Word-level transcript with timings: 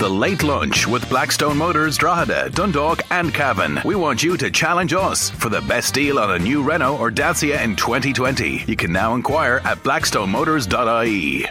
The 0.00 0.08
Late 0.08 0.42
Lunch 0.42 0.86
with 0.86 1.06
Blackstone 1.10 1.58
Motors, 1.58 1.98
Drogheda, 1.98 2.48
Dundalk, 2.48 3.02
and 3.10 3.34
Cavan. 3.34 3.80
We 3.84 3.96
want 3.96 4.22
you 4.22 4.38
to 4.38 4.50
challenge 4.50 4.94
us 4.94 5.28
for 5.28 5.50
the 5.50 5.60
best 5.60 5.92
deal 5.92 6.18
on 6.18 6.30
a 6.30 6.38
new 6.38 6.62
Renault 6.62 6.96
or 6.96 7.10
Dacia 7.10 7.62
in 7.62 7.76
2020. 7.76 8.64
You 8.66 8.76
can 8.76 8.94
now 8.94 9.14
inquire 9.14 9.60
at 9.62 9.82
blackstonemotors.ie. 9.82 11.46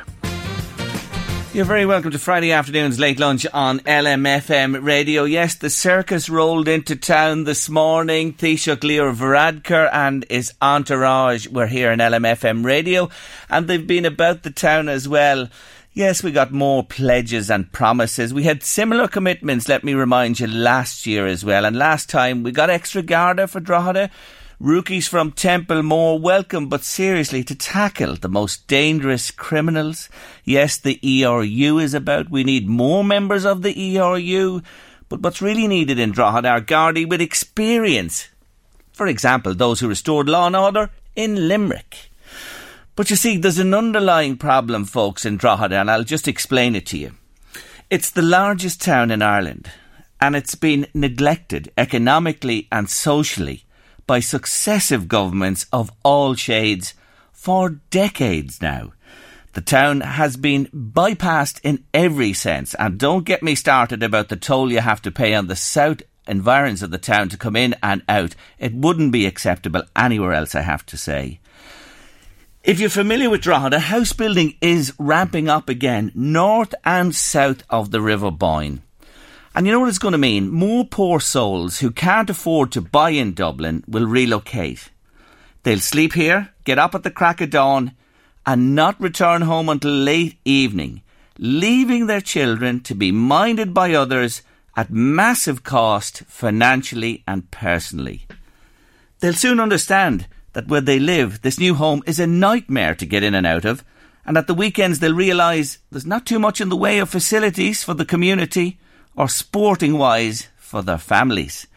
You're 1.54 1.66
very 1.66 1.86
welcome 1.86 2.10
to 2.10 2.18
Friday 2.18 2.52
afternoon's 2.52 3.00
late 3.00 3.20
lunch 3.20 3.46
on 3.54 3.82
LMFM 3.82 4.84
radio. 4.84 5.26
Yes, 5.26 5.54
the 5.54 5.70
circus 5.70 6.28
rolled 6.28 6.68
into 6.68 6.96
town 6.96 7.44
this 7.44 7.70
morning. 7.70 8.34
Taoiseach 8.34 8.84
Leo 8.84 9.12
Varadkar 9.12 9.90
and 9.94 10.26
his 10.28 10.54
entourage 10.60 11.48
were 11.48 11.68
here 11.68 11.92
on 11.92 12.00
LMFM 12.00 12.66
radio, 12.66 13.10
and 13.48 13.68
they've 13.68 13.86
been 13.86 14.06
about 14.06 14.42
the 14.42 14.52
town 14.52 14.90
as 14.90 15.08
well. 15.08 15.50
Yes, 15.94 16.22
we 16.22 16.32
got 16.32 16.52
more 16.52 16.84
pledges 16.84 17.50
and 17.50 17.72
promises. 17.72 18.32
We 18.32 18.44
had 18.44 18.62
similar 18.62 19.08
commitments, 19.08 19.68
let 19.68 19.84
me 19.84 19.96
remind 19.96 20.40
you, 20.40 20.46
last 20.46 21.08
year 21.08 21.26
as 21.26 21.44
well. 21.44 21.66
And 21.66 21.76
last 21.76 22.10
time 22.10 22.44
we 22.44 22.52
got 22.52 22.70
extra 22.70 23.02
Garda 23.02 23.48
for 23.48 23.60
Drogheda. 23.60 24.12
Rookies 24.60 25.08
from 25.08 25.32
Templemore, 25.32 26.20
welcome, 26.20 26.70
but 26.70 26.84
seriously, 26.84 27.44
to 27.44 27.56
tackle 27.56 28.16
the 28.16 28.30
most 28.30 28.68
dangerous 28.68 29.32
criminals. 29.32 30.10
Yes, 30.44 30.78
the 30.78 31.00
ERU 31.02 31.80
is 31.80 31.96
about. 31.96 32.30
We 32.30 32.44
need 32.44 32.68
more 32.68 33.04
members 33.04 33.44
of 33.44 33.64
the 33.64 33.98
ERU. 33.98 34.62
But 35.08 35.22
what's 35.22 35.42
really 35.42 35.68
needed 35.68 35.98
in 35.98 36.12
Drogheda 36.12 36.50
are 36.50 36.62
Gardaí 36.62 37.10
with 37.10 37.20
experience. 37.20 38.28
For 38.92 39.08
example, 39.08 39.56
those 39.56 39.80
who 39.80 39.88
restored 39.88 40.30
law 40.30 40.46
and 40.46 40.56
order 40.56 40.92
in 41.16 41.48
Limerick. 41.48 42.09
But 43.00 43.10
you 43.10 43.16
see, 43.16 43.38
there's 43.38 43.60
an 43.60 43.74
underlying 43.74 44.36
problem, 44.36 44.84
folks, 44.84 45.24
in 45.24 45.38
Drogheda, 45.38 45.78
and 45.78 45.90
I'll 45.90 46.04
just 46.04 46.28
explain 46.28 46.76
it 46.76 46.86
to 46.88 46.98
you. 46.98 47.14
It's 47.90 48.12
the 48.12 48.22
largest 48.22 48.82
town 48.82 49.10
in 49.10 49.22
Ireland, 49.22 49.72
and 50.20 50.36
it's 50.36 50.56
been 50.56 50.86
neglected 50.94 51.72
economically 51.78 52.68
and 52.74 52.90
socially 52.90 53.64
by 54.06 54.20
successive 54.20 55.08
governments 55.08 55.66
of 55.72 55.94
all 56.04 56.36
shades 56.36 56.94
for 57.32 57.70
decades 57.90 58.62
now. 58.62 58.92
The 59.54 59.62
town 59.62 60.02
has 60.02 60.36
been 60.36 60.66
bypassed 60.66 61.62
in 61.64 61.86
every 61.94 62.34
sense, 62.34 62.76
and 62.76 63.00
don't 63.00 63.24
get 63.24 63.42
me 63.42 63.56
started 63.56 64.04
about 64.04 64.28
the 64.28 64.36
toll 64.36 64.74
you 64.74 64.82
have 64.82 65.02
to 65.04 65.10
pay 65.10 65.36
on 65.36 65.48
the 65.48 65.56
south 65.56 66.02
environs 66.28 66.84
of 66.84 66.92
the 66.92 66.98
town 66.98 67.30
to 67.30 67.38
come 67.38 67.56
in 67.56 67.76
and 67.82 68.04
out. 68.10 68.36
It 68.58 68.74
wouldn't 68.74 69.14
be 69.14 69.26
acceptable 69.26 69.84
anywhere 69.96 70.34
else, 70.34 70.54
I 70.54 70.64
have 70.64 70.86
to 70.88 70.98
say. 70.98 71.40
If 72.70 72.80
you're 72.80 72.92
familiar 72.92 73.32
with 73.32 73.42
Drogheda, 73.42 73.80
house 73.80 74.14
building 74.14 74.54
is 74.62 74.94
ramping 75.00 75.50
up 75.50 75.70
again, 75.70 76.12
north 76.14 76.76
and 76.86 77.16
south 77.16 77.64
of 77.68 77.90
the 77.90 78.00
River 78.00 78.30
Boyne. 78.30 78.84
And 79.56 79.66
you 79.66 79.74
know 79.74 79.80
what 79.80 79.90
it's 79.90 79.98
going 79.98 80.12
to 80.12 80.20
mean? 80.20 80.52
More 80.52 80.86
poor 80.86 81.20
souls 81.20 81.80
who 81.80 81.90
can't 81.90 82.30
afford 82.30 82.72
to 82.74 82.82
buy 82.82 83.10
in 83.10 83.34
Dublin 83.34 83.84
will 83.88 84.06
relocate. 84.06 84.92
They'll 85.64 85.80
sleep 85.80 86.14
here, 86.14 86.50
get 86.64 86.78
up 86.78 86.94
at 86.94 87.02
the 87.02 87.10
crack 87.10 87.42
of 87.42 87.50
dawn, 87.50 87.94
and 88.46 88.76
not 88.76 89.02
return 89.02 89.42
home 89.42 89.68
until 89.68 89.90
late 89.90 90.38
evening, 90.46 91.02
leaving 91.40 92.06
their 92.06 92.22
children 92.22 92.82
to 92.82 92.94
be 92.94 93.12
minded 93.12 93.74
by 93.74 93.94
others 93.96 94.44
at 94.78 94.92
massive 94.92 95.64
cost 95.64 96.20
financially 96.28 97.24
and 97.28 97.50
personally. 97.50 98.28
They'll 99.22 99.34
soon 99.34 99.60
understand 99.60 100.28
that 100.54 100.68
where 100.68 100.82
they 100.82 101.00
live, 101.00 101.42
this 101.42 101.60
new 101.60 101.76
home 101.76 102.04
is 102.06 102.20
a 102.20 102.28
nightmare 102.28 102.96
to 102.96 103.06
get 103.06 103.24
in 103.24 103.36
and 103.36 103.46
out 103.46 103.66
of, 103.66 103.84
and 104.26 104.38
at 104.38 104.48
the 104.48 104.54
weekends 104.54 105.00
they'll 105.00 105.14
realise 105.14 105.80
there's 105.92 106.06
not 106.06 106.26
too 106.26 106.40
much 106.40 106.62
in 106.62 106.70
the 106.70 106.78
way 106.78 107.00
of 107.00 107.10
facilities 107.10 107.84
for 107.84 107.94
the 107.94 108.06
community 108.06 108.80
or 109.16 109.28
sporting 109.28 109.98
wise 109.98 110.48
for 110.58 110.82
their 110.82 110.98
families. 110.98 111.68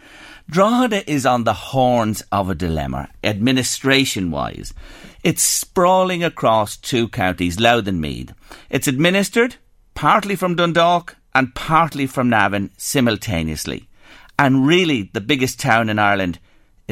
Drogheda 0.51 1.11
is 1.11 1.25
on 1.25 1.45
the 1.45 1.55
horns 1.55 2.23
of 2.33 2.51
a 2.51 2.55
dilemma, 2.55 3.09
administration 3.25 4.31
wise. 4.31 4.75
It's 5.25 5.43
sprawling 5.43 6.25
across 6.25 6.77
two 6.77 7.09
counties, 7.09 7.61
Louth 7.61 7.87
and 7.87 8.01
Meath. 8.01 8.35
It's 8.69 8.89
administered 8.89 9.57
partly 9.95 10.37
from 10.37 10.57
Dundalk 10.57 11.17
and 11.35 11.55
partly 11.55 12.07
from 12.07 12.29
Navan 12.29 12.71
simultaneously. 12.77 13.89
And 14.39 14.67
really, 14.67 15.11
the 15.13 15.21
biggest 15.21 15.61
town 15.61 15.89
in 15.89 15.99
Ireland 15.99 16.39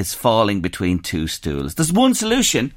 is 0.01 0.15
falling 0.15 0.61
between 0.61 0.99
two 0.99 1.29
stools. 1.29 1.75
There's 1.75 1.93
one 1.93 2.15
solution. 2.15 2.73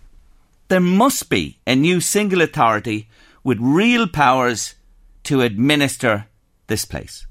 There 0.67 0.79
must 0.79 1.29
be 1.29 1.57
a 1.65 1.75
new 1.75 2.01
single 2.01 2.41
authority 2.41 3.07
with 3.43 3.57
real 3.59 4.07
powers 4.07 4.75
to 5.23 5.41
administer 5.41 6.27
this 6.67 6.85
place. 6.85 7.25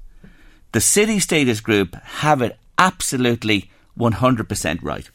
The 0.71 0.81
City 0.81 1.19
Status 1.19 1.59
Group 1.59 1.95
have 1.95 2.41
it 2.41 2.57
absolutely 2.77 3.69
100% 3.97 4.79
right. 4.81 5.09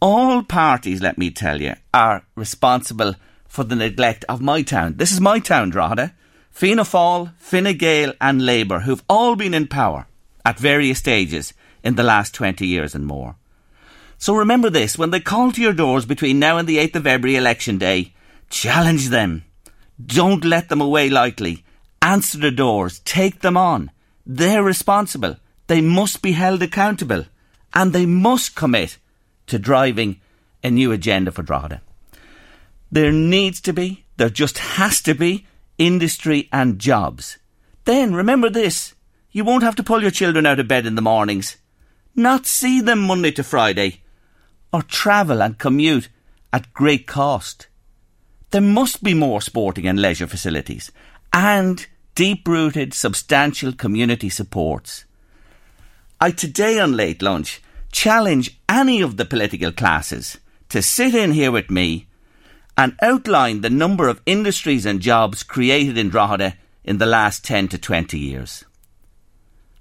All 0.00 0.42
parties, 0.42 1.02
let 1.02 1.18
me 1.18 1.30
tell 1.30 1.60
you, 1.60 1.74
are 1.92 2.24
responsible 2.34 3.14
for 3.46 3.64
the 3.64 3.76
neglect 3.76 4.24
of 4.28 4.40
my 4.40 4.62
town. 4.62 4.94
This 4.96 5.12
is 5.12 5.20
my 5.20 5.38
town, 5.38 5.70
Drogheda. 5.70 6.14
Fianna 6.50 6.82
Fáil, 6.82 7.32
Fine 7.38 7.76
Gael 7.76 8.12
and 8.20 8.46
Labour, 8.46 8.80
who've 8.80 9.02
all 9.08 9.36
been 9.36 9.54
in 9.54 9.66
power 9.66 10.06
at 10.44 10.58
various 10.58 10.98
stages 10.98 11.52
in 11.82 11.96
the 11.96 12.02
last 12.02 12.34
20 12.34 12.66
years 12.66 12.94
and 12.94 13.06
more. 13.06 13.36
So 14.24 14.34
remember 14.34 14.70
this, 14.70 14.96
when 14.96 15.10
they 15.10 15.20
call 15.20 15.52
to 15.52 15.60
your 15.60 15.74
doors 15.74 16.06
between 16.06 16.38
now 16.38 16.56
and 16.56 16.66
the 16.66 16.78
8th 16.78 16.96
of 16.96 17.06
every 17.06 17.36
election 17.36 17.76
day, 17.76 18.14
challenge 18.48 19.10
them. 19.10 19.44
Don't 20.02 20.46
let 20.46 20.70
them 20.70 20.80
away 20.80 21.10
lightly. 21.10 21.62
Answer 22.00 22.38
the 22.38 22.50
doors. 22.50 23.00
Take 23.00 23.40
them 23.40 23.58
on. 23.58 23.90
They're 24.24 24.62
responsible. 24.62 25.36
They 25.66 25.82
must 25.82 26.22
be 26.22 26.32
held 26.32 26.62
accountable. 26.62 27.26
And 27.74 27.92
they 27.92 28.06
must 28.06 28.56
commit 28.56 28.96
to 29.48 29.58
driving 29.58 30.22
a 30.62 30.70
new 30.70 30.90
agenda 30.90 31.30
for 31.30 31.42
Drogheda. 31.42 31.82
There 32.90 33.12
needs 33.12 33.60
to 33.60 33.74
be, 33.74 34.06
there 34.16 34.30
just 34.30 34.56
has 34.56 35.02
to 35.02 35.14
be, 35.14 35.46
industry 35.76 36.48
and 36.50 36.78
jobs. 36.78 37.36
Then 37.84 38.14
remember 38.14 38.48
this 38.48 38.94
you 39.32 39.44
won't 39.44 39.64
have 39.64 39.76
to 39.76 39.82
pull 39.82 40.00
your 40.00 40.10
children 40.10 40.46
out 40.46 40.60
of 40.60 40.66
bed 40.66 40.86
in 40.86 40.94
the 40.94 41.02
mornings, 41.02 41.58
not 42.16 42.46
see 42.46 42.80
them 42.80 43.00
Monday 43.00 43.32
to 43.32 43.42
Friday, 43.42 44.00
or 44.74 44.82
travel 44.82 45.40
and 45.40 45.56
commute 45.56 46.08
at 46.52 46.74
great 46.74 47.06
cost. 47.06 47.68
There 48.50 48.60
must 48.60 49.04
be 49.04 49.14
more 49.14 49.40
sporting 49.40 49.86
and 49.86 50.02
leisure 50.02 50.26
facilities 50.26 50.90
and 51.32 51.86
deep 52.16 52.48
rooted, 52.48 52.92
substantial 52.92 53.72
community 53.72 54.28
supports. 54.28 55.04
I 56.20 56.32
today 56.32 56.80
on 56.80 56.96
Late 56.96 57.22
Lunch 57.22 57.62
challenge 57.92 58.58
any 58.68 59.00
of 59.00 59.16
the 59.16 59.24
political 59.24 59.70
classes 59.70 60.38
to 60.70 60.82
sit 60.82 61.14
in 61.14 61.30
here 61.30 61.52
with 61.52 61.70
me 61.70 62.08
and 62.76 62.96
outline 63.00 63.60
the 63.60 63.70
number 63.70 64.08
of 64.08 64.22
industries 64.26 64.86
and 64.86 64.98
jobs 64.98 65.44
created 65.44 65.96
in 65.96 66.08
Drogheda 66.08 66.56
in 66.82 66.98
the 66.98 67.06
last 67.06 67.44
10 67.44 67.68
to 67.68 67.78
20 67.78 68.18
years. 68.18 68.64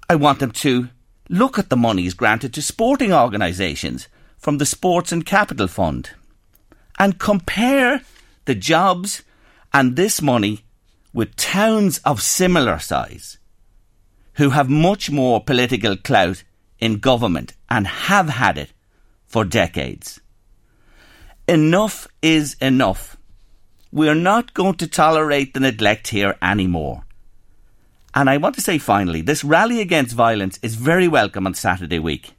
I 0.07 0.13
want 0.13 0.38
them 0.38 0.51
to 0.51 0.90
look 1.30 1.57
at 1.57 1.72
the 1.72 1.78
monies 1.78 2.13
granted 2.13 2.54
to 2.54 2.62
sporting 2.62 3.12
organisations 3.12 4.07
from 4.44 4.57
the 4.57 4.66
Sports 4.66 5.13
and 5.13 5.25
Capital 5.25 5.69
Fund 5.69 6.10
and 7.00 7.18
compare 7.18 8.01
the 8.44 8.54
jobs 8.54 9.24
and 9.74 9.95
this 9.95 10.22
money 10.22 10.66
with 11.13 11.38
towns 11.38 12.00
of 12.00 12.22
similar 12.22 12.78
size 12.78 13.38
who 14.34 14.50
have 14.50 14.69
much 14.69 15.10
more 15.10 15.42
political 15.42 15.95
clout 15.95 16.44
in 16.78 17.00
government 17.00 17.54
and 17.69 17.88
have 17.88 18.28
had 18.28 18.57
it 18.57 18.74
for 19.25 19.45
decades. 19.45 20.19
Enough 21.48 22.10
is 22.22 22.57
enough. 22.60 23.16
We're 23.94 24.13
not 24.13 24.54
going 24.54 24.75
to 24.75 24.88
tolerate 24.88 25.54
the 25.54 25.62
neglect 25.62 26.10
here 26.10 26.36
anymore. 26.42 27.06
And 28.13 28.30
I 28.30 28.36
want 28.36 28.56
to 28.56 28.62
say 28.62 28.78
finally, 28.78 29.22
this 29.22 29.45
rally 29.45 29.80
against 29.80 30.13
violence 30.13 30.60
is 30.62 30.75
very 30.75 31.07
welcome 31.07 31.48
on 31.48 31.54
Saturday 31.54 32.00
week. 32.00 32.32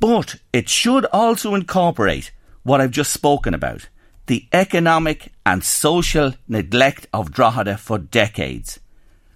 But 0.00 0.36
it 0.52 0.68
should 0.68 1.06
also 1.06 1.54
incorporate 1.54 2.30
what 2.62 2.80
I've 2.80 2.90
just 2.90 3.12
spoken 3.12 3.54
about 3.54 3.88
the 4.26 4.46
economic 4.52 5.32
and 5.46 5.64
social 5.64 6.34
neglect 6.46 7.06
of 7.14 7.32
Drogheda 7.32 7.78
for 7.78 7.96
decades, 7.96 8.78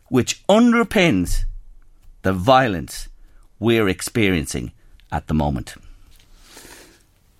which 0.08 0.46
underpins 0.48 1.44
the 2.20 2.34
violence 2.34 3.08
we're 3.58 3.88
experiencing 3.88 4.72
at 5.10 5.28
the 5.28 5.34
moment. 5.34 5.74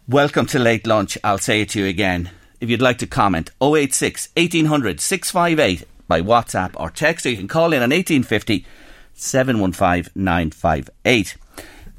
Welcome 0.08 0.46
to 0.46 0.58
Late 0.58 0.86
Lunch. 0.86 1.18
I'll 1.22 1.38
say 1.38 1.60
it 1.60 1.68
to 1.70 1.80
you 1.80 1.86
again. 1.86 2.30
If 2.58 2.70
you'd 2.70 2.82
like 2.82 2.98
to 2.98 3.06
comment, 3.06 3.50
086 3.60 4.30
1800 4.34 5.00
658 5.00 5.86
by 6.08 6.22
WhatsApp 6.22 6.72
or 6.76 6.90
text, 6.90 7.26
or 7.26 7.30
you 7.30 7.36
can 7.36 7.48
call 7.48 7.72
in 7.72 7.82
on 7.82 7.90
1850 7.90 8.66
715 9.14 10.10
958. 10.14 11.36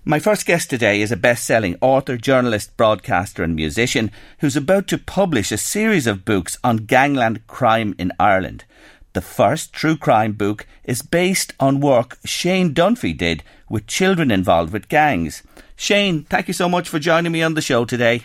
My 0.05 0.19
first 0.19 0.45
guest 0.45 0.69
today 0.69 0.99
is 0.99 1.13
a 1.13 1.15
best 1.15 1.45
selling 1.45 1.77
author, 1.79 2.17
journalist, 2.17 2.75
broadcaster, 2.75 3.41
and 3.41 3.55
musician 3.55 4.11
who's 4.39 4.57
about 4.57 4.85
to 4.89 4.97
publish 4.97 5.49
a 5.49 5.57
series 5.57 6.07
of 6.07 6.25
books 6.25 6.57
on 6.61 6.85
gangland 6.87 7.47
crime 7.47 7.95
in 7.97 8.11
Ireland. 8.19 8.65
The 9.13 9.21
first 9.21 9.71
true 9.71 9.95
crime 9.95 10.33
book 10.33 10.67
is 10.83 11.03
based 11.03 11.53
on 11.57 11.79
work 11.79 12.17
Shane 12.25 12.73
Dunphy 12.73 13.17
did 13.17 13.43
with 13.69 13.87
children 13.87 14.29
involved 14.29 14.73
with 14.73 14.89
gangs. 14.89 15.41
Shane, 15.77 16.23
thank 16.23 16.49
you 16.49 16.53
so 16.53 16.67
much 16.67 16.89
for 16.89 16.99
joining 16.99 17.31
me 17.31 17.41
on 17.41 17.53
the 17.53 17.61
show 17.61 17.85
today. 17.85 18.23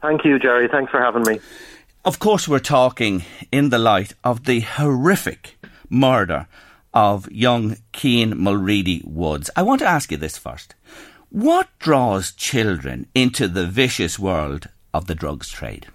Thank 0.00 0.24
you, 0.24 0.38
Jerry. 0.38 0.66
Thanks 0.66 0.90
for 0.90 1.02
having 1.02 1.24
me. 1.24 1.40
Of 2.06 2.20
course, 2.20 2.48
we're 2.48 2.58
talking 2.58 3.22
in 3.52 3.68
the 3.68 3.78
light 3.78 4.14
of 4.24 4.44
the 4.46 4.60
horrific 4.60 5.58
murder 5.90 6.46
of 6.94 7.30
young 7.30 7.76
Cian 7.92 8.42
Mulready 8.42 9.02
Woods. 9.04 9.50
I 9.54 9.62
want 9.62 9.80
to 9.80 9.86
ask 9.86 10.10
you 10.10 10.16
this 10.16 10.38
first. 10.38 10.74
What 11.30 11.68
draws 11.78 12.32
children 12.32 13.06
into 13.14 13.48
the 13.48 13.66
vicious 13.66 14.18
world 14.18 14.68
of 14.94 15.06
the 15.08 15.14
drugs 15.14 15.50
trade? 15.50 15.86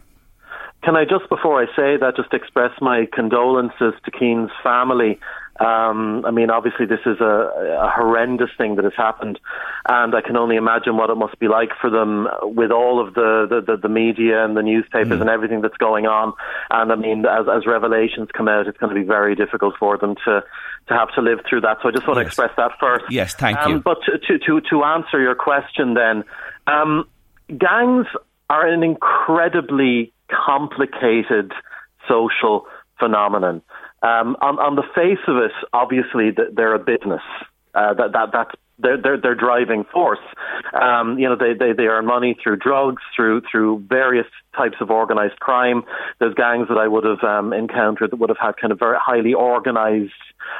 Can 0.84 0.96
I 0.96 1.06
just 1.06 1.28
before 1.28 1.60
I 1.60 1.66
say 1.76 1.98
that 1.98 2.16
just 2.16 2.34
express 2.34 2.72
my 2.82 3.08
condolences 3.12 3.94
to 4.06 4.12
Cian's 4.20 4.52
family 4.62 5.20
um, 5.60 6.26
I 6.26 6.32
mean, 6.32 6.50
obviously, 6.50 6.88
this 6.88 7.02
is 7.06 7.22
a, 7.22 7.78
a, 7.86 7.92
horrendous 7.96 8.50
thing 8.58 8.76
that 8.78 8.86
has 8.86 8.94
happened, 8.98 9.40
and 9.88 10.16
I 10.16 10.22
can 10.22 10.36
only 10.36 10.56
imagine 10.56 10.98
what 10.98 11.12
it 11.12 11.16
must 11.16 11.38
be 11.38 11.48
like 11.48 11.70
for 11.80 11.92
them 11.92 12.28
with 12.42 12.72
all 12.72 13.00
of 13.00 13.14
the, 13.14 13.46
the, 13.48 13.62
the, 13.62 13.78
the 13.78 13.90
media 13.90 14.44
and 14.44 14.58
the 14.58 14.64
newspapers 14.64 15.20
mm. 15.20 15.22
and 15.22 15.30
everything 15.30 15.62
that's 15.62 15.78
going 15.78 16.08
on. 16.08 16.34
And 16.72 16.92
I 16.92 16.96
mean, 16.96 17.26
as, 17.28 17.46
as 17.48 17.68
revelations 17.68 18.30
come 18.36 18.48
out, 18.48 18.68
it's 18.68 18.80
going 18.80 18.96
to 18.96 19.00
be 19.00 19.06
very 19.06 19.36
difficult 19.36 19.76
for 19.80 19.96
them 19.96 20.16
to 20.26 20.44
to 20.88 20.94
have 20.94 21.14
to 21.16 21.22
live 21.22 21.40
through 21.50 21.62
that. 21.62 21.78
So 21.82 21.90
I 21.90 21.92
just 21.92 22.08
want 22.08 22.18
yes. 22.18 22.24
to 22.24 22.28
express 22.28 22.52
that 22.58 22.72
first. 22.80 23.06
Yes, 23.10 23.34
thank 23.36 23.58
um, 23.58 23.72
you. 23.72 23.80
But 23.80 23.98
to, 24.06 24.38
to 24.40 24.62
to 24.70 24.84
answer 24.84 25.22
your 25.22 25.36
question, 25.36 25.94
then, 25.94 26.24
um, 26.68 27.06
gangs 27.48 28.08
are 28.50 28.68
an 28.68 28.84
incredibly 28.84 30.14
complicated 30.30 31.52
social 32.08 32.66
phenomenon. 33.00 33.62
Um, 34.02 34.36
on, 34.42 34.60
on 34.60 34.76
the 34.76 34.84
face 34.94 35.24
of 35.28 35.38
it, 35.38 35.52
obviously, 35.72 36.32
they're 36.32 36.76
a 36.76 36.80
business. 36.80 37.22
Uh, 37.74 37.94
that, 37.94 38.12
that 38.12 38.30
that's 38.34 38.52
their 38.80 39.02
their 39.02 39.18
their 39.20 39.36
driving 39.36 39.84
force. 39.92 40.20
Um, 40.74 41.20
you 41.20 41.30
know, 41.30 41.36
they, 41.36 41.54
they 41.54 41.74
they 41.74 41.84
earn 41.84 42.06
money 42.06 42.36
through 42.42 42.58
drugs, 42.58 43.02
through 43.16 43.42
through 43.50 43.86
various 43.88 44.28
types 44.56 44.78
of 44.82 44.90
organized 44.90 45.40
crime. 45.40 45.84
There's 46.20 46.34
gangs 46.34 46.68
that 46.70 46.78
I 46.78 46.88
would 46.88 47.04
have 47.04 47.24
um, 47.24 47.54
encountered 47.54 48.12
that 48.12 48.18
would 48.18 48.30
have 48.30 48.38
had 48.40 48.58
kind 48.58 48.72
of 48.72 48.80
very 48.80 48.98
highly 49.00 49.34
organized 49.34 50.12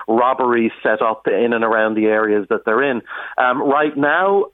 robberies 0.08 0.72
set 0.82 1.02
up 1.02 1.28
in 1.28 1.54
and 1.54 1.64
around 1.64 1.96
the 1.96 2.06
areas 2.06 2.48
that 2.50 2.66
they're 2.66 2.84
in. 2.84 3.02
Um, 3.38 3.62
right 3.62 3.96
now, 3.96 4.46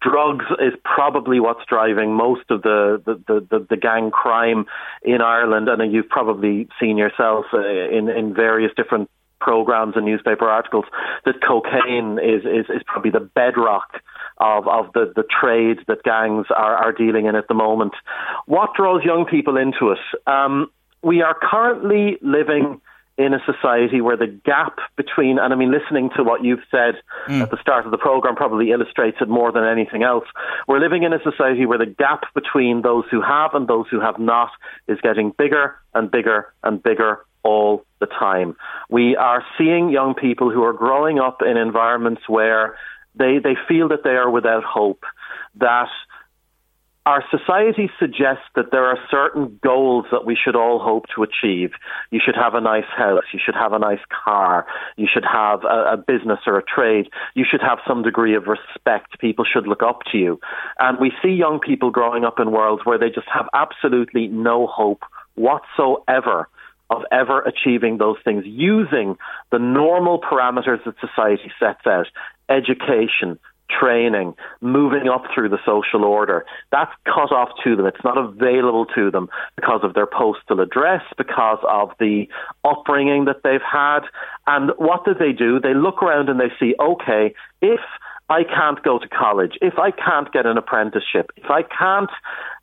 drugs 0.00 0.44
is 0.60 0.74
probably 0.84 1.40
what's 1.40 1.64
driving 1.68 2.14
most 2.14 2.50
of 2.50 2.62
the 2.62 3.02
the, 3.04 3.14
the, 3.26 3.46
the, 3.50 3.66
the 3.70 3.76
gang 3.76 4.10
crime 4.10 4.66
in 5.02 5.20
Ireland, 5.20 5.68
and 5.68 5.92
you've 5.92 6.08
probably 6.08 6.68
seen 6.80 6.96
yourself 6.96 7.46
uh, 7.52 7.60
in 7.60 8.08
in 8.08 8.34
various 8.34 8.72
different 8.76 9.08
programs 9.40 9.96
and 9.96 10.04
newspaper 10.04 10.48
articles 10.48 10.84
that 11.24 11.34
cocaine 11.46 12.18
is, 12.18 12.44
is, 12.44 12.66
is 12.74 12.82
probably 12.86 13.10
the 13.10 13.20
bedrock 13.20 14.00
of, 14.38 14.66
of 14.66 14.92
the, 14.94 15.12
the 15.14 15.24
trade 15.24 15.78
that 15.86 16.02
gangs 16.02 16.46
are, 16.54 16.76
are 16.76 16.92
dealing 16.92 17.26
in 17.26 17.36
at 17.36 17.48
the 17.48 17.54
moment. 17.54 17.92
What 18.46 18.70
draws 18.76 19.04
young 19.04 19.26
people 19.26 19.56
into 19.56 19.90
it? 19.90 19.98
Um, 20.26 20.70
we 21.02 21.22
are 21.22 21.36
currently 21.40 22.18
living 22.22 22.80
in 23.16 23.32
a 23.32 23.38
society 23.46 24.00
where 24.00 24.16
the 24.16 24.26
gap 24.26 24.78
between, 24.96 25.38
and 25.38 25.52
I 25.52 25.56
mean, 25.56 25.70
listening 25.70 26.10
to 26.16 26.24
what 26.24 26.42
you've 26.42 26.64
said 26.70 26.94
mm. 27.28 27.42
at 27.42 27.50
the 27.50 27.60
start 27.60 27.84
of 27.84 27.92
the 27.92 27.98
program 27.98 28.34
probably 28.34 28.72
illustrates 28.72 29.18
it 29.20 29.28
more 29.28 29.52
than 29.52 29.64
anything 29.64 30.02
else. 30.02 30.24
We're 30.66 30.80
living 30.80 31.04
in 31.04 31.12
a 31.12 31.22
society 31.22 31.64
where 31.64 31.78
the 31.78 31.86
gap 31.86 32.24
between 32.34 32.82
those 32.82 33.04
who 33.10 33.22
have 33.22 33.54
and 33.54 33.68
those 33.68 33.86
who 33.88 34.00
have 34.00 34.18
not 34.18 34.50
is 34.88 34.98
getting 35.00 35.32
bigger 35.38 35.76
and 35.94 36.10
bigger 36.10 36.52
and 36.64 36.82
bigger 36.82 37.20
all 37.44 37.84
the 38.00 38.06
time. 38.06 38.56
We 38.90 39.16
are 39.16 39.44
seeing 39.56 39.90
young 39.90 40.14
people 40.14 40.50
who 40.50 40.62
are 40.64 40.72
growing 40.72 41.18
up 41.18 41.42
in 41.42 41.56
environments 41.56 42.22
where 42.28 42.76
they, 43.14 43.38
they 43.42 43.54
feel 43.68 43.88
that 43.88 44.02
they 44.02 44.10
are 44.10 44.30
without 44.30 44.64
hope, 44.64 45.04
that 45.56 45.88
our 47.06 47.22
society 47.30 47.90
suggests 47.98 48.44
that 48.54 48.70
there 48.70 48.86
are 48.86 48.98
certain 49.10 49.58
goals 49.62 50.06
that 50.10 50.24
we 50.24 50.34
should 50.42 50.56
all 50.56 50.78
hope 50.78 51.04
to 51.14 51.22
achieve. 51.22 51.72
You 52.10 52.18
should 52.24 52.34
have 52.34 52.54
a 52.54 52.62
nice 52.62 52.88
house. 52.96 53.24
You 53.30 53.40
should 53.44 53.54
have 53.54 53.74
a 53.74 53.78
nice 53.78 54.00
car. 54.24 54.66
You 54.96 55.06
should 55.12 55.24
have 55.30 55.64
a, 55.64 55.92
a, 55.92 55.96
business 55.98 56.40
or 56.46 56.56
a 56.56 56.62
trade. 56.62 57.10
You 57.34 57.44
should 57.48 57.60
have 57.60 57.78
some 57.86 58.02
degree 58.02 58.34
of 58.34 58.46
respect. 58.46 59.20
People 59.20 59.44
should 59.44 59.66
look 59.66 59.82
up 59.82 60.00
to 60.12 60.18
you. 60.18 60.40
And 60.78 60.98
we 60.98 61.12
see 61.22 61.28
young 61.28 61.60
people 61.60 61.90
growing 61.90 62.24
up 62.24 62.40
in 62.40 62.52
worlds 62.52 62.86
where 62.86 62.98
they 62.98 63.10
just 63.10 63.28
have 63.28 63.48
absolutely 63.52 64.28
no 64.28 64.66
hope 64.66 65.02
whatsoever 65.34 66.48
of 66.96 67.02
ever 67.12 67.40
achieving 67.42 67.98
those 67.98 68.16
things 68.24 68.44
using 68.46 69.16
the 69.50 69.58
normal 69.58 70.20
parameters 70.20 70.84
that 70.84 70.94
society 71.00 71.50
sets 71.58 71.86
out 71.86 72.06
education, 72.48 73.38
training, 73.70 74.34
moving 74.60 75.08
up 75.08 75.24
through 75.34 75.48
the 75.48 75.58
social 75.64 76.04
order. 76.04 76.44
That's 76.70 76.92
cut 77.04 77.32
off 77.32 77.48
to 77.64 77.76
them. 77.76 77.86
It's 77.86 78.04
not 78.04 78.18
available 78.18 78.86
to 78.94 79.10
them 79.10 79.28
because 79.56 79.80
of 79.82 79.94
their 79.94 80.06
postal 80.06 80.60
address, 80.60 81.02
because 81.16 81.58
of 81.68 81.90
the 81.98 82.28
upbringing 82.64 83.24
that 83.24 83.42
they've 83.42 83.60
had. 83.62 84.00
And 84.46 84.72
what 84.76 85.04
do 85.04 85.14
they 85.14 85.32
do? 85.32 85.60
They 85.60 85.74
look 85.74 86.02
around 86.02 86.28
and 86.28 86.38
they 86.38 86.52
see, 86.60 86.74
okay, 86.78 87.34
if 87.62 87.80
I 88.28 88.42
can't 88.44 88.82
go 88.82 88.98
to 88.98 89.08
college, 89.08 89.52
if 89.60 89.74
I 89.78 89.90
can't 89.90 90.32
get 90.32 90.46
an 90.46 90.56
apprenticeship, 90.56 91.30
if 91.36 91.50
I 91.50 91.62
can't 91.62 92.10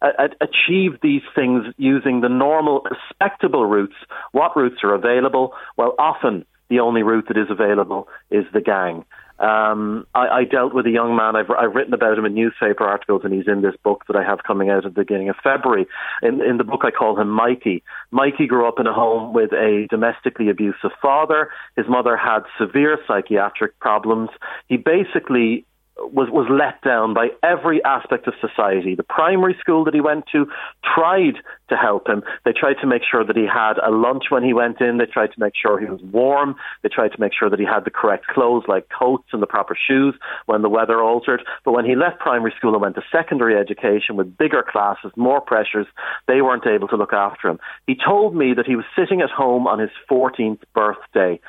uh, 0.02 0.28
achieve 0.42 1.00
these 1.02 1.22
things 1.36 1.66
using 1.78 2.22
the 2.22 2.30
normal, 2.30 2.84
respectable 2.90 3.66
routes, 3.66 3.96
what 4.32 4.56
routes 4.56 4.78
are 4.84 4.96
available? 4.96 5.54
Well, 5.78 5.94
often 6.00 6.46
the 6.70 6.80
only 6.80 7.04
route 7.04 7.28
that 7.28 7.38
is 7.38 7.52
available 7.52 8.08
is 8.32 8.46
the 8.54 8.62
gang. 8.62 9.06
Um, 9.42 10.06
I, 10.14 10.28
I 10.28 10.44
dealt 10.44 10.74
with 10.74 10.86
a 10.86 10.92
young 10.92 11.16
man. 11.16 11.36
I've, 11.36 11.50
I've 11.50 11.74
written 11.74 11.96
about 11.96 12.18
him 12.18 12.26
in 12.26 12.36
newspaper 12.36 12.84
articles, 12.84 13.22
and 13.24 13.34
he's 13.34 13.48
in 13.48 13.62
this 13.64 13.76
book 13.84 14.04
that 14.08 14.16
I 14.16 14.24
have 14.24 14.44
coming 14.46 14.70
out 14.70 14.86
at 14.86 14.94
the 14.94 15.02
beginning 15.02 15.30
of 15.30 15.36
February. 15.44 15.88
In, 16.22 16.42
in 16.42 16.58
the 16.58 16.64
book, 16.64 16.82
I 16.84 16.92
call 16.92 17.20
him 17.20 17.30
Mikey. 17.30 17.84
Mikey 18.12 18.46
grew 18.46 18.68
up 18.68 18.80
in 18.80 18.86
a 18.86 18.94
home 18.94 19.34
with 19.34 19.52
a 19.52 19.88
domestically 19.90 20.50
abusive 20.50 20.92
father. 21.02 21.50
His 21.76 21.88
mother 21.90 22.16
had 22.16 22.42
severe 22.60 23.00
psychiatric 23.08 23.80
problems. 23.80 24.30
He 24.68 24.78
basically 24.78 25.66
was 26.12 26.30
was 26.32 26.48
let 26.50 26.82
down 26.82 27.14
by 27.14 27.30
every 27.44 27.84
aspect 27.84 28.28
of 28.28 28.34
society. 28.42 28.96
The 28.96 29.04
primary 29.04 29.56
school 29.60 29.84
that 29.86 29.94
he 29.94 30.02
went 30.02 30.26
to 30.32 30.48
tried 30.84 31.36
to 31.70 31.76
help 31.76 32.08
him. 32.08 32.24
They 32.46 32.52
tried 32.52 32.82
to 32.82 32.88
make 32.88 33.04
sure 33.10 33.24
that 33.26 33.36
he 33.36 33.46
had 33.46 33.78
a 33.78 33.92
lunch 33.92 34.26
when 34.30 34.44
he 34.44 34.54
went 34.54 34.82
in. 34.82 34.98
They 34.98 35.06
tried 35.06 35.32
to 35.34 35.40
make 35.40 35.54
sure 35.56 35.80
he 35.80 35.86
was 35.86 36.02
warm. 36.02 36.56
They 36.84 36.90
tried 36.90 37.14
to 37.14 37.20
make 37.20 37.32
sure 37.38 37.50
that 37.50 37.60
he 37.60 37.66
had 37.66 37.86
the 37.86 37.92
correct 37.92 38.28
clothes, 38.28 38.64
like 38.68 38.88
coats 38.90 39.28
and 39.32 39.42
the 39.42 39.48
proper 39.48 39.76
shoes, 39.76 40.16
when 40.46 40.62
the 40.62 40.70
weather 40.70 41.02
altered. 41.02 41.44
But 41.64 41.74
when 41.74 41.86
he 41.86 41.96
left 41.96 42.20
primary 42.20 42.54
school 42.58 42.74
and 42.74 42.82
went 42.82 42.96
to 42.96 43.04
secondary 43.12 43.56
education 43.58 44.16
with 44.16 44.38
bigger 44.38 44.64
classes, 44.70 45.12
more 45.16 45.42
pressures, 45.42 45.88
they 46.28 46.42
weren't 46.42 46.68
able 46.68 46.88
to 46.90 46.98
look 46.98 47.14
after 47.14 47.48
him. 47.48 47.60
He 47.88 47.96
told 47.96 48.36
me 48.36 48.54
that 48.56 48.66
he 48.66 48.76
was 48.76 48.86
sitting 48.98 49.22
at 49.22 49.30
home 49.30 49.68
on 49.68 49.80
his 49.80 49.92
14th 50.10 50.62
birthday, 50.74 51.40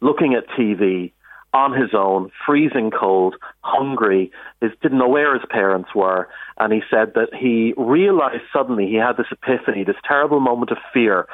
looking 0.00 0.34
at 0.34 0.48
TV 0.58 1.12
on 1.58 1.72
his 1.72 1.90
own, 1.92 2.30
freezing 2.46 2.92
cold, 2.92 3.34
hungry, 3.62 4.30
didn't 4.60 4.98
know 4.98 5.08
where 5.08 5.34
his 5.34 5.42
parents 5.50 5.90
were. 5.92 6.28
And 6.58 6.72
he 6.72 6.82
said 6.88 7.14
that 7.14 7.34
he 7.34 7.74
realized 7.76 8.44
suddenly 8.52 8.86
he 8.86 8.94
had 8.94 9.16
this 9.16 9.26
epiphany, 9.32 9.82
this 9.82 9.96
terrible 10.06 10.38
moment 10.38 10.70
of 10.70 10.78
fear. 10.94 11.26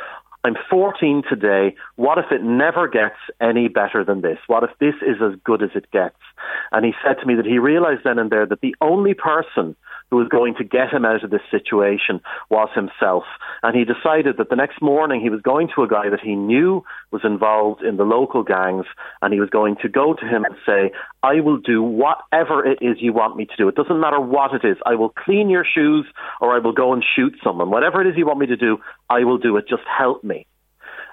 I'm 0.42 0.56
14 0.70 1.24
today. 1.28 1.74
What 1.96 2.16
if 2.16 2.26
it 2.30 2.42
never 2.42 2.88
gets 2.88 3.16
any 3.38 3.68
better 3.68 4.02
than 4.02 4.22
this? 4.22 4.38
What 4.46 4.64
if 4.64 4.70
this 4.78 4.94
is 5.02 5.16
as 5.22 5.38
good 5.44 5.62
as 5.62 5.70
it 5.74 5.90
gets? 5.90 6.16
And 6.72 6.86
he 6.86 6.92
said 7.04 7.16
to 7.20 7.26
me 7.26 7.34
that 7.34 7.46
he 7.46 7.58
realized 7.58 8.00
then 8.04 8.18
and 8.18 8.30
there 8.30 8.46
that 8.46 8.62
the 8.62 8.74
only 8.80 9.12
person 9.12 9.76
who 10.14 10.18
was 10.20 10.28
going 10.28 10.54
to 10.54 10.62
get 10.62 10.90
him 10.92 11.04
out 11.04 11.24
of 11.24 11.30
this 11.30 11.42
situation 11.50 12.20
was 12.48 12.68
himself. 12.72 13.24
And 13.64 13.76
he 13.76 13.84
decided 13.84 14.36
that 14.38 14.48
the 14.48 14.54
next 14.54 14.80
morning 14.80 15.20
he 15.20 15.28
was 15.28 15.40
going 15.40 15.68
to 15.74 15.82
a 15.82 15.88
guy 15.88 16.08
that 16.08 16.20
he 16.20 16.36
knew 16.36 16.84
was 17.10 17.22
involved 17.24 17.82
in 17.82 17.96
the 17.96 18.04
local 18.04 18.44
gangs 18.44 18.86
and 19.20 19.34
he 19.34 19.40
was 19.40 19.50
going 19.50 19.74
to 19.82 19.88
go 19.88 20.14
to 20.14 20.24
him 20.24 20.44
and 20.44 20.54
say, 20.64 20.92
I 21.24 21.40
will 21.40 21.58
do 21.58 21.82
whatever 21.82 22.64
it 22.64 22.78
is 22.80 22.98
you 23.00 23.12
want 23.12 23.36
me 23.36 23.46
to 23.46 23.56
do. 23.56 23.66
It 23.66 23.74
doesn't 23.74 23.98
matter 23.98 24.20
what 24.20 24.54
it 24.54 24.64
is. 24.64 24.76
I 24.86 24.94
will 24.94 25.08
clean 25.08 25.50
your 25.50 25.64
shoes 25.64 26.06
or 26.40 26.54
I 26.54 26.60
will 26.60 26.72
go 26.72 26.92
and 26.92 27.02
shoot 27.16 27.34
someone. 27.42 27.70
Whatever 27.70 28.00
it 28.00 28.06
is 28.06 28.16
you 28.16 28.24
want 28.24 28.38
me 28.38 28.46
to 28.46 28.56
do, 28.56 28.78
I 29.10 29.24
will 29.24 29.38
do 29.38 29.56
it. 29.56 29.66
Just 29.68 29.82
help 29.98 30.22
me. 30.22 30.46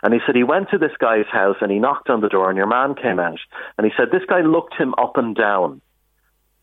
And 0.03 0.13
he 0.13 0.19
said 0.27 0.35
he 0.35 0.43
went 0.43 0.69
to 0.69 0.77
this 0.77 0.95
guy's 0.99 1.25
house 1.31 1.57
and 1.61 1.71
he 1.71 1.79
knocked 1.79 2.11
on 2.11 2.21
the 2.21 2.29
door 2.29 2.49
and 2.49 2.57
your 2.57 2.67
man 2.67 2.93
came 2.93 3.19
out. 3.19 3.39
And 3.79 3.85
he 3.85 3.91
said 3.97 4.09
this 4.11 4.29
guy 4.29 4.41
looked 4.41 4.75
him 4.75 4.93
up 4.99 5.17
and 5.17 5.35
down. 5.35 5.81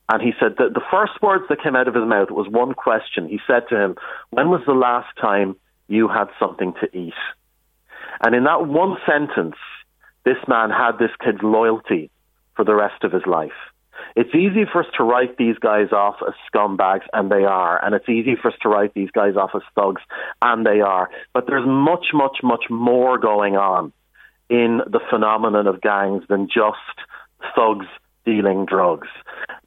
And 0.09 0.23
he 0.23 0.33
said 0.41 0.57
that 0.59 0.73
the 0.75 0.83
first 0.91 1.21
words 1.21 1.45
that 1.49 1.63
came 1.63 1.77
out 1.77 1.89
of 1.89 1.95
his 1.95 2.05
mouth 2.05 2.31
was 2.31 2.49
one 2.49 2.75
question. 2.75 3.29
He 3.29 3.41
said 3.47 3.69
to 3.69 3.77
him, 3.77 3.97
When 4.31 4.49
was 4.49 4.63
the 4.67 4.73
last 4.73 5.09
time 5.21 5.57
you 5.87 6.09
had 6.09 6.29
something 6.39 6.73
to 6.81 6.97
eat? 6.97 7.15
And 8.25 8.35
in 8.35 8.45
that 8.45 8.67
one 8.67 8.97
sentence, 9.07 9.57
this 10.25 10.39
man 10.49 10.71
had 10.71 10.99
this 10.99 11.11
kid's 11.23 11.43
loyalty 11.43 12.11
for 12.57 12.65
the 12.65 12.75
rest 12.75 13.05
of 13.05 13.13
his 13.13 13.27
life. 13.27 13.53
It's 14.17 14.35
easy 14.35 14.65
for 14.71 14.83
us 14.83 14.91
to 14.97 15.05
write 15.05 15.37
these 15.37 15.59
guys 15.59 15.93
off 15.93 16.17
as 16.27 16.35
scumbags, 16.53 17.05
and 17.13 17.31
they 17.31 17.45
are. 17.45 17.85
And 17.85 17.95
it's 17.95 18.09
easy 18.09 18.37
for 18.41 18.49
us 18.49 18.59
to 18.63 18.69
write 18.69 18.95
these 18.95 19.11
guys 19.11 19.37
off 19.37 19.51
as 19.55 19.63
thugs, 19.75 20.03
and 20.41 20.65
they 20.65 20.81
are. 20.81 21.11
But 21.35 21.47
there's 21.47 21.67
much, 21.67 22.07
much, 22.15 22.39
much 22.43 22.65
more 22.71 23.19
going 23.19 23.57
on 23.57 23.93
in 24.49 24.81
the 24.87 25.01
phenomenon 25.11 25.67
of 25.67 25.81
gangs 25.81 26.25
than 26.29 26.47
just 26.47 26.79
thugs 27.55 27.87
dealing 28.29 28.67
drugs. 28.67 29.09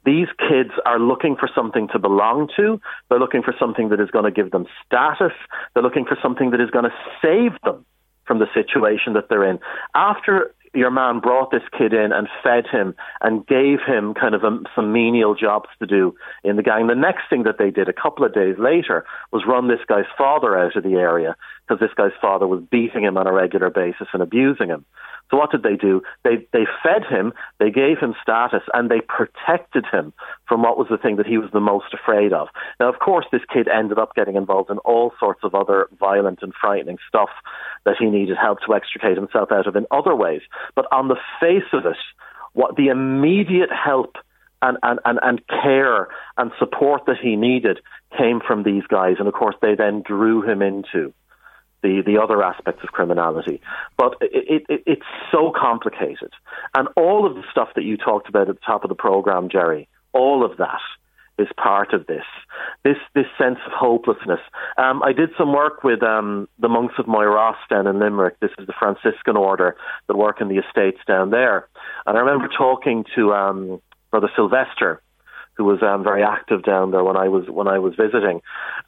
These 0.04 0.28
kids 0.38 0.70
are 0.86 1.00
looking 1.00 1.34
for 1.34 1.50
something 1.52 1.88
to 1.88 1.98
belong 1.98 2.48
to. 2.56 2.80
They're 3.08 3.18
looking 3.18 3.42
for 3.42 3.54
something 3.58 3.88
that 3.88 4.00
is 4.00 4.10
going 4.10 4.24
to 4.24 4.30
give 4.30 4.52
them 4.52 4.66
status. 4.86 5.32
They're 5.74 5.82
looking 5.82 6.04
for 6.04 6.16
something 6.22 6.52
that 6.52 6.60
is 6.60 6.70
going 6.70 6.84
to 6.84 6.94
save 7.20 7.60
them 7.64 7.84
from 8.24 8.38
the 8.38 8.46
situation 8.54 9.14
that 9.14 9.28
they're 9.28 9.48
in. 9.50 9.58
After 9.96 10.54
your 10.74 10.90
man 10.90 11.20
brought 11.20 11.50
this 11.50 11.62
kid 11.76 11.92
in 11.92 12.12
and 12.12 12.28
fed 12.42 12.66
him 12.66 12.94
and 13.20 13.46
gave 13.46 13.80
him 13.86 14.14
kind 14.14 14.34
of 14.34 14.42
a, 14.42 14.60
some 14.74 14.92
menial 14.92 15.34
jobs 15.34 15.68
to 15.80 15.86
do 15.86 16.14
in 16.44 16.56
the 16.56 16.62
gang. 16.62 16.86
The 16.86 16.94
next 16.94 17.24
thing 17.28 17.42
that 17.42 17.58
they 17.58 17.70
did 17.70 17.88
a 17.88 17.92
couple 17.92 18.24
of 18.24 18.32
days 18.32 18.56
later 18.58 19.04
was 19.32 19.42
run 19.46 19.68
this 19.68 19.84
guy's 19.86 20.08
father 20.16 20.56
out 20.58 20.76
of 20.76 20.82
the 20.82 20.94
area 20.94 21.36
because 21.66 21.80
this 21.80 21.94
guy's 21.94 22.18
father 22.20 22.46
was 22.46 22.62
beating 22.70 23.04
him 23.04 23.18
on 23.18 23.26
a 23.26 23.32
regular 23.32 23.70
basis 23.70 24.08
and 24.14 24.22
abusing 24.22 24.68
him. 24.68 24.84
So 25.32 25.38
what 25.38 25.50
did 25.50 25.62
they 25.62 25.76
do? 25.76 26.02
They 26.24 26.46
they 26.52 26.66
fed 26.82 27.04
him, 27.08 27.32
they 27.58 27.70
gave 27.70 27.98
him 27.98 28.14
status, 28.22 28.60
and 28.74 28.90
they 28.90 29.00
protected 29.00 29.86
him 29.90 30.12
from 30.46 30.62
what 30.62 30.76
was 30.76 30.88
the 30.90 30.98
thing 30.98 31.16
that 31.16 31.26
he 31.26 31.38
was 31.38 31.48
the 31.52 31.60
most 31.60 31.94
afraid 31.94 32.34
of. 32.34 32.48
Now, 32.78 32.90
of 32.90 32.98
course, 32.98 33.24
this 33.32 33.40
kid 33.50 33.66
ended 33.66 33.98
up 33.98 34.14
getting 34.14 34.36
involved 34.36 34.68
in 34.68 34.76
all 34.78 35.12
sorts 35.18 35.40
of 35.42 35.54
other 35.54 35.88
violent 35.98 36.40
and 36.42 36.52
frightening 36.60 36.98
stuff 37.08 37.30
that 37.86 37.96
he 37.98 38.10
needed 38.10 38.36
help 38.36 38.58
to 38.66 38.74
extricate 38.74 39.16
himself 39.16 39.50
out 39.50 39.66
of 39.66 39.74
in 39.74 39.86
other 39.90 40.14
ways. 40.14 40.42
But 40.76 40.84
on 40.92 41.08
the 41.08 41.16
face 41.40 41.72
of 41.72 41.86
it, 41.86 41.96
what 42.52 42.76
the 42.76 42.88
immediate 42.88 43.70
help 43.72 44.16
and, 44.60 44.76
and, 44.82 45.00
and, 45.06 45.18
and 45.22 45.42
care 45.48 46.08
and 46.36 46.52
support 46.58 47.06
that 47.06 47.16
he 47.22 47.36
needed 47.36 47.80
came 48.18 48.40
from 48.46 48.64
these 48.64 48.84
guys. 48.86 49.16
And 49.18 49.28
of 49.28 49.34
course, 49.34 49.56
they 49.62 49.74
then 49.74 50.02
drew 50.06 50.42
him 50.42 50.60
into 50.60 51.14
the, 51.82 52.02
the 52.04 52.20
other 52.20 52.42
aspects 52.42 52.82
of 52.82 52.90
criminality. 52.90 53.60
But 53.96 54.16
it, 54.20 54.64
it, 54.68 54.82
it's 54.86 55.06
so 55.30 55.52
complicated. 55.54 56.32
And 56.74 56.88
all 56.96 57.26
of 57.26 57.34
the 57.34 57.42
stuff 57.50 57.68
that 57.74 57.84
you 57.84 57.96
talked 57.96 58.28
about 58.28 58.48
at 58.48 58.56
the 58.56 58.66
top 58.66 58.84
of 58.84 58.88
the 58.88 58.94
program, 58.94 59.48
Jerry, 59.48 59.88
all 60.12 60.44
of 60.44 60.56
that 60.58 60.80
is 61.38 61.48
part 61.56 61.92
of 61.92 62.06
this. 62.06 62.24
This 62.84 62.98
this 63.14 63.26
sense 63.38 63.58
of 63.66 63.72
hopelessness. 63.72 64.40
Um, 64.76 65.02
I 65.02 65.12
did 65.12 65.30
some 65.38 65.52
work 65.52 65.82
with 65.82 66.02
um, 66.02 66.48
the 66.58 66.68
monks 66.68 66.94
of 66.98 67.06
Moyross 67.06 67.56
down 67.70 67.86
in 67.86 67.98
Limerick. 67.98 68.38
This 68.40 68.50
is 68.58 68.66
the 68.66 68.74
Franciscan 68.78 69.36
order 69.36 69.76
that 70.08 70.16
work 70.16 70.40
in 70.40 70.48
the 70.48 70.58
estates 70.58 71.00
down 71.06 71.30
there. 71.30 71.68
And 72.06 72.16
I 72.16 72.20
remember 72.20 72.48
talking 72.48 73.04
to 73.16 73.32
um, 73.32 73.82
Brother 74.10 74.30
Sylvester, 74.36 75.00
who 75.54 75.64
was 75.64 75.82
um, 75.82 76.02
very 76.02 76.22
active 76.22 76.62
down 76.62 76.90
there 76.90 77.04
when 77.04 77.16
I 77.16 77.28
was 77.28 77.48
when 77.48 77.68
I 77.68 77.78
was 77.78 77.94
visiting. 77.94 78.40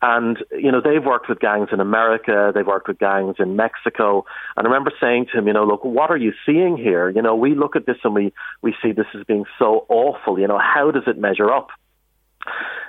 And 0.02 0.38
you 0.52 0.72
know 0.72 0.80
they've 0.80 1.04
worked 1.04 1.28
with 1.28 1.40
gangs 1.40 1.68
in 1.72 1.80
America, 1.80 2.52
they've 2.54 2.66
worked 2.66 2.88
with 2.88 2.98
gangs 2.98 3.36
in 3.38 3.56
Mexico. 3.56 4.24
And 4.56 4.66
I 4.66 4.70
remember 4.70 4.92
saying 5.00 5.26
to 5.32 5.38
him, 5.38 5.46
you 5.46 5.52
know, 5.52 5.64
look, 5.64 5.84
what 5.84 6.10
are 6.10 6.16
you 6.16 6.32
seeing 6.46 6.76
here? 6.76 7.10
You 7.10 7.22
know, 7.22 7.34
we 7.34 7.54
look 7.54 7.76
at 7.76 7.86
this 7.86 7.98
and 8.04 8.14
we 8.14 8.32
we 8.62 8.74
see 8.82 8.92
this 8.92 9.06
as 9.14 9.24
being 9.24 9.44
so 9.58 9.86
awful. 9.88 10.38
You 10.38 10.48
know, 10.48 10.58
how 10.58 10.90
does 10.90 11.04
it 11.06 11.18
measure 11.18 11.52
up? 11.52 11.68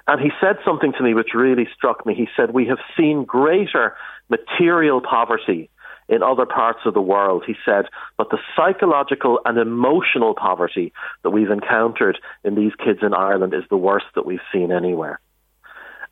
And 0.07 0.21
he 0.21 0.29
said 0.39 0.57
something 0.63 0.93
to 0.93 1.03
me 1.03 1.13
which 1.13 1.29
really 1.33 1.67
struck 1.75 2.05
me. 2.05 2.13
He 2.13 2.27
said, 2.35 2.51
We 2.51 2.67
have 2.67 2.77
seen 2.95 3.23
greater 3.23 3.95
material 4.29 5.01
poverty 5.01 5.69
in 6.07 6.21
other 6.21 6.45
parts 6.45 6.79
of 6.85 6.93
the 6.93 7.01
world. 7.01 7.43
He 7.45 7.55
said, 7.65 7.85
but 8.17 8.29
the 8.29 8.39
psychological 8.55 9.39
and 9.45 9.57
emotional 9.57 10.33
poverty 10.35 10.93
that 11.23 11.31
we've 11.31 11.49
encountered 11.49 12.19
in 12.43 12.55
these 12.55 12.73
kids 12.83 12.99
in 13.01 13.13
Ireland 13.13 13.53
is 13.53 13.63
the 13.69 13.77
worst 13.77 14.05
that 14.15 14.25
we've 14.25 14.39
seen 14.53 14.71
anywhere. 14.71 15.19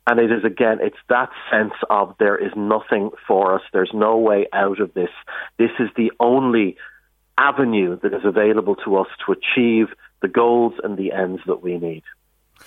And 0.06 0.20
it 0.20 0.30
is 0.30 0.44
again, 0.44 0.78
it's 0.82 0.98
that 1.08 1.30
sense 1.50 1.72
of 1.88 2.14
there 2.18 2.36
is 2.36 2.52
nothing 2.56 3.10
for 3.26 3.54
us. 3.54 3.62
There's 3.72 3.92
no 3.94 4.18
way 4.18 4.46
out 4.52 4.80
of 4.80 4.92
this. 4.92 5.08
This 5.58 5.70
is 5.78 5.88
the 5.96 6.12
only 6.20 6.76
avenue 7.38 7.98
that 8.02 8.12
is 8.12 8.24
available 8.24 8.76
to 8.84 8.96
us 8.96 9.08
to 9.24 9.32
achieve 9.32 9.88
the 10.20 10.28
goals 10.28 10.74
and 10.82 10.96
the 10.96 11.12
ends 11.12 11.40
that 11.46 11.62
we 11.62 11.78
need. 11.78 12.02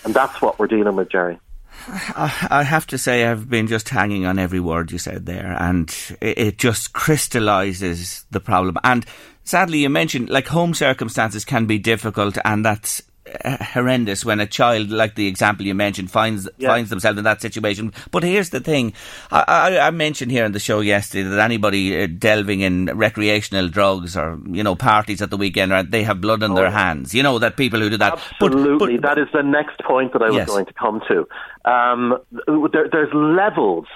And 0.04 0.14
that's 0.14 0.42
what 0.42 0.58
we're 0.58 0.68
dealing 0.68 0.96
with, 0.96 1.10
Jerry. 1.10 1.40
I 1.88 2.64
have 2.64 2.88
to 2.88 2.98
say, 2.98 3.26
I've 3.26 3.50
been 3.50 3.68
just 3.68 3.90
hanging 3.90 4.26
on 4.26 4.40
every 4.40 4.60
word 4.60 4.92
you 4.92 4.98
said 4.98 5.26
there, 5.26 5.56
and 5.60 5.94
it 6.22 6.58
just 6.58 6.94
crystallises 6.94 8.26
the 8.32 8.40
problem. 8.40 8.78
And 8.84 9.06
sadly, 9.44 9.80
you 9.80 9.90
mentioned 9.90 10.30
like 10.30 10.48
home 10.48 10.74
circumstances 10.74 11.46
can 11.46 11.66
be 11.66 11.78
difficult, 11.78 12.38
and 12.44 12.66
that's 12.66 13.02
horrendous 13.46 14.26
when 14.26 14.40
a 14.40 14.48
child, 14.48 14.90
like 14.90 15.16
the 15.16 15.28
example 15.28 15.66
you 15.66 15.76
mentioned, 15.76 16.12
finds 16.12 16.48
yeah. 16.58 16.70
finds 16.70 16.90
themselves 16.90 17.18
in 17.18 17.24
that 17.24 17.42
situation. 17.42 17.94
But 18.12 18.24
here's 18.24 18.50
the 18.50 18.60
thing: 18.60 18.94
I, 19.32 19.44
I, 19.48 19.88
I 19.88 19.92
mentioned 19.92 20.32
here 20.32 20.46
in 20.46 20.52
the 20.52 20.60
show 20.60 20.80
yesterday 20.80 21.28
that 21.30 21.40
anybody 21.40 22.04
uh, 22.04 22.08
delving 22.08 22.62
in 22.62 22.86
recreational 22.86 23.70
drugs 23.70 24.16
or 24.16 24.40
you 24.48 24.64
know 24.64 24.76
parties 24.76 25.22
at 25.22 25.30
the 25.30 25.38
weekend, 25.38 25.92
they 25.92 26.04
have 26.04 26.22
blood 26.22 26.44
on 26.44 26.52
oh, 26.52 26.56
their 26.56 26.72
hands. 26.72 27.14
You 27.14 27.24
know 27.24 27.40
that 27.40 27.58
people 27.58 27.80
who 27.80 27.90
do 27.90 27.98
that. 27.98 28.14
Absolutely, 28.14 28.98
but, 28.98 29.02
but, 29.02 29.16
that 29.16 29.22
is 29.22 29.28
the 29.34 29.44
next 29.44 29.80
point 29.82 30.14
that 30.14 30.22
I 30.22 30.28
was 30.28 30.38
yes. 30.38 30.48
going 30.48 30.66
to 30.66 30.74
come 30.74 31.02
to. 31.08 31.28
Um, 31.70 32.18
there, 32.72 32.88
there's 32.92 33.14
levels 33.14 33.88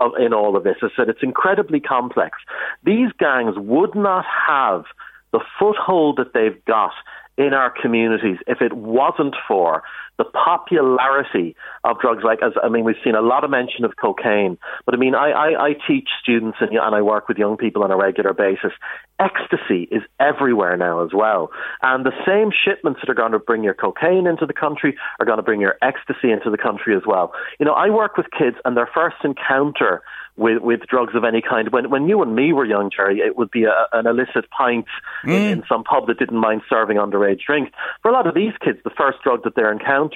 of, 0.00 0.12
in 0.18 0.32
all 0.32 0.56
of 0.56 0.64
this. 0.64 0.76
I 0.82 0.88
said 0.96 1.08
it's 1.08 1.22
incredibly 1.22 1.80
complex. 1.80 2.38
These 2.84 3.10
gangs 3.18 3.54
would 3.56 3.94
not 3.94 4.24
have 4.48 4.84
the 5.32 5.40
foothold 5.58 6.16
that 6.16 6.32
they've 6.34 6.64
got 6.64 6.92
in 7.40 7.54
our 7.54 7.70
communities 7.70 8.36
if 8.46 8.60
it 8.60 8.74
wasn't 8.74 9.34
for 9.48 9.82
the 10.20 10.24
popularity 10.26 11.56
of 11.82 11.98
drugs 11.98 12.22
like 12.22 12.40
as 12.42 12.52
I 12.62 12.68
mean 12.68 12.84
we've 12.84 13.00
seen 13.02 13.14
a 13.14 13.22
lot 13.22 13.42
of 13.42 13.50
mention 13.50 13.86
of 13.86 13.96
cocaine 13.96 14.58
but 14.84 14.94
I 14.94 14.98
mean 14.98 15.14
I, 15.14 15.30
I, 15.30 15.64
I 15.68 15.72
teach 15.88 16.10
students 16.22 16.58
and, 16.60 16.68
and 16.72 16.94
I 16.94 17.00
work 17.00 17.26
with 17.26 17.38
young 17.38 17.56
people 17.56 17.82
on 17.82 17.90
a 17.90 17.96
regular 17.96 18.34
basis 18.34 18.72
ecstasy 19.18 19.88
is 19.90 20.02
everywhere 20.20 20.76
now 20.76 21.02
as 21.02 21.12
well 21.14 21.48
and 21.80 22.04
the 22.04 22.12
same 22.26 22.50
shipments 22.52 23.00
that 23.00 23.10
are 23.10 23.14
going 23.14 23.32
to 23.32 23.38
bring 23.38 23.64
your 23.64 23.72
cocaine 23.72 24.26
into 24.26 24.44
the 24.44 24.52
country 24.52 24.94
are 25.18 25.24
going 25.24 25.38
to 25.38 25.42
bring 25.42 25.62
your 25.62 25.76
ecstasy 25.80 26.30
into 26.30 26.50
the 26.50 26.58
country 26.58 26.94
as 26.94 27.02
well 27.06 27.32
you 27.58 27.64
know 27.64 27.72
I 27.72 27.88
work 27.88 28.18
with 28.18 28.26
kids 28.36 28.58
and 28.66 28.76
their 28.76 28.90
first 28.92 29.16
encounter 29.24 30.02
with 30.40 30.62
with 30.62 30.80
drugs 30.88 31.14
of 31.14 31.22
any 31.22 31.42
kind. 31.42 31.70
When 31.70 31.90
when 31.90 32.08
you 32.08 32.22
and 32.22 32.34
me 32.34 32.52
were 32.52 32.64
young, 32.64 32.90
Jerry, 32.94 33.18
it 33.18 33.36
would 33.36 33.50
be 33.50 33.64
a, 33.64 33.86
an 33.92 34.06
illicit 34.06 34.50
pint 34.50 34.86
mm. 35.24 35.32
in, 35.32 35.58
in 35.58 35.62
some 35.68 35.84
pub 35.84 36.06
that 36.06 36.18
didn't 36.18 36.38
mind 36.38 36.62
serving 36.68 36.96
underage 36.96 37.40
drinks. 37.46 37.70
For 38.02 38.10
a 38.10 38.14
lot 38.14 38.26
of 38.26 38.34
these 38.34 38.54
kids, 38.64 38.78
the 38.82 38.90
first 38.90 39.18
drug 39.22 39.44
that 39.44 39.54
they're 39.54 39.72
encountering 39.72 40.09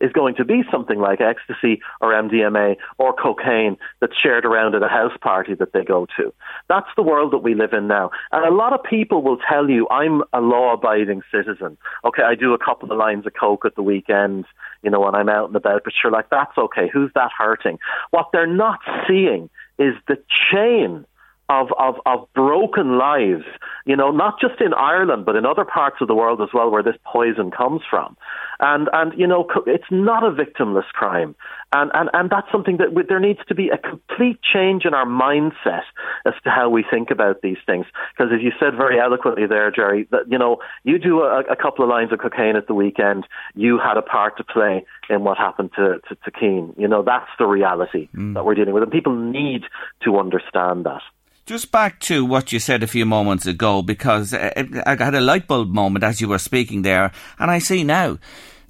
is 0.00 0.12
going 0.12 0.34
to 0.36 0.44
be 0.44 0.62
something 0.70 0.98
like 0.98 1.20
ecstasy 1.20 1.80
or 2.00 2.12
MDMA 2.12 2.76
or 2.98 3.12
cocaine 3.12 3.76
that's 4.00 4.16
shared 4.16 4.44
around 4.44 4.74
at 4.74 4.82
a 4.82 4.88
house 4.88 5.16
party 5.20 5.54
that 5.54 5.72
they 5.72 5.84
go 5.84 6.06
to. 6.16 6.32
That's 6.68 6.88
the 6.96 7.02
world 7.02 7.32
that 7.32 7.38
we 7.38 7.54
live 7.54 7.72
in 7.72 7.88
now. 7.88 8.10
And 8.32 8.44
a 8.44 8.54
lot 8.54 8.72
of 8.72 8.82
people 8.82 9.22
will 9.22 9.38
tell 9.48 9.68
you, 9.68 9.88
I'm 9.90 10.22
a 10.32 10.40
law 10.40 10.74
abiding 10.74 11.22
citizen. 11.32 11.76
Okay, 12.04 12.22
I 12.22 12.34
do 12.34 12.54
a 12.54 12.58
couple 12.58 12.90
of 12.90 12.98
lines 12.98 13.26
of 13.26 13.32
coke 13.38 13.64
at 13.64 13.74
the 13.74 13.82
weekend, 13.82 14.44
you 14.82 14.90
know, 14.90 15.00
when 15.00 15.14
I'm 15.14 15.28
out 15.28 15.48
and 15.48 15.56
about, 15.56 15.84
but 15.84 15.92
sure, 16.00 16.10
like, 16.10 16.30
that's 16.30 16.56
okay. 16.56 16.88
Who's 16.92 17.10
that 17.14 17.30
hurting? 17.36 17.78
What 18.10 18.30
they're 18.32 18.46
not 18.46 18.80
seeing 19.06 19.50
is 19.78 19.94
the 20.06 20.18
chain 20.52 21.04
of, 21.48 21.68
of, 21.78 21.94
of 22.04 22.28
broken 22.34 22.98
lives, 22.98 23.44
you 23.86 23.96
know, 23.96 24.10
not 24.10 24.38
just 24.40 24.60
in 24.60 24.74
Ireland, 24.74 25.24
but 25.24 25.34
in 25.34 25.46
other 25.46 25.64
parts 25.64 25.96
of 26.00 26.08
the 26.08 26.14
world 26.14 26.42
as 26.42 26.48
well, 26.52 26.70
where 26.70 26.82
this 26.82 26.96
poison 27.04 27.50
comes 27.50 27.80
from. 27.88 28.16
And, 28.60 28.88
and 28.92 29.18
you 29.18 29.26
know, 29.26 29.46
it's 29.66 29.90
not 29.90 30.24
a 30.24 30.30
victimless 30.30 30.86
crime. 30.92 31.34
And, 31.72 31.90
and, 31.94 32.08
and 32.12 32.30
that's 32.30 32.50
something 32.50 32.78
that 32.78 32.94
we, 32.94 33.02
there 33.02 33.20
needs 33.20 33.40
to 33.48 33.54
be 33.54 33.68
a 33.68 33.78
complete 33.78 34.40
change 34.42 34.84
in 34.84 34.94
our 34.94 35.06
mindset 35.06 35.82
as 36.24 36.34
to 36.44 36.50
how 36.50 36.68
we 36.68 36.84
think 36.88 37.10
about 37.10 37.42
these 37.42 37.58
things. 37.66 37.86
Because 38.16 38.32
as 38.32 38.40
you 38.42 38.52
said 38.58 38.74
very 38.76 38.98
eloquently 38.98 39.46
there, 39.46 39.70
Jerry, 39.70 40.08
that, 40.10 40.30
you 40.30 40.38
know, 40.38 40.58
you 40.82 40.98
do 40.98 41.20
a, 41.22 41.40
a 41.40 41.56
couple 41.56 41.84
of 41.84 41.90
lines 41.90 42.12
of 42.12 42.20
cocaine 42.20 42.56
at 42.56 42.66
the 42.66 42.74
weekend, 42.74 43.26
you 43.54 43.78
had 43.78 43.96
a 43.96 44.02
part 44.02 44.36
to 44.38 44.44
play 44.44 44.84
in 45.10 45.24
what 45.24 45.36
happened 45.38 45.70
to, 45.76 46.00
to, 46.08 46.14
to 46.14 46.30
Cian. 46.38 46.74
You 46.78 46.88
know, 46.88 47.02
that's 47.02 47.30
the 47.38 47.46
reality 47.46 48.08
mm. 48.14 48.34
that 48.34 48.44
we're 48.44 48.54
dealing 48.54 48.74
with. 48.74 48.82
And 48.82 48.92
people 48.92 49.14
need 49.14 49.64
to 50.04 50.18
understand 50.18 50.86
that. 50.86 51.02
Just 51.48 51.72
back 51.72 51.98
to 52.00 52.26
what 52.26 52.52
you 52.52 52.58
said 52.58 52.82
a 52.82 52.86
few 52.86 53.06
moments 53.06 53.46
ago, 53.46 53.80
because 53.80 54.34
uh, 54.34 54.52
I 54.84 54.96
had 55.02 55.14
a 55.14 55.20
light 55.22 55.46
bulb 55.46 55.70
moment 55.70 56.04
as 56.04 56.20
you 56.20 56.28
were 56.28 56.36
speaking 56.36 56.82
there, 56.82 57.10
and 57.38 57.50
I 57.50 57.58
see 57.58 57.84
now 57.84 58.18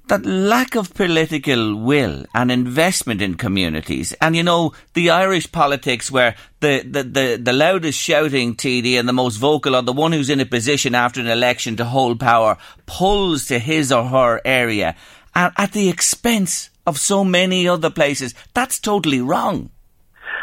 that 0.07 0.25
lack 0.25 0.75
of 0.75 0.93
political 0.93 1.75
will 1.75 2.25
and 2.33 2.49
investment 2.49 3.21
in 3.21 3.35
communities. 3.35 4.13
And 4.21 4.33
you 4.33 4.43
know, 4.43 4.71
the 4.93 5.09
Irish 5.09 5.51
politics 5.51 6.09
where 6.09 6.35
the, 6.61 6.81
the, 6.89 7.03
the, 7.03 7.41
the 7.43 7.51
loudest 7.51 7.99
shouting 7.99 8.55
TD 8.55 8.97
and 8.97 9.09
the 9.09 9.13
most 9.13 9.35
vocal 9.35 9.75
or 9.75 9.81
the 9.81 9.91
one 9.91 10.13
who's 10.13 10.29
in 10.29 10.39
a 10.39 10.45
position 10.45 10.95
after 10.95 11.19
an 11.19 11.27
election 11.27 11.75
to 11.75 11.83
hold 11.83 12.17
power 12.21 12.57
pulls 12.85 13.47
to 13.47 13.59
his 13.59 13.91
or 13.91 14.05
her 14.05 14.39
area 14.45 14.95
and 15.35 15.51
at 15.57 15.73
the 15.73 15.89
expense 15.89 16.69
of 16.87 16.97
so 16.97 17.25
many 17.25 17.67
other 17.67 17.89
places. 17.89 18.33
That's 18.53 18.79
totally 18.79 19.19
wrong. 19.19 19.69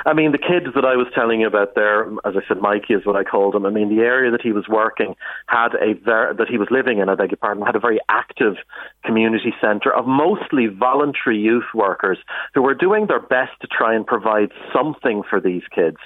I 0.07 0.13
mean, 0.13 0.31
the 0.31 0.39
kids 0.39 0.73
that 0.77 0.85
I 0.85 0.95
was 0.95 1.09
telling 1.15 1.41
you 1.41 1.49
about 1.49 1.75
there, 1.75 2.07
as 2.25 2.35
I 2.37 2.47
said, 2.47 2.61
Mikey 2.61 2.95
is 2.95 3.05
what 3.05 3.17
I 3.17 3.25
called 3.25 3.57
him. 3.57 3.67
I 3.67 3.71
mean, 3.71 3.89
the 3.89 4.03
area 4.03 4.31
that 4.31 4.41
he 4.41 4.53
was 4.53 4.69
working 4.69 5.17
had 5.49 5.75
a 5.75 5.95
ver- 5.95 6.33
that 6.35 6.47
he 6.49 6.59
was 6.59 6.69
living 6.71 6.99
in, 6.99 7.09
I 7.09 7.17
beg 7.17 7.33
your 7.33 7.39
pardon, 7.39 7.67
had 7.67 7.75
a 7.75 7.81
very 7.81 7.99
active 8.09 8.55
community 9.05 9.53
centre 9.61 9.93
of 9.93 10.07
mostly 10.07 10.69
voluntary 10.69 11.39
youth 11.39 11.67
workers 11.75 12.19
who 12.55 12.63
were 12.63 12.75
doing 12.75 13.07
their 13.09 13.19
best 13.19 13.51
to 13.63 13.67
try 13.67 13.97
and 13.97 14.07
provide 14.07 14.53
something 14.73 15.25
for 15.29 15.41
these 15.41 15.63
kids. 15.75 15.99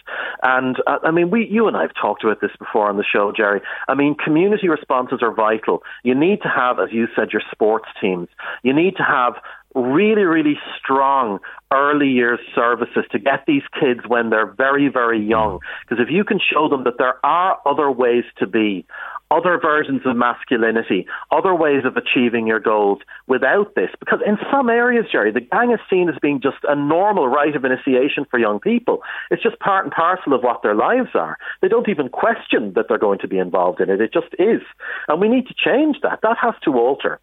And 0.43 0.77
uh, 0.87 0.99
I 1.05 1.11
mean, 1.11 1.31
we, 1.31 1.47
you 1.47 1.69
and 1.69 1.77
I 1.77 1.83
have 1.83 1.95
talked 1.95 2.25
about 2.25 2.41
this 2.41 2.53
before 2.59 2.89
on 2.89 2.97
the 2.97 3.05
show, 3.05 3.33
Jerry. 3.37 3.61
I 3.87 3.95
mean, 3.95 4.15
community 4.15 4.71
responses 4.71 5.19
are 5.21 5.35
vital. 5.35 5.83
You 6.05 6.15
need 6.15 6.41
to 6.41 6.49
have, 6.49 6.81
as 6.81 6.89
you 6.91 7.07
said, 7.15 7.33
your 7.35 7.43
sports 7.53 7.89
teams. 8.01 8.29
You 8.63 8.73
need 8.73 8.97
to 8.97 9.03
have 9.03 9.35
really, 9.75 10.23
really 10.23 10.59
strong 10.79 11.39
early 11.73 12.09
years 12.09 12.41
services 12.55 13.05
to 13.13 13.19
get 13.19 13.45
these 13.47 13.63
kids 13.79 14.01
when 14.09 14.31
they're 14.31 14.51
very, 14.51 14.89
very 14.89 15.25
young. 15.25 15.61
Because 15.89 16.05
if 16.05 16.13
you 16.13 16.25
can 16.25 16.41
show 16.41 16.69
them 16.69 16.85
that 16.85 16.99
there 16.99 17.25
are 17.25 17.59
other 17.65 17.91
ways 17.91 18.25
to 18.39 18.47
be, 18.47 18.85
other 19.31 19.61
versions 19.63 20.03
of 20.05 20.17
masculinity, 20.17 21.07
other 21.31 21.55
ways 21.55 21.85
of 21.85 21.97
achieving 21.97 22.49
your 22.49 22.59
goals 22.59 22.99
without 23.29 23.77
this. 23.77 23.91
Because 24.01 24.19
in 24.27 24.39
some 24.51 24.69
areas, 24.69 25.07
Jerry, 25.11 25.31
the 25.31 25.41
gang 25.41 25.71
is 25.71 25.79
seen 25.89 26.09
as 26.09 26.17
being 26.21 26.41
just 26.41 26.57
a 26.65 26.75
normal 26.75 27.29
rite 27.29 27.55
of 27.55 27.65
initiation 27.65 28.27
for 28.29 28.41
young 28.41 28.59
people. 28.59 29.03
It's 29.31 29.43
just 29.43 29.61
part 29.61 29.85
and 29.85 29.95
parcel 29.95 30.35
of 30.35 30.43
what 30.43 30.63
their 30.63 30.75
lives 30.75 31.11
are. 31.15 31.39
They 31.63 31.69
don't 31.69 31.89
even 31.89 32.09
question 32.09 32.73
that 32.75 32.87
they're 32.89 32.99
going 32.99 33.21
to 33.21 33.29
be 33.29 33.39
involved 33.39 33.81
in 33.81 33.89
it. 33.89 34.01
It 34.01 34.13
just 34.13 34.35
is. 34.39 34.63
And 35.07 35.21
we 35.21 35.29
need 35.29 35.47
to 35.47 35.55
change 35.55 35.99
that. 36.03 36.21
That 36.23 36.37
has 36.43 36.55
to 36.65 36.75
alter. 36.75 37.21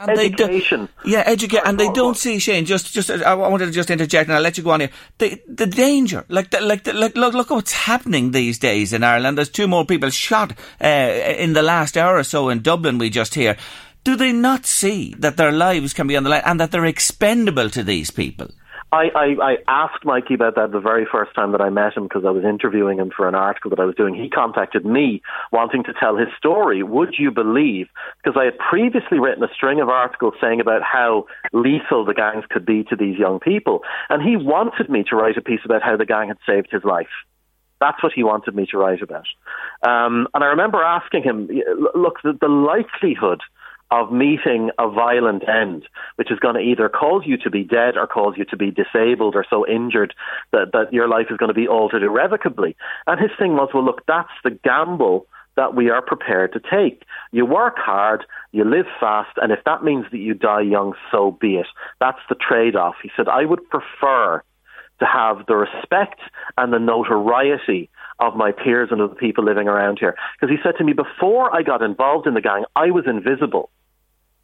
And 0.00 0.18
education. 0.18 0.88
Do, 1.04 1.10
yeah, 1.10 1.22
educate, 1.26 1.60
and 1.64 1.78
they 1.78 1.92
don't 1.92 2.16
see 2.16 2.38
Shane. 2.38 2.64
Just, 2.64 2.92
just, 2.92 3.10
I 3.10 3.34
wanted 3.34 3.66
to 3.66 3.72
just 3.72 3.90
interject, 3.90 4.28
and 4.28 4.36
I'll 4.36 4.42
let 4.42 4.56
you 4.56 4.64
go 4.64 4.70
on 4.70 4.80
here. 4.80 4.90
The, 5.18 5.40
the 5.46 5.66
danger, 5.66 6.24
like, 6.28 6.50
the, 6.50 6.60
like, 6.62 6.84
the, 6.84 6.94
like, 6.94 7.16
look, 7.16 7.34
look 7.34 7.50
what's 7.50 7.72
happening 7.72 8.30
these 8.30 8.58
days 8.58 8.94
in 8.94 9.04
Ireland. 9.04 9.36
There's 9.36 9.50
two 9.50 9.68
more 9.68 9.84
people 9.84 10.08
shot 10.08 10.54
uh, 10.82 10.86
in 10.86 11.52
the 11.52 11.62
last 11.62 11.98
hour 11.98 12.16
or 12.16 12.24
so 12.24 12.48
in 12.48 12.62
Dublin. 12.62 12.96
We 12.96 13.10
just 13.10 13.34
hear. 13.34 13.58
Do 14.02 14.16
they 14.16 14.32
not 14.32 14.64
see 14.64 15.14
that 15.18 15.36
their 15.36 15.52
lives 15.52 15.92
can 15.92 16.06
be 16.06 16.16
on 16.16 16.22
the 16.22 16.30
line 16.30 16.42
and 16.46 16.58
that 16.58 16.70
they're 16.70 16.86
expendable 16.86 17.68
to 17.68 17.82
these 17.82 18.10
people? 18.10 18.48
I, 18.92 19.04
I, 19.14 19.26
I 19.40 19.56
asked 19.68 20.04
Mikey 20.04 20.34
about 20.34 20.56
that 20.56 20.72
the 20.72 20.80
very 20.80 21.06
first 21.10 21.32
time 21.34 21.52
that 21.52 21.60
I 21.60 21.70
met 21.70 21.96
him 21.96 22.04
because 22.04 22.24
I 22.26 22.30
was 22.30 22.44
interviewing 22.44 22.98
him 22.98 23.12
for 23.16 23.28
an 23.28 23.36
article 23.36 23.70
that 23.70 23.78
I 23.78 23.84
was 23.84 23.94
doing. 23.94 24.14
He 24.14 24.28
contacted 24.28 24.84
me 24.84 25.22
wanting 25.52 25.84
to 25.84 25.92
tell 25.92 26.16
his 26.16 26.28
story. 26.36 26.82
Would 26.82 27.14
you 27.16 27.30
believe? 27.30 27.86
Because 28.22 28.36
I 28.40 28.46
had 28.46 28.58
previously 28.58 29.20
written 29.20 29.44
a 29.44 29.54
string 29.54 29.80
of 29.80 29.88
articles 29.88 30.34
saying 30.40 30.60
about 30.60 30.82
how 30.82 31.26
lethal 31.52 32.04
the 32.04 32.14
gangs 32.14 32.44
could 32.50 32.66
be 32.66 32.82
to 32.90 32.96
these 32.96 33.16
young 33.16 33.38
people. 33.38 33.82
And 34.08 34.22
he 34.22 34.36
wanted 34.36 34.90
me 34.90 35.04
to 35.10 35.16
write 35.16 35.36
a 35.36 35.42
piece 35.42 35.60
about 35.64 35.82
how 35.82 35.96
the 35.96 36.06
gang 36.06 36.28
had 36.28 36.38
saved 36.44 36.68
his 36.72 36.82
life. 36.82 37.14
That's 37.80 38.02
what 38.02 38.12
he 38.12 38.24
wanted 38.24 38.54
me 38.54 38.66
to 38.72 38.78
write 38.78 39.02
about. 39.02 39.26
Um, 39.82 40.26
and 40.34 40.44
I 40.44 40.48
remember 40.48 40.82
asking 40.82 41.22
him, 41.22 41.48
look, 41.94 42.18
the, 42.22 42.36
the 42.38 42.48
likelihood 42.48 43.40
of 43.90 44.12
meeting 44.12 44.70
a 44.78 44.88
violent 44.88 45.48
end, 45.48 45.84
which 46.16 46.30
is 46.30 46.38
going 46.38 46.54
to 46.54 46.60
either 46.60 46.88
cause 46.88 47.22
you 47.26 47.36
to 47.38 47.50
be 47.50 47.64
dead 47.64 47.96
or 47.96 48.06
cause 48.06 48.34
you 48.36 48.44
to 48.46 48.56
be 48.56 48.70
disabled 48.70 49.34
or 49.34 49.44
so 49.50 49.66
injured 49.66 50.14
that, 50.52 50.70
that 50.72 50.92
your 50.92 51.08
life 51.08 51.26
is 51.30 51.36
going 51.36 51.48
to 51.48 51.54
be 51.54 51.66
altered 51.66 52.02
irrevocably. 52.02 52.76
And 53.06 53.20
his 53.20 53.30
thing 53.38 53.54
was, 53.54 53.70
well, 53.74 53.84
look, 53.84 54.06
that's 54.06 54.30
the 54.44 54.50
gamble 54.50 55.26
that 55.56 55.74
we 55.74 55.90
are 55.90 56.02
prepared 56.02 56.52
to 56.52 56.60
take. 56.60 57.02
You 57.32 57.44
work 57.44 57.76
hard, 57.78 58.24
you 58.52 58.64
live 58.64 58.86
fast, 59.00 59.36
and 59.36 59.50
if 59.52 59.58
that 59.64 59.82
means 59.82 60.06
that 60.12 60.18
you 60.18 60.34
die 60.34 60.62
young, 60.62 60.94
so 61.10 61.32
be 61.32 61.56
it. 61.56 61.66
That's 61.98 62.20
the 62.28 62.36
trade 62.36 62.76
off. 62.76 62.94
He 63.02 63.10
said, 63.16 63.28
I 63.28 63.44
would 63.44 63.68
prefer 63.68 64.42
to 65.00 65.06
have 65.06 65.46
the 65.46 65.56
respect 65.56 66.20
and 66.56 66.72
the 66.72 66.78
notoriety 66.78 67.90
of 68.20 68.36
my 68.36 68.52
peers 68.52 68.90
and 68.92 69.00
of 69.00 69.10
the 69.10 69.16
people 69.16 69.44
living 69.44 69.66
around 69.66 69.98
here. 69.98 70.14
Because 70.38 70.54
he 70.54 70.62
said 70.62 70.76
to 70.78 70.84
me, 70.84 70.92
before 70.92 71.54
I 71.54 71.62
got 71.62 71.82
involved 71.82 72.26
in 72.26 72.34
the 72.34 72.40
gang, 72.40 72.64
I 72.76 72.90
was 72.90 73.04
invisible. 73.06 73.70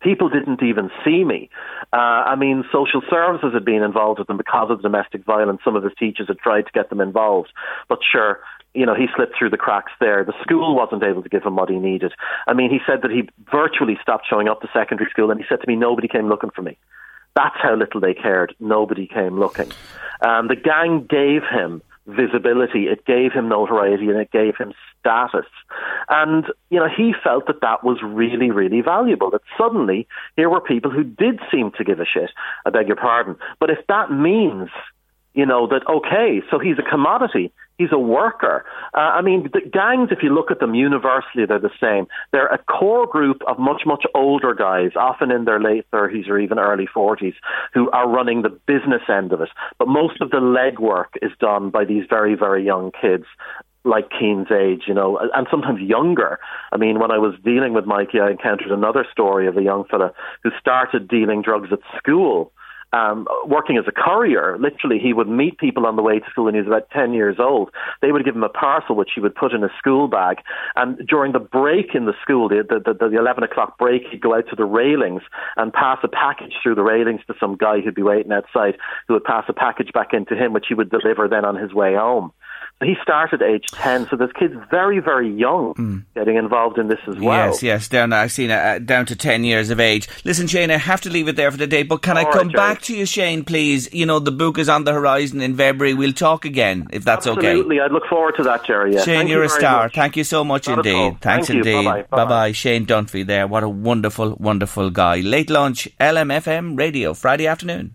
People 0.00 0.28
didn't 0.28 0.62
even 0.62 0.90
see 1.04 1.24
me. 1.24 1.48
Uh, 1.92 1.96
I 1.96 2.36
mean, 2.36 2.64
social 2.70 3.02
services 3.08 3.52
had 3.54 3.64
been 3.64 3.82
involved 3.82 4.18
with 4.18 4.28
them 4.28 4.36
because 4.36 4.70
of 4.70 4.82
domestic 4.82 5.24
violence. 5.24 5.60
Some 5.64 5.74
of 5.74 5.82
his 5.82 5.92
teachers 5.98 6.28
had 6.28 6.38
tried 6.38 6.62
to 6.62 6.72
get 6.72 6.90
them 6.90 7.00
involved. 7.00 7.48
But 7.88 8.00
sure, 8.10 8.40
you 8.74 8.84
know, 8.84 8.94
he 8.94 9.06
slipped 9.16 9.36
through 9.38 9.50
the 9.50 9.56
cracks 9.56 9.92
there. 9.98 10.22
The 10.22 10.34
school 10.42 10.76
wasn't 10.76 11.02
able 11.02 11.22
to 11.22 11.28
give 11.28 11.42
him 11.42 11.56
what 11.56 11.70
he 11.70 11.76
needed. 11.76 12.12
I 12.46 12.52
mean, 12.52 12.70
he 12.70 12.78
said 12.86 13.02
that 13.02 13.10
he 13.10 13.28
virtually 13.50 13.98
stopped 14.02 14.26
showing 14.28 14.48
up 14.48 14.60
to 14.60 14.68
secondary 14.72 15.10
school 15.10 15.30
and 15.30 15.40
he 15.40 15.46
said 15.48 15.60
to 15.62 15.66
me, 15.66 15.76
nobody 15.76 16.08
came 16.08 16.28
looking 16.28 16.50
for 16.50 16.62
me. 16.62 16.76
That's 17.34 17.56
how 17.62 17.74
little 17.74 18.00
they 18.00 18.14
cared. 18.14 18.54
Nobody 18.60 19.06
came 19.06 19.38
looking. 19.38 19.70
Um, 20.20 20.48
the 20.48 20.56
gang 20.56 21.06
gave 21.08 21.42
him 21.42 21.82
visibility, 22.06 22.84
it 22.84 23.04
gave 23.04 23.32
him 23.32 23.48
notoriety, 23.48 24.08
and 24.08 24.18
it 24.18 24.30
gave 24.30 24.56
him 24.56 24.72
status. 25.00 25.46
And, 26.08 26.46
you 26.70 26.78
know, 26.78 26.88
he 26.94 27.12
felt 27.22 27.46
that 27.46 27.60
that 27.60 27.84
was 27.84 27.98
really, 28.02 28.50
really 28.50 28.80
valuable. 28.80 29.30
That 29.30 29.42
suddenly 29.58 30.06
here 30.36 30.48
were 30.48 30.60
people 30.60 30.90
who 30.90 31.04
did 31.04 31.40
seem 31.50 31.72
to 31.72 31.84
give 31.84 32.00
a 32.00 32.06
shit. 32.06 32.30
I 32.64 32.70
beg 32.70 32.86
your 32.86 32.96
pardon. 32.96 33.36
But 33.60 33.70
if 33.70 33.78
that 33.88 34.10
means 34.10 34.70
you 35.36 35.44
know, 35.44 35.68
that, 35.68 35.86
okay, 35.86 36.40
so 36.50 36.58
he's 36.58 36.78
a 36.78 36.90
commodity. 36.90 37.52
He's 37.78 37.92
a 37.92 37.98
worker. 37.98 38.64
Uh, 38.94 39.00
I 39.00 39.22
mean, 39.22 39.50
the 39.52 39.60
gangs, 39.60 40.08
if 40.10 40.22
you 40.22 40.34
look 40.34 40.50
at 40.50 40.60
them 40.60 40.74
universally, 40.74 41.44
they're 41.46 41.58
the 41.58 41.70
same. 41.80 42.06
They're 42.32 42.46
a 42.46 42.58
core 42.58 43.06
group 43.06 43.42
of 43.46 43.58
much, 43.58 43.82
much 43.84 44.04
older 44.14 44.54
guys, 44.54 44.92
often 44.96 45.30
in 45.30 45.44
their 45.44 45.60
late 45.60 45.84
30s 45.92 46.28
or 46.28 46.38
even 46.38 46.58
early 46.58 46.86
40s, 46.86 47.34
who 47.74 47.90
are 47.90 48.08
running 48.08 48.42
the 48.42 48.48
business 48.48 49.02
end 49.08 49.32
of 49.32 49.40
it. 49.42 49.50
But 49.78 49.88
most 49.88 50.20
of 50.20 50.30
the 50.30 50.38
legwork 50.38 51.16
is 51.20 51.32
done 51.38 51.70
by 51.70 51.84
these 51.84 52.04
very, 52.08 52.34
very 52.34 52.64
young 52.64 52.92
kids 52.98 53.24
like 53.86 54.10
Cian's 54.18 54.50
age, 54.50 54.82
you 54.88 54.94
know, 54.94 55.18
and 55.34 55.46
sometimes 55.50 55.80
younger. 55.80 56.38
I 56.72 56.76
mean, 56.76 56.98
when 56.98 57.10
I 57.10 57.18
was 57.18 57.34
dealing 57.44 57.72
with 57.72 57.86
Mikey, 57.86 58.18
I 58.20 58.30
encountered 58.30 58.72
another 58.72 59.06
story 59.12 59.46
of 59.46 59.56
a 59.56 59.62
young 59.62 59.84
fella 59.84 60.12
who 60.42 60.50
started 60.58 61.08
dealing 61.08 61.42
drugs 61.42 61.68
at 61.72 61.78
school 61.96 62.52
um, 62.92 63.26
working 63.46 63.76
as 63.76 63.84
a 63.86 63.92
courier. 63.92 64.56
Literally, 64.58 64.98
he 64.98 65.12
would 65.12 65.28
meet 65.28 65.58
people 65.58 65.86
on 65.86 65.96
the 65.96 66.02
way 66.02 66.18
to 66.18 66.30
school 66.30 66.44
when 66.44 66.54
he 66.54 66.60
was 66.60 66.68
about 66.68 66.90
10 66.90 67.12
years 67.12 67.36
old. 67.38 67.70
They 68.02 68.12
would 68.12 68.24
give 68.24 68.34
him 68.34 68.44
a 68.44 68.48
parcel 68.48 68.96
which 68.96 69.10
he 69.14 69.20
would 69.20 69.34
put 69.34 69.52
in 69.52 69.64
a 69.64 69.68
school 69.78 70.08
bag. 70.08 70.38
And 70.76 70.98
during 71.06 71.32
the 71.32 71.38
break 71.38 71.94
in 71.94 72.06
the 72.06 72.14
school, 72.22 72.48
the, 72.48 72.64
the, 72.68 72.92
the, 72.92 73.08
the 73.08 73.18
11 73.18 73.44
o'clock 73.44 73.78
break, 73.78 74.02
he'd 74.10 74.20
go 74.20 74.34
out 74.34 74.48
to 74.50 74.56
the 74.56 74.64
railings 74.64 75.22
and 75.56 75.72
pass 75.72 75.98
a 76.02 76.08
package 76.08 76.54
through 76.62 76.76
the 76.76 76.82
railings 76.82 77.20
to 77.26 77.34
some 77.40 77.56
guy 77.56 77.80
who'd 77.80 77.94
be 77.94 78.02
waiting 78.02 78.32
outside, 78.32 78.76
who 79.08 79.14
would 79.14 79.24
pass 79.24 79.44
a 79.48 79.52
package 79.52 79.92
back 79.92 80.12
into 80.12 80.34
him, 80.34 80.52
which 80.52 80.66
he 80.68 80.74
would 80.74 80.90
deliver 80.90 81.28
then 81.28 81.44
on 81.44 81.56
his 81.56 81.72
way 81.72 81.94
home. 81.94 82.32
He 82.84 82.94
started 83.02 83.40
age 83.40 83.68
10, 83.72 84.08
so 84.10 84.16
there's 84.16 84.32
kids 84.32 84.54
very, 84.70 85.00
very 85.00 85.32
young 85.32 85.72
mm. 85.74 86.04
getting 86.14 86.36
involved 86.36 86.78
in 86.78 86.88
this 86.88 86.98
as 87.08 87.16
well. 87.16 87.48
Yes, 87.48 87.62
yes, 87.62 87.88
down, 87.88 88.12
I've 88.12 88.30
seen 88.30 88.50
it, 88.50 88.58
uh, 88.58 88.78
down 88.78 89.06
to 89.06 89.16
10 89.16 89.44
years 89.44 89.70
of 89.70 89.80
age. 89.80 90.10
Listen, 90.26 90.46
Shane, 90.46 90.70
I 90.70 90.76
have 90.76 91.00
to 91.02 91.10
leave 91.10 91.26
it 91.26 91.36
there 91.36 91.50
for 91.50 91.56
the 91.56 91.66
day, 91.66 91.84
but 91.84 92.02
can 92.02 92.18
All 92.18 92.26
I 92.26 92.30
come 92.30 92.48
right, 92.48 92.56
back 92.56 92.82
to 92.82 92.94
you, 92.94 93.06
Shane, 93.06 93.44
please? 93.44 93.92
You 93.94 94.04
know, 94.04 94.18
the 94.18 94.30
book 94.30 94.58
is 94.58 94.68
on 94.68 94.84
the 94.84 94.92
horizon 94.92 95.40
in 95.40 95.56
February. 95.56 95.94
We'll 95.94 96.12
talk 96.12 96.44
again, 96.44 96.88
if 96.92 97.02
that's 97.02 97.26
Absolutely. 97.26 97.48
okay. 97.48 97.50
Absolutely, 97.52 97.80
I'd 97.80 97.92
look 97.92 98.06
forward 98.10 98.34
to 98.36 98.42
that, 98.42 98.66
Jerry. 98.66 98.92
Yeah. 98.92 99.04
Shane, 99.04 99.16
Thank 99.20 99.30
you're 99.30 99.40
you 99.40 99.46
a 99.46 99.48
star. 99.48 99.84
Much. 99.84 99.94
Thank 99.94 100.16
you 100.18 100.24
so 100.24 100.44
much 100.44 100.68
Not 100.68 100.84
indeed. 100.84 101.20
Thanks 101.22 101.46
Thank 101.46 101.64
indeed. 101.64 102.04
Bye 102.10 102.24
bye. 102.26 102.52
Shane 102.52 102.84
Dunphy 102.84 103.26
there. 103.26 103.46
What 103.46 103.62
a 103.62 103.70
wonderful, 103.70 104.36
wonderful 104.38 104.90
guy. 104.90 105.20
Late 105.20 105.48
lunch, 105.48 105.88
LMFM 105.98 106.78
radio, 106.78 107.14
Friday 107.14 107.46
afternoon. 107.46 107.94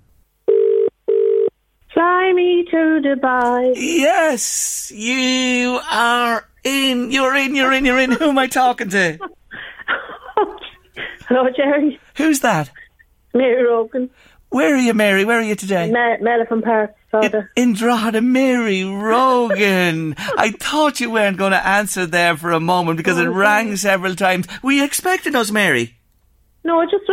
Fly 2.01 2.33
me 2.33 2.65
to 2.71 2.99
Dubai. 3.05 3.73
Yes, 3.75 4.91
you 4.91 5.79
are 5.91 6.47
in. 6.63 7.11
You're 7.11 7.35
in. 7.35 7.53
You're 7.53 7.71
in. 7.71 7.85
You're 7.85 7.99
in. 7.99 8.09
Who 8.09 8.29
am 8.29 8.39
I 8.39 8.47
talking 8.47 8.89
to? 8.89 9.19
Hello, 11.27 11.47
Jerry. 11.55 11.99
Who's 12.17 12.39
that? 12.39 12.71
Mary 13.35 13.63
Rogan. 13.63 14.09
Where 14.49 14.73
are 14.73 14.79
you, 14.79 14.95
Mary? 14.95 15.25
Where 15.25 15.37
are 15.37 15.43
you 15.43 15.53
today? 15.53 15.91
Me- 15.91 16.61
Park, 16.63 16.95
Father. 17.11 17.51
In 17.55 17.73
Drogheda, 17.73 18.21
Mary 18.21 18.83
Rogan. 18.83 20.15
I 20.17 20.55
thought 20.59 21.01
you 21.01 21.11
weren't 21.11 21.37
going 21.37 21.51
to 21.51 21.67
answer 21.67 22.07
there 22.07 22.35
for 22.35 22.51
a 22.51 22.59
moment 22.59 22.97
because 22.97 23.19
it 23.19 23.27
oh, 23.27 23.31
rang 23.31 23.75
several 23.75 24.15
times. 24.15 24.47
Were 24.63 24.71
you 24.71 24.83
expecting 24.83 25.35
us, 25.35 25.51
Mary? 25.51 25.97
No, 26.63 26.79
I 26.79 26.85
just 26.85 27.05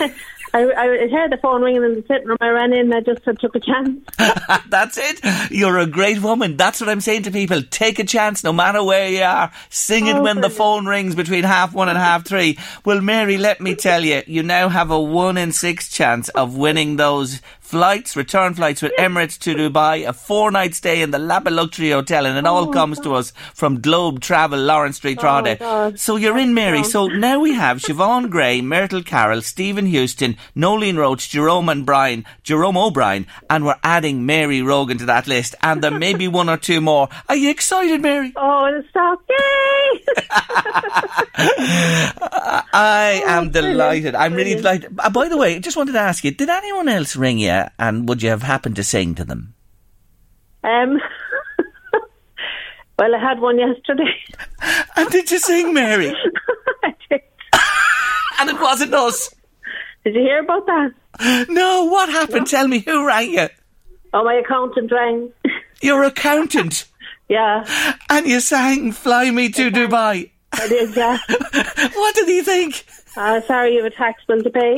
I, 0.54 0.72
I 0.72 1.08
heard 1.08 1.32
the 1.32 1.38
phone 1.42 1.62
ringing 1.62 1.82
in 1.82 1.94
the 1.96 2.04
sitting 2.06 2.28
room. 2.28 2.38
I 2.40 2.48
ran 2.48 2.72
in. 2.72 2.92
And 2.92 2.94
I 2.94 3.00
just 3.00 3.24
took 3.24 3.54
a 3.56 3.60
chance. 3.60 4.00
That's 4.68 4.96
it. 4.96 5.50
You're 5.50 5.78
a 5.78 5.86
great 5.86 6.22
woman. 6.22 6.56
That's 6.56 6.80
what 6.80 6.88
I'm 6.88 7.00
saying 7.00 7.24
to 7.24 7.32
people. 7.32 7.62
Take 7.62 7.98
a 7.98 8.04
chance, 8.04 8.44
no 8.44 8.52
matter 8.52 8.82
where 8.82 9.08
you 9.08 9.22
are. 9.22 9.50
Sing 9.68 10.06
it 10.06 10.14
Oh, 10.16 10.22
when 10.22 10.40
the 10.40 10.50
phone 10.50 10.86
rings 10.86 11.16
between 11.16 11.42
half 11.42 11.74
one 11.74 11.88
and 11.88 11.98
half 11.98 12.24
three. 12.24 12.56
Well, 12.84 13.00
Mary, 13.00 13.36
let 13.36 13.60
me 13.60 13.74
tell 13.74 14.04
you, 14.04 14.22
you 14.28 14.44
now 14.44 14.68
have 14.68 14.90
a 14.92 15.00
one 15.00 15.36
in 15.36 15.50
six 15.50 15.88
chance 15.88 16.28
of 16.30 16.56
winning 16.56 16.96
those 16.96 17.40
flights, 17.64 18.14
return 18.14 18.52
flights 18.54 18.82
with 18.82 18.92
Emirates 18.98 19.38
to 19.40 19.54
Dubai, 19.54 20.06
a 20.06 20.12
four 20.12 20.50
night 20.50 20.74
stay 20.74 21.00
in 21.02 21.10
the 21.10 21.18
Lapa 21.18 21.48
Luxury 21.50 21.90
Hotel, 21.90 22.26
and 22.26 22.36
it 22.38 22.46
all 22.46 22.68
comes 22.72 23.00
to 23.00 23.14
us 23.14 23.32
from 23.54 23.80
Globe 23.80 24.20
Travel, 24.20 24.60
Lawrence 24.60 24.96
Street, 24.98 25.18
Drogheda. 25.18 25.56
God. 25.56 25.98
So 25.98 26.16
you're 26.16 26.38
in, 26.38 26.52
Mary. 26.54 26.84
So 26.84 27.06
now 27.08 27.40
we 27.40 27.54
have 27.54 27.78
Siobhan 27.78 28.30
Gray, 28.30 28.60
Myrtle 28.60 29.02
Carroll, 29.02 29.40
Stephen 29.42 29.86
Houston, 29.86 30.36
Nolene 30.54 30.98
Roach, 30.98 31.30
Jerome 31.30 31.68
and 31.68 31.84
Brian, 31.86 32.24
Jerome 32.42 32.76
O'Brien, 32.76 33.26
and 33.48 33.64
we're 33.64 33.78
adding 33.82 34.26
Mary 34.26 34.60
Rogan 34.62 34.98
to 34.98 35.06
that 35.06 35.26
list. 35.26 35.54
And 35.62 35.82
there 35.82 35.90
may 35.98 36.14
be 36.14 36.28
one 36.28 36.48
or 36.48 36.56
two 36.58 36.80
more. 36.80 37.08
Are 37.28 37.36
you 37.36 37.50
excited, 37.50 38.02
Mary? 38.02 38.32
Oh, 38.36 38.82
stop! 38.90 39.20
Yay! 39.28 40.04
I 42.72 43.22
am 43.26 43.48
Oh, 43.48 43.50
delighted. 43.50 44.14
I'm 44.14 44.34
really 44.34 44.54
delighted. 44.54 44.94
Uh, 44.98 45.10
by 45.10 45.28
the 45.28 45.36
way, 45.36 45.58
just 45.60 45.76
wanted 45.76 45.92
to 45.92 46.00
ask 46.00 46.24
you, 46.24 46.30
did 46.30 46.48
anyone 46.48 46.88
else 46.88 47.16
ring 47.16 47.38
you 47.38 47.63
and 47.78 48.08
would 48.08 48.22
you 48.22 48.30
have 48.30 48.42
happened 48.42 48.76
to 48.76 48.84
sing 48.84 49.14
to 49.16 49.24
them? 49.24 49.54
um. 50.64 50.98
well, 52.98 53.14
I 53.14 53.18
had 53.18 53.40
one 53.40 53.58
yesterday. 53.58 54.12
And 54.96 55.10
did 55.10 55.30
you 55.30 55.38
sing, 55.38 55.74
Mary? 55.74 56.14
I 56.84 56.94
did. 57.10 57.20
and 58.40 58.48
it 58.50 58.60
wasn't 58.60 58.94
us. 58.94 59.34
Did 60.04 60.14
you 60.14 60.20
hear 60.22 60.40
about 60.40 60.64
that? 60.66 61.46
No, 61.48 61.84
what 61.84 62.08
happened? 62.08 62.46
Tell 62.46 62.68
me, 62.68 62.78
who 62.78 63.06
rang 63.06 63.32
you? 63.32 63.48
Oh, 64.12 64.22
my 64.24 64.34
accountant 64.34 64.92
rang. 64.92 65.32
Your 65.82 66.04
accountant. 66.04 66.86
yeah, 67.28 67.64
and 68.08 68.26
you 68.26 68.38
sang 68.40 68.92
Fly 68.92 69.30
Me 69.32 69.48
to 69.50 69.70
Dubai. 69.70 70.30
I 70.52 70.68
did. 70.68 70.96
Yeah. 70.96 71.18
What 71.94 72.14
did 72.14 72.28
he 72.28 72.42
think? 72.42 72.84
Uh, 73.16 73.40
sorry, 73.42 73.74
you 73.74 73.82
have 73.82 73.92
a 73.92 73.96
tax 73.96 74.22
bill 74.26 74.42
to 74.42 74.50
pay. 74.50 74.76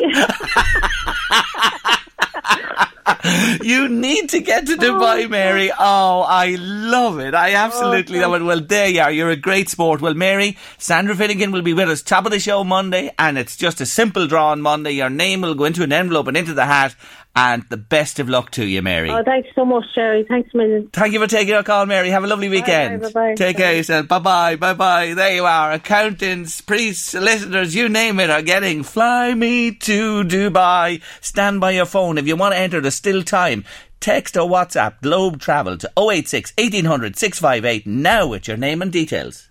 You 3.63 3.89
need 3.89 4.31
to 4.31 4.41
get 4.41 4.67
to 4.67 4.75
oh, 4.75 4.77
Dubai, 4.77 5.29
Mary. 5.29 5.71
Oh, 5.71 6.21
I 6.23 6.57
love 6.59 7.19
it. 7.19 7.35
I 7.35 7.55
absolutely 7.55 8.19
oh, 8.23 8.29
love 8.29 8.41
it. 8.41 8.45
Well, 8.45 8.61
there 8.61 8.89
you 8.89 9.01
are. 9.01 9.11
You're 9.11 9.31
a 9.31 9.37
great 9.37 9.69
sport. 9.69 10.01
Well, 10.01 10.15
Mary, 10.15 10.57
Sandra 10.79 11.15
Finnegan 11.15 11.53
will 11.53 11.63
be 11.63 11.73
with 11.73 11.89
us 11.89 12.03
top 12.03 12.27
of 12.27 12.33
the 12.33 12.39
show 12.39 12.65
Monday, 12.65 13.13
and 13.19 13.39
it's 13.39 13.57
just 13.57 13.81
a 13.81 13.87
simple 13.87 14.27
draw 14.27 14.51
on 14.51 14.61
Monday. 14.61 14.93
Your 14.93 15.11
name 15.11 15.41
will 15.41 15.55
go 15.55 15.65
into 15.65 15.83
an 15.83 15.93
envelope 15.93 16.29
and 16.29 16.37
into 16.37 16.55
the 16.55 16.67
hat, 16.67 16.95
and 17.37 17.63
the 17.69 17.77
best 17.77 18.19
of 18.19 18.29
luck 18.29 18.51
to 18.53 18.65
you, 18.65 18.81
Mary. 18.83 19.11
oh, 19.11 19.23
thanks 19.23 19.49
so 19.55 19.65
much, 19.65 19.85
Jerry. 19.95 20.25
Thanks 20.27 20.53
a 20.55 20.57
million. 20.57 20.89
Thank 20.93 21.13
you 21.13 21.21
for 21.21 21.27
taking 21.27 21.55
our 21.55 21.63
call, 21.63 21.85
Mary. 21.87 22.09
Have 22.09 22.25
a 22.25 22.27
lovely 22.27 22.49
weekend. 22.49 23.03
bye, 23.03 23.11
bye. 23.11 23.35
Take 23.35 23.59
care 23.59 23.75
yourself. 23.77 24.09
Bye 24.09 24.19
bye. 24.19 24.57
Bye 24.57 24.75
bye. 24.75 25.15
There 25.15 25.35
you 25.35 25.45
are. 25.45 25.73
Accountants, 25.73 26.61
priests, 26.63 27.11
solicitors, 27.11 27.75
you 27.75 27.89
name 27.89 28.19
it, 28.19 28.31
are 28.31 28.43
getting 28.43 28.83
Fly 28.83 29.35
Me 29.35 29.71
to 29.73 30.25
Dubai. 30.25 31.03
Stand 31.21 31.61
by 31.61 31.73
your 31.73 31.87
phone. 31.87 32.17
If 32.19 32.27
you 32.27 32.37
want 32.37 32.55
to 32.55 32.59
enter, 32.59 32.81
the 32.81 32.91
still 32.91 33.23
time. 33.23 33.65
Text 34.01 34.37
or 34.37 34.49
WhatsApp 34.49 35.01
Globe 35.03 35.41
Travel 35.41 35.77
to 35.79 35.91
086 35.99 36.53
1800 36.59 37.17
658 37.17 37.87
now 37.87 38.27
with 38.27 38.49
your 38.49 38.57
name 38.57 38.81
and 38.83 38.93
details. 38.93 39.49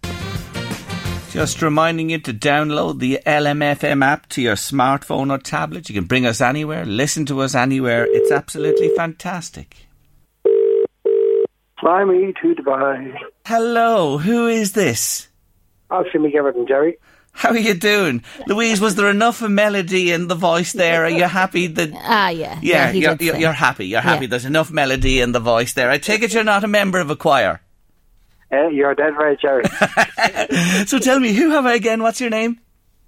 Just 1.35 1.61
reminding 1.61 2.11
you 2.11 2.19
to 2.19 2.33
download 2.33 2.99
the 2.99 3.19
LMFM 3.25 4.05
app 4.05 4.29
to 4.29 4.41
your 4.41 4.55
smartphone 4.55 5.29
or 5.29 5.37
tablet. 5.37 5.89
You 5.89 5.95
can 5.95 6.05
bring 6.05 6.25
us 6.25 6.39
anywhere, 6.39 6.85
listen 6.85 7.25
to 7.25 7.41
us 7.41 7.53
anywhere. 7.53 8.07
It's 8.09 8.31
absolutely 8.31 8.87
fantastic. 8.95 9.85
Fly 11.81 12.05
me 12.05 12.33
to 12.41 12.55
Dubai. 12.55 13.17
Hello, 13.45 14.17
who 14.17 14.47
is 14.47 14.71
this? 14.71 15.27
I'll 15.91 16.05
see 16.09 16.19
me 16.19 16.33
Everton, 16.37 16.67
Jerry. 16.67 16.97
How 17.33 17.49
are 17.49 17.57
you 17.57 17.73
doing? 17.73 18.23
Louise, 18.47 18.79
was 18.79 18.95
there 18.95 19.09
enough 19.09 19.41
melody 19.41 20.13
in 20.13 20.29
the 20.29 20.35
voice 20.35 20.71
there? 20.71 21.03
Are 21.03 21.09
you 21.09 21.25
happy 21.25 21.67
that. 21.67 21.91
Ah, 21.95 22.29
yeah. 22.29 22.57
Yeah, 22.61 22.93
he 22.93 23.01
you're, 23.01 23.17
you're, 23.19 23.35
you're 23.35 23.51
happy. 23.51 23.87
You're 23.87 23.99
happy. 23.99 24.23
Yeah. 24.23 24.29
There's 24.29 24.45
enough 24.45 24.71
melody 24.71 25.19
in 25.19 25.33
the 25.33 25.41
voice 25.41 25.73
there. 25.73 25.89
I 25.89 25.97
take 25.97 26.23
it 26.23 26.33
you're 26.33 26.45
not 26.45 26.63
a 26.63 26.69
member 26.69 26.99
of 26.99 27.09
a 27.09 27.17
choir. 27.17 27.59
Uh, 28.51 28.67
you're 28.67 28.95
dead 28.95 29.15
right, 29.17 29.39
Jerry. 29.39 29.63
So 30.85 30.99
tell 30.99 31.19
me, 31.19 31.33
who 31.33 31.49
have 31.51 31.65
I 31.65 31.73
again? 31.73 32.03
What's 32.03 32.21
your 32.21 32.29
name? 32.29 32.59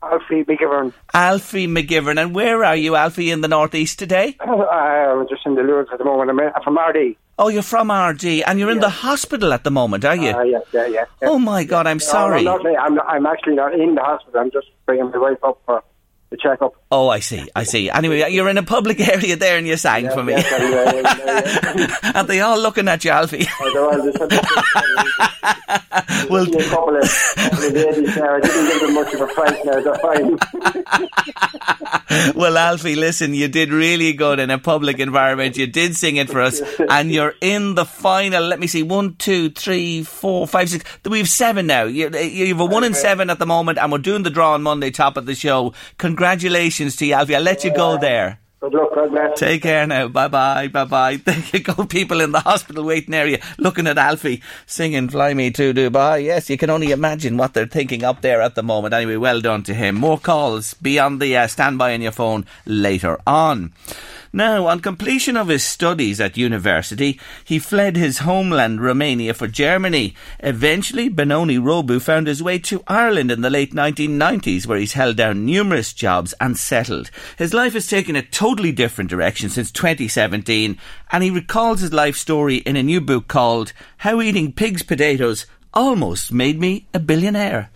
Alfie 0.01 0.43
McGivern. 0.43 0.93
Alfie 1.13 1.67
McGivern. 1.67 2.19
And 2.21 2.33
where 2.33 2.63
are 2.63 2.75
you, 2.75 2.95
Alfie, 2.95 3.31
in 3.31 3.41
the 3.41 3.47
northeast 3.47 3.99
today? 3.99 4.35
I'm 4.39 5.27
just 5.27 5.45
in 5.45 5.55
the 5.55 5.61
Lourdes 5.61 5.89
at 5.91 5.99
the 5.99 6.05
moment. 6.05 6.29
I'm, 6.29 6.39
I'm 6.39 6.63
from 6.63 6.77
Ardee. 6.77 7.17
Oh, 7.39 7.49
you're 7.49 7.61
from 7.61 7.89
Ardee, 7.89 8.43
and 8.45 8.59
you're 8.59 8.71
in 8.71 8.79
the 8.79 8.89
hospital 8.89 9.53
at 9.53 9.63
the 9.63 9.69
moment, 9.69 10.03
are 10.05 10.15
you? 10.15 10.31
Uh, 10.31 10.41
yeah, 10.41 10.59
yeah, 10.73 10.87
yeah. 10.87 11.05
yeah. 11.21 11.29
Oh 11.29 11.37
my 11.37 11.63
God, 11.65 11.85
I'm 11.85 11.99
sorry. 11.99 12.43
No, 12.43 12.57
I'm, 12.57 12.63
not, 12.63 12.79
I'm, 12.79 12.99
I'm 13.01 13.25
actually 13.27 13.55
not 13.55 13.75
in 13.75 13.93
the 13.93 14.01
hospital. 14.01 14.39
I'm 14.39 14.49
just 14.49 14.67
bringing 14.87 15.11
my 15.11 15.17
wife 15.19 15.37
up 15.43 15.61
for 15.65 15.83
the 16.29 16.37
checkup. 16.37 16.73
Oh, 16.91 17.09
I 17.09 17.19
see, 17.19 17.47
I 17.55 17.63
see. 17.63 17.89
Anyway, 17.89 18.29
you're 18.31 18.49
in 18.49 18.57
a 18.57 18.63
public 18.63 18.99
area 19.07 19.35
there 19.35 19.57
and 19.57 19.65
you 19.67 19.77
sang 19.77 20.09
for 20.09 20.23
me. 20.23 20.33
Yeah, 20.33 20.43
yeah, 20.57 20.91
yeah, 20.93 21.73
yeah. 21.75 22.11
and 22.15 22.27
they 22.27 22.41
all 22.41 22.59
looking 22.59 22.87
at 22.87 23.03
you, 23.05 23.11
Alfie. 23.11 23.45
Oh, 23.59 23.73
Well- 26.29 26.43
a 26.55 26.63
couple 26.69 26.97
of, 26.97 27.09
couple 27.35 27.65
of 27.65 27.73
ladies 27.73 28.15
there. 28.15 28.35
I 28.35 28.39
didn't 28.41 28.67
give 28.67 28.81
them 28.81 28.93
much 28.95 29.13
of 29.13 29.21
a 29.21 29.27
fright 29.29 29.65
now. 29.65 29.79
They're 29.79 29.95
fine. 29.95 30.37
well, 32.35 32.57
Alfie, 32.57 32.95
listen, 32.95 33.33
you 33.33 33.47
did 33.47 33.71
really 33.71 34.13
good 34.13 34.39
in 34.39 34.49
a 34.49 34.57
public 34.57 34.99
environment. 34.99 35.57
You 35.57 35.67
did 35.67 35.95
sing 35.95 36.17
it 36.17 36.29
for 36.29 36.41
us, 36.41 36.61
and 36.89 37.11
you're 37.11 37.33
in 37.41 37.75
the 37.75 37.85
final. 37.85 38.43
Let 38.43 38.59
me 38.59 38.67
see, 38.67 38.83
one, 38.83 39.15
two, 39.15 39.49
three, 39.49 40.03
four, 40.03 40.47
five, 40.47 40.69
six. 40.69 40.83
We've 41.05 41.27
seven 41.29 41.67
now. 41.67 41.83
You, 41.83 42.09
you 42.17 42.47
have 42.47 42.59
a 42.59 42.65
one 42.65 42.83
in 42.83 42.93
seven 42.93 43.29
at 43.29 43.39
the 43.39 43.45
moment, 43.45 43.77
and 43.77 43.91
we're 43.91 43.97
doing 43.99 44.23
the 44.23 44.29
draw 44.29 44.53
on 44.53 44.63
Monday, 44.63 44.91
top 44.91 45.17
of 45.17 45.25
the 45.25 45.35
show. 45.35 45.73
Congratulations 46.17 46.95
to 46.95 47.05
you, 47.05 47.13
Alfie. 47.13 47.35
I'll 47.35 47.43
let 47.43 47.63
you 47.63 47.71
go 47.71 47.95
there. 47.99 48.39
Good 48.59 48.73
luck, 48.73 48.89
God 48.95 49.11
bless. 49.11 49.37
Take 49.39 49.61
care 49.61 49.85
now. 49.85 50.07
Bye 50.07 50.27
bye. 50.27 50.67
Bye 50.67 50.85
bye. 50.85 51.17
There 51.23 51.43
you 51.53 51.59
go. 51.59 51.85
People 51.85 52.21
in 52.21 52.31
the 52.31 52.39
hospital 52.39 52.85
waiting 52.85 53.13
area 53.13 53.39
looking 53.59 53.85
at 53.85 53.99
Alfie 53.99 54.41
singing 54.65 55.09
Fly 55.09 55.35
Me 55.35 55.51
to 55.51 55.75
Dubai. 55.75 56.23
Yes, 56.25 56.49
you 56.49 56.57
can 56.57 56.71
only 56.71 56.89
imagine 56.89 57.37
what 57.37 57.53
they're 57.53 57.67
thinking 57.67 58.03
up 58.03 58.21
there 58.21 58.41
at 58.41 58.55
the 58.55 58.63
moment. 58.63 58.95
Anyway, 58.95 59.17
well 59.17 59.41
done 59.41 59.61
to 59.61 59.75
him. 59.75 59.93
More 59.93 60.17
calls. 60.17 60.73
Be 60.73 60.97
on 60.97 61.19
the 61.19 61.37
uh, 61.37 61.45
standby 61.45 61.93
on 61.93 62.01
your 62.01 62.11
phone 62.11 62.47
later 62.65 63.19
on. 63.27 63.73
Now, 64.33 64.67
on 64.67 64.81
completion 64.81 65.37
of 65.37 65.47
his 65.47 65.63
studies 65.63 66.19
at 66.19 66.37
university, 66.37 67.19
he 67.45 67.59
fled 67.59 67.95
his 67.95 68.19
homeland 68.19 68.81
Romania 68.81 69.33
for 69.33 69.47
Germany. 69.47 70.15
Eventually, 70.39 71.09
Benoni 71.09 71.57
Robu 71.57 72.01
found 72.01 72.27
his 72.27 72.43
way 72.43 72.59
to 72.59 72.83
Ireland 72.87 73.31
in 73.31 73.41
the 73.41 73.49
late 73.49 73.73
1990s, 73.73 74.67
where 74.67 74.77
he's 74.77 74.93
held 74.93 75.15
down 75.15 75.45
numerous 75.45 75.93
jobs 75.93 76.33
and 76.41 76.57
settled. 76.57 77.09
His 77.37 77.53
life 77.53 77.73
has 77.73 77.87
taken 77.87 78.15
a 78.15 78.21
totally 78.21 78.71
different 78.71 79.09
direction 79.09 79.49
since 79.49 79.71
2017, 79.71 80.77
and 81.11 81.23
he 81.23 81.31
recalls 81.31 81.79
his 81.79 81.93
life 81.93 82.17
story 82.17 82.57
in 82.57 82.75
a 82.75 82.83
new 82.83 82.99
book 82.99 83.27
called 83.27 83.73
How 83.97 84.21
Eating 84.21 84.51
Pig's 84.51 84.83
Potatoes 84.83 85.45
Almost 85.73 86.33
Made 86.33 86.59
Me 86.59 86.87
a 86.93 86.99
Billionaire. 86.99 87.69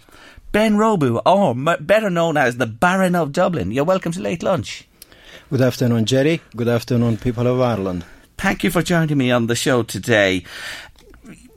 Ben 0.51 0.75
Robu, 0.75 1.21
or 1.25 1.77
better 1.77 2.09
known 2.09 2.35
as 2.35 2.57
the 2.57 2.65
Baron 2.65 3.15
of 3.15 3.31
Dublin, 3.31 3.71
you're 3.71 3.85
welcome 3.85 4.11
to 4.11 4.19
Late 4.19 4.43
Lunch. 4.43 4.85
Good 5.51 5.61
afternoon, 5.61 6.05
Jerry. 6.05 6.39
Good 6.55 6.69
afternoon, 6.69 7.17
people 7.17 7.45
of 7.45 7.59
Ireland. 7.59 8.05
Thank 8.37 8.63
you 8.63 8.71
for 8.71 8.81
joining 8.81 9.17
me 9.17 9.31
on 9.31 9.47
the 9.47 9.55
show 9.55 9.83
today. 9.83 10.45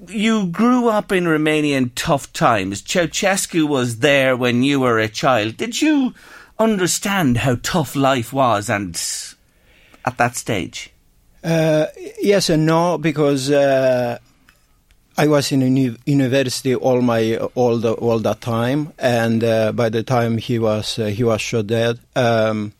You 0.08 0.48
grew 0.48 0.88
up 0.88 1.12
in 1.12 1.28
Romania 1.28 1.78
in 1.78 1.90
tough 1.90 2.32
times. 2.32 2.82
Ceausescu 2.82 3.68
was 3.68 4.00
there 4.00 4.36
when 4.36 4.64
you 4.64 4.80
were 4.80 4.98
a 4.98 5.06
child. 5.06 5.58
Did 5.58 5.80
you 5.80 6.12
understand 6.58 7.36
how 7.36 7.58
tough 7.62 7.94
life 7.94 8.32
was 8.32 8.68
and 8.68 9.00
at 10.04 10.18
that 10.18 10.34
stage? 10.34 10.90
Uh, 11.44 11.86
yes 12.20 12.50
and 12.50 12.66
no, 12.66 12.98
because 12.98 13.48
uh, 13.48 14.18
I 15.16 15.28
was 15.28 15.52
in 15.52 15.60
uni- 15.60 15.96
university 16.04 16.74
all 16.74 17.00
my 17.00 17.36
all 17.54 17.78
the 17.78 17.92
all 17.92 18.18
that 18.18 18.40
time, 18.40 18.92
and 18.98 19.44
uh, 19.44 19.70
by 19.70 19.88
the 19.88 20.02
time 20.02 20.38
he 20.38 20.58
was 20.58 20.98
uh, 20.98 21.06
he 21.06 21.22
was 21.22 21.40
shot 21.40 21.68
dead, 21.68 22.00
um, 22.16 22.72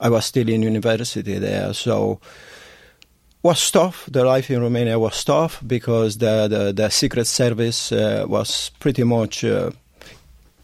I 0.00 0.08
was 0.08 0.24
still 0.26 0.48
in 0.48 0.62
university 0.62 1.38
there. 1.38 1.72
So 1.74 2.20
was 3.42 3.70
tough. 3.70 4.08
The 4.10 4.24
life 4.24 4.50
in 4.50 4.60
Romania 4.60 4.98
was 4.98 5.24
tough 5.24 5.60
because 5.66 6.18
the 6.18 6.48
the, 6.48 6.72
the 6.72 6.88
secret 6.90 7.26
service 7.26 7.92
uh, 7.92 8.24
was 8.28 8.70
pretty 8.80 9.04
much 9.04 9.44
uh, 9.44 9.70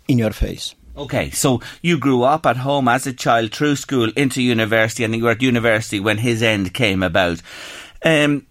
in 0.09 0.19
your 0.19 0.33
face. 0.33 0.75
Okay, 0.97 1.31
so 1.31 1.61
you 1.83 1.99
grew 1.99 2.23
up 2.23 2.47
at 2.47 2.57
home 2.59 2.87
as 2.87 3.05
a 3.07 3.13
child 3.13 3.53
through 3.53 3.75
school 3.77 4.13
into 4.17 4.41
university, 4.41 5.03
and 5.05 5.15
you 5.17 5.25
were 5.25 5.33
at 5.33 5.43
university 5.43 5.99
when 5.99 6.19
his 6.19 6.41
end 6.43 6.73
came 6.73 7.03
about. 7.03 7.43
Um, 8.05 8.47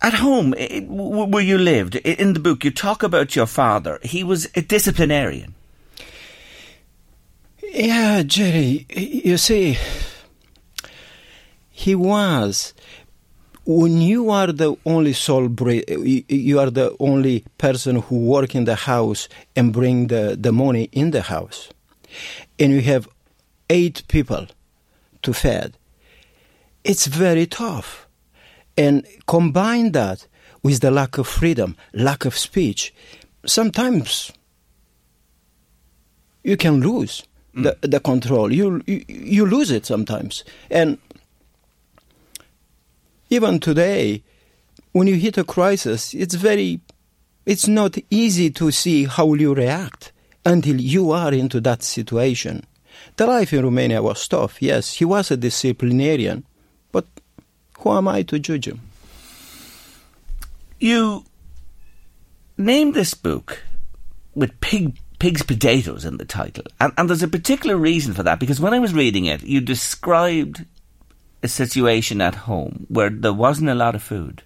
at 0.00 0.14
home, 0.14 0.54
i- 0.58 0.80
w- 0.80 1.26
where 1.26 1.42
you 1.42 1.58
lived, 1.58 1.96
in 1.96 2.32
the 2.32 2.40
book, 2.40 2.64
you 2.64 2.70
talk 2.70 3.02
about 3.02 3.36
your 3.36 3.46
father. 3.46 3.98
He 4.02 4.24
was 4.24 4.46
a 4.54 4.62
disciplinarian. 4.62 5.54
Yeah, 7.72 8.22
Jerry, 8.22 8.86
you 8.90 9.36
see, 9.36 9.76
he 11.70 11.94
was. 11.94 12.74
When 13.64 14.00
you 14.00 14.30
are 14.30 14.52
the 14.52 14.76
only 14.86 15.12
soul, 15.12 15.48
you 15.48 16.60
are 16.60 16.70
the 16.70 16.96
only 17.00 17.44
person 17.58 17.96
who 17.96 18.18
work 18.20 18.54
in 18.54 18.64
the 18.64 18.76
house 18.76 19.28
and 19.56 19.72
bring 19.72 20.06
the, 20.06 20.36
the 20.40 20.52
money 20.52 20.88
in 20.92 21.10
the 21.10 21.22
house, 21.22 21.68
and 22.58 22.72
you 22.72 22.80
have 22.82 23.08
eight 23.68 24.04
people 24.06 24.46
to 25.22 25.34
feed. 25.34 25.72
It's 26.84 27.06
very 27.06 27.46
tough, 27.46 28.06
and 28.78 29.04
combine 29.26 29.90
that 29.92 30.28
with 30.62 30.80
the 30.80 30.92
lack 30.92 31.18
of 31.18 31.26
freedom, 31.26 31.76
lack 31.92 32.24
of 32.24 32.38
speech. 32.38 32.94
Sometimes 33.44 34.32
you 36.44 36.56
can 36.56 36.80
lose 36.80 37.24
Mm. 37.56 37.62
the, 37.80 37.88
the 37.88 38.00
control. 38.00 38.52
You, 38.52 38.82
you 38.86 39.04
you 39.08 39.46
lose 39.46 39.70
it 39.70 39.86
sometimes, 39.86 40.44
and 40.70 40.98
even 43.30 43.58
today, 43.60 44.22
when 44.92 45.06
you 45.06 45.16
hit 45.16 45.38
a 45.38 45.44
crisis, 45.44 46.14
it's 46.14 46.34
very, 46.34 46.80
it's 47.44 47.66
not 47.66 47.96
easy 48.10 48.50
to 48.50 48.70
see 48.70 49.04
how 49.04 49.26
will 49.26 49.40
you 49.40 49.54
react 49.54 50.12
until 50.44 50.80
you 50.80 51.10
are 51.10 51.32
into 51.32 51.60
that 51.62 51.82
situation. 51.82 52.64
The 53.16 53.26
life 53.26 53.52
in 53.52 53.64
Romania 53.64 54.02
was 54.02 54.26
tough. 54.28 54.62
Yes, 54.62 54.94
he 54.94 55.04
was 55.04 55.30
a 55.30 55.36
disciplinarian, 55.36 56.44
but 56.92 57.06
who 57.78 57.92
am 57.92 58.08
I 58.08 58.22
to 58.22 58.38
judge 58.38 58.68
him? 58.68 58.80
You 60.78 61.24
named 62.58 62.94
this 62.94 63.14
book 63.14 63.62
with 64.34 64.60
pig 64.60 64.98
pig's 65.26 65.42
potatoes 65.42 66.04
in 66.04 66.18
the 66.18 66.24
title, 66.24 66.62
and, 66.78 66.92
and 66.96 67.10
there's 67.10 67.24
a 67.24 67.36
particular 67.36 67.76
reason 67.76 68.14
for 68.14 68.22
that 68.22 68.38
because 68.38 68.60
when 68.60 68.72
I 68.72 68.78
was 68.78 68.94
reading 68.94 69.24
it, 69.24 69.42
you 69.42 69.60
described 69.60 70.64
a 71.42 71.48
situation 71.48 72.20
at 72.20 72.46
home 72.50 72.86
where 72.88 73.10
there 73.10 73.32
wasn't 73.32 73.70
a 73.70 73.74
lot 73.74 73.96
of 73.96 74.04
food, 74.04 74.44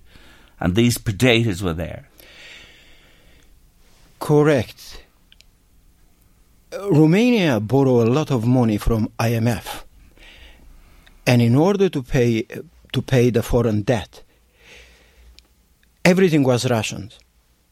and 0.59 0.75
these 0.75 0.97
potatoes 0.97 1.63
were 1.63 1.75
there. 1.75 2.09
Correct. 4.21 5.05
Romania 6.91 7.61
borrowed 7.61 8.09
a 8.09 8.11
lot 8.11 8.31
of 8.31 8.47
money 8.47 8.79
from 8.79 9.13
IMF, 9.19 9.83
and 11.27 11.43
in 11.43 11.57
order 11.57 11.91
to 11.91 12.03
pay 12.03 12.47
to 12.95 13.03
pay 13.03 13.29
the 13.29 13.43
foreign 13.43 13.83
debt, 13.83 14.23
everything 16.07 16.43
was 16.43 16.71
rationed: 16.71 17.19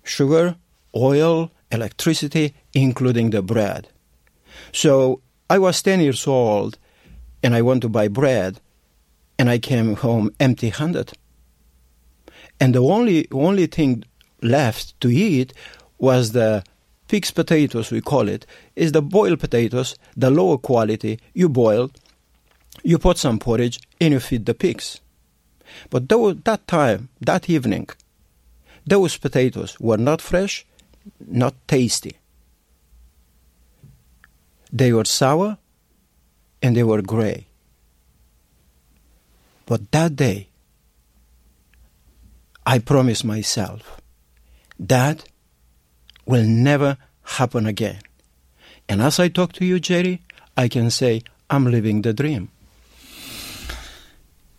sugar, 0.05 0.57
oil, 0.95 1.51
electricity, 1.71 2.55
including 2.75 3.31
the 3.31 3.43
bread. 3.43 3.89
So 4.73 5.21
I 5.51 5.59
was 5.59 5.83
ten 5.83 6.01
years 6.01 6.27
old, 6.27 6.79
and 7.43 7.55
I 7.55 7.63
went 7.63 7.83
to 7.83 7.89
buy 7.89 8.09
bread, 8.09 8.61
and 9.39 9.49
I 9.49 9.59
came 9.59 9.97
home 9.97 10.31
empty-handed. 10.41 11.13
And 12.61 12.75
the 12.75 12.83
only 12.83 13.29
only 13.31 13.67
thing 13.67 14.05
left 14.43 15.01
to 15.01 15.09
eat 15.09 15.53
was 15.99 16.33
the 16.33 16.65
pig's 17.09 17.31
potatoes, 17.31 17.91
we 17.91 18.01
call 18.01 18.29
it, 18.29 18.47
is 18.77 18.93
the 18.93 19.03
boiled 19.03 19.41
potatoes, 19.41 19.97
the 20.17 20.31
lower 20.31 20.59
quality, 20.59 21.19
you 21.35 21.49
boil, 21.49 21.91
you 22.83 22.99
put 22.99 23.19
some 23.19 23.39
porridge, 23.39 23.81
and 24.01 24.13
you 24.13 24.21
feed 24.21 24.45
the 24.47 24.55
pigs. 24.55 25.01
But 25.91 26.09
though, 26.09 26.33
that 26.33 26.67
time, 26.67 27.09
that 27.21 27.49
evening, 27.49 27.89
those 28.87 29.17
potatoes 29.17 29.79
were 29.81 29.97
not 29.97 30.21
fresh, 30.21 30.67
not 31.27 31.55
tasty. 31.67 32.17
They 34.73 34.93
were 34.93 35.05
sour, 35.05 35.59
and 36.63 36.77
they 36.77 36.83
were 36.83 37.03
gray. 37.03 37.47
But 39.67 39.91
that 39.93 40.17
day, 40.17 40.49
I 42.67 42.79
promised 42.79 43.25
myself 43.25 44.01
that 44.79 45.25
will 46.27 46.45
never 46.45 46.99
happen 47.23 47.67
again. 47.67 48.01
And 48.89 49.03
as 49.03 49.19
I 49.19 49.29
talk 49.29 49.53
to 49.55 49.65
you, 49.65 49.81
Jerry, 49.81 50.23
I 50.57 50.69
can 50.69 50.91
say 50.91 51.23
I'm 51.51 51.71
living 51.71 52.03
the 52.03 52.13
dream. 52.13 52.51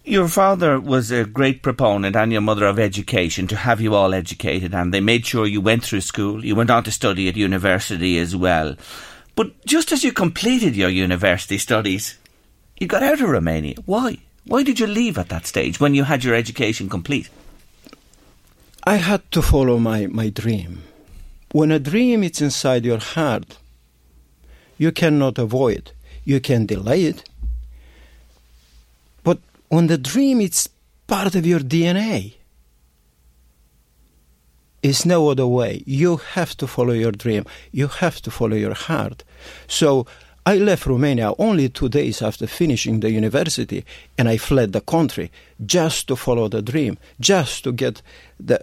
Your 0.03 0.27
father 0.27 0.79
was 0.79 1.11
a 1.11 1.25
great 1.25 1.61
proponent 1.61 2.15
and 2.15 2.31
your 2.31 2.41
mother 2.41 2.65
of 2.65 2.79
education 2.79 3.45
to 3.47 3.55
have 3.55 3.79
you 3.79 3.93
all 3.93 4.13
educated, 4.13 4.73
and 4.73 4.91
they 4.91 5.01
made 5.01 5.25
sure 5.25 5.45
you 5.45 5.61
went 5.61 5.83
through 5.83 6.01
school. 6.01 6.43
You 6.43 6.55
went 6.55 6.71
on 6.71 6.83
to 6.85 6.91
study 6.91 7.27
at 7.27 7.35
university 7.35 8.17
as 8.17 8.35
well. 8.35 8.75
But 9.39 9.65
just 9.65 9.93
as 9.93 10.03
you 10.03 10.11
completed 10.11 10.75
your 10.75 10.89
university 10.89 11.57
studies, 11.57 12.17
you 12.77 12.87
got 12.87 13.03
out 13.03 13.21
of 13.21 13.29
Romania. 13.29 13.75
Why? 13.85 14.17
Why 14.43 14.63
did 14.63 14.81
you 14.81 14.85
leave 14.85 15.17
at 15.17 15.29
that 15.29 15.47
stage 15.47 15.79
when 15.79 15.95
you 15.95 16.03
had 16.03 16.25
your 16.25 16.35
education 16.35 16.89
complete? 16.89 17.29
I 18.83 18.97
had 18.97 19.31
to 19.31 19.41
follow 19.41 19.79
my, 19.79 20.07
my 20.07 20.27
dream. 20.27 20.83
When 21.53 21.71
a 21.71 21.79
dream 21.79 22.21
is 22.21 22.41
inside 22.41 22.83
your 22.83 22.97
heart, 22.97 23.57
you 24.77 24.91
cannot 24.91 25.37
avoid. 25.37 25.93
You 26.25 26.41
can 26.41 26.65
delay 26.65 27.05
it. 27.05 27.23
But 29.23 29.39
when 29.69 29.87
the 29.87 29.97
dream 29.97 30.41
is 30.41 30.67
part 31.07 31.35
of 31.35 31.45
your 31.45 31.61
DNA, 31.61 32.33
it's 34.81 35.05
no 35.05 35.29
other 35.29 35.47
way. 35.47 35.83
You 35.85 36.17
have 36.17 36.55
to 36.57 36.67
follow 36.67 36.93
your 36.93 37.11
dream. 37.11 37.45
You 37.71 37.87
have 37.87 38.21
to 38.21 38.31
follow 38.31 38.55
your 38.55 38.73
heart. 38.73 39.23
So 39.67 40.05
I 40.45 40.57
left 40.57 40.87
Romania 40.87 41.33
only 41.37 41.69
two 41.69 41.89
days 41.89 42.21
after 42.21 42.47
finishing 42.47 43.01
the 43.01 43.11
university, 43.11 43.85
and 44.17 44.27
I 44.27 44.37
fled 44.37 44.71
the 44.71 44.81
country 44.81 45.31
just 45.65 46.07
to 46.07 46.15
follow 46.15 46.47
the 46.47 46.61
dream, 46.61 46.97
just 47.19 47.63
to 47.65 47.71
get 47.71 48.01
the 48.39 48.57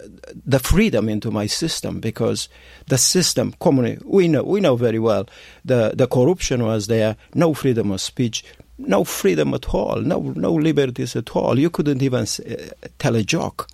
the 0.45 0.59
freedom 0.59 1.07
into 1.07 1.31
my 1.31 1.47
system. 1.47 1.99
Because 2.01 2.49
the 2.87 2.97
system, 2.97 3.53
commonly, 3.59 3.99
we 4.03 4.27
know 4.27 4.43
we 4.43 4.59
know 4.59 4.75
very 4.75 4.99
well, 4.99 5.27
the 5.63 5.93
the 5.95 6.07
corruption 6.07 6.63
was 6.63 6.87
there, 6.87 7.15
no 7.33 7.53
freedom 7.53 7.91
of 7.91 8.01
speech, 8.01 8.43
no 8.77 9.03
freedom 9.03 9.53
at 9.53 9.73
all, 9.73 10.01
no 10.01 10.33
no 10.35 10.53
liberties 10.53 11.15
at 11.15 11.35
all. 11.35 11.57
You 11.57 11.69
couldn't 11.69 12.01
even 12.01 12.23
uh, 12.23 12.55
tell 12.99 13.15
a 13.15 13.23
joke, 13.23 13.67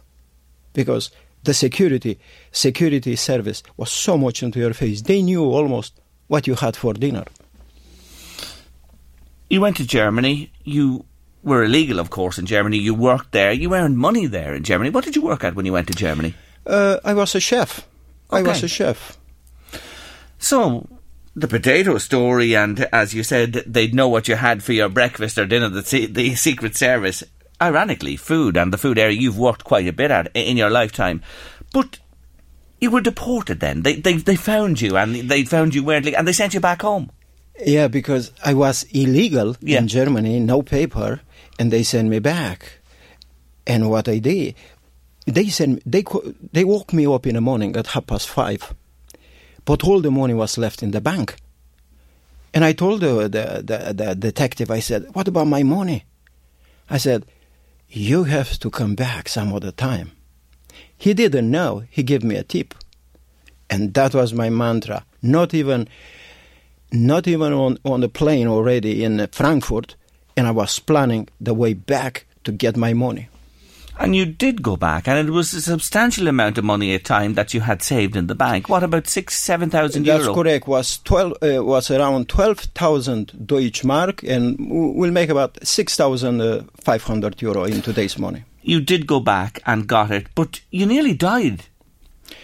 because 0.74 1.10
the 1.44 1.54
security 1.54 2.20
security 2.52 3.16
service 3.16 3.64
was 3.78 3.92
so 3.92 4.18
much 4.18 4.44
into 4.44 4.60
your 4.60 4.74
face. 4.74 5.02
They 5.02 5.22
knew 5.22 5.44
almost 5.44 6.00
what 6.28 6.48
you 6.48 6.56
had 6.56 6.76
for 6.76 6.94
dinner. 6.94 7.26
You 9.50 9.62
went 9.62 9.78
to 9.78 9.86
Germany. 9.86 10.52
You 10.64 11.06
were 11.44 11.64
illegal, 11.64 12.00
of 12.00 12.10
course, 12.10 12.38
in 12.38 12.46
Germany. 12.46 12.78
You 12.78 12.94
worked 12.96 13.32
there. 13.34 13.52
You 13.52 13.76
earned 13.76 13.98
money 13.98 14.26
there 14.26 14.56
in 14.56 14.64
Germany. 14.64 14.90
What 14.90 15.04
did 15.04 15.16
you 15.16 15.22
work 15.22 15.44
at 15.44 15.56
when 15.56 15.66
you 15.66 15.74
went 15.74 15.88
to 15.88 15.94
Germany? 15.94 16.34
Uh, 16.66 16.98
I 17.04 17.14
was 17.14 17.36
a 17.36 17.40
chef. 17.40 17.86
I 18.32 18.42
was 18.42 18.64
a 18.64 18.68
chef. 18.68 19.18
So, 20.40 20.88
the 21.36 21.48
potato 21.48 21.98
story, 21.98 22.56
and 22.56 22.88
as 22.92 23.14
you 23.14 23.24
said, 23.24 23.64
they'd 23.68 23.94
know 23.94 24.08
what 24.08 24.28
you 24.28 24.36
had 24.36 24.64
for 24.64 24.74
your 24.74 24.90
breakfast 24.90 25.38
or 25.38 25.46
dinner, 25.46 25.70
the, 25.70 26.08
the 26.08 26.36
Secret 26.36 26.76
Service. 26.76 27.24
Ironically, 27.68 28.18
food 28.18 28.58
and 28.58 28.74
the 28.74 28.78
food 28.78 28.98
area 29.00 29.18
you've 29.22 29.38
worked 29.40 29.64
quite 29.64 29.88
a 29.88 29.94
bit 29.94 30.12
at 30.12 30.30
in 30.34 30.58
your 30.58 30.70
lifetime. 30.70 31.22
But 31.72 32.00
you 32.82 32.92
were 32.92 33.02
deported 33.02 33.60
then. 33.60 33.84
They, 33.84 33.96
they, 33.96 34.14
they 34.18 34.36
found 34.36 34.82
you 34.82 34.98
and 34.98 35.16
they 35.32 35.46
found 35.46 35.74
you 35.74 35.84
weirdly 35.84 36.14
and 36.16 36.28
they 36.28 36.34
sent 36.34 36.54
you 36.54 36.60
back 36.60 36.82
home. 36.82 37.10
Yeah, 37.66 37.88
because 37.88 38.32
I 38.44 38.54
was 38.54 38.84
illegal 38.92 39.56
Yeah. 39.62 39.80
in 39.80 39.88
Germany, 39.88 40.40
no 40.40 40.62
paper, 40.62 41.22
and 41.58 41.72
they 41.72 41.84
sent 41.84 42.10
me 42.10 42.20
back. 42.20 42.60
And 43.66 43.90
what 43.90 44.08
I 44.10 44.18
did, 44.20 44.56
they 45.26 45.48
sent 45.50 45.82
they 45.90 46.04
they 46.52 46.66
woke 46.66 46.92
me 46.92 47.06
up 47.08 47.26
in 47.28 47.36
the 47.36 47.42
morning 47.42 47.78
at 47.78 47.88
half 47.88 48.06
past 48.08 48.28
five, 48.28 48.74
but 49.64 49.84
all 49.88 50.02
the 50.02 50.12
money 50.12 50.34
was 50.34 50.58
left 50.58 50.84
in 50.84 50.92
the 50.92 51.00
bank. 51.00 51.36
And 52.54 52.66
I 52.66 52.74
told 52.74 53.00
the 53.02 53.14
the, 53.30 53.46
the, 53.70 53.94
the 53.94 54.16
detective, 54.16 54.70
I 54.78 54.82
said, 54.82 55.02
"What 55.14 55.28
about 55.30 55.48
my 55.48 55.64
money?" 55.64 56.04
I 56.90 56.98
said, 57.00 57.24
"You 57.96 58.24
have 58.24 58.58
to 58.60 58.70
come 58.70 58.96
back 58.96 59.30
some 59.30 59.54
other 59.54 59.72
time." 59.72 60.12
He 60.98 61.14
didn't 61.14 61.52
know. 61.52 61.84
He 61.90 62.02
gave 62.02 62.24
me 62.24 62.36
a 62.36 62.44
tip, 62.44 62.74
and 63.70 63.94
that 63.94 64.14
was 64.14 64.34
my 64.34 64.50
mantra. 64.50 65.06
Not 65.22 65.54
even 65.54 65.88
not 66.92 67.28
even 67.28 67.54
on, 67.54 67.78
on 67.84 68.02
the 68.02 68.10
plane 68.10 68.48
already 68.48 69.04
in 69.04 69.28
Frankfurt, 69.32 69.96
and 70.38 70.48
I 70.48 70.52
was 70.52 70.80
planning 70.80 71.28
the 71.42 71.54
way 71.54 71.74
back 71.74 72.26
to 72.44 72.52
get 72.52 72.78
my 72.78 72.94
money. 72.94 73.30
And 74.00 74.16
you 74.16 74.26
did 74.26 74.64
go 74.64 74.76
back, 74.76 75.08
and 75.08 75.28
it 75.28 75.32
was 75.32 75.54
a 75.54 75.62
substantial 75.62 76.28
amount 76.28 76.58
of 76.58 76.64
money 76.64 76.96
at 76.96 77.06
time 77.06 77.36
that 77.36 77.54
you 77.54 77.62
had 77.62 77.84
saved 77.84 78.16
in 78.16 78.28
the 78.28 78.36
bank. 78.36 78.68
What 78.68 78.84
about 78.84 79.08
six, 79.08 79.40
seven 79.40 79.70
thousand 79.70 80.06
That's 80.06 80.26
correct. 80.28 80.68
Was 80.68 80.98
twelve 80.98 81.34
uh, 81.44 81.64
was 81.64 81.92
around 81.92 82.28
twelve 82.28 82.60
thousand 82.60 83.46
Deutsche 83.46 83.84
Mark, 83.84 84.24
and 84.24 84.58
w- 84.58 84.94
will 84.94 85.12
make 85.12 85.30
about 85.30 85.60
six 85.66 85.96
thousand 85.96 86.42
uh, 86.42 86.64
five 86.82 87.04
hundred 87.04 87.42
euro 87.42 87.66
in 87.66 87.82
today's 87.82 88.18
money. 88.18 88.44
You 88.64 88.82
did 88.82 89.06
go 89.06 89.20
back 89.20 89.62
and 89.66 89.88
got 89.88 90.10
it, 90.10 90.28
but 90.34 90.62
you 90.72 90.86
nearly 90.86 91.14
died 91.14 91.66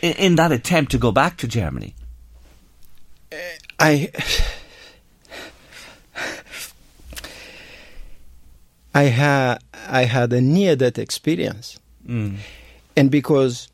in, 0.01 0.13
in 0.13 0.35
that 0.35 0.51
attempt 0.51 0.91
to 0.91 0.97
go 0.97 1.11
back 1.11 1.37
to 1.37 1.47
Germany. 1.47 1.95
I 3.79 4.11
I 8.93 9.03
had 9.03 9.59
I 9.87 10.05
had 10.05 10.33
a 10.33 10.41
near 10.41 10.75
death 10.75 10.97
experience, 10.97 11.79
mm. 12.05 12.37
and 12.95 13.11
because 13.11 13.69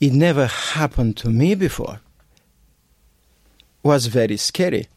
it 0.00 0.12
never 0.12 0.46
happened 0.46 1.16
to 1.18 1.28
me 1.28 1.54
before, 1.54 2.00
was 3.82 4.06
very 4.06 4.36
scary. 4.36 4.88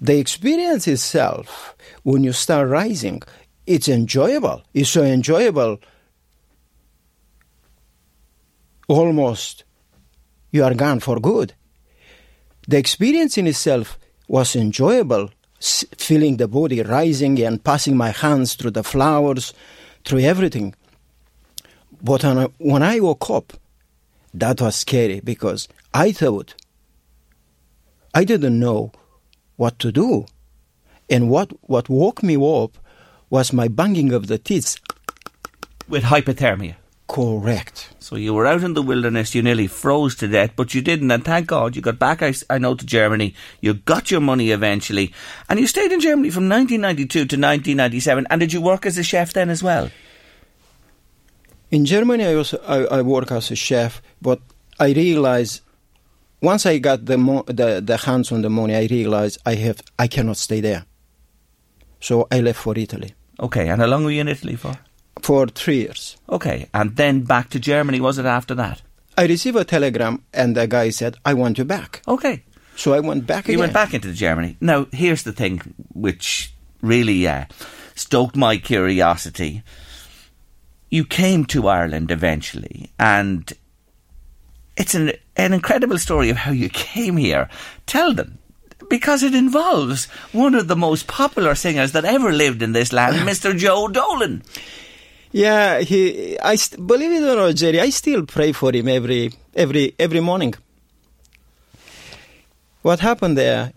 The 0.00 0.18
experience 0.18 0.86
itself, 0.86 1.74
when 2.02 2.24
you 2.24 2.32
start 2.32 2.68
rising, 2.68 3.22
it's 3.66 3.88
enjoyable. 3.88 4.62
It's 4.74 4.90
so 4.90 5.02
enjoyable. 5.02 5.78
Almost, 8.88 9.64
you 10.50 10.64
are 10.64 10.74
gone 10.74 11.00
for 11.00 11.20
good. 11.20 11.54
The 12.66 12.78
experience 12.78 13.38
in 13.38 13.46
itself 13.46 13.98
was 14.26 14.56
enjoyable, 14.56 15.30
feeling 15.60 16.36
the 16.36 16.48
body 16.48 16.82
rising 16.82 17.40
and 17.40 17.62
passing 17.62 17.96
my 17.96 18.10
hands 18.10 18.54
through 18.54 18.70
the 18.72 18.84
flowers, 18.84 19.52
through 20.04 20.20
everything. 20.20 20.74
But 22.02 22.22
when 22.22 22.38
I, 22.38 22.44
when 22.58 22.82
I 22.82 23.00
woke 23.00 23.28
up, 23.30 23.52
that 24.34 24.60
was 24.60 24.76
scary 24.76 25.20
because 25.20 25.68
I 25.92 26.12
thought 26.12 26.54
I 28.14 28.24
didn't 28.24 28.58
know 28.58 28.92
what 29.56 29.78
to 29.80 29.90
do. 29.90 30.26
And 31.10 31.30
what, 31.30 31.52
what 31.68 31.88
woke 31.88 32.22
me 32.22 32.36
up 32.36 32.78
was 33.30 33.52
my 33.52 33.68
banging 33.68 34.12
of 34.12 34.26
the 34.26 34.38
teeth. 34.38 34.78
With 35.88 36.04
hypothermia. 36.04 36.76
Correct. 37.08 37.88
So 38.00 38.16
you 38.16 38.34
were 38.34 38.46
out 38.46 38.62
in 38.62 38.74
the 38.74 38.82
wilderness, 38.82 39.34
you 39.34 39.42
nearly 39.42 39.66
froze 39.66 40.14
to 40.16 40.28
death, 40.28 40.52
but 40.56 40.74
you 40.74 40.82
didn't, 40.82 41.10
and 41.10 41.24
thank 41.24 41.46
God 41.46 41.74
you 41.74 41.82
got 41.82 41.98
back, 41.98 42.22
I, 42.22 42.34
I 42.50 42.58
know, 42.58 42.74
to 42.74 42.84
Germany. 42.84 43.34
You 43.60 43.74
got 43.74 44.10
your 44.10 44.20
money 44.20 44.50
eventually, 44.50 45.12
and 45.48 45.58
you 45.58 45.66
stayed 45.66 45.90
in 45.90 46.00
Germany 46.00 46.30
from 46.30 46.48
1992 46.48 47.08
to 47.08 47.22
1997. 47.22 48.26
And 48.28 48.40
did 48.40 48.52
you 48.52 48.60
work 48.60 48.84
as 48.84 48.98
a 48.98 49.02
chef 49.02 49.32
then 49.32 49.48
as 49.48 49.62
well? 49.62 49.90
In 51.70 51.86
Germany, 51.86 52.24
I 52.24 52.34
also 52.34 52.58
I, 52.66 52.98
I 52.98 53.02
work 53.02 53.32
as 53.32 53.50
a 53.50 53.56
chef, 53.56 54.02
but 54.20 54.40
I 54.78 54.92
realized 54.92 55.62
once 56.40 56.66
I 56.66 56.78
got 56.78 57.06
the, 57.06 57.18
mo- 57.18 57.44
the 57.46 57.80
the 57.84 57.96
hands 57.96 58.32
on 58.32 58.42
the 58.42 58.50
money, 58.50 58.74
I 58.74 58.86
realized 58.86 59.38
I 59.44 59.54
have 59.56 59.82
I 59.98 60.08
cannot 60.08 60.36
stay 60.36 60.60
there. 60.60 60.84
So 62.00 62.28
I 62.30 62.40
left 62.40 62.60
for 62.60 62.78
Italy 62.78 63.14
Okay, 63.40 63.68
and 63.68 63.80
how 63.80 63.86
long 63.86 64.04
were 64.04 64.10
you 64.10 64.20
in 64.20 64.28
Italy 64.28 64.56
for? 64.56 64.74
For 65.28 65.46
three 65.46 65.80
years. 65.84 66.16
Okay, 66.28 66.68
and 66.72 66.96
then 66.96 67.20
back 67.24 67.50
to 67.50 67.58
Germany, 67.60 68.00
was 68.00 68.18
it 68.18 68.24
after 68.26 68.54
that? 68.56 68.80
I 69.16 69.26
received 69.26 69.58
a 69.58 69.64
telegram, 69.64 70.22
and 70.32 70.56
the 70.56 70.66
guy 70.66 70.90
said, 70.90 71.16
"I 71.30 71.34
want 71.34 71.58
you 71.58 71.64
back." 71.66 72.02
Okay. 72.06 72.44
So 72.76 72.94
I 72.94 73.00
went 73.00 73.26
back 73.26 73.46
You 73.48 73.54
again. 73.54 73.60
went 73.64 73.72
back 73.74 73.92
into 73.94 74.12
Germany. 74.12 74.56
Now, 74.60 74.86
here's 74.92 75.24
the 75.24 75.32
thing 75.32 75.60
which 75.92 76.52
really 76.80 77.26
uh, 77.26 77.44
stoked 77.94 78.36
my 78.36 78.56
curiosity. 78.56 79.62
You 80.90 81.04
came 81.04 81.44
to 81.46 81.68
Ireland 81.68 82.10
eventually, 82.10 82.90
and 82.98 83.52
it's 84.76 84.94
an, 84.94 85.12
an 85.36 85.52
incredible 85.52 85.98
story 85.98 86.30
of 86.30 86.36
how 86.38 86.52
you 86.52 86.68
came 86.70 87.16
here. 87.18 87.48
Tell 87.86 88.14
them. 88.14 88.38
Because 88.88 89.22
it 89.26 89.34
involves 89.34 90.06
one 90.32 90.54
of 90.54 90.68
the 90.68 90.76
most 90.76 91.06
popular 91.08 91.54
singers 91.54 91.92
that 91.92 92.04
ever 92.06 92.32
lived 92.32 92.62
in 92.62 92.72
this 92.72 92.92
land, 92.92 93.16
Mr. 93.28 93.54
Joe 93.58 93.88
Dolan. 93.88 94.42
Yeah, 95.32 95.80
he. 95.80 96.38
I 96.38 96.56
st- 96.56 96.86
believe 96.86 97.12
it 97.12 97.22
or 97.22 97.36
not, 97.36 97.54
Jerry. 97.54 97.80
I 97.80 97.90
still 97.90 98.24
pray 98.24 98.52
for 98.52 98.72
him 98.72 98.88
every 98.88 99.32
every 99.54 99.94
every 99.98 100.20
morning. 100.20 100.54
What 102.82 103.00
happened 103.00 103.36
there? 103.36 103.72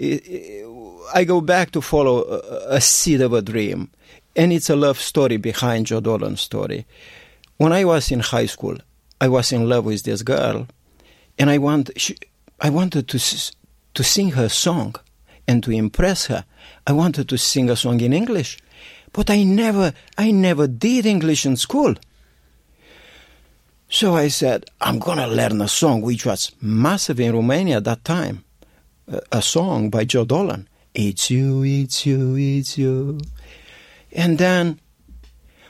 I, 1.14 1.26
go 1.26 1.42
back 1.42 1.72
to 1.72 1.82
follow 1.82 2.24
a, 2.24 2.76
a 2.76 2.82
seed 2.82 3.20
of 3.22 3.34
a 3.34 3.42
dream, 3.42 3.90
and 4.36 4.54
it's 4.54 4.70
a 4.70 4.76
love 4.76 5.00
story 5.00 5.38
behind 5.38 5.88
Joe 5.88 6.00
Dolan's 6.00 6.40
story. 6.40 6.86
When 7.58 7.74
I 7.74 7.84
was 7.84 8.12
in 8.12 8.22
high 8.22 8.46
school, 8.46 8.78
I 9.20 9.28
was 9.28 9.52
in 9.52 9.68
love 9.68 9.86
with 9.86 10.04
this 10.04 10.22
girl, 10.22 10.68
and 11.38 11.50
I 11.50 11.58
want 11.58 11.90
she, 11.98 12.16
I 12.62 12.70
wanted 12.70 13.10
to 13.10 13.20
to 13.94 14.04
sing 14.04 14.32
her 14.32 14.48
song, 14.48 14.96
and 15.48 15.62
to 15.64 15.72
impress 15.72 16.28
her. 16.28 16.46
I 16.88 16.94
wanted 16.94 17.28
to 17.30 17.38
sing 17.38 17.70
a 17.70 17.76
song 17.76 18.00
in 18.00 18.14
English, 18.14 18.58
but 19.14 19.30
I 19.30 19.44
never 19.44 19.94
I 20.18 20.32
never 20.32 20.68
did 20.68 21.06
English 21.06 21.46
in 21.46 21.58
school. 21.58 21.96
So 23.90 24.16
I 24.16 24.30
said, 24.30 24.66
I'm 24.80 25.00
gonna 25.00 25.28
learn 25.28 25.62
a 25.62 25.68
song 25.68 26.02
which 26.02 26.26
was 26.26 26.52
massive 26.62 27.20
in 27.20 27.34
Romania 27.34 27.78
at 27.78 27.84
that 27.84 28.06
time, 28.06 28.46
a, 29.32 29.42
song 29.42 29.90
by 29.90 30.06
Joe 30.06 30.24
Dolan. 30.24 30.70
It's 30.94 31.30
you, 31.30 31.64
it's 31.64 32.06
you, 32.06 32.38
it's 32.38 32.78
you. 32.78 33.20
And 34.14 34.38
then, 34.38 34.80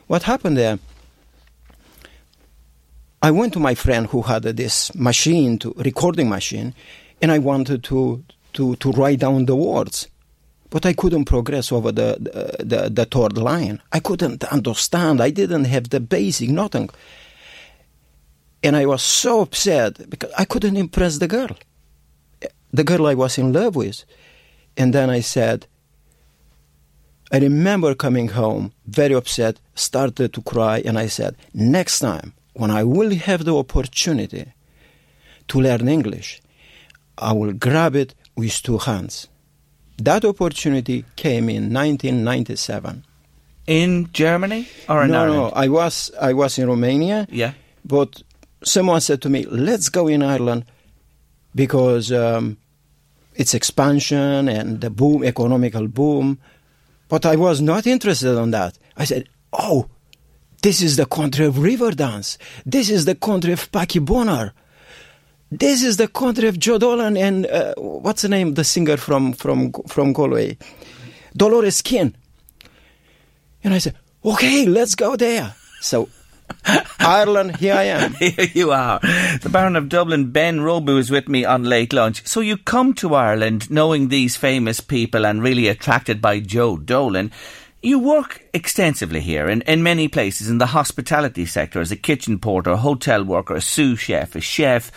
what 0.06 0.24
happened 0.24 0.56
there? 0.58 0.78
I 3.24 3.32
went 3.32 3.54
to 3.54 3.60
my 3.60 3.74
friend 3.74 4.06
who 4.06 4.22
had 4.22 4.44
this 4.44 4.94
machine, 4.94 5.58
to 5.60 5.74
recording 5.78 6.30
machine, 6.30 6.76
and 7.24 7.32
I 7.32 7.40
wanted 7.40 7.84
to 7.86 8.24
to 8.54 8.76
to 8.76 8.92
write 8.92 9.20
down 9.20 9.46
the 9.46 9.56
words, 9.56 10.08
but 10.72 10.86
I 10.86 10.94
couldn't 10.94 11.26
progress 11.26 11.72
over 11.72 11.92
the 11.92 12.18
the, 12.60 12.90
the, 12.90 13.06
third 13.06 13.38
line. 13.38 13.80
I 13.92 14.00
couldn't 14.00 14.44
understand. 14.46 15.22
I 15.22 15.30
didn't 15.30 15.66
have 15.66 15.90
the 15.90 16.00
basic 16.00 16.50
nothing, 16.50 16.90
and 18.64 18.76
I 18.76 18.86
was 18.88 19.04
so 19.04 19.42
upset 19.42 20.10
because 20.10 20.32
I 20.38 20.46
couldn't 20.46 20.78
impress 20.78 21.20
the 21.20 21.28
girl, 21.28 21.56
the 22.74 22.84
girl 22.84 23.06
I 23.06 23.14
was 23.14 23.38
in 23.38 23.54
love 23.54 23.76
with, 23.76 24.04
and 24.76 24.92
then 24.96 25.12
I 25.12 25.22
said. 25.22 25.68
I 27.34 27.38
remember 27.40 27.96
coming 27.96 28.28
home 28.28 28.74
very 28.86 29.16
upset, 29.16 29.58
started 29.74 30.34
to 30.34 30.42
cry, 30.42 30.82
and 30.84 31.00
I 31.00 31.08
said, 31.08 31.38
Next 31.54 32.00
time, 32.00 32.34
when 32.52 32.70
I 32.70 32.84
will 32.84 33.16
have 33.16 33.46
the 33.46 33.56
opportunity 33.56 34.52
to 35.48 35.62
learn 35.62 35.88
English, 35.88 36.42
I 37.18 37.32
will 37.32 37.54
grab 37.54 37.96
it 37.96 38.16
with 38.36 38.62
two 38.62 38.80
hands. 38.80 39.30
That 40.04 40.26
opportunity 40.26 41.06
came 41.16 41.50
in 41.50 41.72
1997. 41.74 43.04
In 43.68 44.10
Germany 44.14 44.68
or 44.90 45.04
in 45.04 45.12
no, 45.12 45.22
Ireland? 45.22 45.38
no, 45.38 45.50
I 45.64 45.68
was 45.70 46.12
I 46.20 46.34
was 46.34 46.58
in 46.58 46.68
Romania, 46.68 47.28
Yeah. 47.32 47.54
but 47.86 48.24
someone 48.64 49.02
said 49.02 49.22
to 49.22 49.30
me, 49.30 49.46
"Let's 49.46 49.90
go 49.90 50.08
in 50.08 50.22
Ireland 50.24 50.66
because 51.54 52.12
um, 52.12 52.58
it's 53.36 53.54
expansion 53.54 54.50
and 54.50 54.82
the 54.82 54.90
boom, 54.90 55.24
economical 55.24 55.88
boom." 55.88 56.40
But 57.08 57.26
I 57.26 57.36
was 57.36 57.62
not 57.62 57.86
interested 57.86 58.36
in 58.38 58.52
that. 58.52 58.80
I 58.98 59.06
said, 59.06 59.24
"Oh, 59.54 59.88
this 60.64 60.82
is 60.82 60.96
the 60.98 61.06
country 61.06 61.46
of 61.46 61.60
river 61.60 61.92
dance. 61.92 62.38
This 62.66 62.90
is 62.90 63.06
the 63.06 63.16
country 63.16 63.54
of 63.54 63.72
Packie 63.72 64.04
Bonner. 64.04 64.54
This 65.52 65.84
is 65.84 65.98
the 65.98 66.08
country 66.08 66.48
of 66.48 66.58
Joe 66.58 66.78
Dolan 66.78 67.18
and 67.18 67.46
uh, 67.46 67.74
what's 67.76 68.22
the 68.22 68.30
name? 68.30 68.54
The 68.54 68.64
singer 68.64 68.96
from 68.96 69.34
from 69.34 69.74
from 69.88 70.14
Galway, 70.14 70.58
Dolores 71.36 71.82
Keane." 71.82 72.16
And 73.62 73.74
I 73.74 73.80
said, 73.80 73.96
"Okay, 74.24 74.66
let's 74.66 74.96
go 74.96 75.18
there." 75.18 75.54
So, 75.82 76.08
Ireland, 77.00 77.58
here 77.58 77.74
I 77.74 77.84
am. 77.84 78.14
Here 78.20 78.48
you 78.54 78.72
are. 78.72 79.00
The 79.42 79.50
Baron 79.52 79.76
of 79.76 79.90
Dublin, 79.90 80.32
Ben 80.32 80.60
Robu, 80.62 80.98
is 80.98 81.12
with 81.12 81.28
me 81.28 81.44
on 81.44 81.64
Late 81.64 81.92
Lunch. 81.92 82.26
So 82.26 82.40
you 82.40 82.56
come 82.56 82.94
to 82.96 83.16
Ireland 83.16 83.70
knowing 83.70 84.08
these 84.08 84.38
famous 84.38 84.80
people 84.80 85.26
and 85.26 85.44
really 85.44 85.68
attracted 85.68 86.22
by 86.22 86.40
Joe 86.40 86.78
Dolan. 86.78 87.32
You 87.82 88.00
work 88.00 88.46
extensively 88.54 89.20
here 89.20 89.50
in, 89.50 89.64
in 89.64 89.84
many 89.84 90.08
places 90.08 90.50
in 90.50 90.60
the 90.60 90.68
hospitality 90.68 91.46
sector 91.46 91.82
as 91.82 91.92
a 91.92 91.98
kitchen 91.98 92.40
porter, 92.40 92.76
hotel 92.78 93.24
worker, 93.24 93.56
a 93.56 93.62
sous 93.62 94.00
chef, 94.00 94.36
a 94.36 94.42
chef. 94.42 94.92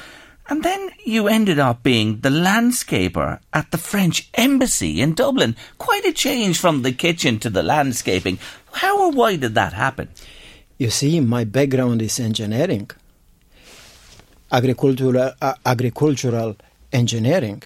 And 0.48 0.62
then 0.62 0.90
you 1.04 1.26
ended 1.26 1.58
up 1.58 1.82
being 1.82 2.20
the 2.20 2.28
landscaper 2.28 3.40
at 3.52 3.70
the 3.70 3.78
French 3.78 4.28
embassy 4.34 5.00
in 5.00 5.14
Dublin. 5.14 5.56
Quite 5.78 6.04
a 6.04 6.12
change 6.12 6.58
from 6.58 6.82
the 6.82 6.92
kitchen 6.92 7.38
to 7.40 7.50
the 7.50 7.62
landscaping. 7.62 8.38
How 8.72 9.06
or 9.06 9.10
why 9.10 9.36
did 9.36 9.54
that 9.54 9.72
happen? 9.72 10.08
You 10.76 10.90
see, 10.90 11.20
my 11.20 11.44
background 11.44 12.02
is 12.02 12.20
engineering, 12.20 12.90
agricultural, 14.50 15.32
uh, 15.40 15.54
agricultural 15.64 16.56
engineering, 16.92 17.62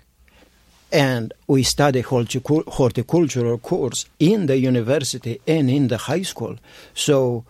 and 0.92 1.32
we 1.46 1.62
study 1.62 2.02
horticultural 2.02 3.58
course 3.58 4.06
in 4.18 4.46
the 4.46 4.58
university 4.58 5.40
and 5.46 5.70
in 5.70 5.88
the 5.88 5.96
high 5.96 6.22
school. 6.22 6.56
So 6.94 7.44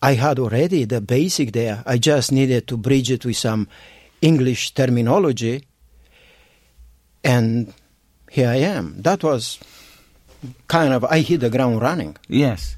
I 0.00 0.14
had 0.14 0.38
already 0.38 0.84
the 0.84 1.00
basic 1.00 1.52
there. 1.52 1.82
I 1.86 1.98
just 1.98 2.30
needed 2.30 2.68
to 2.68 2.76
bridge 2.76 3.10
it 3.10 3.24
with 3.24 3.36
some 3.36 3.68
English 4.24 4.72
terminology, 4.72 5.62
and 7.22 7.72
here 8.30 8.48
I 8.48 8.56
am. 8.56 9.02
That 9.02 9.22
was 9.22 9.58
kind 10.66 10.92
of 10.94 11.04
I 11.04 11.20
hit 11.20 11.40
the 11.40 11.50
ground 11.50 11.82
running. 11.82 12.16
Yes. 12.28 12.76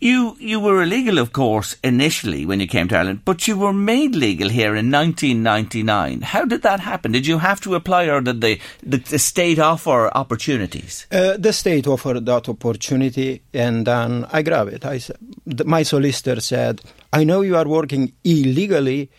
You 0.00 0.36
you 0.38 0.60
were 0.60 0.82
illegal, 0.82 1.18
of 1.18 1.32
course, 1.32 1.76
initially 1.82 2.44
when 2.46 2.60
you 2.60 2.66
came 2.66 2.88
to 2.88 2.96
Ireland, 2.96 3.20
but 3.24 3.48
you 3.48 3.56
were 3.56 3.72
made 3.72 4.14
legal 4.14 4.50
here 4.50 4.76
in 4.76 4.90
1999. 4.90 6.20
How 6.20 6.44
did 6.44 6.62
that 6.62 6.80
happen? 6.80 7.12
Did 7.12 7.26
you 7.26 7.38
have 7.38 7.60
to 7.62 7.74
apply, 7.74 8.08
or 8.08 8.20
did 8.20 8.40
the, 8.40 8.60
the, 8.82 8.98
the 8.98 9.18
state 9.18 9.58
offer 9.58 10.10
opportunities? 10.14 11.06
Uh, 11.10 11.36
the 11.38 11.52
state 11.52 11.86
offered 11.86 12.26
that 12.26 12.48
opportunity, 12.48 13.42
and 13.54 13.86
then 13.86 14.26
I 14.30 14.42
grabbed 14.42 14.74
it. 14.74 14.84
I, 14.84 15.00
my 15.64 15.82
solicitor 15.84 16.40
said, 16.40 16.82
"I 17.12 17.24
know 17.24 17.40
you 17.40 17.56
are 17.56 17.68
working 17.68 18.12
illegally. 18.24 19.10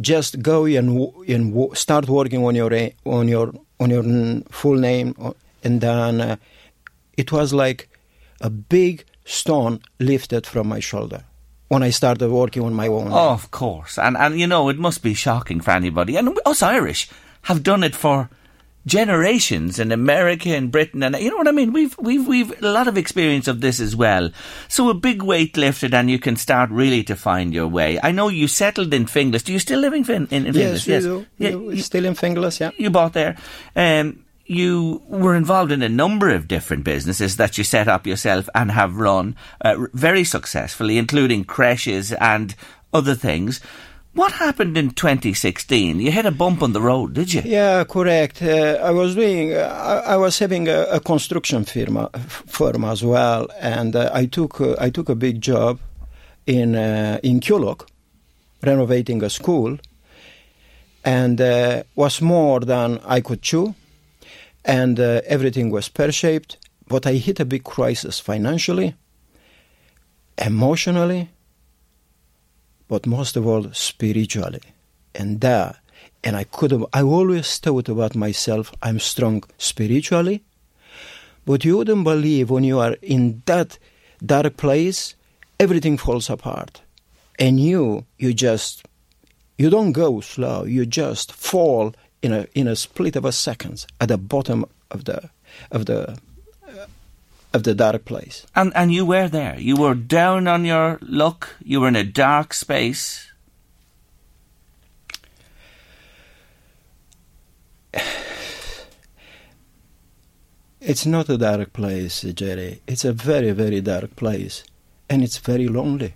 Just 0.00 0.42
go 0.42 0.64
and, 0.64 1.12
and 1.26 1.76
start 1.76 2.08
working 2.08 2.44
on 2.44 2.54
your 2.54 2.72
on 3.04 3.28
your 3.28 3.52
on 3.80 3.90
your 3.90 4.42
full 4.50 4.76
name." 4.76 5.14
And 5.64 5.80
then 5.80 6.20
uh, 6.20 6.36
it 7.16 7.32
was 7.32 7.52
like 7.52 7.88
a 8.40 8.48
big 8.48 9.04
stone 9.24 9.80
lifted 9.98 10.46
from 10.46 10.68
my 10.68 10.80
shoulder 10.80 11.24
when 11.68 11.82
I 11.82 11.90
started 11.90 12.30
working 12.30 12.62
on 12.62 12.74
my 12.74 12.88
own. 12.88 13.08
Oh, 13.12 13.30
of 13.30 13.50
course. 13.50 13.98
And, 13.98 14.16
and 14.16 14.38
you 14.38 14.46
know, 14.46 14.68
it 14.68 14.78
must 14.78 15.02
be 15.02 15.14
shocking 15.14 15.60
for 15.60 15.72
anybody. 15.72 16.16
And 16.16 16.38
us 16.46 16.62
Irish 16.62 17.08
have 17.42 17.62
done 17.62 17.84
it 17.84 17.94
for 17.94 18.30
generations 18.86 19.78
in 19.78 19.92
America 19.92 20.50
and 20.50 20.72
Britain 20.72 21.02
and 21.02 21.16
you 21.16 21.30
know 21.30 21.36
what 21.36 21.48
I 21.48 21.52
mean? 21.52 21.72
We've 21.72 21.96
we've 21.98 22.26
we've 22.26 22.62
a 22.62 22.70
lot 22.70 22.88
of 22.88 22.96
experience 22.96 23.48
of 23.48 23.60
this 23.60 23.80
as 23.80 23.94
well. 23.94 24.30
So 24.68 24.88
a 24.88 24.94
big 24.94 25.22
weight 25.22 25.56
lifted 25.56 25.94
and 25.94 26.10
you 26.10 26.18
can 26.18 26.36
start 26.36 26.70
really 26.70 27.02
to 27.04 27.16
find 27.16 27.52
your 27.52 27.68
way. 27.68 27.98
I 28.02 28.12
know 28.12 28.28
you 28.28 28.48
settled 28.48 28.94
in 28.94 29.06
Finglas. 29.06 29.44
Do 29.44 29.52
you 29.52 29.58
still 29.58 29.80
live 29.80 29.92
in, 29.92 30.04
fin- 30.04 30.28
in, 30.30 30.46
in 30.46 30.54
Finglas? 30.54 30.86
yes, 30.86 30.86
yes. 30.86 31.02
Do. 31.04 31.26
Yeah, 31.38 31.82
still 31.82 32.04
in 32.04 32.14
Finglas 32.14 32.60
yeah. 32.60 32.70
You 32.76 32.90
bought 32.90 33.12
there. 33.12 33.36
Um, 33.76 34.24
you 34.48 35.02
were 35.06 35.36
involved 35.36 35.70
in 35.70 35.82
a 35.82 35.88
number 35.90 36.30
of 36.30 36.48
different 36.48 36.82
businesses 36.82 37.36
that 37.36 37.58
you 37.58 37.64
set 37.64 37.86
up 37.86 38.06
yourself 38.06 38.48
and 38.54 38.70
have 38.70 38.96
run 38.96 39.36
uh, 39.60 39.76
very 39.92 40.24
successfully, 40.24 40.96
including 40.96 41.44
creches 41.44 42.12
and 42.14 42.54
other 42.92 43.14
things. 43.14 43.60
What 44.18 44.32
happened 44.32 44.76
in 44.76 44.90
2016? 44.90 46.00
You 46.00 46.10
hit 46.10 46.26
a 46.26 46.32
bump 46.32 46.60
on 46.60 46.72
the 46.72 46.80
road, 46.80 47.14
did 47.14 47.32
you? 47.32 47.42
Yeah, 47.44 47.84
correct. 47.84 48.42
Uh, 48.42 48.80
I 48.82 48.90
was 48.90 49.14
doing, 49.14 49.54
uh, 49.54 50.02
I, 50.04 50.16
was 50.16 50.40
having 50.40 50.66
a, 50.66 50.82
a, 50.90 50.98
construction 50.98 51.64
firm, 51.64 52.08
firm 52.48 52.84
as 52.84 53.04
well, 53.04 53.46
and 53.60 53.94
uh, 53.94 54.10
I 54.12 54.26
took 54.26 54.60
uh, 54.60 54.74
I 54.80 54.90
took 54.90 55.08
a 55.08 55.14
big 55.14 55.40
job 55.40 55.78
in 56.46 56.74
uh, 56.74 57.20
in 57.22 57.38
Coolock, 57.38 57.86
renovating 58.60 59.22
a 59.22 59.30
school, 59.30 59.78
and 61.04 61.38
was 61.94 62.20
more 62.20 62.58
than 62.58 62.98
I 63.06 63.20
could 63.20 63.42
chew 63.42 63.76
and 64.64 64.98
uh, 64.98 65.20
everything 65.26 65.70
was 65.70 65.88
pear 65.88 66.10
shaped. 66.10 66.58
But 66.88 67.06
I 67.06 67.12
hit 67.12 67.38
a 67.38 67.44
big 67.44 67.62
crisis 67.62 68.18
financially, 68.18 68.96
emotionally, 70.36 71.30
but 72.88 73.06
most 73.06 73.36
of 73.36 73.46
all 73.46 73.72
spiritually. 73.72 74.62
And 75.14 75.40
that, 75.40 75.78
and 76.24 76.36
I 76.36 76.44
could 76.44 76.70
have, 76.70 76.84
I 76.92 77.02
always 77.02 77.58
thought 77.58 77.88
about 77.88 78.14
myself, 78.14 78.72
I'm 78.82 78.98
strong 78.98 79.44
spiritually, 79.58 80.42
but 81.44 81.64
you 81.64 81.78
wouldn't 81.78 82.04
believe 82.04 82.50
when 82.50 82.64
you 82.64 82.78
are 82.78 82.96
in 83.02 83.42
that 83.46 83.78
dark 84.24 84.56
place, 84.56 85.14
everything 85.60 85.96
falls 85.96 86.28
apart. 86.28 86.82
And 87.38 87.60
you, 87.60 88.04
you 88.18 88.34
just, 88.34 88.84
you 89.56 89.70
don't 89.70 89.92
go 89.92 90.20
slow, 90.20 90.64
you 90.64 90.86
just 90.86 91.32
fall 91.32 91.94
in 92.22 92.32
a 92.32 92.46
in 92.54 92.66
a 92.66 92.76
split 92.76 93.16
of 93.16 93.24
a 93.24 93.32
second 93.32 93.86
at 94.00 94.08
the 94.08 94.18
bottom 94.18 94.64
of 94.90 95.04
the 95.04 95.30
of 95.70 95.86
the 95.86 96.18
of 97.52 97.62
the 97.62 97.74
dark 97.74 98.04
place. 98.04 98.46
And 98.54 98.72
and 98.74 98.92
you 98.92 99.06
were 99.06 99.28
there. 99.28 99.58
You 99.58 99.76
were 99.76 99.94
down 99.94 100.46
on 100.48 100.64
your 100.64 100.98
luck. 101.02 101.56
You 101.62 101.80
were 101.80 101.88
in 101.88 101.96
a 101.96 102.04
dark 102.04 102.54
space. 102.54 103.32
It's 110.80 111.04
not 111.04 111.28
a 111.28 111.36
dark 111.36 111.72
place, 111.74 112.22
Jerry. 112.22 112.80
It's 112.86 113.04
a 113.04 113.12
very, 113.12 113.50
very 113.50 113.82
dark 113.82 114.16
place. 114.16 114.62
And 115.10 115.22
it's 115.22 115.36
very 115.36 115.68
lonely. 115.68 116.14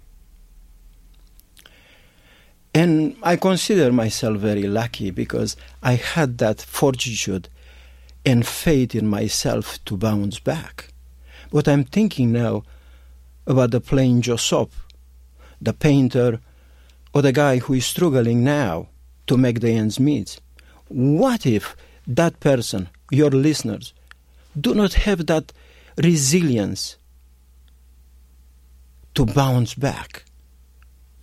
And 2.73 3.17
I 3.23 3.37
consider 3.37 3.93
myself 3.93 4.39
very 4.39 4.63
lucky 4.63 5.11
because 5.11 5.57
I 5.83 5.95
had 5.97 6.39
that 6.39 6.63
fortitude 6.63 7.49
and 8.25 8.47
faith 8.47 8.95
in 8.95 9.09
myself 9.09 9.85
to 9.85 9.97
bounce 9.97 10.39
back. 10.39 10.92
But 11.53 11.69
I'm 11.69 11.85
thinking 11.85 12.33
now 12.33 12.63
about 13.47 13.73
the 13.73 13.81
plain 13.81 14.23
Joe 14.23 14.37
Soap, 14.37 14.73
the 15.61 15.75
painter, 15.75 16.41
or 17.13 17.21
the 17.21 17.33
guy 17.33 17.59
who 17.59 17.75
is 17.75 17.85
struggling 17.85 18.43
now 18.43 18.89
to 19.27 19.37
make 19.37 19.61
the 19.61 19.71
ends 19.71 20.01
meet. 20.01 20.41
What 20.89 21.45
if 21.45 21.77
that 22.07 22.41
person, 22.41 22.89
your 23.11 23.31
listeners, 23.31 23.93
do 24.59 24.75
not 24.75 24.95
have 24.95 25.27
that 25.27 25.53
resilience 26.03 26.97
to 29.15 29.27
bounce 29.27 29.75
back? 29.75 30.25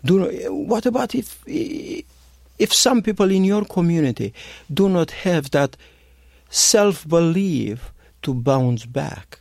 Do, 0.05 0.29
what 0.51 0.85
about 0.85 1.15
if, 1.15 1.43
if 1.47 2.71
some 2.71 3.01
people 3.01 3.31
in 3.31 3.43
your 3.43 3.65
community 3.65 4.33
do 4.71 4.89
not 4.89 5.11
have 5.11 5.49
that 5.51 5.75
self 6.49 7.07
belief 7.07 7.91
to 8.21 8.33
bounce 8.33 8.85
back? 8.85 9.39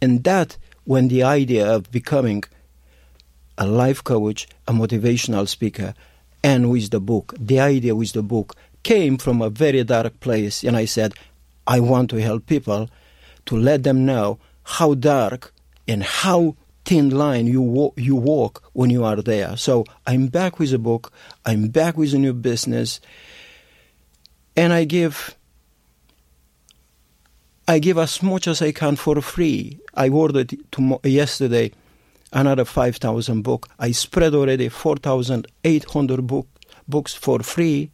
And 0.00 0.24
that, 0.24 0.56
when 0.84 1.08
the 1.08 1.22
idea 1.22 1.66
of 1.66 1.90
becoming 1.90 2.44
a 3.58 3.66
life 3.66 4.04
coach, 4.04 4.46
a 4.68 4.72
motivational 4.72 5.48
speaker, 5.48 5.94
and 6.42 6.70
with 6.70 6.90
the 6.90 7.00
book, 7.00 7.34
the 7.38 7.60
idea 7.60 7.94
with 7.94 8.12
the 8.12 8.22
book 8.22 8.54
came 8.82 9.18
from 9.18 9.42
a 9.42 9.50
very 9.50 9.82
dark 9.84 10.20
place. 10.20 10.62
And 10.62 10.76
I 10.76 10.84
said, 10.84 11.14
I 11.66 11.80
want 11.80 12.10
to 12.10 12.20
help 12.20 12.46
people 12.46 12.88
to 13.46 13.56
let 13.56 13.82
them 13.82 14.04
know 14.04 14.38
how 14.62 14.94
dark 14.94 15.52
and 15.88 16.02
how 16.02 16.56
thin 16.84 17.10
line 17.10 17.46
you 17.46 17.60
walk, 17.60 17.94
you 17.96 18.14
walk 18.14 18.62
when 18.72 18.90
you 18.90 19.04
are 19.04 19.16
there. 19.16 19.56
So 19.56 19.84
I'm 20.06 20.28
back 20.28 20.58
with 20.58 20.72
a 20.72 20.78
book. 20.78 21.12
I'm 21.44 21.68
back 21.68 21.96
with 21.96 22.14
a 22.14 22.18
new 22.18 22.32
business, 22.32 23.00
and 24.56 24.72
I 24.72 24.84
give. 24.84 25.35
I 27.68 27.80
give 27.80 27.98
as 27.98 28.22
much 28.22 28.46
as 28.46 28.62
I 28.62 28.70
can 28.72 28.94
for 28.96 29.20
free. 29.20 29.78
I 29.94 30.08
ordered 30.08 30.56
yesterday 31.02 31.72
another 32.32 32.64
5,000 32.64 33.42
book. 33.42 33.68
I 33.78 33.90
spread 33.90 34.34
already 34.34 34.68
4,800 34.68 36.26
book, 36.26 36.46
books 36.86 37.14
for 37.14 37.40
free. 37.40 37.90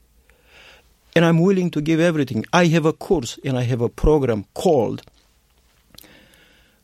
And 1.17 1.25
I'm 1.25 1.41
willing 1.41 1.71
to 1.71 1.81
give 1.81 2.01
everything. 2.01 2.45
I 2.53 2.67
have 2.67 2.85
a 2.85 2.93
course 2.93 3.39
and 3.45 3.57
I 3.57 3.63
have 3.63 3.81
a 3.81 3.89
program 3.89 4.45
called 4.55 5.03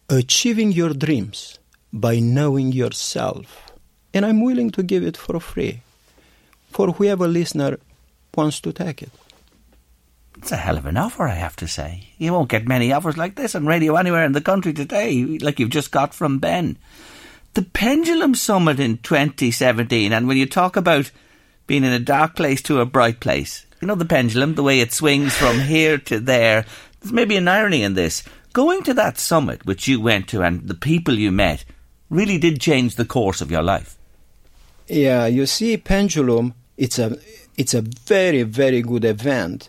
Achieving 0.08 0.72
Your 0.72 0.94
Dreams 0.94 1.58
by 1.92 2.18
knowing 2.20 2.72
yourself. 2.72 3.70
And 4.14 4.24
I'm 4.24 4.42
willing 4.42 4.70
to 4.70 4.82
give 4.82 5.02
it 5.02 5.16
for 5.16 5.38
free 5.40 5.82
for 6.70 6.88
whoever 6.92 7.28
listener 7.28 7.78
wants 8.34 8.60
to 8.60 8.72
take 8.72 9.02
it. 9.02 9.10
It's 10.38 10.52
a 10.52 10.56
hell 10.56 10.78
of 10.78 10.86
an 10.86 10.96
offer, 10.96 11.26
I 11.26 11.34
have 11.34 11.56
to 11.56 11.66
say. 11.66 12.08
You 12.16 12.32
won't 12.32 12.48
get 12.48 12.68
many 12.68 12.92
offers 12.92 13.16
like 13.16 13.34
this 13.34 13.56
on 13.56 13.66
radio 13.66 13.96
anywhere 13.96 14.24
in 14.24 14.32
the 14.32 14.40
country 14.40 14.72
today, 14.72 15.24
like 15.38 15.58
you've 15.58 15.68
just 15.68 15.90
got 15.90 16.14
from 16.14 16.38
Ben. 16.38 16.78
The 17.54 17.62
Pendulum 17.62 18.36
Summit 18.36 18.78
in 18.78 18.98
2017, 18.98 20.12
and 20.12 20.28
when 20.28 20.36
you 20.36 20.46
talk 20.46 20.76
about 20.76 21.10
being 21.66 21.82
in 21.82 21.92
a 21.92 21.98
dark 21.98 22.36
place 22.36 22.62
to 22.62 22.80
a 22.80 22.86
bright 22.86 23.18
place, 23.18 23.66
you 23.80 23.88
know 23.88 23.96
the 23.96 24.04
pendulum, 24.04 24.54
the 24.54 24.62
way 24.62 24.80
it 24.80 24.92
swings 24.92 25.34
from 25.34 25.58
here 25.60 25.98
to 25.98 26.20
there, 26.20 26.64
there's 27.00 27.12
maybe 27.12 27.36
an 27.36 27.48
irony 27.48 27.82
in 27.82 27.94
this. 27.94 28.22
Going 28.52 28.84
to 28.84 28.94
that 28.94 29.18
summit, 29.18 29.66
which 29.66 29.88
you 29.88 30.00
went 30.00 30.28
to, 30.28 30.42
and 30.42 30.68
the 30.68 30.74
people 30.74 31.14
you 31.14 31.32
met, 31.32 31.64
really 32.10 32.38
did 32.38 32.60
change 32.60 32.94
the 32.94 33.04
course 33.04 33.40
of 33.40 33.50
your 33.50 33.62
life. 33.62 33.98
Yeah, 34.86 35.26
you 35.26 35.46
see, 35.46 35.76
Pendulum, 35.76 36.54
it's 36.76 36.98
a, 36.98 37.18
it's 37.56 37.74
a 37.74 37.82
very, 37.82 38.44
very 38.44 38.82
good 38.82 39.04
event. 39.04 39.68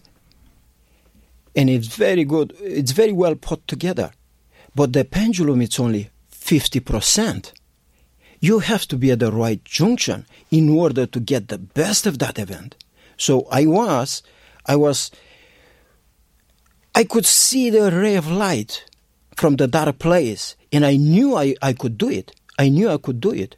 And 1.56 1.70
it's 1.70 1.88
very 1.88 2.24
good, 2.24 2.56
it's 2.62 2.91
very 2.91 3.12
well 3.12 3.36
put 3.36 3.68
together. 3.68 4.12
But 4.76 4.93
the 4.93 5.06
pendulum, 5.06 5.62
it's 5.62 5.80
only 5.80 6.10
50%. 6.32 7.52
You 8.39 8.60
have 8.60 8.88
to 8.88 8.97
be 8.97 9.12
at 9.12 9.20
the 9.20 9.32
right 9.32 9.64
junction 9.66 10.26
in 10.52 10.70
order 10.70 11.06
to 11.06 11.20
get 11.20 11.50
the 11.50 11.58
best 11.58 12.06
of 12.06 12.20
that 12.20 12.39
event. 12.39 12.76
So 13.18 13.47
I 13.52 13.66
was, 13.66 14.24
I 14.66 14.76
was, 14.76 15.12
I 16.95 17.04
could 17.04 17.26
see 17.26 17.70
the 17.70 17.91
ray 17.91 18.16
of 18.16 18.32
light 18.32 18.86
from 19.36 19.58
the 19.58 19.68
dark 19.68 20.00
place 20.00 20.56
and 20.72 20.86
I 20.86 20.95
knew 20.95 21.36
I, 21.36 21.56
I 21.62 21.74
could 21.74 21.97
do 21.97 22.10
it. 22.10 22.34
I 22.58 22.70
knew 22.70 22.89
I 22.89 22.97
could 22.97 23.20
do 23.20 23.32
it. 23.32 23.56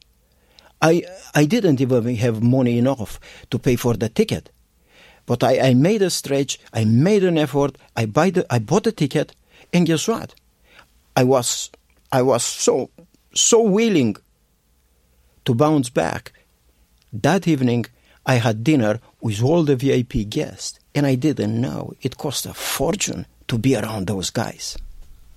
I 0.82 1.04
I 1.36 1.46
didn't 1.46 1.80
even 1.80 2.16
have 2.16 2.42
money 2.42 2.78
enough 2.78 3.20
to 3.52 3.60
pay 3.60 3.76
for 3.76 3.96
the 3.96 4.10
ticket. 4.10 4.50
But 5.32 5.46
I, 5.46 5.70
I 5.70 5.74
made 5.76 6.02
a 6.02 6.10
stretch, 6.10 6.60
I 6.74 6.84
made 6.84 7.24
an 7.24 7.38
effort, 7.38 7.78
I 7.96 8.06
buy 8.06 8.32
the 8.32 8.46
I 8.54 8.60
bought 8.60 8.86
a 8.86 8.92
ticket, 8.92 9.32
and 9.72 9.88
guess 9.88 10.06
what? 10.06 10.36
I 11.16 11.24
was 11.24 11.72
I 12.12 12.22
was 12.22 12.44
so 12.44 12.90
so 13.34 13.62
willing 13.62 14.18
to 15.46 15.56
bounce 15.56 15.90
back. 15.90 16.34
That 17.14 17.48
evening 17.48 17.86
I 18.26 18.36
had 18.46 18.66
dinner 18.66 19.00
with 19.22 19.42
all 19.42 19.64
the 19.64 19.78
VIP 19.78 20.30
guests, 20.30 20.78
and 20.94 21.06
I 21.06 21.16
didn't 21.16 21.62
know 21.62 21.94
it 22.02 22.18
cost 22.18 22.46
a 22.46 22.54
fortune 22.54 23.26
to 23.48 23.58
be 23.58 23.78
around 23.78 24.08
those 24.08 24.32
guys. 24.32 24.78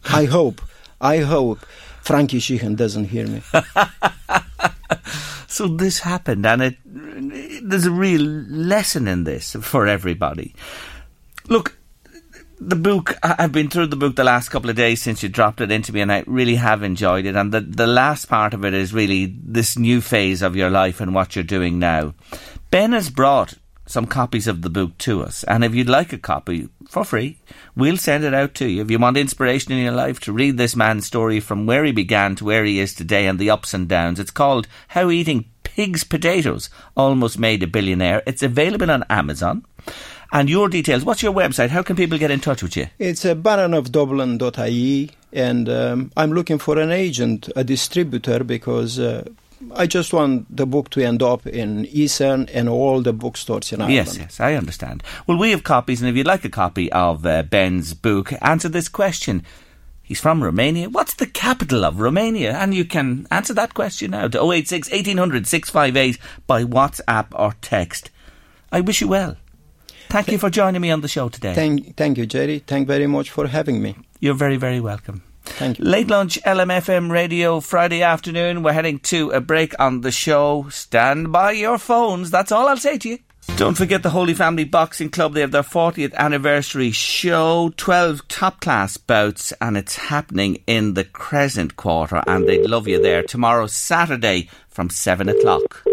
I 0.07 0.25
hope, 0.25 0.61
I 1.01 1.19
hope 1.19 1.61
Frankie 2.03 2.41
Sheahan 2.41 2.75
doesn't 2.75 3.05
hear 3.05 3.29
me. 3.29 3.43
so 5.55 5.69
this 5.69 6.01
happened, 6.01 6.45
and 6.45 6.63
it 6.63 6.77
there's 6.85 7.87
a 7.87 7.91
real 7.91 8.21
lesson 8.21 9.07
in 9.09 9.25
this 9.25 9.57
for 9.61 9.87
everybody. 9.87 10.55
Look, 11.49 11.77
the 12.59 12.77
book 12.77 13.17
I've 13.23 13.53
been 13.53 13.71
through 13.71 13.87
the 13.89 13.97
book 13.97 14.17
the 14.17 14.25
last 14.25 14.49
couple 14.49 14.71
of 14.71 14.77
days 14.77 15.03
since 15.03 15.23
you 15.23 15.29
dropped 15.29 15.61
it 15.61 15.71
into 15.71 15.93
me, 15.93 16.01
and 16.01 16.13
I 16.13 16.25
really 16.27 16.57
have 16.57 16.83
enjoyed 16.83 17.27
it. 17.27 17.37
And 17.37 17.53
the 17.53 17.61
the 17.61 17.87
last 17.87 18.27
part 18.27 18.55
of 18.55 18.65
it 18.65 18.75
is 18.75 18.93
really 18.93 19.35
this 19.43 19.79
new 19.79 20.01
phase 20.01 20.43
of 20.43 20.57
your 20.57 20.71
life 20.71 21.01
and 21.01 21.15
what 21.15 21.37
you're 21.37 21.45
doing 21.45 21.79
now. 21.79 22.15
Ben 22.71 22.93
has 22.93 23.09
brought 23.11 23.55
some 23.95 24.07
copies 24.07 24.49
of 24.49 24.63
the 24.63 24.69
book 24.69 24.99
to 24.99 25.23
us, 25.23 25.45
and 25.45 25.65
if 25.65 25.73
you'd 25.73 25.89
like 25.89 26.13
a 26.13 26.19
copy 26.19 26.69
for 26.89 27.05
free, 27.05 27.39
we'll 27.77 27.97
send 27.97 28.25
it 28.25 28.35
out 28.35 28.53
to 28.55 28.67
you. 28.69 28.83
If 28.83 28.91
you 28.91 28.99
want 28.99 29.17
inspiration 29.17 29.73
in 29.73 29.85
your 29.85 29.93
life 29.93 30.19
to 30.21 30.33
read 30.33 30.59
this 30.59 30.75
man's 30.75 31.07
story 31.07 31.39
from 31.39 31.65
where 31.65 31.85
he 31.85 31.93
began 31.93 32.35
to 32.37 32.45
where 32.45 32.65
he 32.65 32.81
is 32.81 32.93
today 32.93 33.27
and 33.27 33.39
the 33.39 33.51
ups 33.51 33.73
and 33.73 33.89
downs, 33.89 34.19
it's 34.19 34.33
called 34.33 34.67
How 34.89 35.11
Eating 35.11 35.45
Pig's 35.63 36.03
Potatoes 36.03 36.71
Almost 36.97 37.39
Made 37.39 37.63
a 37.63 37.69
Billionaire. 37.69 38.23
It's 38.27 38.43
available 38.43 38.91
on 38.91 39.05
Amazon. 39.09 39.65
And 40.33 40.51
your 40.51 40.69
details, 40.69 41.05
what's 41.05 41.23
your 41.23 41.33
website? 41.33 41.69
How 41.69 41.85
can 41.85 41.95
people 41.95 42.19
get 42.19 42.33
in 42.33 42.41
touch 42.41 42.65
with 42.65 42.77
you? 42.77 42.89
It's 42.99 43.25
uh, 43.25 43.37
baronofdublin.ie, 43.37 45.11
and 45.33 45.69
um, 45.69 46.11
I'm 46.17 46.33
looking 46.33 46.59
for 46.59 46.81
an 46.81 46.91
agent, 46.91 47.49
a 47.55 47.63
distributor, 47.63 48.43
because 48.43 48.99
uh, 48.99 49.29
I 49.75 49.87
just 49.87 50.13
want 50.13 50.55
the 50.55 50.67
book 50.67 50.91
to 50.91 51.05
end 51.05 51.23
up 51.23 51.47
in 51.47 51.85
Eason 51.87 52.51
and 52.53 52.69
all 52.69 53.03
the 53.03 53.13
bookstores 53.13 53.73
in 53.73 53.81
Ireland. 53.81 53.95
Yes, 53.95 54.17
yes, 54.17 54.41
I 54.41 54.55
understand. 54.55 55.03
Well, 55.27 55.39
we 55.39 55.51
have 55.51 55.65
copies, 55.65 56.01
and 56.01 56.11
if 56.11 56.17
you'd 56.17 56.27
like 56.27 56.45
a 56.45 56.51
copy 56.51 56.91
of 56.93 57.25
uh, 57.27 57.43
Ben's 57.43 57.95
book, 57.95 58.33
answer 58.41 58.69
this 58.69 58.89
question. 58.89 59.45
He's 60.03 60.21
from 60.21 60.45
Romania. 60.45 60.91
What's 60.91 61.15
the 61.15 61.27
capital 61.27 61.85
of 61.85 61.99
Romania? 61.99 62.53
And 62.53 62.75
you 62.75 62.85
can 62.85 63.27
answer 63.31 63.55
that 63.55 63.73
question 63.73 64.11
now 64.11 64.29
to 64.29 64.53
086 64.53 64.91
1800 64.91 65.47
658 65.47 66.19
by 66.47 66.63
WhatsApp 66.63 67.27
or 67.33 67.55
text. 67.63 68.11
I 68.71 68.83
wish 68.83 69.01
you 69.01 69.09
well. 69.09 69.37
Thank 70.11 70.31
you 70.31 70.39
for 70.39 70.51
joining 70.51 70.83
me 70.83 70.91
on 70.91 71.01
the 71.01 71.09
show 71.09 71.31
today. 71.31 71.55
Thank, 71.55 71.97
thank 71.97 72.19
you, 72.19 72.27
Jerry. 72.27 72.59
Thank 72.59 72.87
very 72.87 73.07
much 73.07 73.31
for 73.31 73.47
having 73.47 73.81
me. 73.81 73.97
You're 74.21 74.35
very, 74.35 74.57
very 74.57 74.81
welcome. 74.81 75.23
Thank 75.45 75.79
you. 75.79 75.85
Late 75.85 76.09
lunch, 76.09 76.39
LMFM 76.45 77.11
radio, 77.11 77.61
Friday 77.61 78.03
afternoon. 78.03 78.63
We're 78.63 78.73
heading 78.73 78.99
to 79.01 79.31
a 79.31 79.41
break 79.41 79.79
on 79.79 80.01
the 80.01 80.11
show. 80.11 80.67
Stand 80.71 81.33
by 81.33 81.53
your 81.53 81.79
phones. 81.79 82.31
That's 82.31 82.51
all 82.51 82.69
I'll 82.69 82.77
say 82.77 82.99
to 82.99 83.09
you. 83.09 83.19
Don't 83.57 83.77
forget 83.77 84.03
the 84.03 84.11
Holy 84.11 84.35
Family 84.35 84.65
Boxing 84.65 85.11
Club. 85.11 85.35
They 85.35 85.43
have 85.43 85.53
their 85.53 85.63
40th 85.63 86.15
anniversary 86.15 86.91
show, 86.91 87.73
12 87.77 88.27
top 88.27 88.61
class 88.61 88.97
bouts, 88.97 89.53
and 89.61 89.77
it's 89.77 89.97
happening 89.97 90.63
in 90.67 90.95
the 90.95 91.05
Crescent 91.05 91.77
Quarter, 91.77 92.25
and 92.27 92.49
they'd 92.49 92.67
love 92.67 92.89
you 92.89 93.01
there 93.01 93.23
tomorrow, 93.23 93.69
Saturday, 93.69 94.49
from 94.69 94.91
7 94.91 95.29
o'clock. 95.29 95.85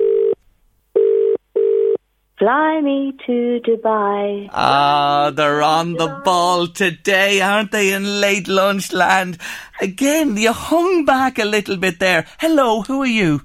Fly 2.42 2.82
me 2.82 3.14
to 3.28 3.62
Dubai. 3.64 4.50
Ah, 4.52 5.32
they're 5.32 5.62
on 5.62 5.94
the 5.94 6.08
ball 6.26 6.66
today, 6.66 7.40
aren't 7.40 7.72
they, 7.72 7.94
in 7.94 8.20
late 8.20 8.48
lunch 8.48 8.92
land? 8.92 9.38
Again, 9.80 10.36
you 10.38 10.52
hung 10.52 11.06
back 11.06 11.38
a 11.38 11.46
little 11.46 11.78
bit 11.78 12.00
there. 12.00 12.26
Hello, 12.40 12.82
who 12.82 13.04
are 13.04 13.06
you? 13.06 13.42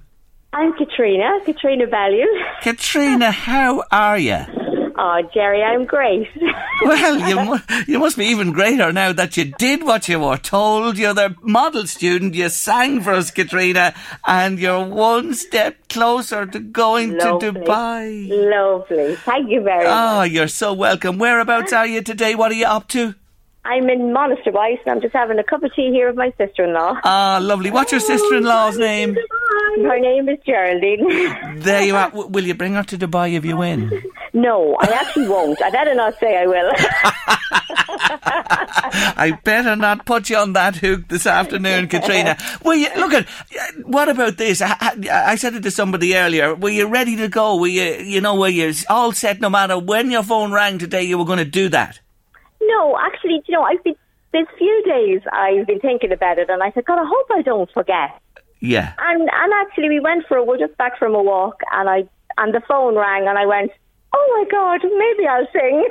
I'm 0.55 0.73
Katrina, 0.73 1.41
Katrina 1.45 1.87
Bellew. 1.87 2.25
Katrina, 2.63 3.33
how 3.33 3.85
are 3.93 4.17
you? 4.17 4.66
Oh, 4.99 5.21
Jerry, 5.35 5.63
I'm 5.63 5.85
great. 5.85 6.27
well, 6.85 7.29
you, 7.29 7.45
mu- 7.45 7.83
you 7.87 7.99
must 7.99 8.17
be 8.17 8.25
even 8.27 8.53
greater 8.53 8.93
now 8.93 9.13
that 9.13 9.37
you 9.37 9.45
did 9.59 9.83
what 9.85 10.09
you 10.09 10.19
were 10.21 10.39
told. 10.39 10.97
You're 10.97 11.13
the 11.13 11.35
model 11.43 11.87
student. 11.87 12.35
You 12.35 12.49
sang 12.49 13.03
for 13.03 13.13
us, 13.13 13.31
Katrina, 13.31 13.95
and 14.27 14.59
you're 14.59 14.87
one 14.87 15.35
step 15.35 15.89
closer 15.89 16.47
to 16.47 16.59
going 16.61 17.19
Lovely. 17.19 17.53
to 17.53 17.61
Dubai. 17.61 18.29
Lovely. 18.51 19.17
Thank 19.17 19.51
you 19.51 19.61
very 19.63 19.85
much. 19.85 19.93
Oh, 19.93 20.17
much. 20.21 20.31
you're 20.31 20.49
so 20.49 20.73
welcome. 20.73 21.19
Whereabouts 21.19 21.75
are 21.75 21.87
you 21.87 22.01
today? 22.01 22.35
What 22.35 22.51
are 22.53 22.55
you 22.55 22.67
up 22.67 22.89
to? 22.89 23.15
I'm 23.67 23.91
in 23.91 24.15
Monasterboice 24.15 24.79
and 24.87 24.93
I'm 24.93 25.01
just 25.01 25.13
having 25.13 25.41
a 25.41 25.45
cup 25.45 25.63
of 25.65 25.75
tea 25.75 25.91
here 25.91 26.07
with 26.07 26.17
my 26.17 26.33
sister-in-law. 26.39 27.01
Ah, 27.03 27.41
lovely. 27.43 27.73
What's 27.73 27.91
your 27.91 28.01
sister-in-law's 28.01 28.79
name? 28.79 29.17
Her 29.79 29.99
name 29.99 30.29
is 30.29 30.39
Geraldine. 30.47 31.59
There 31.61 31.83
you 31.83 31.97
are. 31.97 32.11
W- 32.11 32.29
will 32.29 32.45
you 32.45 32.55
bring 32.55 32.75
her 32.75 32.85
to 32.85 32.97
Dubai 32.97 33.33
if 33.35 33.45
you 33.45 33.57
win? 33.57 33.91
no, 34.37 34.77
I 34.81 34.89
actually 34.89 35.29
won't. 35.29 35.63
I 35.63 35.71
better 35.71 35.95
not 35.95 36.21
say 36.21 36.37
I 36.37 36.47
will. 36.47 36.71
I 39.17 39.39
better 39.45 39.75
not 39.77 40.05
put 40.05 40.29
you 40.29 40.37
on 40.37 40.53
that 40.53 40.77
hook 40.77 41.09
this 41.09 41.27
afternoon, 41.27 41.89
Katrina. 41.89 42.37
Well, 42.63 42.77
you, 42.77 42.89
look 42.97 43.15
at 43.15 43.27
what 43.85 44.11
about 44.11 44.37
this? 44.37 44.61
I, 44.61 44.77
I, 44.79 45.33
I 45.33 45.35
said 45.37 45.55
it 45.55 45.63
to 45.63 45.71
somebody 45.71 46.15
earlier. 46.15 46.55
Were 46.55 46.69
you 46.69 46.87
ready 46.87 47.17
to 47.17 47.29
go? 47.29 47.57
Were 47.57 47.67
you, 47.67 47.95
you 48.05 48.21
know, 48.21 48.35
were 48.35 48.49
you 48.49 48.75
all 48.91 49.13
set? 49.13 49.41
No 49.41 49.49
matter 49.49 49.79
when 49.79 50.11
your 50.11 50.23
phone 50.23 50.53
rang 50.53 50.77
today, 50.79 51.03
you 51.03 51.17
were 51.17 51.25
going 51.25 51.39
to 51.39 51.47
do 51.47 51.71
that. 51.71 51.99
no, 52.61 52.99
actually, 52.99 53.43
you 53.47 53.55
know, 53.55 53.63
I've 53.63 53.83
been 53.85 53.97
this 54.33 54.47
few 54.59 54.83
days 54.85 55.23
I've 55.33 55.67
been 55.67 55.81
thinking 55.81 56.13
about 56.13 56.37
it 56.37 56.51
and 56.51 56.63
I 56.63 56.73
said, 56.73 56.85
God, 56.85 56.99
I 56.99 57.07
hope 57.09 57.27
I 57.31 57.41
don't 57.41 57.71
forget. 57.71 58.21
Yeah. 58.61 58.93
And 58.99 59.23
and 59.23 59.53
actually, 59.63 59.89
we 59.89 60.01
went 60.01 60.27
for 60.27 60.37
a, 60.37 60.45
we're 60.45 60.59
just 60.59 60.77
back 60.77 60.99
from 60.99 61.15
a 61.15 61.23
walk, 61.23 61.61
and 61.73 61.89
I 61.89 62.05
and 62.37 62.53
the 62.53 62.61
phone 62.69 62.97
rang, 62.97 63.29
and 63.29 63.39
I 63.39 63.47
went, 63.47 63.71
"Oh 64.19 64.27
my 64.37 64.45
God, 64.51 64.81
maybe 65.03 65.27
I'll 65.29 65.49
sing." 65.53 65.89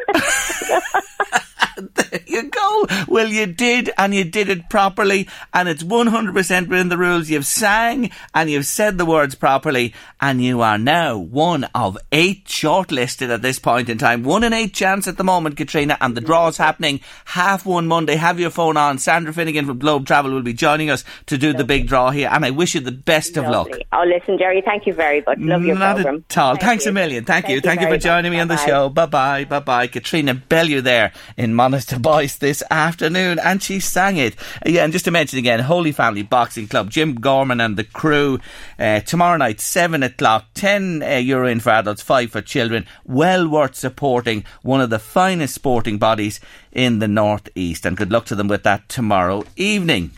there 1.95 2.21
you 2.25 2.43
go. 2.49 2.85
Well, 3.07 3.27
you 3.27 3.45
did, 3.45 3.89
and 3.97 4.13
you 4.13 4.23
did 4.23 4.49
it 4.49 4.69
properly, 4.69 5.27
and 5.53 5.67
it's 5.69 5.83
100% 5.83 6.67
within 6.67 6.89
the 6.89 6.97
rules. 6.97 7.29
You've 7.29 7.45
sang, 7.45 8.11
and 8.33 8.49
you've 8.49 8.65
said 8.65 8.97
the 8.97 9.05
words 9.05 9.35
properly, 9.35 9.93
and 10.21 10.43
you 10.43 10.61
are 10.61 10.77
now 10.77 11.17
one 11.17 11.65
of 11.75 11.97
eight 12.11 12.45
shortlisted 12.45 13.29
at 13.29 13.41
this 13.41 13.59
point 13.59 13.89
in 13.89 13.97
time. 13.97 14.23
One 14.23 14.43
in 14.43 14.53
eight 14.53 14.73
chance 14.73 15.07
at 15.07 15.17
the 15.17 15.23
moment, 15.23 15.57
Katrina, 15.57 15.97
and 16.01 16.15
the 16.15 16.21
draw 16.21 16.47
is 16.47 16.57
happening 16.57 17.01
half 17.25 17.65
one 17.65 17.87
Monday. 17.87 18.15
Have 18.15 18.39
your 18.39 18.49
phone 18.49 18.77
on. 18.77 18.97
Sandra 18.97 19.33
Finnegan 19.33 19.65
from 19.65 19.79
Globe 19.79 20.05
Travel 20.05 20.31
will 20.31 20.41
be 20.41 20.53
joining 20.53 20.89
us 20.89 21.03
to 21.27 21.37
do 21.37 21.53
the 21.53 21.63
big 21.63 21.87
draw 21.87 22.11
here, 22.11 22.29
and 22.31 22.45
I 22.45 22.51
wish 22.51 22.75
you 22.75 22.81
the 22.81 22.91
best 22.91 23.37
of 23.37 23.45
luck. 23.47 23.69
oh, 23.93 24.03
listen, 24.05 24.37
Jerry, 24.37 24.61
thank 24.61 24.85
you 24.87 24.93
very 24.93 25.21
much. 25.25 25.37
Love 25.39 25.63
your 25.63 25.77
Not 25.77 25.95
program. 25.95 26.25
at 26.29 26.37
all. 26.37 26.53
Thank 26.53 26.61
Thanks 26.61 26.85
you. 26.85 26.91
a 26.91 26.93
million. 26.93 27.25
Thank, 27.25 27.49
you. 27.49 27.61
Thank 27.61 27.63
you 27.63 27.69
Thank 27.69 27.81
you 27.81 27.87
for 27.87 27.97
joining 27.97 28.31
much. 28.31 28.37
me 28.37 28.41
on 28.41 28.47
the 28.47 28.55
Bye-bye. 28.55 28.65
show. 28.67 28.89
Bye 28.89 29.05
bye. 29.05 29.43
Bye 29.45 29.59
bye. 29.59 29.87
Katrina 29.87 30.33
Bellew 30.33 30.81
there 30.81 31.11
in 31.37 31.53
Monasterboice 31.65 32.37
this 32.37 32.61
afternoon, 32.69 33.39
and 33.39 33.61
she 33.61 33.79
sang 33.79 34.17
it. 34.17 34.35
Yeah, 34.65 34.83
and 34.83 34.93
just 34.93 35.05
to 35.05 35.11
mention 35.11 35.39
again, 35.39 35.59
Holy 35.61 35.91
Family 35.91 36.21
Boxing 36.21 36.67
Club, 36.67 36.91
Jim 36.91 37.15
Gorman 37.15 37.59
and 37.59 37.75
the 37.75 37.83
crew, 37.83 38.39
uh, 38.77 38.99
tomorrow 38.99 39.37
night, 39.37 39.59
7 39.59 40.03
o'clock, 40.03 40.45
10 40.53 41.01
uh, 41.01 41.15
euro 41.15 41.47
in 41.47 41.59
for 41.59 41.71
adults, 41.71 42.03
5 42.03 42.29
for 42.29 42.41
children. 42.41 42.85
Well 43.03 43.47
worth 43.47 43.75
supporting 43.75 44.45
one 44.61 44.79
of 44.79 44.91
the 44.91 44.99
finest 44.99 45.55
sporting 45.55 45.97
bodies 45.97 46.39
in 46.71 46.99
the 46.99 47.07
Northeast, 47.07 47.85
and 47.85 47.97
good 47.97 48.11
luck 48.11 48.25
to 48.25 48.35
them 48.35 48.47
with 48.47 48.61
that 48.61 48.87
tomorrow 48.87 49.43
evening. 49.55 50.11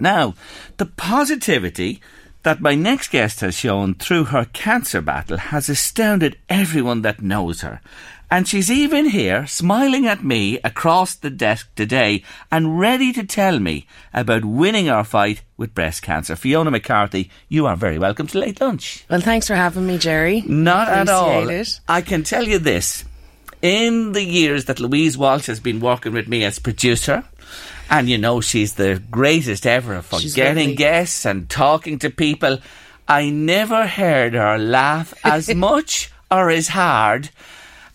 Now, 0.00 0.34
the 0.78 0.86
positivity 0.86 2.00
that 2.42 2.60
my 2.60 2.74
next 2.74 3.12
guest 3.12 3.40
has 3.40 3.54
shown 3.54 3.94
through 3.94 4.24
her 4.24 4.46
cancer 4.46 5.00
battle 5.00 5.36
has 5.36 5.68
astounded 5.68 6.36
everyone 6.48 7.02
that 7.02 7.22
knows 7.22 7.60
her. 7.60 7.80
And 8.32 8.48
she's 8.48 8.70
even 8.70 9.10
here, 9.10 9.46
smiling 9.46 10.06
at 10.06 10.24
me 10.24 10.58
across 10.64 11.14
the 11.14 11.28
desk 11.28 11.68
today 11.74 12.24
and 12.50 12.80
ready 12.80 13.12
to 13.12 13.24
tell 13.24 13.58
me 13.58 13.86
about 14.14 14.42
winning 14.42 14.88
our 14.88 15.04
fight 15.04 15.42
with 15.58 15.74
breast 15.74 16.00
cancer. 16.00 16.34
Fiona 16.34 16.70
McCarthy, 16.70 17.30
you 17.50 17.66
are 17.66 17.76
very 17.76 17.98
welcome 17.98 18.26
to 18.28 18.38
Late 18.38 18.58
Lunch. 18.58 19.04
Well, 19.10 19.20
thanks 19.20 19.48
for 19.48 19.54
having 19.54 19.86
me, 19.86 19.98
Jerry. 19.98 20.40
Not 20.46 20.88
at 20.88 21.10
all. 21.10 21.50
It. 21.50 21.78
I 21.86 22.00
can 22.00 22.22
tell 22.22 22.48
you 22.48 22.58
this. 22.58 23.04
In 23.60 24.12
the 24.12 24.24
years 24.24 24.64
that 24.64 24.80
Louise 24.80 25.18
Walsh 25.18 25.44
has 25.44 25.60
been 25.60 25.80
working 25.80 26.14
with 26.14 26.26
me 26.26 26.42
as 26.42 26.58
producer, 26.58 27.24
and 27.90 28.08
you 28.08 28.16
know 28.16 28.40
she's 28.40 28.76
the 28.76 29.02
greatest 29.10 29.66
ever 29.66 30.00
for 30.00 30.20
She's 30.20 30.34
getting 30.34 30.70
lovely. 30.70 30.76
guests 30.76 31.26
and 31.26 31.50
talking 31.50 31.98
to 31.98 32.08
people, 32.08 32.60
I 33.06 33.28
never 33.28 33.86
heard 33.86 34.32
her 34.32 34.56
laugh 34.56 35.12
as 35.22 35.54
much 35.54 36.10
or 36.30 36.48
as 36.48 36.68
hard 36.68 37.28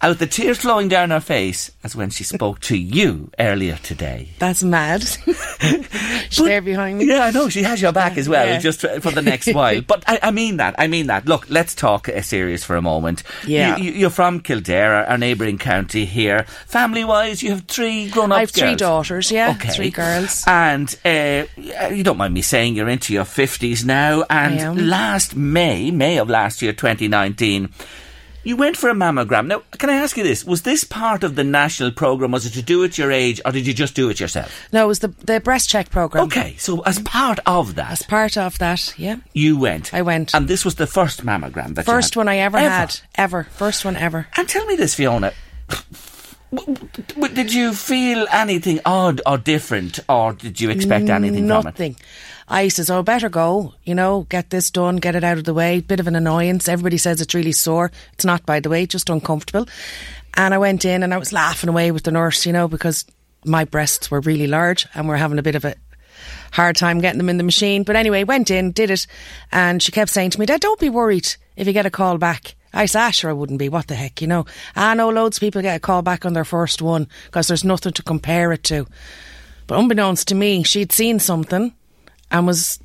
out 0.01 0.19
the 0.19 0.27
tears 0.27 0.59
flowing 0.59 0.87
down 0.87 1.09
her 1.09 1.19
face 1.19 1.71
as 1.83 1.95
when 1.95 2.09
she 2.11 2.23
spoke 2.23 2.59
to 2.59 2.77
you 2.77 3.31
earlier 3.39 3.77
today. 3.77 4.29
That's 4.37 4.61
mad. 4.63 5.01
She's 6.29 6.37
there 6.45 6.61
behind 6.61 6.99
me. 6.99 7.05
Yeah, 7.07 7.25
I 7.25 7.31
know 7.31 7.49
she 7.49 7.63
has 7.63 7.81
your 7.81 7.91
back 7.93 8.17
as 8.17 8.29
well, 8.29 8.45
Yeah. 8.45 8.59
just 8.59 8.81
for 8.81 9.11
the 9.11 9.21
next 9.21 9.47
while. 9.53 9.81
But 9.81 10.03
I, 10.07 10.19
I 10.21 10.31
mean 10.31 10.57
that. 10.57 10.75
I 10.77 10.87
mean 10.87 11.07
that. 11.07 11.25
Look, 11.25 11.49
let's 11.49 11.73
talk 11.73 12.09
uh, 12.09 12.21
serious 12.21 12.63
for 12.63 12.75
a 12.75 12.81
moment. 12.81 13.23
Yeah. 13.47 13.77
you, 13.77 13.91
you're 13.91 14.09
from 14.11 14.39
Kildare, 14.41 14.93
our- 14.93 15.05
our 15.05 15.17
neighbouring 15.17 15.57
county 15.57 16.05
here. 16.05 16.43
Family-wise, 16.67 17.41
you 17.41 17.49
have 17.51 17.61
three 17.63 18.09
grown-up 18.09 18.37
I 18.37 18.39
have 18.41 18.51
three 18.51 18.67
girls. 18.75 18.79
daughters, 18.79 19.31
yeah, 19.31 19.55
Okay. 19.59 19.69
three 19.69 19.89
girls. 19.89 20.43
And 20.45 20.93
uh, 21.05 21.45
you 21.91 22.03
don't 22.03 22.17
mind 22.17 22.33
me 22.35 22.41
saying 22.43 22.75
you're 22.75 22.89
into 22.89 23.13
your 23.13 23.23
50s 23.25 23.83
now. 23.85 24.23
And 24.29 24.87
last 24.89 25.35
May, 25.35 25.89
May 25.91 26.17
of 26.17 26.29
last 26.29 26.61
year, 26.61 26.73
2019, 26.73 27.69
you 28.47 28.55
went 28.55 28.77
for 28.77 28.89
a 28.89 28.93
mammogram. 28.93 29.47
Now, 29.47 29.61
can 29.77 29.89
I 29.89 29.95
ask 29.95 30.15
you 30.15 30.23
this? 30.23 30.45
Was 30.45 30.61
this 30.61 30.85
part 30.85 31.25
of 31.25 31.35
the 31.35 31.43
national 31.43 31.91
programme? 31.91 32.31
Was 32.31 32.45
it 32.45 32.53
to 32.53 32.61
do 32.61 32.81
at 32.85 32.97
your 32.97 33.11
age, 33.11 33.41
or 33.43 33.51
did 33.51 33.67
you 33.67 33.73
just 33.73 33.93
do 33.93 34.09
it 34.09 34.21
yourself? 34.21 34.69
No, 34.71 34.85
it 34.85 34.87
was 34.87 34.99
the 34.99 35.09
the 35.09 35.41
breast 35.41 35.67
check 35.67 35.89
program. 35.89 36.23
Okay, 36.27 36.55
so 36.57 36.79
as 36.81 36.99
part 36.99 37.39
of 37.45 37.75
that, 37.75 37.91
As 37.91 38.03
part 38.03 38.37
of 38.37 38.57
that, 38.59 38.93
yeah. 38.97 39.17
you 39.33 39.59
went. 39.59 39.93
I 39.93 40.01
went. 40.01 40.33
And 40.33 40.47
this 40.47 40.63
was 40.63 40.75
the 40.75 40.87
first 40.87 41.25
mammogram 41.25 41.75
that 41.75 41.85
you 41.85 41.93
First 41.93 42.15
one 42.15 42.29
I 42.29 42.37
ever, 42.37 42.57
had. 42.57 42.97
Ever. 43.15 43.43
First 43.43 43.83
one 43.83 43.97
ever. 43.97 44.27
And 44.37 44.47
tell 44.47 44.65
me 44.65 44.77
this, 44.77 44.95
Fiona. 44.95 45.33
Did 47.33 47.53
you 47.53 47.73
feel 47.73 48.25
anything 48.31 48.79
odd 48.85 49.19
or 49.25 49.37
different, 49.37 49.99
or 50.07 50.31
did 50.31 50.61
you 50.61 50.69
expect 50.69 51.09
anything 51.09 51.47
from 51.49 51.59
it? 51.59 51.63
Nothing. 51.65 51.97
I 52.47 52.69
says, 52.69 52.89
oh, 52.89 53.03
better 53.03 53.27
go, 53.27 53.73
you 53.83 53.93
know, 53.93 54.25
get 54.29 54.49
this 54.49 54.71
done, 54.71 54.97
get 54.97 55.15
it 55.15 55.23
out 55.23 55.37
of 55.37 55.43
the 55.43 55.53
way. 55.53 55.81
Bit 55.81 55.99
of 55.99 56.07
an 56.07 56.15
annoyance. 56.15 56.69
Everybody 56.69 56.97
says 56.97 57.19
it's 57.19 57.33
really 57.33 57.51
sore. 57.51 57.91
It's 58.13 58.23
not, 58.25 58.45
by 58.45 58.61
the 58.61 58.69
way, 58.69 58.85
just 58.85 59.09
uncomfortable. 59.09 59.67
And 60.35 60.53
I 60.53 60.57
went 60.57 60.85
in 60.85 61.03
and 61.03 61.13
I 61.13 61.17
was 61.17 61.33
laughing 61.33 61.69
away 61.69 61.91
with 61.91 62.03
the 62.03 62.11
nurse, 62.11 62.45
you 62.45 62.53
know, 62.53 62.67
because 62.67 63.05
my 63.43 63.65
breasts 63.65 64.09
were 64.09 64.21
really 64.21 64.47
large 64.47 64.87
and 64.93 65.07
we're 65.07 65.17
having 65.17 65.39
a 65.39 65.43
bit 65.43 65.55
of 65.55 65.65
a 65.65 65.75
hard 66.51 66.75
time 66.75 67.01
getting 67.01 67.17
them 67.17 67.29
in 67.29 67.37
the 67.37 67.43
machine. 67.43 67.83
But 67.83 67.97
anyway, 67.97 68.23
went 68.23 68.49
in, 68.49 68.71
did 68.71 68.91
it, 68.91 69.07
and 69.51 69.81
she 69.81 69.91
kept 69.91 70.11
saying 70.11 70.31
to 70.31 70.39
me, 70.39 70.45
Dad, 70.45 70.61
don't 70.61 70.79
be 70.79 70.89
worried 70.89 71.27
if 71.55 71.67
you 71.67 71.73
get 71.73 71.85
a 71.85 71.91
call 71.91 72.17
back. 72.17 72.55
I 72.73 72.85
said, 72.85 73.01
ah, 73.01 73.11
sure, 73.11 73.29
I 73.29 73.33
wouldn't 73.33 73.59
be. 73.59 73.69
What 73.69 73.87
the 73.87 73.95
heck, 73.95 74.21
you 74.21 74.27
know? 74.27 74.45
I 74.75 74.93
know 74.93 75.09
loads 75.09 75.37
of 75.37 75.41
people 75.41 75.61
get 75.61 75.77
a 75.77 75.79
call 75.79 76.01
back 76.01 76.25
on 76.25 76.33
their 76.33 76.45
first 76.45 76.81
one 76.81 77.07
because 77.25 77.47
there's 77.47 77.63
nothing 77.63 77.93
to 77.93 78.03
compare 78.03 78.51
it 78.51 78.63
to. 78.65 78.87
But 79.65 79.79
unbeknownst 79.79 80.27
to 80.29 80.35
me, 80.35 80.63
she'd 80.63 80.91
seen 80.91 81.19
something 81.19 81.73
and 82.31 82.47
was. 82.47 82.79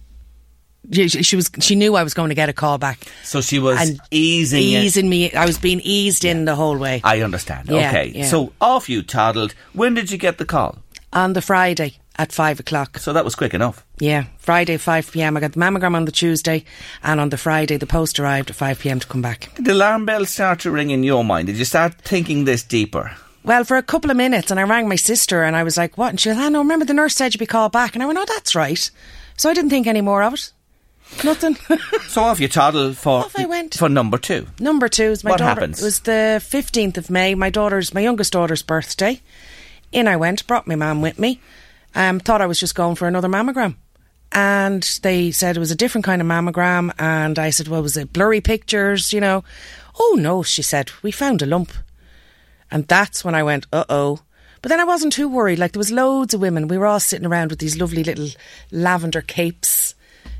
She, 0.92 1.08
she 1.08 1.36
was. 1.36 1.48
She 1.60 1.76
knew 1.76 1.94
I 1.94 2.02
was 2.02 2.12
going 2.12 2.30
to 2.30 2.34
get 2.34 2.48
a 2.48 2.52
call 2.52 2.76
back. 2.76 2.98
So 3.22 3.40
she 3.40 3.60
was 3.60 3.80
And 3.80 4.00
easing 4.10 4.60
it. 4.62 4.84
easing 4.84 5.08
me. 5.08 5.32
I 5.32 5.46
was 5.46 5.56
being 5.58 5.80
eased 5.84 6.24
in 6.24 6.44
the 6.44 6.56
whole 6.56 6.76
way. 6.76 7.00
I 7.04 7.20
understand. 7.22 7.68
Yeah, 7.68 7.88
okay. 7.88 8.12
yeah. 8.14 8.26
So 8.26 8.52
off 8.60 8.88
you 8.88 9.02
toddled. 9.02 9.54
When 9.74 9.94
did 9.94 10.10
you 10.10 10.18
get 10.18 10.38
the 10.38 10.44
call? 10.44 10.78
on 11.14 11.34
the 11.34 11.42
Friday 11.42 11.92
at 12.16 12.32
five 12.32 12.58
o'clock. 12.58 12.98
So 12.98 13.12
that 13.12 13.22
was 13.24 13.34
quick 13.34 13.52
enough. 13.52 13.84
Yeah, 13.98 14.24
Friday 14.38 14.78
five 14.78 15.12
pm. 15.12 15.36
I 15.36 15.40
got 15.40 15.52
the 15.52 15.60
mammogram 15.60 15.94
on 15.94 16.06
the 16.06 16.10
Tuesday, 16.12 16.64
and 17.02 17.20
on 17.20 17.28
the 17.28 17.36
Friday 17.36 17.76
the 17.76 17.86
post 17.86 18.18
arrived 18.18 18.48
at 18.50 18.56
five 18.56 18.78
pm 18.80 18.98
to 18.98 19.06
come 19.06 19.20
back. 19.22 19.50
Did 19.54 19.66
the 19.66 19.72
alarm 19.74 20.06
bell 20.06 20.24
start 20.24 20.60
to 20.60 20.70
ring 20.70 20.90
in 20.90 21.04
your 21.04 21.22
mind? 21.22 21.48
Did 21.48 21.58
you 21.58 21.66
start 21.66 21.94
thinking 22.00 22.44
this 22.46 22.62
deeper? 22.62 23.14
Well, 23.44 23.64
for 23.64 23.76
a 23.76 23.82
couple 23.82 24.10
of 24.10 24.16
minutes, 24.16 24.50
and 24.50 24.58
I 24.58 24.62
rang 24.62 24.88
my 24.88 24.96
sister, 24.96 25.42
and 25.42 25.54
I 25.54 25.62
was 25.64 25.76
like, 25.76 25.98
"What?" 25.98 26.10
And 26.10 26.18
she 26.20 26.30
was, 26.30 26.38
"I 26.38 26.48
know. 26.48 26.60
Remember 26.60 26.86
the 26.86 26.94
nurse 26.94 27.14
said 27.14 27.34
you'd 27.34 27.40
be 27.40 27.46
called 27.46 27.72
back?" 27.72 27.94
And 27.94 28.02
I 28.02 28.06
went, 28.06 28.18
"Oh, 28.18 28.24
that's 28.26 28.54
right." 28.54 28.90
So 29.36 29.50
I 29.50 29.54
didn't 29.54 29.70
think 29.70 29.86
any 29.86 30.00
more 30.00 30.22
of 30.22 30.34
it. 30.34 30.52
Nothing. 31.24 31.56
So 32.08 32.22
off 32.22 32.40
you 32.40 32.48
toddle 32.48 32.92
for 32.92 33.24
Off 33.24 33.38
I 33.38 33.46
went. 33.46 33.74
for 33.74 33.88
number 33.88 34.18
two. 34.18 34.46
Number 34.60 34.88
two 34.88 35.04
is 35.12 35.24
my 35.24 35.30
What 35.30 35.38
daughter. 35.38 35.60
happens? 35.60 35.80
It 35.80 35.84
was 35.84 36.00
the 36.00 36.42
fifteenth 36.44 36.98
of 36.98 37.08
May. 37.10 37.34
My 37.34 37.48
daughter's, 37.50 37.94
my 37.94 38.00
youngest 38.02 38.32
daughter's 38.34 38.62
birthday. 38.62 39.20
In 39.92 40.06
I 40.08 40.16
went. 40.16 40.46
Brought 40.46 40.66
my 40.66 40.74
mum 40.76 41.00
with 41.00 41.18
me. 41.18 41.40
Um, 41.94 42.20
thought 42.20 42.42
I 42.42 42.46
was 42.46 42.60
just 42.60 42.74
going 42.74 42.96
for 42.96 43.08
another 43.08 43.28
mammogram. 43.28 43.76
And 44.30 44.82
they 45.02 45.30
said 45.30 45.56
it 45.56 45.60
was 45.60 45.70
a 45.70 45.74
different 45.76 46.04
kind 46.06 46.20
of 46.22 46.28
mammogram. 46.28 46.90
And 46.98 47.38
I 47.38 47.50
said, 47.50 47.68
well, 47.68 47.82
was 47.82 47.96
it 47.98 48.12
blurry 48.12 48.40
pictures, 48.40 49.12
you 49.12 49.20
know? 49.20 49.44
Oh, 50.00 50.16
no, 50.18 50.42
she 50.42 50.62
said, 50.62 50.90
we 51.02 51.10
found 51.10 51.42
a 51.42 51.46
lump. 51.46 51.72
And 52.70 52.88
that's 52.88 53.22
when 53.24 53.34
I 53.34 53.42
went, 53.42 53.66
uh 53.72 53.84
oh. 53.90 54.20
But 54.62 54.68
then 54.68 54.80
I 54.80 54.84
wasn't 54.84 55.12
too 55.12 55.28
worried. 55.28 55.58
Like, 55.58 55.72
there 55.72 55.80
was 55.80 55.90
loads 55.90 56.34
of 56.34 56.40
women. 56.40 56.68
We 56.68 56.78
were 56.78 56.86
all 56.86 57.00
sitting 57.00 57.26
around 57.26 57.50
with 57.50 57.58
these 57.58 57.76
lovely 57.76 58.04
little 58.04 58.28
lavender 58.70 59.20
capes, 59.20 59.94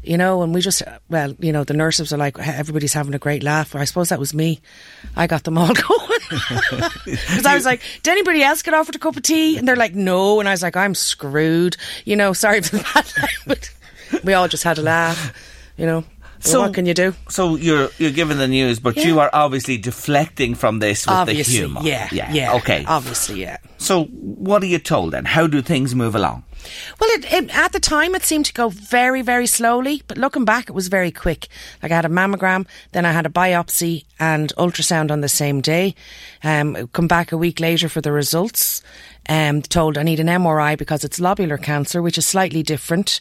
you 0.04 0.16
know, 0.16 0.42
and 0.42 0.54
we 0.54 0.60
just, 0.60 0.82
well, 1.10 1.34
you 1.40 1.52
know, 1.52 1.64
the 1.64 1.74
nurses 1.74 2.12
were 2.12 2.18
like, 2.18 2.38
everybody's 2.38 2.92
having 2.92 3.14
a 3.14 3.18
great 3.18 3.42
laugh. 3.42 3.74
I 3.74 3.84
suppose 3.84 4.08
that 4.10 4.18
was 4.20 4.32
me. 4.32 4.60
I 5.16 5.26
got 5.26 5.44
them 5.44 5.58
all 5.58 5.74
going. 5.88 6.20
Because 7.04 7.46
I 7.46 7.54
was 7.54 7.64
like, 7.64 7.82
did 8.02 8.12
anybody 8.12 8.42
else 8.42 8.62
get 8.62 8.74
offered 8.74 8.94
a 8.94 8.98
cup 8.98 9.16
of 9.16 9.22
tea? 9.22 9.58
And 9.58 9.66
they're 9.66 9.76
like, 9.76 9.94
no. 9.94 10.40
And 10.40 10.48
I 10.48 10.52
was 10.52 10.62
like, 10.62 10.76
I'm 10.76 10.94
screwed. 10.94 11.76
You 12.04 12.16
know, 12.16 12.32
sorry 12.42 12.62
for 12.62 12.76
the 12.76 12.82
bad 12.94 13.30
but 13.46 13.70
we 14.24 14.32
all 14.34 14.48
just 14.48 14.64
had 14.64 14.78
a 14.78 14.82
laugh, 14.82 15.32
you 15.76 15.86
know. 15.86 16.04
So 16.44 16.60
what 16.60 16.74
can 16.74 16.86
you 16.86 16.94
do? 16.94 17.14
So 17.28 17.56
you're 17.56 17.88
you're 17.98 18.10
given 18.10 18.38
the 18.38 18.48
news, 18.48 18.80
but 18.80 18.96
you 18.96 19.20
are 19.20 19.30
obviously 19.32 19.78
deflecting 19.78 20.54
from 20.54 20.80
this 20.80 21.06
with 21.06 21.14
Obviously, 21.14 21.52
the 21.52 21.58
humour. 21.58 21.80
yeah, 21.84 22.08
yeah, 22.12 22.32
yeah. 22.32 22.54
Okay. 22.54 22.84
Obviously, 22.86 23.40
yeah. 23.42 23.58
So 23.78 24.04
what 24.04 24.62
are 24.62 24.66
you 24.66 24.78
told 24.78 25.12
then? 25.12 25.24
How 25.24 25.46
do 25.46 25.62
things 25.62 25.94
move 25.94 26.14
along? 26.14 26.44
Well, 27.00 27.10
it, 27.10 27.32
it, 27.32 27.56
at 27.56 27.72
the 27.72 27.80
time, 27.80 28.14
it 28.14 28.22
seemed 28.22 28.46
to 28.46 28.52
go 28.52 28.68
very, 28.68 29.22
very 29.22 29.46
slowly, 29.48 30.02
but 30.06 30.16
looking 30.16 30.44
back, 30.44 30.68
it 30.68 30.74
was 30.74 30.86
very 30.88 31.10
quick. 31.10 31.48
Like 31.82 31.90
I 31.90 31.96
had 31.96 32.04
a 32.04 32.08
mammogram, 32.08 32.66
then 32.92 33.04
I 33.04 33.10
had 33.12 33.26
a 33.26 33.30
biopsy 33.30 34.04
and 34.20 34.52
ultrasound 34.56 35.10
on 35.10 35.22
the 35.22 35.28
same 35.28 35.60
day. 35.60 35.94
Um, 36.44 36.88
come 36.92 37.08
back 37.08 37.32
a 37.32 37.36
week 37.36 37.58
later 37.58 37.88
for 37.88 38.00
the 38.00 38.12
results. 38.12 38.82
Um, 39.28 39.62
told 39.62 39.98
I 39.98 40.02
need 40.02 40.20
an 40.20 40.26
MRI 40.28 40.76
because 40.78 41.04
it's 41.04 41.18
lobular 41.20 41.60
cancer, 41.60 42.00
which 42.02 42.18
is 42.18 42.26
slightly 42.26 42.62
different. 42.62 43.20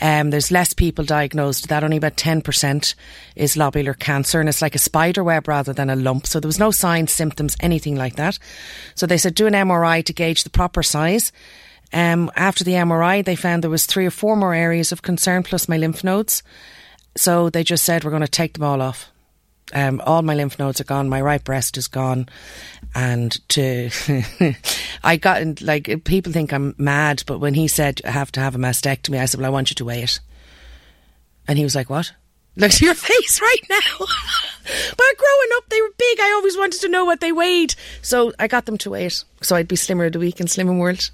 Um, 0.00 0.30
there's 0.30 0.50
less 0.50 0.72
people 0.72 1.04
diagnosed. 1.04 1.68
That 1.68 1.84
only 1.84 1.96
about 1.96 2.16
10% 2.16 2.94
is 3.36 3.56
lobular 3.56 3.98
cancer, 3.98 4.40
and 4.40 4.48
it's 4.48 4.62
like 4.62 4.74
a 4.74 4.78
spider 4.78 5.22
web 5.22 5.46
rather 5.46 5.72
than 5.72 5.90
a 5.90 5.96
lump. 5.96 6.26
So 6.26 6.40
there 6.40 6.48
was 6.48 6.58
no 6.58 6.70
signs, 6.70 7.12
symptoms, 7.12 7.56
anything 7.60 7.96
like 7.96 8.16
that. 8.16 8.38
So 8.94 9.06
they 9.06 9.18
said 9.18 9.34
do 9.34 9.46
an 9.46 9.54
MRI 9.54 10.04
to 10.04 10.12
gauge 10.12 10.44
the 10.44 10.50
proper 10.50 10.82
size. 10.82 11.32
Um, 11.92 12.30
after 12.36 12.64
the 12.64 12.72
MRI, 12.72 13.24
they 13.24 13.36
found 13.36 13.62
there 13.62 13.70
was 13.70 13.86
three 13.86 14.06
or 14.06 14.10
four 14.10 14.36
more 14.36 14.54
areas 14.54 14.92
of 14.92 15.02
concern 15.02 15.42
plus 15.42 15.68
my 15.68 15.76
lymph 15.76 16.04
nodes. 16.04 16.42
So 17.16 17.50
they 17.50 17.64
just 17.64 17.84
said 17.84 18.04
we're 18.04 18.10
going 18.10 18.22
to 18.22 18.28
take 18.28 18.54
them 18.54 18.62
all 18.62 18.80
off. 18.80 19.10
Um, 19.72 20.00
all 20.04 20.22
my 20.22 20.34
lymph 20.34 20.58
nodes 20.58 20.80
are 20.80 20.84
gone. 20.84 21.08
My 21.08 21.20
right 21.20 21.42
breast 21.42 21.76
is 21.76 21.86
gone, 21.88 22.28
and 22.94 23.36
to 23.50 23.90
I 25.04 25.16
got 25.16 25.60
like 25.60 26.04
people 26.04 26.32
think 26.32 26.52
I'm 26.52 26.74
mad, 26.78 27.22
but 27.26 27.38
when 27.38 27.54
he 27.54 27.68
said 27.68 28.00
I 28.04 28.10
have 28.10 28.32
to 28.32 28.40
have 28.40 28.54
a 28.54 28.58
mastectomy, 28.58 29.18
I 29.20 29.26
said, 29.26 29.40
"Well, 29.40 29.46
I 29.46 29.50
want 29.50 29.70
you 29.70 29.74
to 29.76 29.84
weigh 29.84 30.02
it," 30.02 30.20
and 31.46 31.56
he 31.58 31.64
was 31.64 31.74
like, 31.74 31.88
"What?" 31.90 32.12
Look 32.56 32.72
at 32.72 32.80
your 32.80 32.94
face 33.10 33.40
right 33.40 33.60
now. 33.70 33.76
but 33.98 35.16
growing 35.16 35.48
up, 35.56 35.68
they 35.68 35.80
were 35.80 35.94
big. 35.96 36.18
I 36.20 36.32
always 36.32 36.56
wanted 36.56 36.80
to 36.80 36.88
know 36.88 37.04
what 37.04 37.20
they 37.20 37.32
weighed, 37.32 37.74
so 38.02 38.32
I 38.38 38.48
got 38.48 38.66
them 38.66 38.76
to 38.78 38.90
weigh 38.90 39.06
it. 39.06 39.24
So 39.40 39.56
I'd 39.56 39.68
be 39.68 39.76
slimmer 39.76 40.06
of 40.06 40.12
the 40.12 40.18
week 40.18 40.40
in 40.40 40.46
Slimming 40.46 40.78
World. 40.80 41.10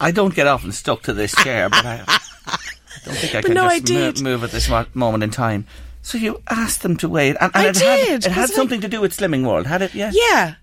I 0.00 0.10
don't 0.10 0.34
get 0.34 0.46
often 0.46 0.72
stuck 0.72 1.02
to 1.02 1.12
this 1.12 1.34
chair, 1.34 1.68
but 1.68 1.84
I, 1.84 2.02
I 2.06 2.58
don't 3.04 3.14
think 3.14 3.34
I 3.34 3.40
But 3.40 3.46
can 3.46 3.54
no, 3.54 3.68
just 3.78 4.22
mo- 4.22 4.30
move 4.30 4.42
at 4.42 4.50
this 4.50 4.68
moment 4.94 5.22
in 5.22 5.30
time. 5.30 5.66
So 6.02 6.18
you 6.18 6.42
asked 6.48 6.82
them 6.82 6.96
to 6.98 7.08
wait, 7.08 7.36
and, 7.40 7.52
and 7.54 7.66
I 7.66 7.68
it 7.68 7.76
had, 7.78 8.24
it 8.26 8.32
had 8.32 8.50
something 8.50 8.80
to 8.80 8.88
do 8.88 9.00
with 9.00 9.16
Slimming 9.16 9.46
World, 9.46 9.66
had 9.66 9.82
it? 9.82 9.94
Yeah. 9.94 10.10
Yeah. 10.12 10.54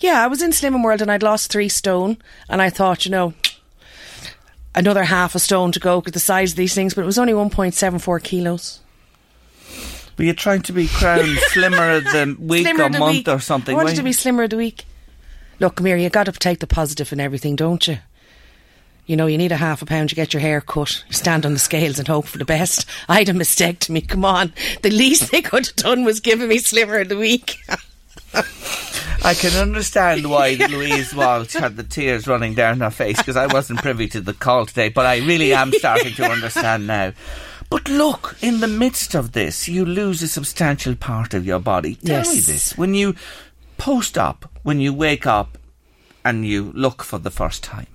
Yeah, 0.00 0.22
I 0.22 0.26
was 0.26 0.42
in 0.42 0.50
Slimming 0.50 0.84
World 0.84 1.02
and 1.02 1.10
I'd 1.10 1.22
lost 1.22 1.50
three 1.50 1.68
stone. 1.68 2.18
And 2.48 2.62
I 2.62 2.70
thought, 2.70 3.04
you 3.04 3.10
know, 3.10 3.34
another 4.74 5.04
half 5.04 5.34
a 5.34 5.38
stone 5.38 5.72
to 5.72 5.80
go 5.80 5.98
with 5.98 6.14
the 6.14 6.20
size 6.20 6.52
of 6.52 6.56
these 6.56 6.74
things, 6.74 6.94
but 6.94 7.02
it 7.02 7.06
was 7.06 7.18
only 7.18 7.32
1.74 7.32 8.22
kilos. 8.22 8.80
Were 10.16 10.24
you 10.24 10.32
trying 10.34 10.62
to 10.62 10.72
be 10.72 10.88
crowned 10.88 11.38
slimmer 11.48 11.96
of 11.96 12.04
the 12.04 12.36
week 12.38 12.66
Slimmer 12.66 12.84
or 12.84 12.90
month 12.90 13.16
week. 13.16 13.28
or 13.28 13.40
something? 13.40 13.74
I 13.74 13.78
wanted 13.78 13.96
to 13.96 14.02
be 14.02 14.12
slimmer 14.12 14.44
of 14.44 14.50
the 14.50 14.56
week. 14.56 14.84
Look, 15.60 15.80
here, 15.80 15.96
you 15.96 16.10
got 16.10 16.24
to 16.24 16.32
take 16.32 16.60
the 16.60 16.66
positive 16.66 17.12
in 17.12 17.20
everything, 17.20 17.56
don't 17.56 17.86
you? 17.86 17.98
You 19.08 19.16
know, 19.16 19.26
you 19.26 19.38
need 19.38 19.52
a 19.52 19.56
half 19.56 19.80
a 19.80 19.86
pound 19.86 20.10
to 20.10 20.14
get 20.14 20.34
your 20.34 20.42
hair 20.42 20.60
cut. 20.60 21.02
You 21.08 21.14
stand 21.14 21.46
on 21.46 21.54
the 21.54 21.58
scales 21.58 21.98
and 21.98 22.06
hope 22.06 22.26
for 22.26 22.36
the 22.36 22.44
best. 22.44 22.84
I 23.08 23.20
had 23.20 23.30
a 23.30 23.32
mastectomy. 23.32 24.06
Come 24.06 24.22
on. 24.22 24.52
The 24.82 24.90
least 24.90 25.32
they 25.32 25.40
could 25.40 25.66
have 25.66 25.76
done 25.76 26.04
was 26.04 26.20
giving 26.20 26.46
me 26.46 26.58
slimmer 26.58 27.00
of 27.00 27.08
the 27.08 27.16
week. 27.16 27.56
I 28.34 29.32
can 29.32 29.58
understand 29.58 30.28
why 30.30 30.54
Louise 30.70 31.14
Walsh 31.14 31.54
had 31.54 31.78
the 31.78 31.84
tears 31.84 32.28
running 32.28 32.52
down 32.52 32.80
her 32.80 32.90
face 32.90 33.16
because 33.16 33.36
I 33.36 33.46
wasn't 33.46 33.80
privy 33.80 34.08
to 34.08 34.20
the 34.20 34.34
call 34.34 34.66
today, 34.66 34.90
but 34.90 35.06
I 35.06 35.18
really 35.20 35.54
am 35.54 35.72
starting 35.72 36.12
to 36.12 36.24
understand 36.30 36.86
now. 36.86 37.14
But 37.70 37.88
look, 37.88 38.36
in 38.42 38.60
the 38.60 38.68
midst 38.68 39.14
of 39.14 39.32
this, 39.32 39.68
you 39.68 39.86
lose 39.86 40.22
a 40.22 40.28
substantial 40.28 40.94
part 40.94 41.32
of 41.32 41.46
your 41.46 41.60
body. 41.60 41.94
Tell 41.94 42.30
me 42.30 42.40
this. 42.40 42.76
When 42.76 42.92
you 42.92 43.14
post 43.78 44.18
up, 44.18 44.50
when 44.64 44.80
you 44.80 44.92
wake 44.92 45.26
up 45.26 45.56
and 46.26 46.46
you 46.46 46.72
look 46.74 47.02
for 47.02 47.18
the 47.18 47.30
first 47.30 47.64
time, 47.64 47.86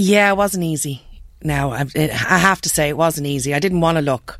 Yeah, 0.00 0.30
it 0.30 0.36
wasn't 0.38 0.64
easy. 0.64 1.02
Now 1.42 1.72
I, 1.72 1.84
have 1.84 2.62
to 2.62 2.70
say 2.70 2.88
it 2.88 2.96
wasn't 2.96 3.26
easy. 3.26 3.52
I 3.52 3.58
didn't 3.58 3.82
want 3.82 3.96
to 3.96 4.02
look, 4.02 4.38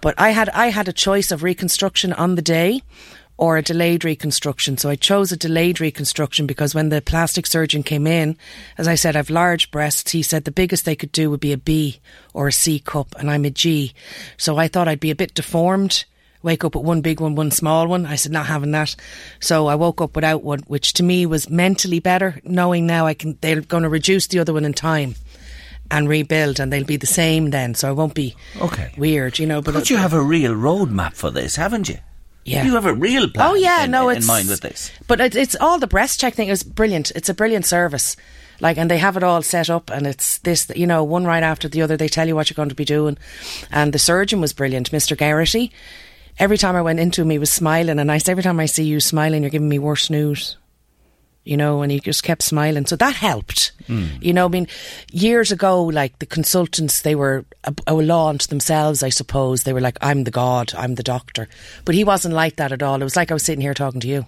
but 0.00 0.14
I 0.18 0.30
had 0.30 0.48
I 0.48 0.70
had 0.70 0.88
a 0.88 0.92
choice 0.92 1.30
of 1.30 1.44
reconstruction 1.44 2.12
on 2.12 2.34
the 2.34 2.42
day, 2.42 2.82
or 3.36 3.56
a 3.56 3.62
delayed 3.62 4.04
reconstruction. 4.04 4.76
So 4.76 4.90
I 4.90 4.96
chose 4.96 5.30
a 5.30 5.36
delayed 5.36 5.80
reconstruction 5.80 6.48
because 6.48 6.74
when 6.74 6.88
the 6.88 7.00
plastic 7.00 7.46
surgeon 7.46 7.84
came 7.84 8.08
in, 8.08 8.36
as 8.76 8.88
I 8.88 8.96
said, 8.96 9.14
I've 9.14 9.30
large 9.30 9.70
breasts. 9.70 10.10
He 10.10 10.22
said 10.22 10.44
the 10.44 10.50
biggest 10.50 10.84
they 10.84 10.96
could 10.96 11.12
do 11.12 11.30
would 11.30 11.40
be 11.40 11.52
a 11.52 11.58
B 11.58 12.00
or 12.34 12.48
a 12.48 12.52
C 12.52 12.80
cup, 12.80 13.14
and 13.20 13.30
I'm 13.30 13.44
a 13.44 13.50
G. 13.50 13.94
So 14.36 14.56
I 14.56 14.66
thought 14.66 14.88
I'd 14.88 14.98
be 14.98 15.12
a 15.12 15.16
bit 15.16 15.32
deformed. 15.32 16.06
Wake 16.42 16.64
up 16.64 16.74
with 16.76 16.84
one 16.84 17.00
big 17.00 17.20
one, 17.20 17.34
one 17.34 17.50
small 17.50 17.88
one. 17.88 18.06
I 18.06 18.14
said, 18.16 18.32
not 18.32 18.46
having 18.46 18.70
that. 18.70 18.94
So 19.40 19.66
I 19.66 19.74
woke 19.74 20.00
up 20.00 20.14
without 20.14 20.44
one, 20.44 20.60
which 20.68 20.92
to 20.94 21.02
me 21.02 21.26
was 21.26 21.50
mentally 21.50 21.98
better, 21.98 22.40
knowing 22.44 22.86
now 22.86 23.06
I 23.06 23.14
can, 23.14 23.36
they're 23.40 23.60
going 23.60 23.82
to 23.82 23.88
reduce 23.88 24.28
the 24.28 24.38
other 24.38 24.52
one 24.52 24.64
in 24.64 24.72
time 24.72 25.16
and 25.90 26.08
rebuild, 26.08 26.60
and 26.60 26.72
they'll 26.72 26.84
be 26.84 26.96
the 26.96 27.06
same 27.06 27.50
then. 27.50 27.74
So 27.74 27.88
I 27.88 27.92
won't 27.92 28.14
be 28.14 28.36
Okay. 28.60 28.92
weird, 28.96 29.38
you 29.38 29.46
know. 29.46 29.60
But 29.62 29.74
But 29.74 29.90
you 29.90 29.96
have 29.96 30.12
a 30.12 30.22
real 30.22 30.52
roadmap 30.52 31.14
for 31.14 31.30
this, 31.30 31.56
haven't 31.56 31.88
you? 31.88 31.98
Yeah. 32.44 32.64
You 32.64 32.74
have 32.74 32.86
a 32.86 32.94
real 32.94 33.24
oh, 33.24 33.28
plan 33.28 33.50
Oh 33.50 33.54
yeah, 33.54 33.84
in, 33.84 33.90
no, 33.90 34.08
in 34.08 34.18
it's 34.18 34.26
mind 34.26 34.48
with 34.48 34.60
this. 34.60 34.90
But 35.06 35.20
it, 35.20 35.34
it's 35.34 35.56
all 35.60 35.78
the 35.78 35.86
breast 35.86 36.20
check 36.20 36.34
thing 36.34 36.48
is 36.48 36.62
brilliant. 36.62 37.10
It's 37.12 37.28
a 37.28 37.34
brilliant 37.34 37.66
service. 37.66 38.16
Like, 38.60 38.76
and 38.76 38.90
they 38.90 38.98
have 38.98 39.16
it 39.16 39.22
all 39.22 39.42
set 39.42 39.70
up, 39.70 39.88
and 39.90 40.06
it's 40.06 40.38
this, 40.38 40.70
you 40.74 40.86
know, 40.86 41.04
one 41.04 41.24
right 41.24 41.42
after 41.42 41.68
the 41.68 41.82
other. 41.82 41.96
They 41.96 42.08
tell 42.08 42.26
you 42.26 42.34
what 42.34 42.50
you're 42.50 42.56
going 42.56 42.70
to 42.70 42.74
be 42.74 42.84
doing, 42.84 43.16
and 43.70 43.92
the 43.92 43.98
surgeon 43.98 44.40
was 44.40 44.52
brilliant, 44.52 44.92
Mister 44.92 45.14
Garrity. 45.14 45.72
Every 46.38 46.58
time 46.58 46.76
I 46.76 46.82
went 46.82 47.00
into 47.00 47.22
him, 47.22 47.30
he 47.30 47.38
was 47.38 47.50
smiling, 47.50 47.98
and 47.98 48.10
I 48.10 48.18
said, 48.18 48.32
"Every 48.32 48.42
time 48.44 48.60
I 48.60 48.66
see 48.66 48.84
you 48.84 49.00
smiling, 49.00 49.42
you're 49.42 49.50
giving 49.50 49.68
me 49.68 49.78
worse 49.78 50.10
news." 50.10 50.56
You 51.44 51.56
know, 51.56 51.80
and 51.80 51.90
he 51.90 51.98
just 51.98 52.22
kept 52.22 52.42
smiling, 52.42 52.84
so 52.84 52.96
that 52.96 53.14
helped. 53.14 53.72
Hmm. 53.86 54.04
You 54.20 54.34
know, 54.34 54.44
I 54.44 54.48
mean, 54.48 54.68
years 55.10 55.50
ago, 55.50 55.82
like 55.84 56.18
the 56.18 56.26
consultants, 56.26 57.00
they 57.00 57.14
were 57.14 57.46
a, 57.64 57.74
a 57.86 57.94
law 57.94 58.28
unto 58.28 58.46
themselves, 58.46 59.02
I 59.02 59.08
suppose. 59.08 59.62
They 59.62 59.72
were 59.72 59.80
like, 59.80 59.96
I'm 60.02 60.24
the 60.24 60.30
God, 60.30 60.74
I'm 60.76 60.96
the 60.96 61.02
doctor. 61.02 61.48
But 61.86 61.94
he 61.94 62.04
wasn't 62.04 62.34
like 62.34 62.56
that 62.56 62.70
at 62.70 62.82
all. 62.82 63.00
It 63.00 63.04
was 63.04 63.16
like 63.16 63.30
I 63.30 63.34
was 63.34 63.44
sitting 63.44 63.62
here 63.62 63.72
talking 63.72 64.00
to 64.00 64.08
you. 64.08 64.26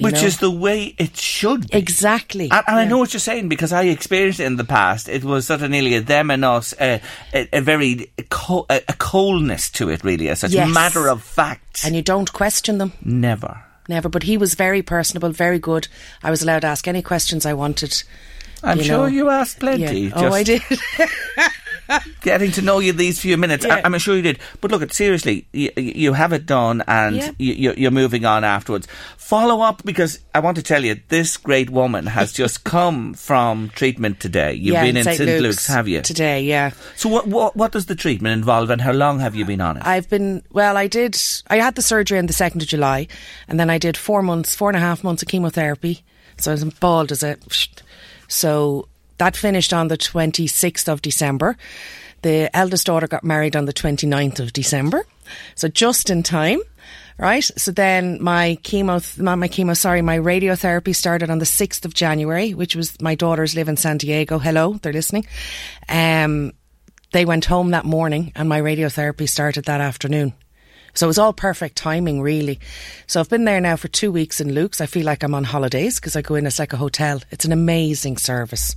Which 0.00 0.14
know? 0.14 0.22
is 0.22 0.38
the 0.38 0.50
way 0.50 0.94
it 0.98 1.16
should 1.16 1.70
be. 1.70 1.76
Exactly. 1.78 2.50
And, 2.50 2.64
and 2.66 2.76
I 2.76 2.84
know 2.86 2.98
what 2.98 3.12
you're 3.12 3.20
saying 3.20 3.48
because 3.48 3.72
I 3.72 3.84
experienced 3.84 4.40
it 4.40 4.44
in 4.46 4.56
the 4.56 4.64
past. 4.64 5.08
It 5.08 5.22
was 5.22 5.46
sort 5.46 5.62
of 5.62 5.70
nearly 5.70 5.94
a 5.94 6.00
them 6.00 6.30
and 6.30 6.44
us, 6.44 6.72
uh, 6.80 6.98
a, 7.34 7.48
a 7.52 7.60
very 7.60 8.10
co- 8.30 8.66
a, 8.70 8.80
a 8.88 8.94
coldness 8.94 9.70
to 9.72 9.90
it, 9.90 10.02
really, 10.02 10.28
as 10.30 10.40
such 10.40 10.52
Yes. 10.52 10.72
matter 10.72 11.08
of 11.08 11.22
fact. 11.22 11.84
And 11.84 11.94
you 11.94 12.02
don't 12.02 12.32
question 12.32 12.78
them. 12.78 12.92
Never. 13.04 13.62
Never. 13.88 14.08
But 14.08 14.22
he 14.22 14.36
was 14.38 14.54
very 14.54 14.80
personable, 14.80 15.30
very 15.30 15.58
good. 15.58 15.88
I 16.22 16.30
was 16.30 16.42
allowed 16.42 16.60
to 16.60 16.68
ask 16.68 16.88
any 16.88 17.02
questions 17.02 17.44
I 17.44 17.52
wanted. 17.52 18.02
I'm 18.62 18.78
you 18.78 18.84
sure 18.84 18.96
know. 18.98 19.06
you 19.06 19.28
asked 19.30 19.60
plenty. 19.60 20.00
Yeah. 20.08 20.12
Oh, 20.14 20.32
I 20.32 20.42
did. 20.42 20.62
getting 22.22 22.50
to 22.52 22.62
know 22.62 22.78
you 22.78 22.92
these 22.92 23.20
few 23.20 23.36
minutes. 23.36 23.64
Yeah. 23.64 23.76
I, 23.76 23.82
I'm 23.84 23.98
sure 23.98 24.16
you 24.16 24.22
did. 24.22 24.38
But 24.60 24.70
look, 24.70 24.82
it 24.82 24.92
seriously, 24.92 25.46
you, 25.52 25.70
you 25.76 26.12
have 26.14 26.32
it 26.32 26.46
done, 26.46 26.82
and 26.86 27.16
Yeah. 27.16 27.30
you, 27.38 27.52
you- 27.54 27.74
you're 27.76 27.90
moving 27.90 28.24
on 28.24 28.44
afterwards. 28.44 28.86
Follow 29.16 29.60
up 29.62 29.82
because 29.84 30.18
I 30.34 30.40
want 30.40 30.56
to 30.58 30.62
tell 30.62 30.84
you, 30.84 31.00
this 31.08 31.36
great 31.36 31.70
woman 31.70 32.06
has 32.06 32.32
just 32.42 32.64
come 32.64 33.14
from 33.14 33.70
treatment 33.70 34.20
today. 34.20 34.54
You've 34.54 34.74
yeah, 34.74 34.84
been 34.84 34.96
in 34.96 35.04
St. 35.04 35.20
Luke's 35.20 35.42
Luke's, 35.42 35.66
have 35.66 35.88
you? 35.88 36.02
Today, 36.02 36.42
yeah. 36.42 36.70
So 36.96 37.08
what, 37.08 37.26
what 37.26 37.56
what 37.56 37.72
does 37.72 37.86
the 37.86 37.94
treatment 37.96 38.34
involve, 38.34 38.70
and 38.70 38.80
how 38.80 38.92
long 38.92 39.20
have 39.20 39.34
you 39.34 39.44
been 39.44 39.60
on 39.60 39.76
it? 39.78 39.86
I've 39.86 40.08
been, 40.08 40.42
well, 40.52 40.76
I 40.76 40.86
did, 40.86 41.16
I 41.48 41.56
had 41.56 41.74
the 41.74 41.82
surgery 41.82 42.18
on 42.18 42.26
the 42.26 42.32
2nd 42.32 42.56
of 42.62 42.68
July, 42.68 43.08
and 43.48 43.58
then 43.58 43.70
I 43.70 43.78
did 43.78 43.96
four 43.96 44.22
months, 44.22 44.54
four 44.54 44.68
and 44.70 44.76
a 44.76 44.80
half 44.80 45.02
months 45.02 45.22
of 45.22 45.28
chemotherapy. 45.28 46.02
So 46.38 46.50
I 46.50 46.54
was 46.54 46.64
bald 46.64 47.12
as 47.12 47.22
a. 47.22 47.36
So 48.32 48.88
that 49.18 49.36
finished 49.36 49.72
on 49.72 49.88
the 49.88 49.98
26th 49.98 50.88
of 50.88 51.02
December. 51.02 51.56
The 52.22 52.54
eldest 52.56 52.86
daughter 52.86 53.06
got 53.06 53.24
married 53.24 53.56
on 53.56 53.66
the 53.66 53.72
29th 53.72 54.40
of 54.40 54.52
December. 54.52 55.04
So 55.54 55.68
just 55.68 56.10
in 56.10 56.22
time. 56.22 56.60
Right, 57.18 57.44
so 57.44 57.70
then 57.70 58.20
my 58.22 58.58
chemo, 58.62 59.18
not 59.20 59.38
my 59.38 59.46
chemo, 59.46 59.76
sorry, 59.76 60.00
my 60.02 60.18
radiotherapy 60.18 60.96
started 60.96 61.28
on 61.30 61.38
the 61.38 61.44
6th 61.44 61.84
of 61.84 61.94
January, 61.94 62.54
which 62.54 62.74
was 62.74 63.00
my 63.00 63.14
daughters 63.14 63.54
live 63.54 63.68
in 63.68 63.76
San 63.76 63.98
Diego. 63.98 64.38
Hello, 64.38 64.72
they're 64.82 64.94
listening. 64.94 65.26
Um, 65.88 66.52
they 67.12 67.24
went 67.26 67.44
home 67.44 67.70
that 67.72 67.84
morning 67.84 68.32
and 68.34 68.48
my 68.48 68.60
radiotherapy 68.60 69.28
started 69.28 69.66
that 69.66 69.80
afternoon. 69.80 70.32
So 70.94 71.06
it 71.06 71.08
was 71.08 71.18
all 71.18 71.32
perfect 71.32 71.76
timing, 71.76 72.20
really. 72.20 72.60
So 73.06 73.20
I've 73.20 73.30
been 73.30 73.44
there 73.44 73.60
now 73.60 73.76
for 73.76 73.88
two 73.88 74.12
weeks 74.12 74.40
in 74.40 74.54
Luke's. 74.54 74.80
I 74.80 74.86
feel 74.86 75.06
like 75.06 75.22
I'm 75.22 75.34
on 75.34 75.44
holidays 75.44 75.98
because 75.98 76.16
I 76.16 76.22
go 76.22 76.34
in, 76.34 76.46
it's 76.46 76.58
like 76.58 76.72
a 76.72 76.78
hotel. 76.78 77.20
It's 77.30 77.44
an 77.44 77.52
amazing 77.52 78.18
service. 78.18 78.76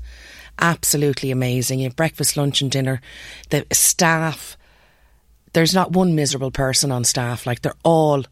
Absolutely 0.60 1.32
amazing. 1.32 1.80
You 1.80 1.86
have 1.86 1.96
breakfast, 1.96 2.38
lunch, 2.38 2.62
and 2.62 2.72
dinner. 2.72 3.02
The 3.50 3.66
staff, 3.74 4.58
there's 5.54 5.74
not 5.74 5.92
one 5.92 6.16
miserable 6.16 6.52
person 6.52 6.92
on 6.92 7.04
staff. 7.04 7.46
Like 7.46 7.62
they're 7.62 7.74
all 7.84 8.24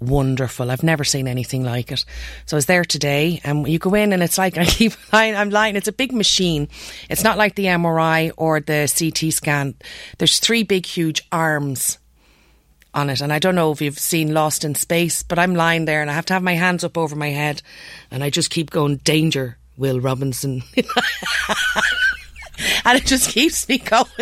wonderful. 0.00 0.70
I've 0.70 0.82
never 0.82 1.04
seen 1.04 1.28
anything 1.28 1.62
like 1.62 1.92
it. 1.92 2.04
So 2.46 2.56
I 2.56 2.58
was 2.58 2.66
there 2.66 2.84
today, 2.84 3.40
and 3.44 3.68
you 3.68 3.78
go 3.78 3.94
in, 3.94 4.12
and 4.12 4.22
it's 4.22 4.38
like 4.38 4.58
I 4.58 4.64
keep 4.64 4.94
lying. 5.12 5.36
I'm 5.36 5.50
lying. 5.50 5.76
It's 5.76 5.88
a 5.88 5.92
big 5.92 6.12
machine. 6.12 6.68
It's 7.08 7.22
not 7.22 7.38
like 7.38 7.54
the 7.54 7.66
MRI 7.66 8.32
or 8.36 8.58
the 8.58 8.92
CT 8.92 9.32
scan. 9.32 9.74
There's 10.18 10.40
three 10.40 10.64
big, 10.64 10.84
huge 10.84 11.22
arms 11.30 11.98
on 12.94 13.10
it, 13.10 13.20
and 13.20 13.32
I 13.32 13.38
don't 13.38 13.54
know 13.54 13.70
if 13.72 13.80
you've 13.80 13.98
seen 13.98 14.34
Lost 14.34 14.64
in 14.64 14.74
Space, 14.74 15.22
but 15.22 15.38
I'm 15.38 15.54
lying 15.54 15.84
there, 15.84 16.00
and 16.00 16.10
I 16.10 16.14
have 16.14 16.26
to 16.26 16.34
have 16.34 16.42
my 16.42 16.54
hands 16.54 16.84
up 16.84 16.98
over 16.98 17.14
my 17.14 17.28
head, 17.28 17.62
and 18.10 18.24
I 18.24 18.30
just 18.30 18.50
keep 18.50 18.70
going, 18.70 18.96
"Danger, 18.98 19.58
Will 19.76 20.00
Robinson," 20.00 20.62
and 22.84 22.98
it 22.98 23.06
just 23.06 23.30
keeps 23.30 23.68
me 23.68 23.78
going. 23.78 24.06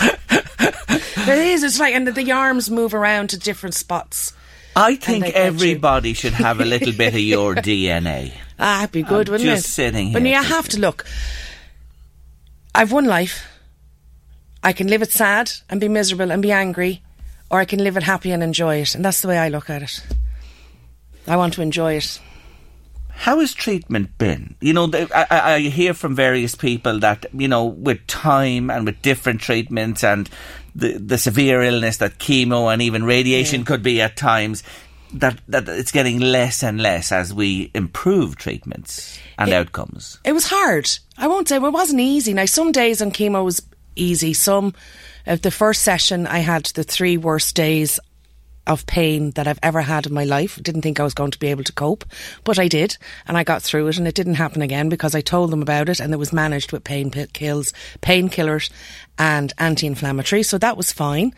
it 0.00 1.28
is. 1.28 1.62
It's 1.62 1.78
like, 1.78 1.94
and 1.94 2.06
the, 2.06 2.12
the 2.12 2.32
arms 2.32 2.70
move 2.70 2.94
around 2.94 3.30
to 3.30 3.38
different 3.38 3.74
spots. 3.74 4.32
I 4.76 4.96
think 4.96 5.24
everybody 5.26 6.14
should 6.14 6.32
have 6.34 6.60
a 6.60 6.64
little 6.64 6.92
bit 6.92 7.14
of 7.14 7.20
your 7.20 7.54
DNA. 7.56 8.32
Ah, 8.58 8.80
it'd 8.82 8.92
be 8.92 9.02
good, 9.02 9.28
I'm 9.28 9.32
wouldn't 9.32 9.48
just 9.48 9.64
it? 9.64 9.66
Just 9.66 9.74
sitting 9.74 10.06
here. 10.08 10.20
But 10.20 10.28
you 10.28 10.34
have 10.34 10.68
to 10.70 10.80
look. 10.80 11.06
I've 12.74 12.92
one 12.92 13.06
life. 13.06 13.49
I 14.62 14.72
can 14.72 14.88
live 14.88 15.02
it 15.02 15.12
sad 15.12 15.50
and 15.68 15.80
be 15.80 15.88
miserable 15.88 16.30
and 16.30 16.42
be 16.42 16.52
angry, 16.52 17.02
or 17.50 17.60
I 17.60 17.64
can 17.64 17.82
live 17.82 17.96
it 17.96 18.02
happy 18.02 18.30
and 18.30 18.42
enjoy 18.42 18.76
it. 18.76 18.94
And 18.94 19.04
that's 19.04 19.20
the 19.22 19.28
way 19.28 19.38
I 19.38 19.48
look 19.48 19.70
at 19.70 19.82
it. 19.82 20.02
I 21.26 21.36
want 21.36 21.54
to 21.54 21.62
enjoy 21.62 21.94
it. 21.94 22.20
How 23.08 23.40
has 23.40 23.52
treatment 23.52 24.16
been? 24.18 24.56
You 24.60 24.72
know, 24.72 24.90
I, 24.94 25.26
I 25.30 25.54
I 25.54 25.58
hear 25.60 25.92
from 25.94 26.16
various 26.16 26.54
people 26.54 27.00
that 27.00 27.26
you 27.34 27.48
know, 27.48 27.64
with 27.64 28.06
time 28.06 28.70
and 28.70 28.86
with 28.86 29.02
different 29.02 29.40
treatments 29.40 30.02
and 30.02 30.28
the 30.74 30.96
the 30.98 31.18
severe 31.18 31.62
illness 31.62 31.98
that 31.98 32.18
chemo 32.18 32.72
and 32.72 32.80
even 32.80 33.04
radiation 33.04 33.64
could 33.64 33.82
be 33.82 34.00
at 34.00 34.16
times, 34.16 34.62
that 35.12 35.38
that 35.48 35.68
it's 35.68 35.92
getting 35.92 36.20
less 36.20 36.62
and 36.62 36.80
less 36.80 37.12
as 37.12 37.34
we 37.34 37.70
improve 37.74 38.36
treatments 38.36 39.18
and 39.38 39.50
It- 39.50 39.54
outcomes. 39.54 40.18
It 40.24 40.32
was 40.32 40.46
hard. 40.46 40.88
I 41.18 41.26
won't 41.28 41.48
say 41.48 41.56
it 41.56 41.62
wasn't 41.62 42.00
easy. 42.00 42.32
Now, 42.32 42.46
some 42.46 42.72
days 42.72 43.02
on 43.02 43.10
chemo 43.10 43.44
was 43.44 43.60
easy. 43.96 44.34
Some 44.34 44.74
of 45.26 45.42
the 45.42 45.50
first 45.50 45.82
session, 45.82 46.26
I 46.26 46.38
had 46.38 46.66
the 46.66 46.84
three 46.84 47.16
worst 47.16 47.54
days 47.54 48.00
of 48.66 48.86
pain 48.86 49.30
that 49.32 49.48
I've 49.48 49.58
ever 49.62 49.80
had 49.80 50.06
in 50.06 50.14
my 50.14 50.24
life. 50.24 50.62
Didn't 50.62 50.82
think 50.82 51.00
I 51.00 51.04
was 51.04 51.14
going 51.14 51.30
to 51.32 51.38
be 51.38 51.48
able 51.48 51.64
to 51.64 51.72
cope, 51.72 52.04
but 52.44 52.58
I 52.58 52.68
did, 52.68 52.98
and 53.26 53.36
I 53.36 53.42
got 53.42 53.62
through 53.62 53.88
it, 53.88 53.98
and 53.98 54.06
it 54.06 54.14
didn't 54.14 54.34
happen 54.34 54.62
again 54.62 54.88
because 54.88 55.14
I 55.14 55.22
told 55.22 55.50
them 55.50 55.62
about 55.62 55.88
it, 55.88 55.98
and 55.98 56.12
it 56.12 56.18
was 56.18 56.32
managed 56.32 56.70
with 56.70 56.84
pain 56.84 57.10
pi- 57.10 57.26
kills, 57.32 57.72
painkillers, 58.00 58.70
and 59.18 59.52
anti-inflammatory. 59.58 60.42
So 60.42 60.58
that 60.58 60.76
was 60.76 60.92
fine. 60.92 61.34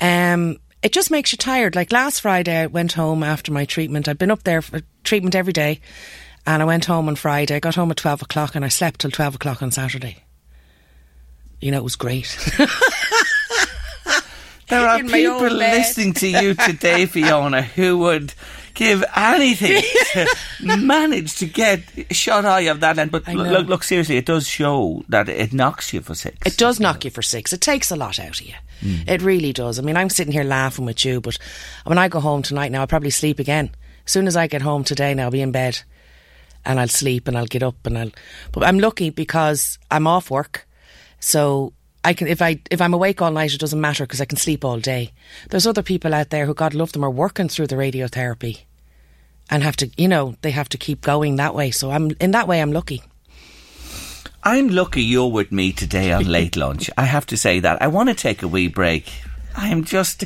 Um, 0.00 0.58
it 0.82 0.92
just 0.92 1.10
makes 1.10 1.32
you 1.32 1.38
tired. 1.38 1.74
Like 1.74 1.92
last 1.92 2.20
Friday, 2.20 2.56
I 2.56 2.66
went 2.66 2.92
home 2.92 3.22
after 3.22 3.52
my 3.52 3.64
treatment. 3.64 4.06
I'd 4.06 4.18
been 4.18 4.30
up 4.30 4.44
there 4.44 4.62
for 4.62 4.80
treatment 5.02 5.34
every 5.34 5.52
day, 5.52 5.80
and 6.46 6.62
I 6.62 6.66
went 6.66 6.84
home 6.84 7.08
on 7.08 7.16
Friday. 7.16 7.56
I 7.56 7.60
got 7.60 7.74
home 7.74 7.90
at 7.90 7.96
twelve 7.96 8.22
o'clock, 8.22 8.54
and 8.54 8.64
I 8.64 8.68
slept 8.68 9.00
till 9.00 9.10
twelve 9.10 9.34
o'clock 9.34 9.62
on 9.62 9.72
Saturday. 9.72 10.24
You 11.60 11.70
know, 11.70 11.78
it 11.78 11.84
was 11.84 11.96
great. 11.96 12.36
There 14.70 14.86
are 14.86 15.00
in 15.00 15.10
my 15.10 15.24
own 15.24 15.40
people 15.40 15.56
listening 15.56 16.12
to 16.14 16.28
you 16.28 16.54
today, 16.54 17.06
Fiona, 17.06 17.60
who 17.60 17.98
would 17.98 18.32
give 18.74 19.04
anything 19.16 19.82
to 20.12 20.26
manage 20.76 21.34
to 21.38 21.46
get 21.46 21.80
shut 22.12 22.44
eye 22.44 22.60
of 22.60 22.78
that 22.78 22.96
end. 22.96 23.10
But 23.10 23.26
look, 23.26 23.48
look, 23.48 23.66
look, 23.66 23.82
seriously, 23.82 24.16
it 24.16 24.26
does 24.26 24.46
show 24.46 25.04
that 25.08 25.28
it 25.28 25.52
knocks 25.52 25.92
you 25.92 26.00
for 26.00 26.14
six. 26.14 26.38
It 26.46 26.56
does 26.56 26.78
knock 26.78 27.04
you 27.04 27.10
for 27.10 27.20
six. 27.20 27.52
It 27.52 27.60
takes 27.60 27.90
a 27.90 27.96
lot 27.96 28.20
out 28.20 28.40
of 28.40 28.46
you. 28.46 28.54
Hmm. 28.80 29.08
It 29.08 29.22
really 29.22 29.52
does. 29.52 29.80
I 29.80 29.82
mean, 29.82 29.96
I'm 29.96 30.08
sitting 30.08 30.32
here 30.32 30.44
laughing 30.44 30.84
with 30.84 31.04
you, 31.04 31.20
but 31.20 31.36
when 31.84 31.98
I 31.98 32.06
go 32.06 32.20
home 32.20 32.42
tonight 32.42 32.70
now, 32.70 32.82
I'll 32.82 32.86
probably 32.86 33.10
sleep 33.10 33.40
again. 33.40 33.72
As 34.06 34.12
soon 34.12 34.28
as 34.28 34.36
I 34.36 34.46
get 34.46 34.62
home 34.62 34.84
today, 34.84 35.14
now 35.14 35.24
I'll 35.24 35.30
be 35.32 35.42
in 35.42 35.50
bed 35.50 35.80
and 36.64 36.78
I'll 36.78 36.88
sleep 36.88 37.26
and 37.26 37.36
I'll 37.36 37.46
get 37.46 37.64
up 37.64 37.84
and 37.86 37.98
I'll. 37.98 38.12
But 38.52 38.62
I'm 38.62 38.78
lucky 38.78 39.10
because 39.10 39.80
I'm 39.90 40.06
off 40.06 40.30
work, 40.30 40.68
so 41.20 41.72
I 42.04 42.14
can. 42.14 42.26
If 42.26 42.42
I 42.42 42.60
if 42.70 42.80
I'm 42.80 42.94
awake 42.94 43.22
all 43.22 43.30
night, 43.30 43.54
it 43.54 43.60
doesn't 43.60 43.80
matter 43.80 44.04
because 44.04 44.20
I 44.20 44.24
can 44.24 44.38
sleep 44.38 44.64
all 44.64 44.80
day. 44.80 45.12
There's 45.50 45.66
other 45.66 45.82
people 45.82 46.14
out 46.14 46.30
there 46.30 46.46
who, 46.46 46.54
God 46.54 46.74
love 46.74 46.92
them, 46.92 47.04
are 47.04 47.10
working 47.10 47.48
through 47.48 47.68
the 47.68 47.76
radiotherapy 47.76 48.62
and 49.50 49.62
have 49.62 49.76
to, 49.76 49.90
you 49.96 50.08
know, 50.08 50.36
they 50.42 50.52
have 50.52 50.68
to 50.70 50.78
keep 50.78 51.02
going 51.02 51.36
that 51.36 51.54
way. 51.54 51.70
So 51.70 51.90
I'm 51.90 52.12
in 52.20 52.30
that 52.30 52.48
way, 52.48 52.60
I'm 52.60 52.72
lucky. 52.72 53.02
I'm 54.42 54.68
lucky 54.68 55.02
you're 55.02 55.30
with 55.30 55.52
me 55.52 55.72
today 55.72 56.12
on 56.12 56.24
late 56.30 56.56
lunch. 56.56 56.88
I 56.96 57.04
have 57.04 57.26
to 57.26 57.36
say 57.36 57.60
that. 57.60 57.82
I 57.82 57.88
want 57.88 58.08
to 58.08 58.14
take 58.14 58.42
a 58.42 58.48
wee 58.48 58.68
break. 58.68 59.12
I'm 59.54 59.84
just 59.84 60.24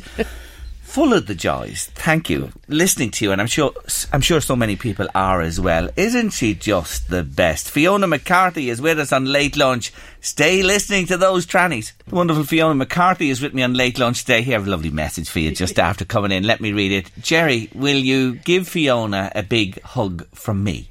full 0.95 1.11
of 1.11 1.27
the 1.27 1.35
joys. 1.35 1.91
Thank 1.93 2.29
you. 2.29 2.53
Listening 2.69 3.11
to 3.11 3.25
you, 3.25 3.33
and 3.33 3.41
I'm 3.41 3.47
sure 3.47 3.73
I'm 4.13 4.21
sure 4.21 4.39
so 4.39 4.55
many 4.55 4.77
people 4.77 5.09
are 5.13 5.41
as 5.41 5.59
well. 5.59 5.89
Isn't 5.97 6.29
she 6.29 6.53
just 6.55 7.09
the 7.09 7.21
best? 7.21 7.69
Fiona 7.69 8.07
McCarthy 8.07 8.69
is 8.69 8.79
with 8.79 8.97
us 8.97 9.11
on 9.11 9.25
late 9.25 9.57
lunch. 9.57 9.91
Stay 10.21 10.63
listening 10.63 11.05
to 11.07 11.17
those 11.17 11.45
trannies. 11.45 11.91
The 12.07 12.15
wonderful 12.15 12.45
Fiona 12.45 12.75
McCarthy 12.75 13.29
is 13.29 13.41
with 13.41 13.53
me 13.53 13.61
on 13.61 13.73
late 13.73 13.99
lunch 13.99 14.21
today. 14.21 14.41
Here, 14.41 14.55
I 14.55 14.59
have 14.59 14.67
a 14.67 14.71
lovely 14.71 14.89
message 14.89 15.29
for 15.29 15.39
you 15.39 15.51
just 15.51 15.79
after 15.79 16.05
coming 16.05 16.31
in. 16.31 16.47
Let 16.47 16.61
me 16.61 16.71
read 16.71 16.93
it. 16.93 17.11
Jerry, 17.19 17.69
will 17.75 17.97
you 17.97 18.35
give 18.35 18.65
Fiona 18.65 19.33
a 19.35 19.43
big 19.43 19.81
hug 19.81 20.25
from 20.33 20.63
me? 20.63 20.87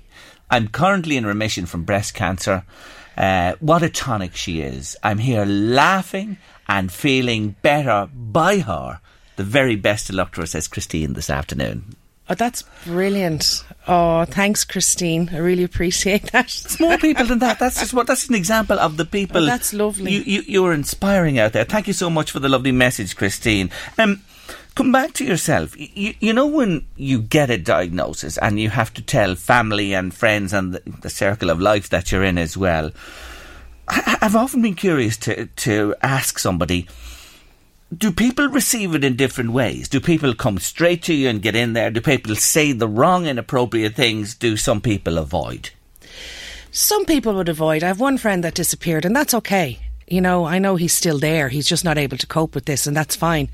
I'm 0.50 0.68
currently 0.68 1.16
in 1.16 1.24
remission 1.24 1.64
from 1.64 1.84
breast 1.84 2.12
cancer. 2.12 2.66
Uh, 3.16 3.54
what 3.58 3.82
a 3.82 3.88
tonic 3.88 4.36
she 4.36 4.60
is. 4.60 4.98
I'm 5.02 5.18
here 5.18 5.46
laughing 5.46 6.36
and 6.68 6.92
feeling 6.92 7.56
better 7.62 8.10
by 8.12 8.58
her. 8.58 9.00
The 9.36 9.44
very 9.44 9.76
best 9.76 10.08
of 10.08 10.16
luck 10.16 10.34
to 10.34 10.42
her, 10.42 10.46
says 10.46 10.68
Christine 10.68 11.14
this 11.14 11.30
afternoon. 11.30 11.96
Oh, 12.28 12.34
that's 12.34 12.62
brilliant. 12.86 13.64
Oh, 13.86 14.24
thanks, 14.24 14.64
Christine. 14.64 15.28
I 15.32 15.38
really 15.38 15.64
appreciate 15.64 16.32
that. 16.32 16.46
It's 16.46 16.80
more 16.80 16.96
people 16.96 17.26
than 17.26 17.40
that. 17.40 17.58
That's 17.58 17.78
just 17.78 17.92
what. 17.92 18.06
That's 18.06 18.28
an 18.28 18.34
example 18.34 18.78
of 18.78 18.96
the 18.96 19.04
people. 19.04 19.42
Oh, 19.42 19.46
that's 19.46 19.74
lovely. 19.74 20.12
You, 20.12 20.20
you, 20.20 20.42
you're 20.46 20.72
inspiring 20.72 21.38
out 21.38 21.52
there. 21.52 21.64
Thank 21.64 21.86
you 21.86 21.92
so 21.92 22.08
much 22.08 22.30
for 22.30 22.40
the 22.40 22.48
lovely 22.48 22.72
message, 22.72 23.14
Christine. 23.14 23.70
Um, 23.98 24.22
come 24.74 24.90
back 24.90 25.12
to 25.14 25.24
yourself. 25.24 25.76
You, 25.78 26.14
you 26.18 26.32
know 26.32 26.46
when 26.46 26.86
you 26.96 27.20
get 27.20 27.50
a 27.50 27.58
diagnosis 27.58 28.38
and 28.38 28.58
you 28.58 28.70
have 28.70 28.94
to 28.94 29.02
tell 29.02 29.34
family 29.34 29.92
and 29.92 30.14
friends 30.14 30.54
and 30.54 30.72
the, 30.72 30.82
the 31.02 31.10
circle 31.10 31.50
of 31.50 31.60
life 31.60 31.90
that 31.90 32.10
you're 32.10 32.24
in 32.24 32.38
as 32.38 32.56
well. 32.56 32.90
I, 33.86 34.16
I've 34.22 34.36
often 34.36 34.62
been 34.62 34.76
curious 34.76 35.18
to 35.18 35.44
to 35.44 35.94
ask 36.00 36.38
somebody 36.38 36.88
do 37.98 38.10
people 38.12 38.48
receive 38.48 38.94
it 38.94 39.04
in 39.04 39.16
different 39.16 39.52
ways? 39.52 39.88
Do 39.88 40.00
people 40.00 40.34
come 40.34 40.58
straight 40.58 41.02
to 41.04 41.14
you 41.14 41.28
and 41.28 41.42
get 41.42 41.56
in 41.56 41.72
there? 41.72 41.90
Do 41.90 42.00
people 42.00 42.34
say 42.36 42.72
the 42.72 42.88
wrong, 42.88 43.26
inappropriate 43.26 43.94
things? 43.94 44.34
Do 44.34 44.56
some 44.56 44.80
people 44.80 45.18
avoid? 45.18 45.70
Some 46.70 47.04
people 47.04 47.34
would 47.34 47.48
avoid. 47.48 47.82
I 47.82 47.88
have 47.88 48.00
one 48.00 48.18
friend 48.18 48.42
that 48.42 48.54
disappeared, 48.54 49.04
and 49.04 49.14
that's 49.14 49.34
okay. 49.34 49.78
You 50.08 50.20
know, 50.20 50.44
I 50.44 50.58
know 50.58 50.76
he's 50.76 50.92
still 50.92 51.18
there. 51.18 51.48
He's 51.48 51.68
just 51.68 51.84
not 51.84 51.98
able 51.98 52.18
to 52.18 52.26
cope 52.26 52.54
with 52.54 52.64
this, 52.64 52.86
and 52.86 52.96
that's 52.96 53.16
fine. 53.16 53.48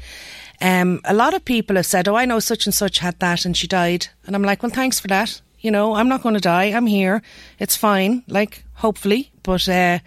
Um, 0.61 1.01
a 1.05 1.15
lot 1.15 1.35
of 1.35 1.45
people 1.45 1.77
have 1.77 1.87
said, 1.87 2.09
"Oh, 2.09 2.17
I 2.17 2.25
know 2.25 2.41
such 2.41 2.67
and 2.67 2.75
such 2.75 2.99
had 2.99 3.19
that, 3.21 3.45
and 3.45 3.57
she 3.57 3.67
died," 3.67 4.09
and 4.27 4.35
I'm 4.35 4.43
like, 4.43 4.63
"Well, 4.63 4.73
thanks 4.73 4.99
for 4.99 5.09
that. 5.09 5.41
You 5.61 5.71
know, 5.71 5.95
I'm 5.95 6.09
not 6.09 6.23
going 6.23 6.35
to 6.35 6.41
die. 6.41 6.67
I'm 6.67 6.87
here. 6.87 7.23
It's 7.59 7.77
fine. 7.77 8.25
Like, 8.27 8.65
hopefully." 8.75 9.30
But 9.43 9.69
uh, 9.69 9.99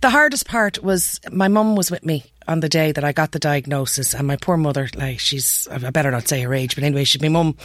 the 0.00 0.10
hardest 0.10 0.46
part 0.46 0.82
was 0.82 1.20
my 1.30 1.48
mum 1.48 1.76
was 1.76 1.90
with 1.90 2.04
me 2.04 2.24
on 2.48 2.60
the 2.60 2.68
day 2.68 2.92
that 2.92 3.04
I 3.04 3.12
got 3.12 3.32
the 3.32 3.38
diagnosis, 3.38 4.14
and 4.14 4.26
my 4.26 4.36
poor 4.36 4.56
mother, 4.56 4.88
like 4.96 5.20
she's, 5.20 5.68
I 5.68 5.90
better 5.90 6.10
not 6.10 6.28
say 6.28 6.42
her 6.42 6.54
age, 6.54 6.74
but 6.74 6.84
anyway, 6.84 7.04
she's 7.04 7.22
my 7.22 7.28
mum, 7.28 7.56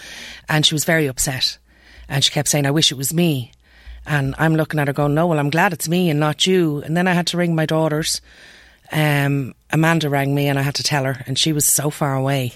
and 0.49 0.65
she 0.65 0.75
was 0.75 0.85
very 0.85 1.07
upset, 1.07 1.57
and 2.07 2.23
she 2.23 2.31
kept 2.31 2.49
saying, 2.49 2.65
"I 2.65 2.71
wish 2.71 2.91
it 2.91 2.97
was 2.97 3.13
me," 3.13 3.51
and 4.05 4.35
I'm 4.37 4.55
looking 4.55 4.79
at 4.79 4.87
her 4.87 4.93
going, 4.93 5.15
"No, 5.15 5.27
well, 5.27 5.39
I'm 5.39 5.49
glad 5.49 5.73
it's 5.73 5.89
me 5.89 6.09
and 6.09 6.19
not 6.19 6.45
you." 6.45 6.81
And 6.83 6.95
then 6.95 7.07
I 7.07 7.13
had 7.13 7.27
to 7.27 7.37
ring 7.37 7.55
my 7.55 7.65
daughters. 7.65 8.21
Um, 8.91 9.53
Amanda 9.71 10.09
rang 10.09 10.33
me, 10.33 10.47
and 10.47 10.59
I 10.59 10.61
had 10.61 10.75
to 10.75 10.83
tell 10.83 11.03
her, 11.05 11.23
and 11.25 11.37
she 11.37 11.53
was 11.53 11.65
so 11.65 11.89
far 11.89 12.15
away 12.15 12.53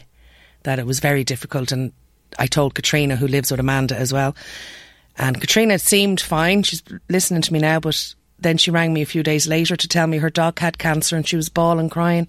that 0.63 0.79
it 0.79 0.85
was 0.85 0.99
very 0.99 1.23
difficult. 1.23 1.71
And 1.71 1.91
I 2.37 2.47
told 2.47 2.75
Katrina, 2.75 3.15
who 3.15 3.27
lives 3.27 3.51
with 3.51 3.59
Amanda 3.59 3.97
as 3.97 4.13
well, 4.13 4.35
and 5.17 5.41
Katrina 5.41 5.79
seemed 5.79 6.21
fine. 6.21 6.63
She's 6.63 6.83
listening 7.09 7.41
to 7.41 7.53
me 7.53 7.59
now, 7.59 7.79
but 7.79 8.15
then 8.41 8.57
she 8.57 8.71
rang 8.71 8.93
me 8.93 9.01
a 9.01 9.05
few 9.05 9.23
days 9.23 9.47
later 9.47 9.75
to 9.75 9.87
tell 9.87 10.07
me 10.07 10.17
her 10.17 10.29
dog 10.29 10.59
had 10.59 10.77
cancer 10.77 11.15
and 11.15 11.27
she 11.27 11.35
was 11.35 11.49
bawling, 11.49 11.89
crying. 11.89 12.27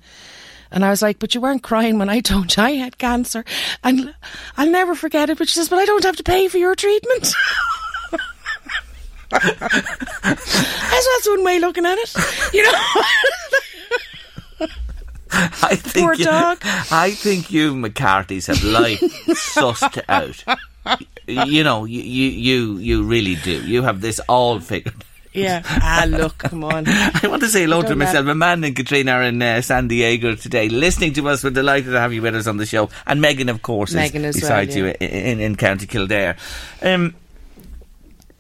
And 0.71 0.85
I 0.85 0.91
was 0.91 1.03
like, 1.03 1.19
but 1.19 1.35
you 1.35 1.41
weren't 1.41 1.63
crying 1.63 1.99
when 1.99 2.09
I 2.09 2.21
told 2.21 2.57
you 2.57 2.63
I 2.63 2.71
had 2.73 2.97
cancer. 2.99 3.45
And 3.85 4.15
I'll 4.57 4.71
never 4.71 4.95
forget 4.95 5.29
it. 5.29 5.39
But 5.39 5.49
she 5.49 5.55
says, 5.55 5.69
but 5.69 5.79
I 5.79 5.85
don't 5.85 6.05
have 6.05 6.17
to 6.17 6.23
pay 6.23 6.49
for 6.49 6.59
your 6.59 6.75
treatment. 6.75 7.33
That's 9.33 11.07
that's 11.07 11.29
one 11.29 11.43
way 11.43 11.59
looking 11.59 11.87
at 11.87 11.97
it, 11.97 12.15
you 12.53 12.63
know. 12.63 12.73
I 15.33 15.77
think 15.77 16.05
Poor 16.05 16.13
you, 16.13 16.25
dog. 16.27 16.59
I 16.91 17.13
think 17.13 17.51
you 17.51 17.75
McCarthy's 17.75 18.47
have 18.49 18.63
life 18.63 19.01
sussed 19.01 20.03
out. 20.09 20.45
You 21.27 21.65
know, 21.65 21.87
you, 21.87 22.03
you 22.03 22.29
you 22.29 22.77
you 22.77 23.03
really 23.05 23.37
do. 23.37 23.63
You 23.67 23.83
have 23.83 24.03
this 24.03 24.21
all 24.29 24.61
figured. 24.61 25.03
Yeah. 25.33 25.63
Ah, 25.85 26.05
look, 26.09 26.39
come 26.39 26.65
on. 26.65 26.85
I 26.87 27.27
want 27.27 27.43
to 27.43 27.49
say 27.49 27.63
hello 27.63 27.83
to 27.83 27.95
myself. 27.97 28.27
laugh. 28.27 28.37
man 28.37 28.65
and 28.65 28.75
Katrina 28.77 29.13
are 29.13 29.23
in 29.25 29.43
uh, 29.43 29.61
San 29.63 29.89
Diego 29.89 30.35
today, 30.35 30.69
listening 30.69 31.13
to 31.15 31.29
us. 31.29 31.43
We're 31.43 31.51
delighted 31.51 31.91
to 31.91 32.01
have 32.01 32.13
you 32.13 32.23
with 32.23 32.35
us 32.35 32.47
on 32.47 32.57
the 32.57 32.67
show, 32.67 32.89
and 33.07 33.21
Megan, 33.21 33.49
of 33.49 33.63
course, 33.63 33.93
Megan 33.95 34.25
is 34.25 34.37
beside 34.37 34.69
well, 34.69 34.77
you 34.77 34.87
yeah. 34.87 34.93
in, 35.07 35.41
in 35.41 35.57
County 35.57 35.87
Kildare. 35.87 36.37
Um, 36.83 37.15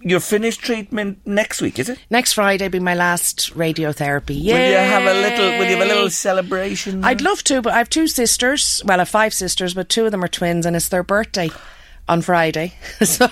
your 0.00 0.20
finished 0.20 0.60
treatment 0.60 1.18
next 1.24 1.60
week, 1.60 1.78
is 1.78 1.88
it? 1.88 1.98
Next 2.10 2.32
Friday 2.34 2.68
be 2.68 2.80
my 2.80 2.94
last 2.94 3.54
radiotherapy. 3.54 4.36
Yeah. 4.38 4.54
Will 4.54 4.70
you 4.70 4.76
have 4.76 5.02
a 5.02 5.20
little? 5.20 5.58
Will 5.58 5.64
you 5.64 5.76
have 5.76 5.86
a 5.86 5.88
little 5.88 6.10
celebration? 6.10 7.04
I'd 7.04 7.20
love 7.20 7.42
to, 7.44 7.62
but 7.62 7.72
I 7.72 7.78
have 7.78 7.90
two 7.90 8.08
sisters. 8.08 8.82
Well, 8.84 8.98
I 8.98 9.02
have 9.02 9.08
five 9.08 9.34
sisters, 9.34 9.74
but 9.74 9.88
two 9.88 10.04
of 10.04 10.10
them 10.10 10.24
are 10.24 10.28
twins, 10.28 10.66
and 10.66 10.76
it's 10.76 10.88
their 10.88 11.02
birthday 11.02 11.50
on 12.08 12.22
Friday. 12.22 12.74
so 13.02 13.28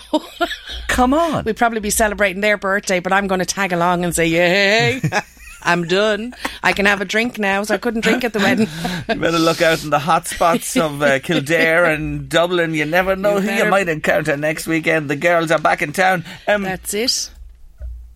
come 0.88 1.14
on, 1.14 1.44
we'd 1.44 1.56
probably 1.56 1.80
be 1.80 1.90
celebrating 1.90 2.40
their 2.40 2.56
birthday, 2.56 3.00
but 3.00 3.12
I'm 3.12 3.26
going 3.26 3.40
to 3.40 3.46
tag 3.46 3.72
along 3.72 4.04
and 4.04 4.14
say, 4.14 4.26
"Yay, 4.26 5.00
I'm 5.62 5.86
done. 5.86 6.34
I 6.62 6.72
can 6.72 6.86
have 6.86 7.00
a 7.00 7.04
drink 7.04 7.38
now." 7.38 7.62
So 7.64 7.74
I 7.74 7.78
couldn't 7.78 8.02
drink 8.02 8.24
at 8.24 8.32
the 8.32 8.38
wedding. 8.38 8.68
You 9.08 9.20
better 9.20 9.38
look 9.38 9.62
out 9.62 9.82
in 9.84 9.90
the 9.90 9.98
hot 9.98 10.26
spots 10.26 10.76
of 10.76 11.02
uh, 11.02 11.18
Kildare 11.22 11.86
and 11.86 12.28
Dublin. 12.28 12.74
You 12.74 12.84
never 12.86 13.16
know 13.16 13.36
You 13.38 13.48
who 13.50 13.64
you 13.64 13.70
might 13.70 13.88
encounter 13.88 14.36
next 14.36 14.66
weekend. 14.66 15.10
The 15.10 15.16
girls 15.16 15.50
are 15.50 15.58
back 15.58 15.82
in 15.82 15.92
town. 15.92 16.24
Um, 16.46 16.62
That's 16.62 16.94
it. 16.94 17.30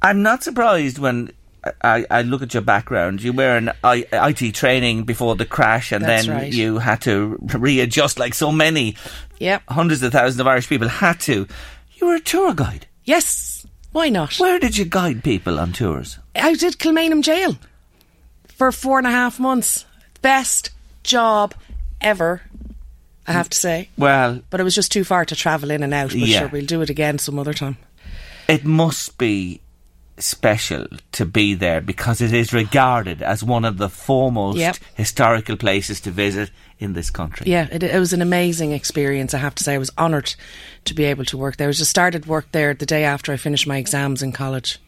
I'm 0.03 0.23
not 0.23 0.43
surprised 0.43 0.99
when 0.99 1.31
I, 1.83 2.05
I 2.11 2.23
look 2.23 2.43
at 2.43 2.53
your 2.55 2.62
background. 2.62 3.23
You 3.23 3.33
were 3.33 3.57
in 3.57 3.71
I, 3.83 4.07
IT 4.12 4.55
training 4.55 5.05
before 5.05 5.35
the 5.37 5.47
crash, 5.47 5.93
and 5.93 6.05
That's 6.05 6.27
then 6.27 6.37
right. 6.37 6.53
you 6.53 6.79
had 6.79 7.01
to 7.03 7.39
readjust 7.55 8.19
like 8.19 8.35
so 8.35 8.53
many 8.53 8.97
Yep. 9.39 9.62
hundreds 9.69 10.03
of 10.03 10.12
thousands 10.12 10.41
of 10.41 10.47
Irish 10.47 10.69
people 10.69 10.89
had 10.89 11.21
to. 11.21 11.47
You 11.97 12.07
were 12.07 12.15
a 12.17 12.21
tour 12.21 12.55
guide. 12.55 12.87
Yes. 13.05 13.67
Why 13.93 14.09
not? 14.09 14.37
Where 14.39 14.59
did 14.59 14.77
you 14.77 14.85
guide 14.85 15.23
people 15.25 15.59
on 15.61 15.73
tours? 15.73 16.19
I 16.35 16.55
did 16.55 16.79
Kilmainham 16.79 17.23
Jail 17.23 17.57
for 18.49 18.73
four 18.73 18.99
and 18.99 19.07
a 19.07 19.11
half 19.11 19.39
months. 19.39 19.85
Best 20.23 20.71
job 21.03 21.55
ever, 22.01 22.43
I 23.27 23.33
have 23.33 23.49
to 23.51 23.57
say. 23.57 23.89
Well, 23.97 24.41
But 24.51 24.61
it 24.61 24.65
was 24.65 24.75
just 24.75 24.91
too 24.93 25.05
far 25.05 25.25
to 25.25 25.37
travel 25.37 25.71
in 25.71 25.83
and 25.83 25.95
out. 25.95 26.11
But 26.11 26.19
Yeah. 26.19 26.41
sure, 26.41 26.49
we'll 26.49 26.67
do 26.67 26.83
it 26.83 26.91
again 26.91 27.19
some 27.19 27.39
other 27.39 27.55
time. 27.55 27.77
it 28.49 28.65
must 28.65 29.17
be 29.17 29.61
special 30.19 30.87
to 31.12 31.25
be 31.27 31.55
there 31.55 31.81
because 31.81 32.21
it 32.21 32.33
is 32.33 32.53
regarded 32.53 33.21
as 33.23 33.43
one 33.43 33.65
of 33.65 33.79
the 33.79 33.89
foremost 33.89 34.59
Yep. 34.59 34.77
historical 34.95 35.57
places 35.57 36.01
to 36.03 36.11
visit 36.11 36.51
in 36.79 36.93
this 36.93 37.11
country. 37.11 37.51
Yeah, 37.51 37.69
it, 37.71 37.83
it 37.83 37.99
was 37.99 38.12
an 38.12 38.23
amazing 38.23 38.73
experience. 38.73 39.35
I 39.35 39.39
have 39.39 39.55
to 39.57 39.65
say, 39.65 39.75
I 39.75 39.79
was 39.79 39.91
honoured 39.99 40.35
to 40.85 40.95
be 40.95 41.05
able 41.05 41.25
to 41.27 41.37
work 41.37 41.57
there. 41.57 41.69
I 41.69 41.73
just 41.73 41.91
started 41.91 42.27
work 42.27 42.53
there 42.53 42.75
the 42.75 42.87
day 42.87 43.05
after 43.05 43.33
I 43.33 43.37
finished 43.37 43.67
my 43.67 43.79
exams 43.79 44.23
in 44.23 44.33
college. 44.33 44.79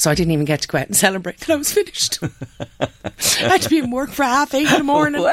So 0.00 0.10
I 0.10 0.14
didn't 0.14 0.30
even 0.30 0.46
get 0.46 0.62
to 0.62 0.68
go 0.68 0.78
out 0.78 0.86
and 0.86 0.96
celebrate 0.96 1.40
that 1.40 1.50
I 1.50 1.56
was 1.56 1.70
finished. 1.74 2.20
I 2.80 2.88
had 3.36 3.60
to 3.60 3.68
be 3.68 3.80
in 3.80 3.90
work 3.90 4.08
for 4.08 4.22
half 4.22 4.54
eight 4.54 4.66
in 4.72 4.78
the 4.78 4.82
morning. 4.82 5.20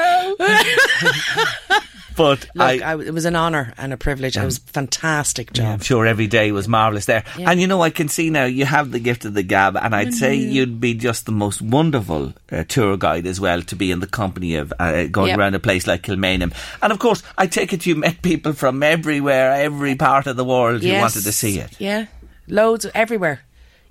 But 2.16 2.48
Look, 2.56 2.64
I, 2.66 2.80
I, 2.80 3.00
it 3.00 3.14
was 3.14 3.26
an 3.26 3.36
honour 3.36 3.72
and 3.78 3.92
a 3.92 3.96
privilege. 3.96 4.36
It 4.36 4.44
was 4.44 4.58
a 4.58 4.60
fantastic 4.62 5.56
Yeah, 5.56 5.74
I'm 5.74 5.78
job. 5.78 5.84
sure 5.84 6.04
every 6.04 6.26
day 6.26 6.50
was 6.50 6.66
marvellous 6.66 7.06
there. 7.06 7.22
Yeah. 7.38 7.48
And 7.48 7.60
you 7.60 7.68
know, 7.68 7.80
I 7.80 7.90
can 7.90 8.08
see 8.08 8.28
now 8.28 8.44
you 8.44 8.64
have 8.64 8.90
the 8.90 8.98
gift 8.98 9.24
of 9.24 9.34
the 9.34 9.44
gab, 9.44 9.76
and 9.76 9.94
I'd 9.94 10.12
say 10.12 10.34
you'd 10.34 10.80
be 10.80 10.94
just 10.94 11.26
the 11.26 11.32
most 11.32 11.62
wonderful 11.62 12.32
uh, 12.50 12.64
tour 12.64 12.96
guide 12.96 13.24
as 13.28 13.38
well 13.40 13.62
to 13.62 13.76
be 13.76 13.92
in 13.92 14.00
the 14.00 14.08
company 14.08 14.56
of 14.56 14.72
uh, 14.80 15.04
going 15.06 15.28
Yep. 15.28 15.38
around 15.38 15.54
a 15.54 15.60
place 15.60 15.86
like 15.86 16.02
Kilmainham. 16.02 16.52
And 16.82 16.92
of 16.92 16.98
course, 16.98 17.22
I 17.38 17.46
take 17.46 17.72
it 17.72 17.86
you 17.86 17.94
met 17.94 18.20
people 18.20 18.52
from 18.52 18.82
everywhere, 18.82 19.52
every 19.52 19.94
part 19.94 20.26
of 20.26 20.34
the 20.36 20.44
world 20.44 20.82
who 20.82 20.88
Yes. 20.88 21.00
wanted 21.00 21.22
to 21.24 21.32
see 21.32 21.60
it. 21.60 21.70
Yeah, 21.80 22.06
loads 22.48 22.84
everywhere. 22.96 23.42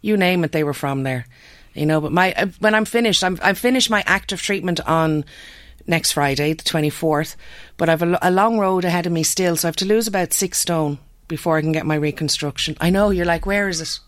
You 0.01 0.17
name 0.17 0.43
it, 0.43 0.51
they 0.51 0.63
were 0.63 0.73
from 0.73 1.03
there. 1.03 1.25
You 1.73 1.85
know, 1.85 2.01
but 2.01 2.11
my 2.11 2.33
uh, 2.33 2.47
when 2.59 2.73
I'm 2.73 2.85
finished, 2.85 3.23
I'm 3.23 3.39
I'm 3.41 3.55
finished 3.55 3.89
my 3.89 4.03
active 4.05 4.41
treatment 4.41 4.79
on 4.87 5.25
next 5.85 6.13
Friday, 6.13 6.53
the 6.53 6.63
24th. 6.63 7.35
But 7.77 7.89
I've 7.89 8.01
a, 8.01 8.17
a 8.21 8.31
long 8.31 8.59
road 8.59 8.83
ahead 8.83 9.05
of 9.05 9.11
me 9.11 9.23
still, 9.23 9.55
so 9.55 9.67
I 9.67 9.69
have 9.69 9.75
to 9.77 9.85
lose 9.85 10.07
about 10.07 10.33
six 10.33 10.59
stone 10.59 10.99
before 11.27 11.57
I 11.57 11.61
can 11.61 11.71
get 11.71 11.85
my 11.85 11.95
reconstruction. 11.95 12.77
I 12.81 12.89
know 12.89 13.09
you're 13.09 13.25
like, 13.25 13.45
where 13.45 13.69
is 13.69 13.81
it? 13.81 13.99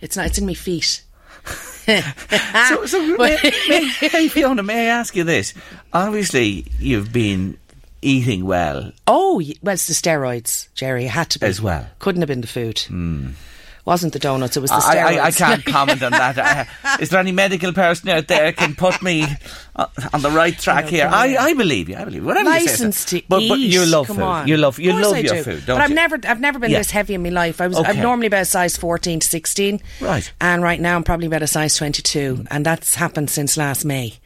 It's 0.00 0.16
not. 0.16 0.26
It's 0.26 0.38
in 0.38 0.46
my 0.46 0.54
feet. 0.54 1.02
So, 1.88 2.84
so 2.84 3.00
may, 3.16 3.38
may, 3.68 3.88
hey 3.88 4.28
Fiona, 4.28 4.62
may 4.62 4.90
I 4.90 4.98
ask 4.98 5.16
you 5.16 5.24
this? 5.24 5.54
Obviously, 5.90 6.66
you've 6.78 7.14
been 7.14 7.56
eating 8.02 8.44
well. 8.44 8.92
Oh, 9.06 9.42
well, 9.62 9.72
it's 9.72 9.86
the 9.86 9.94
steroids, 9.94 10.68
Jerry. 10.74 11.06
It 11.06 11.10
had 11.10 11.30
to 11.30 11.38
be 11.38 11.46
As 11.46 11.62
well. 11.62 11.86
Couldn't 11.98 12.20
have 12.20 12.28
been 12.28 12.42
the 12.42 12.46
food. 12.46 12.84
Wasn't 13.88 14.12
the 14.12 14.18
donuts? 14.18 14.54
It 14.54 14.60
was 14.60 14.70
the 14.70 14.76
I, 14.76 14.96
steroids. 14.96 15.18
I, 15.18 15.20
I 15.20 15.30
can't 15.30 15.64
comment 15.76 16.02
on 16.02 16.12
that. 16.12 16.38
Uh, 16.38 16.96
is 17.00 17.08
there 17.08 17.20
any 17.20 17.32
medical 17.32 17.72
person 17.72 18.10
out 18.10 18.26
there 18.28 18.52
can 18.52 18.74
put 18.74 19.02
me 19.02 19.24
uh, 19.76 19.86
on 20.12 20.20
the 20.20 20.30
right 20.30 20.56
track 20.58 20.84
here? 20.86 21.08
I. 21.10 21.36
I 21.38 21.54
believe 21.54 21.88
you. 21.88 21.96
I 21.96 22.04
believe 22.04 22.20
you. 22.20 22.26
Whatever 22.26 22.58
you 22.58 22.68
say, 22.68 22.90
to 23.20 23.26
but, 23.28 23.40
eat. 23.40 23.48
but 23.48 23.58
you 23.60 23.86
love 23.86 24.06
Come 24.08 24.16
food. 24.16 24.22
on. 24.22 24.46
You 24.48 24.58
love 24.58 24.78
you 24.78 24.92
love 24.92 25.14
I 25.14 25.20
your 25.20 25.36
do. 25.36 25.42
food, 25.42 25.64
don't 25.64 25.76
but 25.78 25.82
I've 25.84 25.88
you? 25.88 25.94
never, 25.96 26.18
I've 26.24 26.40
never 26.40 26.58
been 26.58 26.70
Yeah. 26.70 26.78
this 26.78 26.90
heavy 26.90 27.14
in 27.14 27.22
my 27.22 27.30
life. 27.30 27.62
I 27.62 27.66
was, 27.66 27.78
Okay. 27.78 27.88
I'm 27.92 28.00
normally 28.00 28.26
about 28.26 28.42
a 28.42 28.44
size 28.44 28.76
14 28.76 29.20
to 29.20 29.26
16. 29.26 29.80
Right. 30.02 30.30
And 30.38 30.62
right 30.62 30.80
now 30.80 30.94
I'm 30.96 31.02
probably 31.04 31.26
about 31.26 31.40
a 31.42 31.46
size 31.46 31.74
22, 31.76 32.44
and 32.50 32.66
that's 32.66 32.94
happened 32.94 33.30
since 33.30 33.56
last 33.56 33.86
May. 33.86 34.18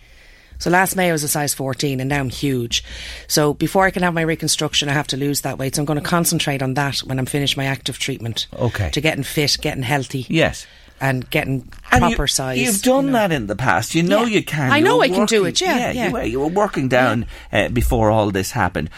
So 0.63 0.71
last 0.71 0.95
May 0.95 1.09
I 1.09 1.13
was 1.13 1.25
a 1.25 1.29
size 1.29 1.55
14 1.55 1.99
and 1.99 2.09
now 2.09 2.21
I'm 2.21 2.29
huge. 2.31 2.85
So 3.27 3.53
before 3.53 3.85
I 3.85 3.91
can 3.91 4.05
have 4.05 4.15
my 4.15 4.21
reconstruction, 4.23 4.89
I 4.89 4.93
have 4.93 5.09
to 5.09 5.17
lose 5.17 5.41
that 5.41 5.59
weight. 5.59 5.75
So 5.75 5.83
I'm 5.83 5.87
going 5.87 5.99
to 6.01 6.09
concentrate 6.09 6.63
on 6.63 6.75
that 6.75 6.99
when 7.01 7.19
I'm 7.19 7.27
finished 7.27 7.57
my 7.57 7.65
active 7.65 7.99
treatment. 7.99 8.47
Okay. 8.57 8.89
To 8.91 9.01
getting 9.01 9.25
fit, 9.25 9.57
getting 9.61 9.83
healthy. 9.83 10.25
Yes. 10.29 10.65
And 11.01 11.29
getting 11.31 11.69
And 11.91 12.01
proper 12.03 12.23
you, 12.23 12.27
size. 12.29 12.59
You've 12.61 12.81
done 12.83 13.07
you 13.07 13.11
know. 13.11 13.19
that 13.19 13.33
in 13.33 13.49
the 13.49 13.57
past. 13.57 13.97
You 13.97 14.05
know 14.05 14.21
Yeah. 14.23 14.37
you 14.37 14.45
can. 14.45 14.71
I 14.71 14.79
You 14.79 14.85
know 14.85 15.03
I 15.03 15.09
can 15.09 15.27
do 15.27 15.43
working- 15.43 15.49
it, 15.49 15.61
yeah, 15.61 15.91
yeah. 15.91 16.07
You, 16.07 16.13
were, 16.13 16.23
you 16.23 16.39
were 16.41 16.47
working 16.47 16.87
down 16.89 17.27
uh, 17.53 17.69
before 17.69 18.13
all 18.13 18.31
this 18.31 18.53
happened. 18.53 18.89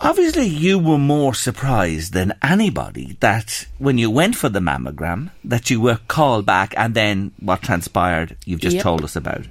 Obviously, 0.00 0.46
you 0.46 0.78
were 0.78 0.96
more 0.96 1.34
surprised 1.34 2.14
than 2.14 2.32
anybody 2.42 3.18
that 3.20 3.66
when 3.76 3.98
you 3.98 4.10
went 4.10 4.34
for 4.34 4.48
the 4.48 4.60
mammogram, 4.60 5.28
that 5.44 5.68
you 5.68 5.78
were 5.82 5.98
called 6.08 6.46
back, 6.46 6.72
and 6.78 6.94
then 6.94 7.32
what 7.40 7.60
transpired, 7.60 8.34
you've 8.46 8.60
just 8.62 8.76
Yep. 8.76 8.82
told 8.82 9.04
us 9.04 9.14
about. 9.14 9.44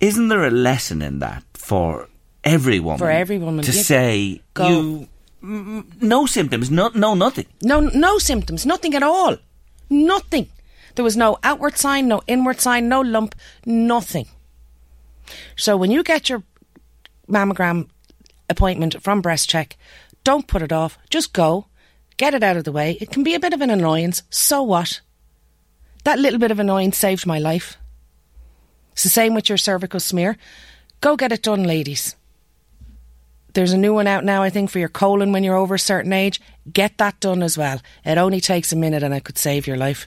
Isn't 0.00 0.28
there 0.28 0.44
a 0.44 0.50
lesson 0.50 1.02
in 1.02 1.18
that 1.18 1.44
for 1.54 2.08
every 2.42 2.80
woman? 2.80 2.98
For 2.98 3.10
every 3.10 3.38
woman, 3.38 3.64
to 3.64 3.72
say 3.72 4.40
Go. 4.54 4.68
you 4.68 5.08
no 5.42 6.26
symptoms, 6.26 6.70
no, 6.70 6.90
no 6.94 7.14
nothing. 7.14 7.46
No, 7.62 7.80
no 7.80 8.18
symptoms, 8.18 8.66
nothing 8.66 8.94
at 8.94 9.02
all. 9.02 9.36
Nothing. 9.88 10.48
There 10.94 11.04
was 11.04 11.16
no 11.16 11.38
outward 11.42 11.78
sign, 11.78 12.08
no 12.08 12.22
inward 12.26 12.60
sign, 12.60 12.88
no 12.88 13.00
lump, 13.00 13.34
nothing. 13.64 14.26
So 15.56 15.76
when 15.76 15.90
you 15.90 16.02
get 16.02 16.28
your 16.28 16.42
mammogram 17.28 17.88
appointment 18.48 19.02
from 19.02 19.20
Breast 19.20 19.48
Check, 19.48 19.76
don't 20.24 20.46
put 20.46 20.62
it 20.62 20.72
off. 20.72 20.98
Just 21.08 21.32
go, 21.32 21.66
get 22.16 22.34
it 22.34 22.42
out 22.42 22.56
of 22.56 22.64
the 22.64 22.72
way. 22.72 22.98
It 23.00 23.10
can 23.10 23.22
be 23.22 23.34
a 23.34 23.40
bit 23.40 23.54
of 23.54 23.60
an 23.60 23.70
annoyance. 23.70 24.22
So 24.30 24.62
what? 24.62 25.00
That 26.04 26.18
little 26.18 26.38
bit 26.38 26.50
of 26.50 26.58
annoyance 26.58 26.98
saved 26.98 27.26
my 27.26 27.38
life. 27.38 27.78
It's 28.92 29.02
the 29.02 29.08
same 29.08 29.34
with 29.34 29.48
your 29.48 29.58
cervical 29.58 30.00
smear. 30.00 30.36
Go 31.00 31.16
get 31.16 31.32
it 31.32 31.42
done, 31.42 31.64
ladies. 31.64 32.16
There's 33.54 33.72
a 33.72 33.78
new 33.78 33.94
one 33.94 34.06
out 34.06 34.24
now, 34.24 34.42
I 34.42 34.50
think, 34.50 34.70
for 34.70 34.78
your 34.78 34.88
colon 34.88 35.32
when 35.32 35.42
you're 35.42 35.56
over 35.56 35.74
a 35.74 35.78
certain 35.78 36.12
age. 36.12 36.40
Get 36.72 36.98
that 36.98 37.18
done 37.20 37.42
as 37.42 37.58
well. 37.58 37.80
It 38.04 38.18
only 38.18 38.40
takes 38.40 38.72
a 38.72 38.76
minute 38.76 39.02
and 39.02 39.12
it 39.12 39.24
could 39.24 39.38
save 39.38 39.66
your 39.66 39.76
life. 39.76 40.06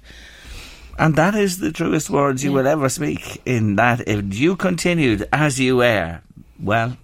And 0.97 1.15
that 1.15 1.35
is 1.35 1.57
the 1.57 1.71
truest 1.71 2.09
words 2.09 2.43
you 2.43 2.53
will 2.53 2.67
ever 2.67 2.87
speak. 2.87 3.41
In 3.45 3.75
that, 3.75 4.07
if 4.07 4.35
you 4.35 4.55
continued 4.55 5.27
as 5.33 5.59
you 5.59 5.77
were, 5.77 6.21
well, 6.61 6.97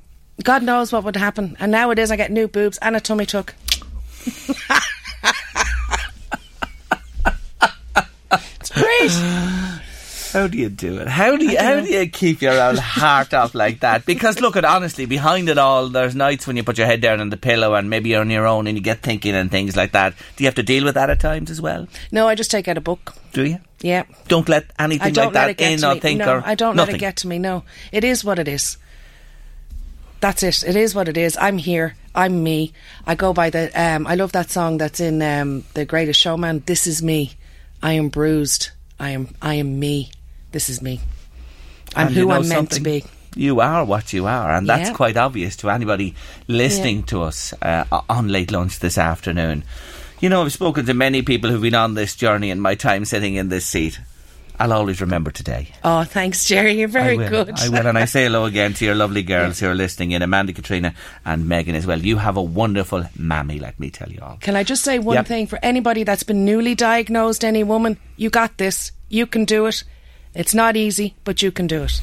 God 0.44 0.64
knows 0.64 0.94
what 0.94 1.04
would 1.04 1.16
happen. 1.16 1.58
And 1.60 1.72
now 1.72 1.90
it 1.90 2.00
is, 2.00 2.12
I 2.12 2.16
get 2.16 2.32
new 2.32 2.48
boobs 2.48 2.78
and 2.78 2.96
a 2.96 3.02
tummy 3.02 3.26
tuck. 3.26 3.56
it's 8.62 8.70
great. 8.72 9.66
how 10.32 10.48
do 10.48 10.58
you 10.58 10.70
do 10.70 10.98
it? 10.98 11.08
How 11.08 11.36
do 11.36 11.46
you 11.46 11.58
how 11.58 11.80
do 11.80 11.90
you 11.90 12.08
keep 12.08 12.42
your 12.42 12.60
own 12.60 12.78
heart 12.78 13.34
up 13.34 13.56
like 13.56 13.80
that? 13.80 14.06
Because 14.06 14.40
look 14.40 14.56
at 14.56 14.66
honestly, 14.66 15.06
behind 15.06 15.50
it 15.50 15.58
all, 15.58 15.90
there's 15.90 16.16
nights 16.16 16.46
when 16.46 16.56
you 16.56 16.64
put 16.64 16.78
your 16.78 16.88
head 16.88 17.02
down 17.02 17.20
on 17.20 17.30
the 17.30 17.38
pillow 17.38 17.74
and 17.74 17.90
maybe 17.90 18.10
you're 18.10 18.22
on 18.22 18.30
your 18.30 18.48
own 18.48 18.68
and 18.68 18.78
you 18.78 18.84
get 18.84 19.02
thinking 19.02 19.36
and 19.36 19.50
things 19.50 19.76
like 19.76 19.94
that. 19.94 20.16
Do 20.36 20.44
you 20.44 20.48
have 20.48 20.56
to 20.56 20.64
deal 20.64 20.84
with 20.84 20.96
that 20.96 21.10
at 21.10 21.20
times 21.20 21.50
as 21.50 21.62
well? 21.62 21.88
No, 22.12 22.28
I 22.28 22.36
just 22.36 22.52
take 22.52 22.68
out 22.68 22.78
a 22.78 22.82
book. 22.82 23.14
Do 23.34 23.46
you? 23.46 23.60
Yeah. 23.82 24.04
Don't 24.28 24.48
let 24.50 24.72
anything 24.78 25.14
don't 25.14 25.34
like 25.34 25.34
let 25.36 25.58
that 25.58 25.64
in 25.64 25.84
or 25.84 25.96
me. 25.96 26.00
think 26.00 26.20
no, 26.20 26.36
or 26.36 26.44
I 26.46 26.56
don't 26.56 26.76
nothing. 26.76 26.94
let 26.94 26.98
it 26.98 27.00
get 27.00 27.16
to 27.18 27.28
me. 27.28 27.40
No, 27.40 27.64
it 27.92 28.04
is 28.04 28.24
what 28.24 28.40
it 28.40 28.48
is. 28.48 28.78
That's 30.20 30.44
it. 30.44 30.64
It 30.64 30.76
is 30.76 30.94
what 30.94 31.08
it 31.08 31.18
is. 31.18 31.38
I'm 31.38 31.58
here. 31.58 31.96
I'm 32.14 32.44
me. 32.44 32.74
I 33.08 33.16
go 33.16 33.34
by 33.34 33.50
the. 33.50 33.72
Um, 33.74 34.06
I 34.06 34.16
love 34.16 34.34
that 34.34 34.50
song 34.52 34.78
that's 34.78 35.00
in 35.00 35.22
um, 35.22 35.64
the 35.76 35.86
Greatest 35.86 36.20
Showman. 36.20 36.64
This 36.66 36.88
is 36.88 37.02
me. 37.02 37.34
I 37.82 37.94
am 37.94 38.10
bruised. 38.10 38.72
I 39.00 39.12
am. 39.12 39.30
I 39.42 39.56
am 39.56 39.80
me. 39.80 40.12
This 40.52 40.70
is 40.70 40.82
me. 40.82 41.00
I'm 41.96 42.08
And 42.08 42.16
who 42.16 42.22
you 42.22 42.28
know 42.28 42.36
I'm 42.36 42.48
meant 42.48 42.72
to 42.72 42.82
be. 42.82 43.04
You 43.36 43.60
are 43.60 43.86
what 43.86 44.12
you 44.14 44.26
are, 44.26 44.52
and 44.56 44.68
that's 44.68 44.90
Yeah. 44.90 44.96
quite 44.96 45.16
obvious 45.18 45.56
to 45.58 45.70
anybody 45.70 46.16
listening 46.48 47.04
to 47.04 47.22
us 47.24 47.54
uh, 47.62 47.84
on 48.10 48.28
late 48.30 48.52
lunch 48.52 48.80
this 48.80 48.98
afternoon. 48.98 49.64
You 50.20 50.30
know, 50.30 50.44
I've 50.44 50.52
spoken 50.52 50.86
to 50.88 50.94
many 50.94 51.22
people 51.22 51.50
who've 51.50 51.62
been 51.62 51.76
on 51.76 51.94
this 51.94 52.16
journey 52.16 52.50
in 52.50 52.60
my 52.60 52.76
time 52.76 53.06
sitting 53.06 53.36
in 53.36 53.50
this 53.50 53.66
seat. 53.66 54.00
I'll 54.62 54.74
always 54.74 55.00
remember 55.00 55.32
today. 55.32 55.70
Oh, 55.86 56.04
thanks, 56.04 56.44
Jerry. 56.44 56.74
You're 56.80 56.90
very 56.90 57.18
I 57.24 57.30
good. 57.30 57.52
I 57.58 57.70
will, 57.70 57.88
and 57.88 57.98
I 57.98 58.04
say 58.06 58.24
hello 58.24 58.44
again 58.44 58.74
to 58.74 58.86
your 58.86 58.96
lovely 58.96 59.24
girls 59.36 59.60
who 59.60 59.68
are 59.68 59.76
listening 59.76 60.12
in, 60.12 60.22
Amanda, 60.22 60.52
Katrina, 60.52 60.94
and 61.24 61.48
Megan 61.48 61.76
as 61.76 61.88
well. 61.88 62.00
You 62.00 62.18
have 62.18 62.36
a 62.36 62.42
wonderful 62.42 63.06
mammy, 63.16 63.60
let 63.60 63.80
me 63.80 63.90
tell 63.90 64.10
you 64.12 64.20
all. 64.22 64.38
Can 64.42 64.58
I 64.58 64.64
just 64.64 64.84
say 64.84 65.00
one 65.00 65.16
Yep. 65.16 65.28
thing 65.28 65.48
for 65.48 65.60
anybody 65.64 66.04
that's 66.04 66.24
been 66.24 66.44
newly 66.44 66.76
diagnosed, 66.76 67.46
any 67.46 67.64
woman? 67.64 67.98
You 68.18 68.30
got 68.30 68.58
this. 68.58 68.92
You 69.08 69.28
can 69.28 69.46
do 69.46 69.68
it. 69.68 69.84
It's 70.34 70.54
not 70.54 70.76
easy, 70.76 71.16
but 71.24 71.42
you 71.42 71.52
can 71.52 71.68
do 71.68 71.84
it. 71.84 72.02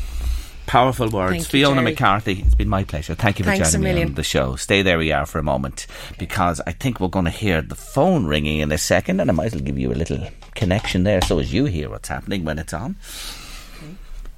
Powerful 0.66 1.08
words. 1.08 1.32
Thank 1.32 1.46
Fiona 1.46 1.80
Jerry. 1.80 1.92
McCarthy, 1.92 2.42
it's 2.44 2.56
been 2.56 2.68
my 2.68 2.82
pleasure. 2.82 3.14
Thank 3.14 3.38
you 3.38 3.44
for 3.44 3.52
Thanks 3.52 3.72
joining 3.72 3.94
me 3.94 4.02
on 4.02 4.14
the 4.14 4.24
show. 4.24 4.56
Stay 4.56 4.82
there 4.82 4.98
we 4.98 5.12
are 5.12 5.24
for 5.24 5.38
a 5.38 5.42
moment 5.44 5.86
because 6.18 6.60
I 6.66 6.72
think 6.72 6.98
we're 6.98 7.06
going 7.06 7.24
to 7.26 7.30
hear 7.30 7.62
the 7.62 7.76
phone 7.76 8.26
ringing 8.26 8.58
in 8.58 8.72
a 8.72 8.78
second 8.78 9.20
and 9.20 9.30
I 9.30 9.32
might 9.32 9.46
as 9.46 9.54
well 9.54 9.62
give 9.62 9.78
you 9.78 9.92
a 9.92 9.94
little 9.94 10.26
connection 10.56 11.04
there 11.04 11.22
so 11.22 11.38
as 11.38 11.54
you 11.54 11.66
hear 11.66 11.88
what's 11.88 12.08
happening 12.08 12.44
when 12.44 12.58
it's 12.58 12.74
on. 12.74 12.96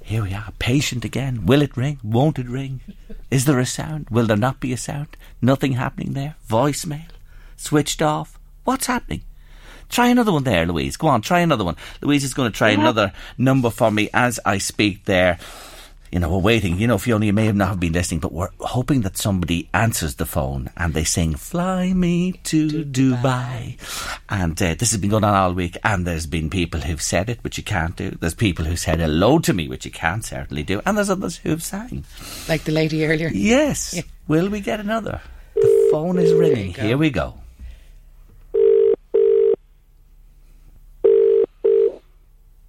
Here 0.02 0.22
we 0.22 0.34
are, 0.34 0.52
patient 0.58 1.04
again. 1.04 1.46
Will 1.46 1.62
it 1.62 1.76
ring? 1.76 1.98
Won't 2.02 2.38
it 2.38 2.48
ring? 2.48 2.80
Is 3.30 3.46
there 3.46 3.58
a 3.58 3.66
sound? 3.66 4.08
Will 4.10 4.26
there 4.26 4.36
not 4.36 4.60
be 4.60 4.72
a 4.74 4.76
sound? 4.76 5.16
Nothing 5.40 5.72
happening 5.72 6.12
there? 6.12 6.36
Voicemail? 6.48 7.08
Switched 7.56 8.02
off? 8.02 8.38
What's 8.64 8.86
happening? 8.86 9.22
Try 9.88 10.08
another 10.08 10.32
one 10.32 10.44
there, 10.44 10.66
Louise. 10.66 10.96
Go 10.96 11.08
on, 11.08 11.22
try 11.22 11.40
another 11.40 11.64
one. 11.64 11.76
Louise 12.02 12.24
is 12.24 12.34
going 12.34 12.50
to 12.50 12.56
try 12.56 12.70
another 12.70 13.12
number 13.36 13.70
for 13.70 13.90
me 13.90 14.10
as 14.12 14.38
I 14.44 14.58
speak 14.58 15.04
there. 15.06 15.38
You 16.10 16.20
know, 16.20 16.30
we're 16.30 16.38
waiting. 16.38 16.78
You 16.78 16.86
know, 16.86 16.96
Fiona, 16.96 17.26
you 17.26 17.34
may 17.34 17.44
have 17.44 17.56
not 17.56 17.68
have 17.68 17.80
been 17.80 17.92
listening, 17.92 18.20
but 18.20 18.32
we're 18.32 18.48
hoping 18.60 19.02
that 19.02 19.18
somebody 19.18 19.68
answers 19.74 20.14
the 20.14 20.24
phone 20.24 20.70
and 20.74 20.94
they 20.94 21.04
sing 21.04 21.34
"Fly 21.34 21.92
Me 21.92 22.32
to 22.44 22.66
Dubai." 22.84 23.76
And 24.30 24.60
uh, 24.62 24.74
this 24.74 24.90
has 24.92 25.00
been 25.00 25.10
going 25.10 25.24
on 25.24 25.34
all 25.34 25.52
week, 25.52 25.76
and 25.84 26.06
there's 26.06 26.26
been 26.26 26.48
people 26.48 26.80
who've 26.80 27.02
said 27.02 27.28
it, 27.28 27.44
which 27.44 27.58
you 27.58 27.64
can't 27.64 27.94
do. 27.94 28.10
There's 28.12 28.34
people 28.34 28.64
who 28.64 28.76
said 28.76 29.00
hello 29.00 29.38
to 29.40 29.52
me, 29.52 29.68
which 29.68 29.84
you 29.84 29.90
can't 29.90 30.24
certainly 30.24 30.62
do, 30.62 30.80
and 30.86 30.96
there's 30.96 31.10
others 31.10 31.36
who've 31.36 31.62
sang. 31.62 32.04
Like 32.48 32.64
the 32.64 32.72
lady 32.72 33.04
earlier. 33.04 33.28
Yes. 33.28 34.00
Will 34.28 34.48
we 34.48 34.60
get 34.60 34.80
another? 34.80 35.20
The 35.56 35.88
phone 35.92 36.18
is 36.18 36.32
ringing. 36.32 36.72
Here 36.72 36.96
we 36.96 37.10
go. 37.10 37.34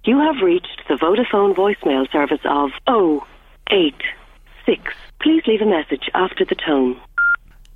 You 0.04 0.18
have 0.18 0.42
reached 0.42 0.82
the 0.88 0.94
Vodafone 0.94 1.54
voicemail 1.54 2.10
service 2.10 2.40
of 2.46 2.70
086. 2.88 4.94
Please 5.20 5.42
leave 5.46 5.60
a 5.60 5.66
message 5.66 6.08
after 6.14 6.46
the 6.46 6.54
tone. 6.54 6.98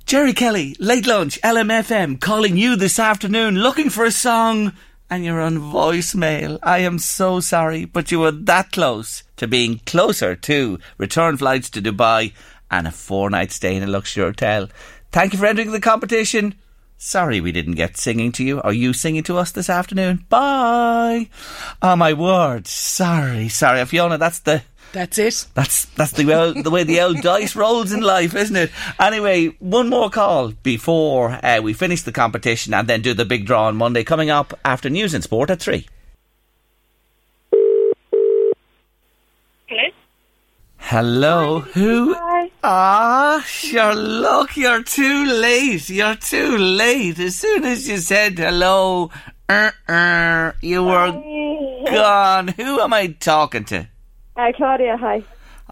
Jerry 0.07 0.33
Kelly, 0.33 0.75
late 0.79 1.05
lunch, 1.05 1.39
LMFM, 1.41 2.19
calling 2.19 2.57
you 2.57 2.75
this 2.75 2.97
afternoon, 2.97 3.59
looking 3.59 3.91
for 3.91 4.05
a 4.05 4.11
song, 4.11 4.73
and 5.07 5.23
you're 5.23 5.39
on 5.39 5.59
voicemail. 5.59 6.57
I 6.63 6.79
am 6.79 6.97
so 6.97 7.41
sorry, 7.41 7.85
but 7.85 8.11
you 8.11 8.19
were 8.19 8.31
that 8.31 8.71
close 8.71 9.21
to 9.37 9.47
being 9.47 9.81
closer 9.85 10.35
to 10.35 10.79
return 10.97 11.37
flights 11.37 11.69
to 11.71 11.81
Dubai 11.81 12.33
and 12.71 12.87
a 12.87 12.91
four 12.91 13.29
night 13.29 13.51
stay 13.51 13.75
in 13.75 13.83
a 13.83 13.87
luxury 13.87 14.23
hotel. 14.23 14.67
Thank 15.11 15.33
you 15.33 15.39
for 15.39 15.45
entering 15.45 15.71
the 15.71 15.79
competition. 15.79 16.55
Sorry 16.97 17.41
we 17.41 17.51
didn't 17.51 17.75
get 17.75 17.97
singing 17.97 18.31
to 18.33 18.43
you. 18.43 18.61
Are 18.61 18.73
you 18.73 18.93
singing 18.93 19.23
to 19.23 19.37
us 19.37 19.51
this 19.51 19.69
afternoon? 19.69 20.25
Bye. 20.29 21.29
Oh 21.81 21.95
my 21.95 22.13
word. 22.13 22.67
Sorry, 22.67 23.49
sorry. 23.49 23.83
Fiona, 23.85 24.17
that's 24.17 24.39
the 24.39 24.63
that's 24.95 25.17
it. 25.17 25.47
That's 25.55 25.85
that's 25.85 26.11
the 26.11 26.23
well, 26.23 26.53
the 26.53 26.71
way 26.71 26.83
the 26.83 27.01
old 27.01 27.21
dice 27.21 27.53
rolls 27.53 27.91
in 27.91 27.99
life, 27.99 28.33
isn't 28.33 28.55
it? 28.55 28.71
Anyway, 28.97 29.47
one 29.59 29.89
more 29.89 30.09
call 30.09 30.53
before 30.63 31.37
uh, 31.43 31.59
we 31.61 31.73
finish 31.73 32.01
the 32.03 32.13
competition 32.13 32.73
and 32.73 32.87
then 32.87 33.01
do 33.01 33.13
the 33.13 33.25
big 33.25 33.45
draw 33.45 33.65
on 33.65 33.75
Monday 33.75 34.05
coming 34.05 34.29
up 34.29 34.57
after 34.63 34.89
news 34.89 35.13
and 35.13 35.21
sport 35.21 35.49
at 35.49 35.59
3. 35.59 35.85
Hello, 40.87 41.61
who? 41.61 42.15
Ah, 42.63 43.43
sure. 43.47 43.95
Look, 43.95 44.55
you're 44.55 44.83
too 44.83 45.25
late. 45.25 45.89
You're 45.89 46.15
too 46.15 46.57
late. 46.57 47.17
As 47.17 47.35
soon 47.37 47.65
as 47.65 47.87
you 47.89 47.97
said 47.97 48.37
hello, 48.37 49.09
uh, 49.49 49.71
uh, 49.87 50.51
you 50.61 50.83
were 50.83 51.11
gone. 51.91 52.49
Who 52.49 52.79
am 52.81 52.93
I 52.93 53.07
talking 53.07 53.65
to? 53.65 53.87
Uh, 54.37 54.51
Claudia, 54.55 54.95
hi. 54.95 55.23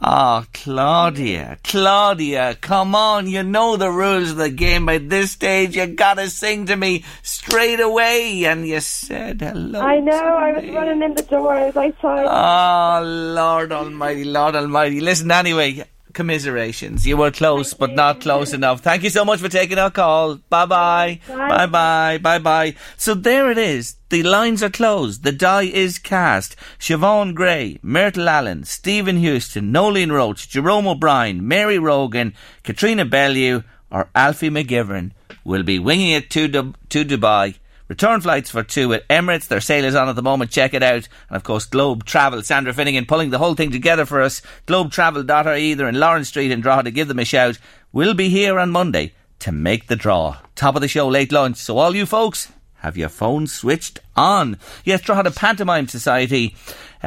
Oh, 0.05 0.45
Claudia, 0.53 1.59
Claudia, 1.63 2.57
come 2.59 2.93
on. 2.93 3.25
You 3.25 3.41
know 3.41 3.77
the 3.77 3.89
rules 3.89 4.31
of 4.31 4.37
the 4.37 4.49
game 4.49 4.85
by 4.85 4.97
this 4.97 5.31
stage. 5.31 5.77
You 5.77 5.87
gotta 5.87 6.29
sing 6.29 6.65
to 6.65 6.75
me 6.75 7.05
straight 7.21 7.79
away. 7.79 8.43
And 8.43 8.67
you 8.67 8.81
said 8.81 9.39
hello. 9.39 9.79
I 9.79 9.99
know, 9.99 10.11
I 10.11 10.51
was 10.51 10.69
running 10.71 11.03
in 11.03 11.13
the 11.13 11.23
door. 11.23 11.53
I 11.53 11.67
was 11.67 11.77
outside. 11.77 12.25
Oh, 12.27 13.01
Lord 13.05 13.71
Almighty, 13.71 14.25
Lord 14.25 14.57
Almighty. 14.57 14.99
Listen, 14.99 15.31
anyway, 15.31 15.85
commiserations. 16.13 17.05
You 17.07 17.17
were 17.17 17.31
close, 17.31 17.73
but 17.73 17.93
not 17.93 18.21
close 18.21 18.53
enough. 18.53 18.81
Thank 18.81 19.03
you 19.03 19.09
so 19.09 19.25
much 19.25 19.39
for 19.39 19.49
taking 19.49 19.77
our 19.77 19.91
call. 19.91 20.35
Bye 20.49 20.65
bye. 20.65 21.19
Bye 21.27 21.65
bye. 21.65 22.17
Bye 22.19 22.39
bye. 22.39 22.75
So 22.97 23.13
there 23.13 23.49
it 23.51 23.57
is. 23.57 23.95
The 24.09 24.23
lines 24.23 24.61
are 24.63 24.69
closed. 24.69 25.23
The 25.23 25.31
die 25.31 25.63
is 25.63 25.97
cast. 25.97 26.55
Siobhan 26.79 27.33
Gray, 27.33 27.79
Myrtle 27.81 28.29
Allen, 28.29 28.63
Stephen 28.63 29.17
Houston, 29.17 29.71
Nolene 29.73 30.11
Roach, 30.11 30.49
Jerome 30.49 30.87
O'Brien, 30.87 31.47
Mary 31.47 31.79
Rogan, 31.79 32.33
Katrina 32.63 33.05
Bellew, 33.05 33.63
or 33.91 34.09
Alfie 34.15 34.49
McGivern 34.49 35.11
will 35.43 35.63
be 35.63 35.79
winging 35.79 36.11
it 36.11 36.29
to, 36.31 36.47
Du- 36.47 36.73
to 36.89 37.03
Dubai 37.03 37.55
Return 37.87 38.21
flights 38.21 38.49
for 38.49 38.63
two 38.63 38.93
at 38.93 39.07
Emirates. 39.07 39.47
Their 39.47 39.61
sale 39.61 39.85
is 39.85 39.95
on 39.95 40.09
at 40.09 40.15
the 40.15 40.21
moment. 40.21 40.51
Check 40.51 40.73
it 40.73 40.83
out. 40.83 41.07
And 41.29 41.35
of 41.35 41.43
course, 41.43 41.65
Globe 41.65 42.05
Travel. 42.05 42.41
Sandra 42.41 42.73
Finnegan 42.73 43.05
pulling 43.05 43.29
the 43.29 43.37
whole 43.37 43.55
thing 43.55 43.71
together 43.71 44.05
for 44.05 44.21
us. 44.21 44.41
GlobeTravel.ie. 44.67 45.73
They're 45.73 45.89
in 45.89 45.99
Lawrence 45.99 46.29
Street 46.29 46.51
in 46.51 46.61
Drogheda. 46.61 46.91
Give 46.91 47.07
them 47.07 47.19
a 47.19 47.25
shout. 47.25 47.59
We'll 47.91 48.13
be 48.13 48.29
here 48.29 48.57
on 48.57 48.71
Monday 48.71 49.13
to 49.39 49.51
make 49.51 49.87
the 49.87 49.95
draw. 49.95 50.37
Top 50.55 50.75
of 50.75 50.81
the 50.81 50.87
show, 50.87 51.07
late 51.07 51.31
lunch. 51.31 51.57
So 51.57 51.77
all 51.77 51.95
you 51.95 52.05
folks, 52.05 52.51
have 52.77 52.97
your 52.97 53.09
phones 53.09 53.53
switched 53.53 53.99
on. 54.15 54.57
Yes, 54.85 55.01
Drogheda 55.01 55.31
Pantomime 55.31 55.87
Society 55.87 56.55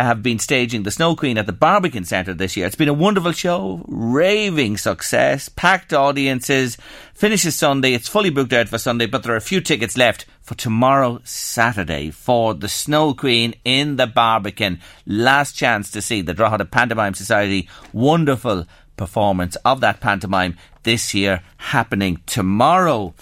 have 0.04 0.22
been 0.22 0.38
staging 0.38 0.82
the 0.82 0.90
Snow 0.90 1.16
Queen 1.16 1.38
at 1.38 1.46
the 1.46 1.52
Barbican 1.52 2.04
Centre 2.04 2.34
this 2.34 2.56
year. 2.56 2.66
It's 2.66 2.76
been 2.76 2.88
a 2.88 2.94
wonderful 2.94 3.32
show, 3.32 3.84
raving 3.88 4.76
success, 4.76 5.48
packed 5.48 5.92
audiences. 5.92 6.76
Finishes 7.14 7.56
Sunday. 7.56 7.94
It's 7.94 8.08
fully 8.08 8.30
booked 8.30 8.52
out 8.52 8.68
for 8.68 8.78
Sunday, 8.78 9.06
but 9.06 9.22
there 9.22 9.32
are 9.32 9.36
a 9.36 9.40
few 9.40 9.60
tickets 9.60 9.96
left 9.96 10.26
for 10.42 10.54
tomorrow, 10.54 11.20
Saturday, 11.24 12.10
for 12.10 12.52
the 12.52 12.68
Snow 12.68 13.14
Queen 13.14 13.54
in 13.64 13.96
the 13.96 14.06
Barbican. 14.06 14.80
Last 15.06 15.52
chance 15.52 15.90
to 15.92 16.02
see 16.02 16.20
the 16.20 16.34
Drogheda 16.34 16.66
Pantomime 16.66 17.14
Society. 17.14 17.68
Wonderful 17.92 18.66
performance 18.96 19.56
of 19.56 19.80
that 19.80 20.00
pantomime 20.00 20.56
this 20.82 21.14
year 21.14 21.42
happening 21.56 22.20
tomorrow. 22.26 23.14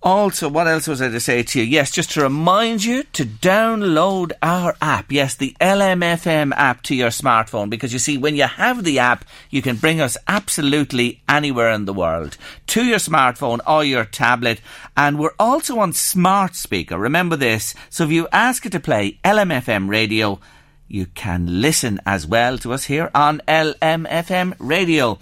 Also, 0.00 0.48
what 0.48 0.68
else 0.68 0.86
was 0.86 1.02
I 1.02 1.08
to 1.08 1.18
say 1.18 1.42
to 1.42 1.58
you? 1.58 1.64
Yes, 1.64 1.90
just 1.90 2.12
to 2.12 2.22
remind 2.22 2.84
you 2.84 3.02
to 3.14 3.24
download 3.24 4.30
our 4.40 4.76
app. 4.80 5.10
Yes, 5.10 5.34
the 5.34 5.56
LMFM 5.60 6.52
app 6.52 6.82
to 6.84 6.94
your 6.94 7.08
smartphone 7.08 7.68
because 7.68 7.92
you 7.92 7.98
see, 7.98 8.16
when 8.16 8.36
you 8.36 8.44
have 8.44 8.84
the 8.84 9.00
app, 9.00 9.24
you 9.50 9.60
can 9.60 9.74
bring 9.74 10.00
us 10.00 10.16
absolutely 10.28 11.20
anywhere 11.28 11.72
in 11.72 11.84
the 11.84 11.92
world 11.92 12.36
to 12.68 12.84
your 12.84 12.98
smartphone 12.98 13.58
or 13.66 13.82
your 13.82 14.04
tablet. 14.04 14.60
And 14.96 15.18
we're 15.18 15.34
also 15.36 15.80
on 15.80 15.92
smart 15.94 16.54
speaker. 16.54 16.96
Remember 16.96 17.34
this. 17.34 17.74
So 17.90 18.04
if 18.04 18.12
you 18.12 18.28
ask 18.30 18.64
it 18.64 18.72
to 18.72 18.80
play 18.80 19.18
LMFM 19.24 19.88
radio, 19.88 20.38
you 20.86 21.06
can 21.06 21.60
listen 21.60 22.00
as 22.06 22.24
well 22.24 22.56
to 22.58 22.72
us 22.72 22.84
here 22.84 23.10
on 23.14 23.42
LMFM 23.48 24.54
radio. 24.60 25.18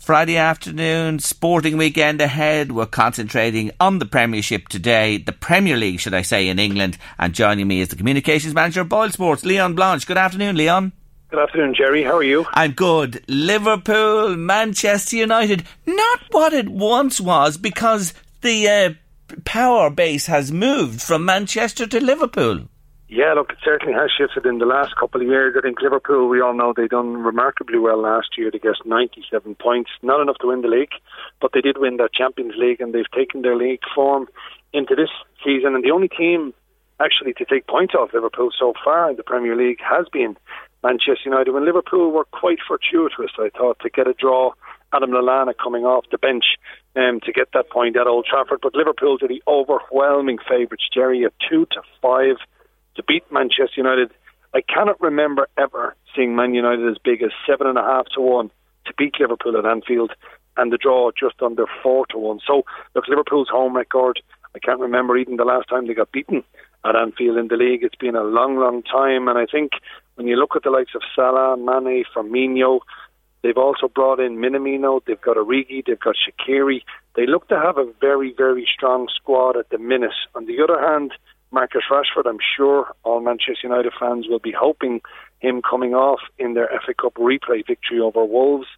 Friday 0.00 0.38
afternoon, 0.38 1.18
sporting 1.18 1.76
weekend 1.76 2.22
ahead. 2.22 2.72
We're 2.72 2.86
concentrating 2.86 3.70
on 3.78 3.98
the 3.98 4.06
Premiership 4.06 4.66
today, 4.68 5.18
the 5.18 5.32
Premier 5.32 5.76
League, 5.76 6.00
should 6.00 6.14
I 6.14 6.22
say, 6.22 6.48
in 6.48 6.58
England. 6.58 6.96
And 7.18 7.34
joining 7.34 7.68
me 7.68 7.82
is 7.82 7.88
the 7.88 7.96
communications 7.96 8.54
manager 8.54 8.80
of 8.80 8.88
Boyle 8.88 9.10
Sports, 9.10 9.44
Leon 9.44 9.74
Blanche. 9.74 10.06
Good 10.06 10.16
afternoon, 10.16 10.56
Leon. 10.56 10.92
Good 11.28 11.38
afternoon, 11.40 11.74
Jerry. 11.74 12.02
How 12.02 12.16
are 12.16 12.22
you? 12.22 12.46
I'm 12.54 12.72
good. 12.72 13.22
Liverpool, 13.28 14.36
Manchester 14.36 15.16
United, 15.16 15.64
not 15.84 16.20
what 16.30 16.54
it 16.54 16.70
once 16.70 17.20
was 17.20 17.58
because 17.58 18.14
the 18.40 18.68
uh, 18.68 19.34
power 19.44 19.90
base 19.90 20.26
has 20.26 20.50
moved 20.50 21.02
from 21.02 21.26
Manchester 21.26 21.86
to 21.86 22.00
Liverpool. 22.00 22.68
Yeah, 23.12 23.34
look, 23.34 23.50
it 23.50 23.58
certainly 23.64 23.92
has 23.92 24.08
shifted 24.16 24.46
in 24.46 24.58
the 24.58 24.66
last 24.66 24.94
couple 24.94 25.20
of 25.20 25.26
years. 25.26 25.56
I 25.58 25.62
think 25.62 25.80
Liverpool, 25.82 26.28
we 26.28 26.40
all 26.40 26.54
know 26.54 26.72
they 26.72 26.86
done 26.86 27.16
remarkably 27.16 27.76
well 27.76 28.00
last 28.00 28.38
year. 28.38 28.52
They 28.52 28.60
get 28.60 28.76
97 28.84 29.56
points, 29.56 29.90
not 30.00 30.20
enough 30.20 30.38
to 30.42 30.46
win 30.46 30.62
the 30.62 30.68
league, 30.68 30.94
but 31.40 31.50
they 31.52 31.60
did 31.60 31.76
win 31.76 31.96
the 31.96 32.08
Champions 32.14 32.54
League 32.56 32.80
and 32.80 32.94
they've 32.94 33.10
taken 33.12 33.42
their 33.42 33.56
league 33.56 33.82
form 33.92 34.28
into 34.72 34.94
this 34.94 35.10
season. 35.44 35.74
And 35.74 35.82
the 35.82 35.90
only 35.90 36.06
team 36.06 36.54
actually 37.00 37.32
to 37.32 37.44
take 37.44 37.66
points 37.66 37.96
off 37.96 38.14
Liverpool 38.14 38.50
so 38.56 38.74
far 38.84 39.10
in 39.10 39.16
the 39.16 39.24
Premier 39.24 39.56
League 39.56 39.80
has 39.82 40.06
been 40.12 40.36
Manchester 40.84 41.26
United. 41.26 41.50
When 41.50 41.64
Liverpool 41.64 42.12
were 42.12 42.26
quite 42.30 42.58
fortuitous, 42.62 43.32
I 43.40 43.50
thought, 43.58 43.80
to 43.80 43.90
get 43.90 44.06
a 44.06 44.14
draw. 44.14 44.52
Adam 44.92 45.10
Lallana 45.10 45.54
coming 45.60 45.84
off 45.84 46.04
the 46.12 46.18
bench 46.18 46.44
um, 46.94 47.18
to 47.24 47.32
get 47.32 47.48
that 47.54 47.70
point 47.70 47.96
at 47.96 48.06
Old 48.06 48.26
Trafford. 48.30 48.60
But 48.62 48.76
Liverpool's 48.76 49.20
are 49.24 49.28
the 49.28 49.42
overwhelming 49.48 50.38
favourites, 50.48 50.88
Jerry, 50.94 51.24
at 51.24 51.32
two 51.50 51.66
to 51.72 51.82
five 52.00 52.36
to 52.96 53.02
beat 53.02 53.24
Manchester 53.30 53.76
United. 53.76 54.10
I 54.54 54.60
cannot 54.62 55.00
remember 55.00 55.48
ever 55.56 55.94
seeing 56.14 56.34
Man 56.34 56.54
United 56.54 56.88
as 56.90 56.98
big 57.02 57.22
as 57.22 57.30
seven 57.46 57.66
and 57.66 57.78
a 57.78 57.82
half 57.82 58.06
to 58.14 58.20
one 58.20 58.50
to 58.86 58.94
beat 58.96 59.14
Liverpool 59.20 59.56
at 59.56 59.66
Anfield, 59.66 60.12
and 60.56 60.72
the 60.72 60.78
draw 60.78 61.10
just 61.12 61.40
under 61.42 61.66
four 61.82 62.06
to 62.06 62.18
one. 62.18 62.40
So, 62.46 62.64
look, 62.94 63.06
Liverpool's 63.08 63.48
home 63.48 63.76
record. 63.76 64.20
I 64.54 64.58
can't 64.58 64.80
remember 64.80 65.16
even 65.16 65.36
the 65.36 65.44
last 65.44 65.68
time 65.68 65.86
they 65.86 65.94
got 65.94 66.10
beaten 66.10 66.42
at 66.84 66.96
Anfield 66.96 67.38
in 67.38 67.48
the 67.48 67.56
league. 67.56 67.84
It's 67.84 67.94
been 67.94 68.16
a 68.16 68.24
long, 68.24 68.56
long 68.56 68.82
time, 68.82 69.28
and 69.28 69.38
I 69.38 69.46
think 69.46 69.72
when 70.16 70.26
you 70.26 70.36
look 70.36 70.56
at 70.56 70.64
the 70.64 70.70
likes 70.70 70.94
of 70.94 71.02
Salah, 71.14 71.56
Mane, 71.56 72.04
Firmino, 72.14 72.80
they've 73.42 73.56
also 73.56 73.88
brought 73.88 74.18
in 74.18 74.36
Minamino. 74.36 75.00
They've 75.06 75.20
got 75.20 75.36
Origi. 75.36 75.84
They've 75.86 76.00
got 76.00 76.16
Shaqiri. 76.16 76.82
They 77.14 77.26
look 77.26 77.48
to 77.48 77.58
have 77.58 77.78
a 77.78 77.90
very, 78.00 78.34
very 78.36 78.66
strong 78.74 79.08
squad 79.14 79.56
at 79.56 79.70
the 79.70 79.78
minute. 79.78 80.12
On 80.34 80.46
the 80.46 80.62
other 80.62 80.80
hand 80.80 81.12
Marcus 81.52 81.82
Rashford, 81.90 82.26
I'm 82.28 82.38
sure 82.56 82.94
all 83.02 83.20
Manchester 83.20 83.64
United 83.64 83.92
fans 83.98 84.26
will 84.28 84.38
be 84.38 84.52
hoping 84.52 85.00
him 85.40 85.62
coming 85.68 85.94
off 85.94 86.20
in 86.38 86.54
their 86.54 86.68
FA 86.86 86.94
Cup 86.94 87.14
replay 87.14 87.66
victory 87.66 87.98
over 87.98 88.24
Wolves. 88.24 88.68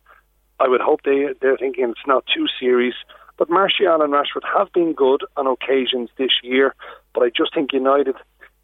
I 0.59 0.69
would 0.69 0.81
hope 0.81 1.03
they 1.05 1.27
they're 1.41 1.59
thinking 1.59 1.91
it's 1.91 2.07
not 2.07 2.25
too 2.35 2.47
serious. 2.59 2.95
But 3.37 3.51
Martial 3.51 4.01
and 4.01 4.13
Rashford 4.13 4.45
have 4.57 4.73
been 4.73 4.95
good 4.95 5.23
on 5.37 5.47
occasions 5.47 6.09
this 6.17 6.31
year. 6.43 6.75
But 7.15 7.25
I 7.25 7.29
just 7.29 7.55
think 7.55 7.73
United, 7.73 8.17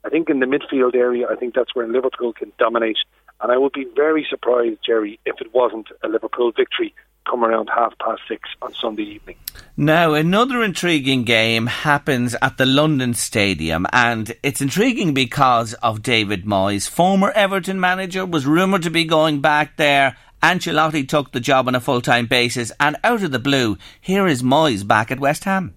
I 0.04 0.08
think 0.08 0.30
in 0.30 0.40
the 0.40 0.46
midfield 0.46 0.94
area, 0.94 1.26
I 1.28 1.36
think 1.36 1.54
that's 1.54 1.74
where 1.74 1.86
Liverpool 1.86 2.32
can 2.32 2.52
dominate. 2.58 2.98
And 3.40 3.52
I 3.52 3.58
would 3.58 3.72
be 3.72 3.86
very 3.94 4.26
surprised, 4.28 4.78
Jerry, 4.84 5.18
if 5.26 5.40
it 5.40 5.52
wasn't 5.52 5.88
a 6.02 6.08
Liverpool 6.08 6.52
victory 6.52 6.94
come 7.28 7.44
around 7.44 7.68
half 7.74 7.96
past 7.98 8.22
six 8.28 8.48
on 8.62 8.72
Sunday 8.74 9.02
evening. 9.02 9.36
Now, 9.76 10.14
another 10.14 10.62
intriguing 10.62 11.24
game 11.24 11.66
happens 11.66 12.34
at 12.42 12.56
the 12.56 12.66
London 12.66 13.14
Stadium, 13.14 13.86
and 13.92 14.34
it's 14.42 14.60
intriguing 14.60 15.14
because 15.14 15.74
of 15.74 16.02
David 16.02 16.44
Moyes. 16.44 16.88
Former 16.88 17.30
Everton 17.30 17.78
manager 17.78 18.26
was 18.26 18.46
rumoured 18.46 18.82
to 18.82 18.90
be 18.90 19.04
going 19.04 19.40
back 19.40 19.76
there. 19.76 20.16
Ancelotti 20.42 21.08
took 21.08 21.32
the 21.32 21.40
job 21.40 21.68
on 21.68 21.74
a 21.74 21.80
full 21.80 22.00
time 22.00 22.26
basis, 22.26 22.72
and 22.80 22.96
out 23.04 23.22
of 23.22 23.30
the 23.30 23.38
blue, 23.38 23.76
here 24.00 24.26
is 24.26 24.42
Moyes 24.42 24.86
back 24.86 25.10
at 25.10 25.20
West 25.20 25.44
Ham. 25.44 25.74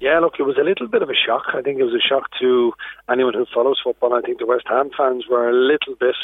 Yeah, 0.00 0.18
look, 0.20 0.34
it 0.38 0.42
was 0.42 0.58
a 0.58 0.64
little 0.64 0.86
bit 0.86 1.02
of 1.02 1.08
a 1.08 1.14
shock. 1.14 1.44
I 1.54 1.62
think 1.62 1.78
it 1.78 1.84
was 1.84 1.94
a 1.94 2.08
shock 2.08 2.24
to 2.40 2.72
anyone 3.10 3.32
who 3.32 3.46
follows 3.54 3.80
football. 3.82 4.12
I 4.12 4.20
think 4.20 4.38
the 4.38 4.46
West 4.46 4.66
Ham 4.68 4.90
fans 4.96 5.24
were 5.30 5.48
a 5.48 5.54
little 5.54 5.94
bit 5.98 6.16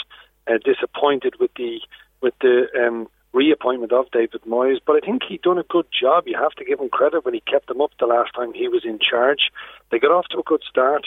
uh, 0.46 0.58
disappointed 0.64 1.34
with 1.40 1.50
the 1.56 1.80
with 2.20 2.34
the 2.42 2.66
um, 2.78 3.08
reappointment 3.32 3.92
of 3.92 4.10
David 4.10 4.42
Moyes, 4.42 4.78
but 4.84 4.96
I 4.96 5.00
think 5.00 5.22
he'd 5.28 5.42
done 5.42 5.58
a 5.58 5.64
good 5.64 5.86
job. 5.98 6.24
You 6.26 6.36
have 6.40 6.52
to 6.52 6.64
give 6.64 6.80
him 6.80 6.88
credit 6.88 7.24
when 7.24 7.34
he 7.34 7.40
kept 7.40 7.68
them 7.68 7.80
up 7.80 7.92
the 7.98 8.06
last 8.06 8.34
time 8.34 8.52
he 8.52 8.68
was 8.68 8.84
in 8.84 8.98
charge. 8.98 9.50
They 9.90 9.98
got 9.98 10.10
off 10.10 10.26
to 10.30 10.38
a 10.38 10.42
good 10.42 10.62
start, 10.68 11.06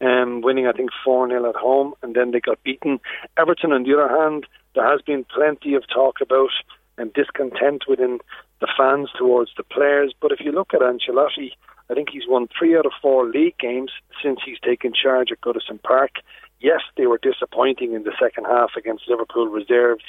um, 0.00 0.42
winning 0.42 0.66
I 0.66 0.72
think 0.72 0.90
4 1.04 1.28
0 1.28 1.48
at 1.48 1.56
home, 1.56 1.94
and 2.02 2.14
then 2.14 2.30
they 2.30 2.40
got 2.40 2.62
beaten. 2.62 3.00
Everton, 3.38 3.72
on 3.72 3.84
the 3.84 3.94
other 3.94 4.08
hand, 4.08 4.46
there 4.74 4.88
has 4.90 5.00
been 5.02 5.24
plenty 5.24 5.74
of 5.74 5.84
talk 5.88 6.20
about 6.20 6.50
and 6.98 7.12
discontent 7.12 7.84
within 7.88 8.18
the 8.60 8.68
fans 8.76 9.08
towards 9.18 9.50
the 9.56 9.62
players. 9.62 10.12
But 10.20 10.32
if 10.32 10.40
you 10.40 10.52
look 10.52 10.74
at 10.74 10.80
Ancelotti, 10.80 11.52
I 11.90 11.94
think 11.94 12.10
he's 12.10 12.28
won 12.28 12.48
three 12.48 12.76
out 12.76 12.86
of 12.86 12.92
four 13.00 13.26
league 13.28 13.58
games 13.58 13.90
since 14.22 14.40
he's 14.44 14.60
taken 14.60 14.92
charge 14.94 15.32
at 15.32 15.40
Goodison 15.40 15.82
Park. 15.82 16.16
Yes, 16.60 16.80
they 16.96 17.06
were 17.06 17.18
disappointing 17.20 17.92
in 17.92 18.04
the 18.04 18.12
second 18.20 18.44
half 18.44 18.70
against 18.76 19.08
Liverpool 19.08 19.48
reserves, 19.48 20.04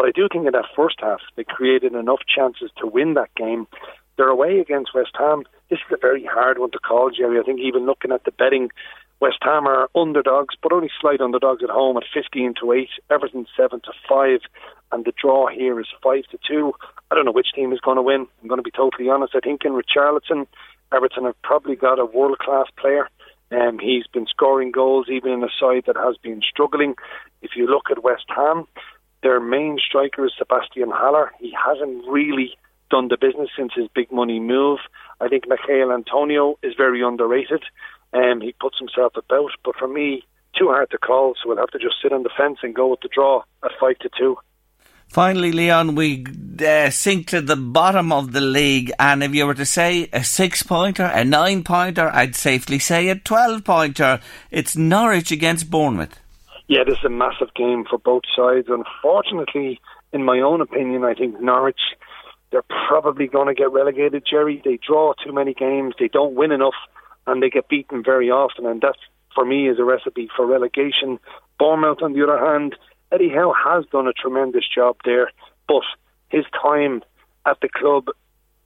but 0.00 0.08
I 0.08 0.12
do 0.12 0.28
think 0.32 0.46
in 0.46 0.52
that 0.52 0.64
first 0.74 0.96
half, 1.00 1.20
they 1.36 1.44
created 1.44 1.94
enough 1.94 2.20
chances 2.26 2.70
to 2.78 2.86
win 2.86 3.12
that 3.14 3.34
game. 3.34 3.66
They're 4.16 4.30
away 4.30 4.58
against 4.58 4.94
West 4.94 5.10
Ham. 5.18 5.44
This 5.68 5.80
is 5.80 5.92
a 5.92 6.00
very 6.00 6.24
hard 6.24 6.58
one 6.58 6.70
to 6.70 6.78
call, 6.78 7.10
Jerry. 7.10 7.38
I 7.38 7.42
think 7.42 7.60
even 7.60 7.84
looking 7.84 8.10
at 8.10 8.24
the 8.24 8.30
betting, 8.30 8.70
West 9.20 9.40
Ham 9.42 9.66
are 9.66 9.90
underdogs, 9.94 10.54
but 10.62 10.72
only 10.72 10.88
slight 10.98 11.20
underdogs 11.20 11.62
at 11.62 11.68
home 11.68 11.98
at 11.98 12.04
15 12.14 12.54
to 12.62 12.72
8, 12.72 12.88
Everton 13.10 13.46
7 13.54 13.78
to 13.80 13.92
5, 14.08 14.40
and 14.92 15.04
the 15.04 15.12
draw 15.20 15.48
here 15.48 15.78
is 15.78 15.88
5 16.02 16.22
to 16.30 16.38
2. 16.48 16.72
I 17.10 17.14
don't 17.14 17.26
know 17.26 17.32
which 17.32 17.52
team 17.54 17.70
is 17.70 17.80
going 17.80 17.96
to 17.96 18.02
win. 18.02 18.26
I'm 18.40 18.48
going 18.48 18.58
to 18.58 18.62
be 18.62 18.70
totally 18.70 19.10
honest. 19.10 19.34
I 19.36 19.40
think 19.40 19.66
in 19.66 19.72
Richarlison, 19.72 20.46
Everton 20.94 21.26
have 21.26 21.42
probably 21.42 21.76
got 21.76 21.98
a 21.98 22.06
world 22.06 22.38
class 22.38 22.68
player. 22.78 23.10
Um, 23.50 23.78
he's 23.78 24.06
been 24.06 24.26
scoring 24.28 24.72
goals 24.72 25.08
even 25.10 25.30
in 25.30 25.44
a 25.44 25.50
side 25.60 25.84
that 25.86 25.98
has 25.98 26.16
been 26.22 26.40
struggling. 26.40 26.94
If 27.42 27.50
you 27.54 27.66
look 27.66 27.90
at 27.90 28.02
West 28.02 28.24
Ham, 28.34 28.66
Their 29.22 29.40
main 29.40 29.78
striker 29.86 30.24
is 30.24 30.32
Sebastian 30.38 30.90
Haller. 30.90 31.32
He 31.38 31.52
hasn't 31.52 32.06
really 32.08 32.56
done 32.90 33.08
the 33.08 33.18
business 33.20 33.50
since 33.56 33.72
his 33.74 33.88
big 33.94 34.10
money 34.10 34.40
move. 34.40 34.78
I 35.20 35.28
think 35.28 35.44
Michail 35.46 35.92
Antonio 35.92 36.58
is 36.62 36.74
very 36.76 37.02
underrated. 37.02 37.62
Um, 38.12 38.40
he 38.40 38.54
puts 38.58 38.78
himself 38.78 39.12
about, 39.16 39.50
but 39.64 39.76
for 39.76 39.86
me, 39.86 40.24
too 40.58 40.68
hard 40.68 40.90
to 40.90 40.98
call. 40.98 41.34
So 41.34 41.48
we'll 41.48 41.58
have 41.58 41.70
to 41.70 41.78
just 41.78 41.96
sit 42.02 42.12
on 42.12 42.22
the 42.22 42.30
fence 42.36 42.58
and 42.62 42.74
go 42.74 42.88
with 42.88 43.00
the 43.00 43.08
draw 43.12 43.42
at 43.64 43.70
five 43.80 43.98
to 44.00 44.10
two. 44.18 44.36
Finally, 45.08 45.50
Leon, 45.50 45.96
we 45.96 46.24
uh, 46.64 46.88
sink 46.88 47.26
to 47.26 47.40
the 47.40 47.56
bottom 47.56 48.12
of 48.12 48.32
the 48.32 48.40
league, 48.40 48.92
and 48.96 49.24
if 49.24 49.34
you 49.34 49.44
were 49.44 49.54
to 49.54 49.66
say 49.66 50.08
a 50.12 50.22
six 50.22 50.62
pointer, 50.62 51.02
a 51.02 51.24
nine 51.24 51.64
pointer, 51.64 52.08
I'd 52.12 52.36
safely 52.36 52.78
say 52.78 53.08
a 53.08 53.16
12 53.16 53.64
pointer. 53.64 54.20
It's 54.52 54.76
Norwich 54.76 55.32
against 55.32 55.68
Bournemouth. 55.68 56.19
Yeah, 56.70 56.84
this 56.86 56.98
is 56.98 57.04
a 57.04 57.10
massive 57.10 57.52
game 57.54 57.84
for 57.84 57.98
both 57.98 58.22
sides. 58.36 58.68
Unfortunately, 58.70 59.80
in 60.12 60.22
my 60.22 60.38
own 60.38 60.60
opinion, 60.60 61.02
I 61.02 61.14
think 61.14 61.40
Norwich, 61.40 61.80
they're 62.52 62.62
probably 62.88 63.26
going 63.26 63.48
to 63.48 63.60
get 63.60 63.72
relegated, 63.72 64.22
Jerry. 64.24 64.62
They 64.64 64.78
draw 64.86 65.14
too 65.14 65.32
many 65.32 65.52
games, 65.52 65.96
they 65.98 66.06
don't 66.06 66.36
win 66.36 66.52
enough, 66.52 66.78
and 67.26 67.42
they 67.42 67.50
get 67.50 67.68
beaten 67.68 68.04
very 68.04 68.30
often, 68.30 68.66
and 68.66 68.80
that, 68.82 68.94
for 69.34 69.44
me, 69.44 69.68
is 69.68 69.80
a 69.80 69.84
recipe 69.84 70.28
for 70.36 70.46
relegation. 70.46 71.18
Bournemouth, 71.58 72.02
on 72.02 72.12
the 72.12 72.22
other 72.22 72.38
hand, 72.38 72.76
Eddie 73.10 73.30
Howe 73.30 73.52
has 73.52 73.84
done 73.90 74.06
a 74.06 74.12
tremendous 74.12 74.64
job 74.72 74.94
there, 75.04 75.32
but 75.66 75.82
his 76.28 76.44
time 76.62 77.02
at 77.46 77.58
the 77.62 77.68
club, 77.68 78.10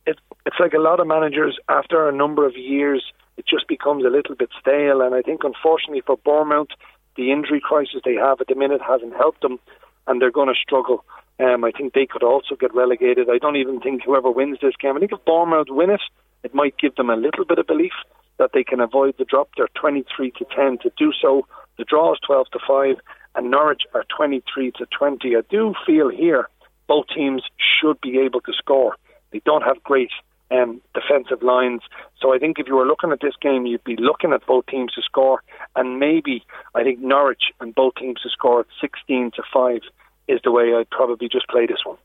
it, 0.06 0.18
it's 0.44 0.60
like 0.60 0.74
a 0.74 0.78
lot 0.78 1.01
of 1.01 1.06
managers 1.06 1.59
after 1.70 2.06
a 2.06 2.14
number 2.14 2.47
of 2.47 2.55
years, 2.55 3.02
it 3.39 3.47
just 3.48 3.66
becomes 3.66 4.05
a 4.05 4.10
little 4.10 4.35
bit 4.35 4.51
stale. 4.60 5.01
And 5.01 5.14
I 5.14 5.22
think, 5.22 5.40
unfortunately, 5.43 6.02
for 6.06 6.18
Bournemouth, 6.18 6.68
the 7.16 7.32
injury 7.32 7.61
crisis 7.61 8.01
they 8.05 8.15
have 8.15 8.41
at 8.41 8.49
the 8.49 8.55
minute 8.55 8.81
hasn't 8.86 9.15
helped 9.15 9.43
them, 9.43 9.59
and 10.07 10.20
they're 10.20 10.31
going 10.31 10.49
to 10.49 10.61
struggle. 10.61 11.05
Um, 11.41 11.65
I 11.65 11.73
think 11.73 11.95
they 11.95 12.07
could 12.07 12.23
also 12.23 12.55
get 12.55 12.74
relegated. 12.74 13.28
I 13.28 13.39
don't 13.39 13.57
even 13.57 13.81
think 13.81 14.03
whoever 14.05 14.31
wins 14.31 14.59
this 14.61 14.77
game. 14.81 14.97
I 14.97 15.01
think 15.01 15.12
if 15.12 15.24
Bournemouth 15.24 15.69
win 15.70 15.91
it, 15.91 16.03
it 16.43 16.55
might 16.55 16.78
give 16.78 16.95
them 16.95 17.11
a 17.11 17.16
little 17.16 17.45
bit 17.45 17.59
of 17.59 17.66
belief 17.66 17.93
that 18.39 18.51
they 18.53 18.65
can 18.65 18.81
avoid 18.81 19.15
the 19.19 19.24
drop. 19.24 19.51
They're 19.57 19.69
23 19.74 20.31
to 20.32 20.45
10 20.55 20.78
to 20.82 20.91
do 20.97 21.12
so. 21.20 21.47
The 21.78 21.85
draw 21.85 22.12
is 22.12 22.20
12 22.27 22.47
to 22.53 22.59
5 22.66 22.97
and 23.35 23.51
Norwich 23.51 23.82
are 23.95 24.05
23 24.16 24.73
to 24.73 24.86
20. 24.97 25.36
I 25.36 25.41
do 25.51 25.74
feel 25.86 26.09
here 26.09 26.49
both 26.86 27.07
teams 27.15 27.43
should 27.59 28.01
be 28.01 28.19
able 28.19 28.41
to 28.43 28.53
score. 28.53 28.97
They 29.32 29.41
don't 29.45 29.62
have 29.62 29.82
great 29.82 30.11
um, 30.50 30.80
defensive 30.94 31.42
lines. 31.42 31.82
So 32.20 32.34
I 32.34 32.38
think 32.38 32.58
if 32.58 32.66
you 32.66 32.76
were 32.76 32.86
looking 32.86 33.12
at 33.12 33.20
this 33.20 33.34
game, 33.40 33.66
you'd 33.66 33.84
be 33.84 33.96
looking 33.96 34.32
at 34.32 34.46
both 34.46 34.66
teams 34.66 34.92
to 34.94 35.02
score, 35.02 35.42
and 35.76 35.98
maybe 35.98 36.44
I 36.74 36.82
think 36.82 37.00
Norwich 37.00 37.52
and 37.60 37.74
both 37.74 37.94
teams 37.96 38.20
to 38.22 38.30
score 38.30 38.66
16 38.80 39.32
to 39.36 39.42
5 39.52 39.80
is 40.28 40.40
the 40.44 40.50
way 40.50 40.74
I'd 40.74 40.90
probably 40.90 41.28
just 41.28 41.48
play 41.48 41.66
this 41.66 41.84
one. 41.84 41.98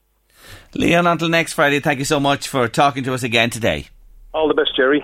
Leon, 0.74 1.08
until 1.08 1.30
next 1.30 1.54
Friday, 1.54 1.80
thank 1.80 2.00
you 2.00 2.06
so 2.06 2.20
much 2.20 2.48
for 2.48 2.68
talking 2.68 3.04
to 3.04 3.14
us 3.14 3.24
again 3.24 3.50
today. 3.50 3.88
All 4.34 4.48
the 4.48 4.54
best, 4.54 4.76
Jerry. 4.76 5.04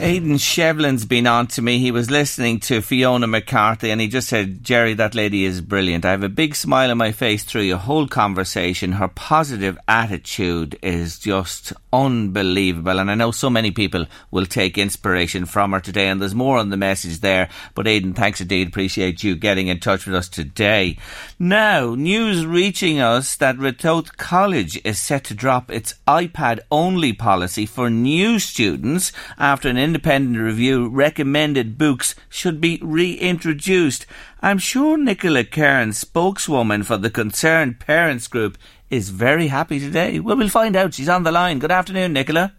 Aidan 0.00 0.34
Shevlin's 0.34 1.04
been 1.04 1.26
on 1.26 1.46
to 1.48 1.62
me. 1.62 1.78
He 1.78 1.90
was 1.90 2.10
listening 2.10 2.60
to 2.60 2.80
Fiona 2.80 3.26
McCarthy 3.26 3.90
and 3.90 4.00
he 4.00 4.08
just 4.08 4.26
said, 4.28 4.64
Jerry, 4.64 4.94
that 4.94 5.14
lady 5.14 5.44
is 5.44 5.60
brilliant. 5.60 6.04
I 6.04 6.10
have 6.10 6.24
a 6.24 6.28
big 6.28 6.56
smile 6.56 6.90
on 6.90 6.98
my 6.98 7.12
face 7.12 7.44
through 7.44 7.62
your 7.62 7.76
whole 7.76 8.08
conversation. 8.08 8.92
Her 8.92 9.06
positive 9.06 9.78
attitude 9.86 10.78
is 10.82 11.18
just 11.18 11.72
unbelievable. 11.92 12.98
And 12.98 13.10
I 13.10 13.14
know 13.14 13.30
so 13.30 13.50
many 13.50 13.70
people 13.70 14.06
will 14.30 14.46
take 14.46 14.78
inspiration 14.78 15.44
from 15.44 15.72
her 15.72 15.80
today. 15.80 16.08
And 16.08 16.20
there's 16.20 16.34
more 16.34 16.58
on 16.58 16.70
the 16.70 16.76
message 16.76 17.20
there. 17.20 17.48
But 17.74 17.86
Aidan, 17.86 18.14
thanks 18.14 18.40
indeed. 18.40 18.68
Appreciate 18.68 19.22
you 19.22 19.36
getting 19.36 19.68
in 19.68 19.78
touch 19.78 20.06
with 20.06 20.16
us 20.16 20.28
today. 20.28 20.96
Now, 21.38 21.94
news 21.94 22.46
reaching 22.46 22.98
us 22.98 23.36
that 23.36 23.56
Ratoath 23.56 24.16
College 24.16 24.80
is 24.84 25.00
set 25.00 25.24
to 25.24 25.34
drop 25.34 25.70
its 25.70 25.94
iPad 26.08 26.60
only 26.70 27.12
policy 27.12 27.66
for 27.66 27.90
new 27.90 28.38
students 28.38 29.12
after 29.38 29.68
an 29.68 29.76
independent 29.82 30.38
review 30.38 30.88
recommended 30.88 31.76
books 31.76 32.14
should 32.28 32.60
be 32.60 32.78
reintroduced. 32.82 34.06
I'm 34.40 34.58
sure 34.58 34.96
Nicola 34.96 35.44
Kern, 35.44 35.92
spokeswoman 35.92 36.84
for 36.84 36.96
the 36.96 37.10
concerned 37.10 37.80
parents 37.80 38.28
group, 38.28 38.56
is 38.88 39.10
very 39.10 39.48
happy 39.48 39.78
today. 39.80 40.20
Well, 40.20 40.36
we'll 40.36 40.48
find 40.48 40.76
out. 40.76 40.94
She's 40.94 41.08
on 41.08 41.24
the 41.24 41.32
line. 41.32 41.58
Good 41.58 41.72
afternoon, 41.72 42.12
Nicola. 42.12 42.54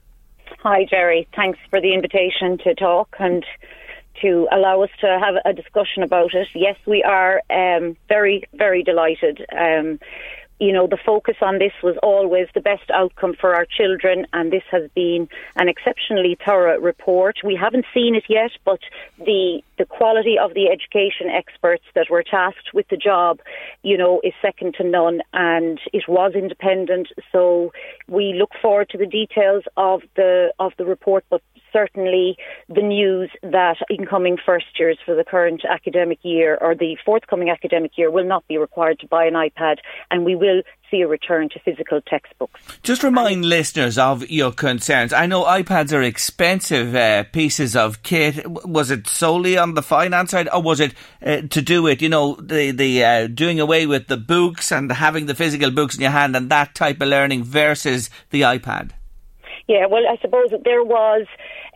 Hi, 0.60 0.86
Jerry. 0.90 1.28
Thanks 1.36 1.60
for 1.70 1.82
the 1.82 1.94
invitation 1.94 2.58
to 2.60 2.76
talk 2.76 3.16
and 3.20 3.44
to 4.22 4.48
allow 4.52 4.82
us 4.82 4.90
to 5.02 5.20
have 5.22 5.36
a 5.46 5.54
discussion 5.54 6.04
about 6.04 6.34
it. 6.34 6.48
Yes, 6.56 6.78
we 6.86 7.04
are 7.04 7.42
um, 7.50 7.98
very, 8.08 8.44
very 8.54 8.84
delighted. 8.84 9.46
Um, 9.52 10.00
you 10.64 10.72
know, 10.72 10.88
the 10.88 10.98
focus 10.98 11.36
on 11.42 11.60
this 11.60 11.74
was 11.84 11.98
always 12.02 12.48
the 12.54 12.62
best 12.62 12.90
outcome 12.90 13.34
for 13.34 13.54
our 13.54 13.66
children, 13.66 14.26
and 14.32 14.52
this 14.52 14.64
has 14.72 14.90
been 14.96 15.28
an 15.58 15.68
exceptionally 15.68 16.38
thorough 16.46 16.80
report. 16.80 17.40
We 17.44 17.56
haven't 17.56 17.86
seen 17.94 18.16
it 18.16 18.24
yet, 18.30 18.52
but 18.64 18.80
the 19.18 19.62
the 19.78 19.86
quality 19.86 20.38
of 20.38 20.54
the 20.54 20.68
education 20.68 21.30
experts 21.30 21.84
that 21.96 22.08
were 22.10 22.24
tasked 22.24 22.74
with 22.74 22.88
the 22.90 22.98
job, 22.98 23.40
you 23.82 23.98
know, 23.98 24.22
is 24.24 24.34
second 24.42 24.76
to 24.76 24.84
none, 24.84 25.22
and 25.34 25.80
it 25.92 26.04
was 26.08 26.34
independent. 26.36 27.08
So 27.32 27.72
we 28.08 28.34
look 28.34 28.52
forward 28.62 28.90
to 28.90 28.98
the 28.98 29.08
details 29.08 29.64
of 29.78 30.02
the 30.16 30.54
of 30.60 30.74
the 30.78 30.86
report, 30.86 31.26
but 31.30 31.42
certainly 31.74 32.38
the 32.70 32.82
news 32.82 33.32
that 33.42 33.78
incoming 33.90 34.38
first 34.46 34.68
years 34.80 34.98
for 35.04 35.16
the 35.16 35.24
current 35.24 35.64
academic 35.68 36.20
year 36.22 36.58
or 36.62 36.76
the 36.76 36.96
forthcoming 37.04 37.50
academic 37.50 37.98
year 37.98 38.12
will 38.12 38.24
not 38.26 38.48
be 38.48 38.58
required 38.58 39.00
to 39.00 39.08
buy 39.08 39.26
an 39.26 39.34
iPad 39.34 39.78
and 40.12 40.24
we 40.24 40.36
will 40.36 40.62
see 40.94 41.02
a 41.02 41.08
return 41.08 41.50
to 41.50 41.60
physical 41.60 42.00
textbooks. 42.02 42.62
Just 42.84 43.04
remind 43.04 43.34
and 43.34 43.46
listeners 43.46 43.98
of 43.98 44.30
your 44.30 44.52
concerns. 44.52 45.12
I 45.12 45.26
know 45.26 45.44
iPads 45.44 45.92
are 45.92 46.02
expensive 46.04 46.96
uh, 46.96 47.24
pieces 47.24 47.76
of 47.76 48.04
kit. 48.04 48.48
Was 48.48 48.92
it 48.92 49.08
solely 49.08 49.58
on 49.58 49.74
the 49.74 49.82
finance 49.82 50.32
side 50.32 50.48
or 50.54 50.62
was 50.62 50.80
it 50.80 50.94
uh, 51.26 51.42
to 51.50 51.62
do 51.62 51.82
with, 51.82 52.02
you 52.02 52.10
know, 52.10 52.36
the, 52.36 52.72
the 52.72 53.04
uh, 53.04 53.28
doing 53.28 53.60
away 53.60 53.88
with 53.88 54.08
the 54.08 54.18
books 54.18 54.72
and 54.72 54.92
having 54.92 55.26
the 55.26 55.36
physical 55.36 55.72
books 55.72 55.96
in 55.96 56.02
your 56.02 56.12
hand 56.12 56.36
and 56.36 56.50
that 56.50 56.76
type 56.76 57.02
of 57.02 57.08
learning 57.08 57.44
versus 57.44 58.10
the 58.30 58.42
iPad? 58.42 58.92
Yeah, 59.68 59.86
well, 59.90 60.04
I 60.10 60.18
suppose 60.22 60.50
that 60.52 60.66
there 60.66 60.84
was 60.84 61.26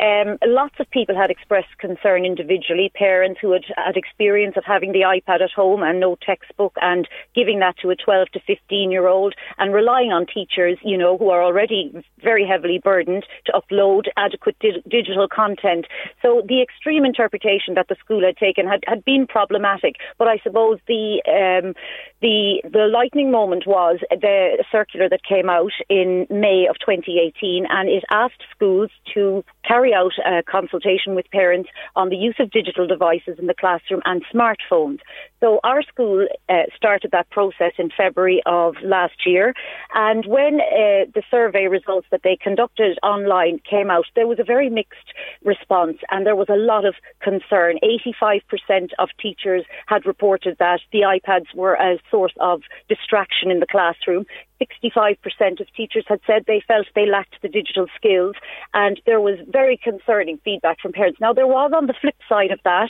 um, 0.02 0.38
lots 0.46 0.76
of 0.80 0.90
people 0.92 1.16
had 1.16 1.32
expressed 1.32 1.78
concern 1.80 2.26
individually, 2.26 2.92
parents 2.94 3.40
who 3.42 3.54
had 3.54 3.64
had 3.78 3.96
experience 3.96 4.56
of 4.58 4.66
having 4.66 4.92
the 4.92 5.02
iPad 5.02 5.42
at 5.42 5.52
home 5.52 5.84
and 5.84 6.00
no 6.00 6.18
textbook 6.22 6.74
and 6.82 7.08
giving 7.34 7.60
that 7.60 7.78
to 7.82 7.90
a 7.90 7.96
12 7.96 8.28
to 8.32 8.40
15 8.46 8.92
year 8.92 9.08
old 9.08 9.36
and 9.58 9.74
relying 9.74 10.12
on 10.12 10.26
teachers, 10.26 10.78
you 10.84 10.98
know, 10.98 11.18
who 11.18 11.30
are 11.30 11.42
already 11.42 11.94
very 12.22 12.46
heavily 12.46 12.80
burdened 12.84 13.26
to 13.46 13.54
upload 13.54 14.08
adequate 14.18 14.58
di- 14.60 14.84
digital 14.90 15.28
content. 15.30 15.86
So 16.22 16.44
the 16.46 16.62
extreme 16.62 17.06
interpretation 17.06 17.76
that 17.76 17.88
the 17.88 17.96
school 18.04 18.24
had 18.24 18.36
taken 18.36 18.68
had, 18.68 18.84
had 18.86 19.06
been 19.06 19.26
problematic. 19.28 19.96
But 20.18 20.28
I 20.28 20.40
suppose 20.44 20.80
the 20.88 21.22
um, 21.26 21.74
the 22.22 22.62
the 22.64 22.88
lightning 22.92 23.32
moment 23.32 23.66
was 23.66 24.00
the 24.12 24.64
circular 24.72 25.08
that 25.10 25.24
came 25.24 25.50
out 25.50 25.72
in 25.90 26.28
May 26.30 26.68
of 26.70 26.78
2018, 26.80 27.66
and 27.78 27.90
it 27.90 28.04
asked 28.10 28.42
schools 28.56 28.90
to 29.14 29.44
carry 29.64 29.94
out 29.94 30.14
a 30.26 30.42
consultation 30.42 31.14
with 31.14 31.30
parents 31.32 31.70
on 31.96 32.10
the 32.10 32.16
use 32.16 32.36
of 32.40 32.50
digital 32.50 32.88
devices 32.88 33.38
in 33.38 33.46
the 33.46 33.54
classroom 33.54 34.02
and 34.06 34.24
smartphones. 34.34 35.00
So 35.40 35.60
our 35.64 35.84
school 35.84 36.28
uh, 36.50 36.54
started 36.76 37.12
that 37.12 37.30
process 37.30 37.74
in 37.78 37.90
February 37.96 38.42
of 38.48 38.76
last 38.84 39.26
year, 39.26 39.54
and 39.94 40.26
when 40.26 40.56
uh, 40.62 41.06
the 41.14 41.22
survey 41.30 41.68
results 41.68 42.08
that 42.10 42.22
they 42.24 42.38
conducted 42.42 42.98
online 43.04 43.60
came 43.70 43.92
out, 43.92 44.06
there 44.16 44.26
was 44.26 44.40
a 44.40 44.44
very 44.44 44.70
mixed 44.70 45.14
response, 45.46 45.98
and 46.10 46.26
there 46.26 46.36
was 46.36 46.50
a 46.50 46.56
lot 46.56 46.86
of 46.86 46.96
concern. 47.22 47.78
85% 48.22 48.90
of 48.98 49.10
teachers 49.22 49.64
had 49.86 50.08
reported 50.08 50.58
that 50.58 50.80
the 50.92 51.02
iPads 51.02 51.54
were 51.54 51.76
a 51.76 52.00
source 52.10 52.34
of 52.40 52.64
distraction 52.90 53.52
in 53.52 53.60
the 53.60 53.68
classroom. 53.68 54.26
65% 54.60 55.60
of 55.62 55.68
teachers 55.76 56.06
had 56.08 56.20
said 56.26 56.46
they 56.48 56.64
felt 56.68 56.88
they 56.96 57.06
lacked 57.06 57.36
the 57.44 57.48
digital 57.50 57.86
skills, 57.96 58.36
and 58.74 59.00
there 59.06 59.22
was 59.22 59.38
very 59.48 59.78
concerning 59.78 60.40
feedback 60.44 60.80
from 60.82 60.94
parents. 60.94 61.20
Now, 61.22 61.32
there 61.32 61.46
was 61.46 61.72
on 61.76 61.86
the 61.86 61.94
flip 62.02 62.16
side 62.28 62.50
of 62.50 62.60
that 62.64 62.90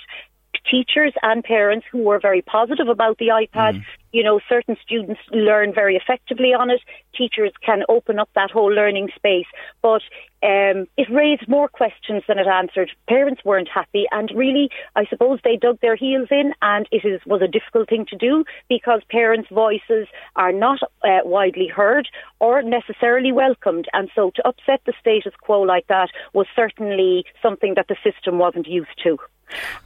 teachers 0.69 1.13
and 1.21 1.43
parents 1.43 1.85
who 1.91 1.99
were 1.99 2.19
very 2.19 2.41
positive 2.41 2.87
about 2.87 3.17
the 3.17 3.27
iPad. 3.27 3.75
Mm. 3.75 3.83
You 4.13 4.23
know, 4.23 4.39
certain 4.47 4.77
students 4.81 5.19
learn 5.31 5.73
very 5.73 5.95
effectively 5.95 6.53
on 6.53 6.69
it. 6.69 6.81
Teachers 7.15 7.51
can 7.63 7.83
open 7.89 8.19
up 8.19 8.29
that 8.35 8.51
whole 8.51 8.71
learning 8.71 9.09
space. 9.15 9.45
But 9.81 10.01
um, 10.43 10.87
it 10.97 11.09
raised 11.11 11.47
more 11.47 11.67
questions 11.67 12.23
than 12.27 12.37
it 12.39 12.47
answered. 12.47 12.91
Parents 13.09 13.41
weren't 13.43 13.69
happy, 13.73 14.05
and 14.11 14.31
really, 14.35 14.69
I 14.95 15.05
suppose 15.05 15.39
they 15.43 15.57
dug 15.57 15.79
their 15.81 15.95
heels 15.95 16.27
in, 16.29 16.53
and 16.61 16.87
it 16.91 17.05
is, 17.05 17.21
was 17.25 17.41
a 17.41 17.47
difficult 17.47 17.89
thing 17.89 18.05
to 18.09 18.15
do 18.15 18.45
because 18.69 19.01
parents' 19.09 19.49
voices 19.51 20.07
are 20.35 20.53
not 20.53 20.79
uh, 21.03 21.19
widely 21.25 21.67
heard 21.67 22.07
or 22.39 22.61
necessarily 22.61 23.31
welcomed. 23.31 23.87
And 23.93 24.09
so 24.15 24.31
to 24.35 24.47
upset 24.47 24.81
the 24.85 24.93
status 24.99 25.33
quo 25.41 25.61
like 25.61 25.87
that 25.87 26.09
was 26.33 26.47
certainly 26.55 27.25
something 27.41 27.73
that 27.75 27.87
the 27.87 27.97
system 28.03 28.37
wasn't 28.37 28.67
used 28.67 28.97
to. 29.03 29.17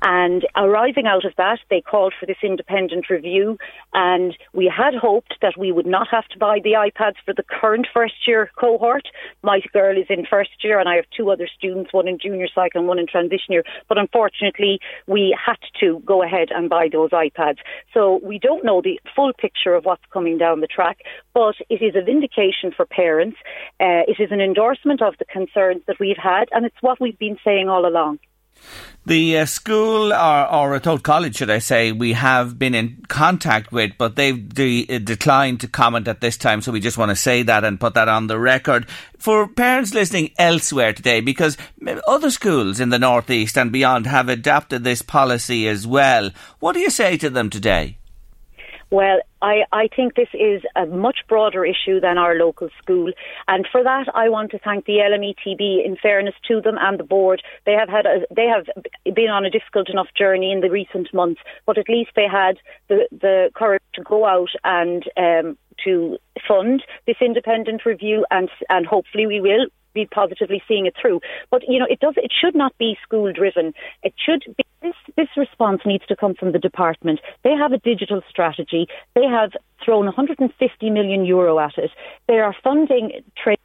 And 0.01 0.45
arising 0.55 1.05
out 1.05 1.25
of 1.25 1.33
that, 1.37 1.59
they 1.69 1.81
called 1.81 2.13
for 2.19 2.25
this 2.25 2.37
independent 2.43 3.09
review, 3.09 3.57
and 3.93 4.35
we 4.53 4.71
had 4.75 4.95
hoped 4.95 5.35
that 5.41 5.57
we 5.57 5.71
would 5.71 5.85
not 5.85 6.07
have 6.09 6.27
to 6.29 6.39
buy 6.39 6.59
the 6.63 6.73
iPads 6.73 7.17
for 7.25 7.33
the 7.33 7.43
current 7.43 7.87
first 7.93 8.27
year 8.27 8.49
cohort. 8.59 9.07
My 9.43 9.61
girl 9.73 9.97
is 9.97 10.07
in 10.09 10.25
first 10.25 10.63
year, 10.63 10.79
and 10.79 10.89
I 10.89 10.95
have 10.95 11.05
two 11.15 11.29
other 11.29 11.47
students, 11.47 11.93
one 11.93 12.07
in 12.07 12.17
junior 12.17 12.47
cycle 12.53 12.79
and 12.79 12.87
one 12.87 12.99
in 12.99 13.07
transition 13.07 13.51
year. 13.53 13.63
But 13.87 13.97
unfortunately, 13.97 14.79
we 15.07 15.37
had 15.43 15.59
to 15.79 16.01
go 16.05 16.23
ahead 16.23 16.49
and 16.51 16.69
buy 16.69 16.89
those 16.91 17.11
iPads. 17.11 17.57
So 17.93 18.19
we 18.23 18.39
don't 18.39 18.65
know 18.65 18.81
the 18.81 18.99
full 19.15 19.33
picture 19.33 19.75
of 19.75 19.85
what's 19.85 20.05
coming 20.11 20.37
down 20.37 20.61
the 20.61 20.67
track, 20.67 20.99
but 21.33 21.55
it 21.69 21.81
is 21.81 21.95
a 21.95 22.03
vindication 22.03 22.71
for 22.75 22.85
parents. 22.85 23.37
Uh, 23.79 24.03
it 24.07 24.19
is 24.19 24.31
an 24.31 24.41
endorsement 24.41 25.01
of 25.01 25.15
the 25.19 25.25
concerns 25.25 25.81
that 25.87 25.99
we've 25.99 26.17
had, 26.17 26.45
and 26.51 26.65
it's 26.65 26.81
what 26.81 26.99
we've 26.99 27.19
been 27.19 27.37
saying 27.43 27.69
all 27.69 27.85
along. 27.85 28.19
The 29.03 29.39
uh, 29.39 29.45
school, 29.45 30.13
or, 30.13 30.53
or 30.53 30.79
Ratoath 30.79 31.01
College, 31.01 31.35
should 31.35 31.49
I 31.49 31.57
say, 31.57 31.91
we 31.91 32.13
have 32.13 32.59
been 32.59 32.75
in 32.75 33.03
contact 33.07 33.71
with, 33.71 33.93
but 33.97 34.15
they've 34.15 34.47
de- 34.47 34.85
uh, 34.87 34.99
declined 34.99 35.59
to 35.61 35.67
comment 35.67 36.07
at 36.07 36.21
this 36.21 36.37
time, 36.37 36.61
so 36.61 36.71
we 36.71 36.79
just 36.79 36.99
want 36.99 37.09
to 37.09 37.15
say 37.15 37.41
that 37.41 37.63
and 37.63 37.79
put 37.79 37.95
that 37.95 38.07
on 38.07 38.27
the 38.27 38.37
record. 38.37 38.87
For 39.17 39.47
parents 39.47 39.95
listening 39.95 40.29
elsewhere 40.37 40.93
today, 40.93 41.19
because 41.19 41.57
other 42.07 42.29
schools 42.29 42.79
in 42.79 42.89
the 42.89 42.99
Northeast 42.99 43.57
and 43.57 43.71
beyond 43.71 44.05
have 44.05 44.29
adapted 44.29 44.83
this 44.83 45.01
policy 45.01 45.67
as 45.67 45.87
well, 45.87 46.29
what 46.59 46.73
do 46.73 46.79
you 46.79 46.91
say 46.91 47.17
to 47.17 47.31
them 47.31 47.49
today? 47.49 47.97
Well, 48.91 49.21
I, 49.41 49.63
I 49.71 49.87
think 49.95 50.15
this 50.15 50.27
is 50.33 50.61
a 50.75 50.85
much 50.85 51.19
broader 51.29 51.65
issue 51.65 52.01
than 52.01 52.17
our 52.17 52.35
local 52.35 52.67
school. 52.81 53.13
And 53.47 53.65
for 53.71 53.81
that, 53.83 54.07
I 54.13 54.27
want 54.27 54.51
to 54.51 54.59
thank 54.59 54.85
the 54.85 54.97
LMETB 54.97 55.85
in 55.85 55.95
fairness 55.95 56.35
to 56.49 56.59
them 56.59 56.75
and 56.77 56.99
the 56.99 57.05
board. 57.05 57.41
They 57.65 57.71
have 57.71 57.87
had 57.87 58.05
a, 58.05 58.25
they 58.35 58.47
have 58.47 58.65
been 59.15 59.29
on 59.29 59.45
a 59.45 59.49
difficult 59.49 59.89
enough 59.89 60.09
journey 60.15 60.51
in 60.51 60.59
the 60.59 60.69
recent 60.69 61.13
months, 61.13 61.39
but 61.65 61.77
at 61.77 61.87
least 61.87 62.11
they 62.17 62.27
had 62.29 62.57
the, 62.89 63.07
the 63.11 63.49
courage 63.55 63.81
to 63.93 64.03
go 64.03 64.25
out 64.25 64.51
and 64.65 65.03
um, 65.15 65.57
to 65.85 66.17
fund 66.45 66.83
this 67.07 67.17
independent 67.21 67.85
review 67.85 68.25
and, 68.29 68.49
and 68.69 68.85
hopefully 68.85 69.25
we 69.25 69.39
will 69.39 69.67
be 69.93 70.05
positively 70.05 70.61
seeing 70.67 70.85
it 70.85 70.95
through. 70.99 71.21
But 71.49 71.63
you 71.67 71.79
know, 71.79 71.87
it 71.89 71.99
does. 71.99 72.13
It 72.17 72.31
should 72.31 72.55
not 72.55 72.77
be 72.77 72.97
school 73.03 73.31
driven. 73.31 73.73
It 74.03 74.13
should 74.17 74.43
be. 74.57 74.63
This, 74.81 74.95
this 75.15 75.27
response 75.37 75.81
needs 75.85 76.07
to 76.07 76.15
come 76.15 76.33
from 76.33 76.53
the 76.53 76.59
department. 76.59 77.19
They 77.43 77.51
have 77.51 77.71
a 77.71 77.77
digital 77.77 78.21
strategy. 78.27 78.87
They 79.13 79.25
have 79.25 79.51
thrown 79.85 80.05
150 80.05 80.89
million 80.89 81.23
euro 81.23 81.59
at 81.59 81.77
it. 81.77 81.91
They 82.27 82.39
are 82.39 82.55
funding 82.63 83.21
trade, 83.37 83.59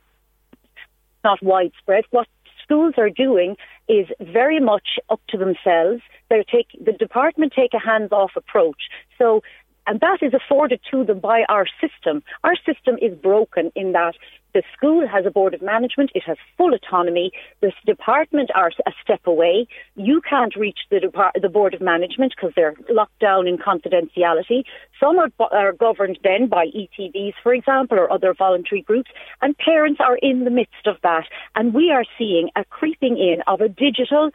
not 1.24 1.43
widespread. 1.43 2.05
What 2.11 2.27
schools 2.62 2.94
are 2.98 3.09
doing 3.09 3.57
is 3.89 4.07
very 4.20 4.61
much 4.61 4.98
up 5.09 5.20
to 5.28 5.39
themselves. 5.39 6.03
They 6.28 6.44
take 6.51 6.69
the 6.85 6.93
department 6.93 7.53
take 7.55 7.73
a 7.73 7.78
hands-off 7.78 8.32
approach. 8.36 8.89
So 9.16 9.43
and 9.86 10.00
that 10.00 10.18
is 10.22 10.34
afforded 10.34 10.80
to 10.90 11.04
them 11.04 11.20
by 11.20 11.44
our 11.48 11.66
system. 11.80 12.22
Our 12.44 12.56
system 12.56 12.96
is 13.00 13.16
broken 13.16 13.70
in 13.74 13.92
that 13.92 14.14
the 14.56 14.62
school 14.74 15.06
has 15.06 15.26
a 15.26 15.30
board 15.30 15.52
of 15.52 15.60
management. 15.60 16.10
It 16.14 16.22
has 16.22 16.38
full 16.56 16.72
autonomy. 16.72 17.30
The 17.60 17.72
department 17.84 18.50
are 18.54 18.70
a 18.86 18.92
step 19.02 19.20
away. 19.26 19.66
You 19.96 20.22
can't 20.22 20.56
reach 20.56 20.78
the, 20.90 20.98
depart- 20.98 21.36
the 21.40 21.50
board 21.50 21.74
of 21.74 21.82
management 21.82 22.32
because 22.34 22.52
they're 22.56 22.74
locked 22.88 23.18
down 23.18 23.46
in 23.46 23.58
confidentiality. 23.58 24.64
Some 24.98 25.18
are, 25.18 25.30
are 25.52 25.72
governed 25.72 26.18
then 26.24 26.48
by 26.48 26.68
ETBs, 26.68 27.34
for 27.42 27.52
example, 27.52 27.98
or 27.98 28.10
other 28.10 28.32
voluntary 28.32 28.80
groups. 28.80 29.10
And 29.42 29.56
parents 29.58 30.00
are 30.02 30.16
in 30.16 30.44
the 30.44 30.50
midst 30.50 30.86
of 30.86 30.96
that. 31.02 31.24
And 31.54 31.74
we 31.74 31.90
are 31.90 32.04
seeing 32.16 32.48
a 32.56 32.64
creeping 32.64 33.18
in 33.18 33.42
of 33.46 33.60
a 33.60 33.68
digital 33.68 34.30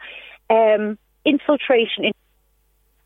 um, 0.50 0.98
infiltration 1.24 2.04
in 2.04 2.12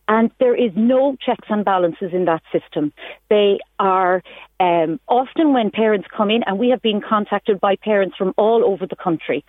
and 0.09 0.31
there 0.39 0.55
is 0.55 0.73
no 0.75 1.17
checks 1.25 1.49
and 1.49 1.65
balances 1.65 2.11
in 2.13 2.25
that 2.27 2.43
system. 2.53 2.93
They 3.29 3.59
are 3.79 4.23
um, 4.61 5.01
often 5.09 5.53
when 5.53 5.71
parents 5.71 6.09
come 6.17 6.31
in, 6.31 6.43
and 6.47 6.59
we 6.59 6.71
have 6.71 6.83
been 6.83 7.01
contacted 7.01 7.61
by 7.61 7.77
parents 7.77 8.17
from 8.17 8.35
all 8.37 8.65
over 8.65 8.87
the 8.87 8.97
country 8.97 9.45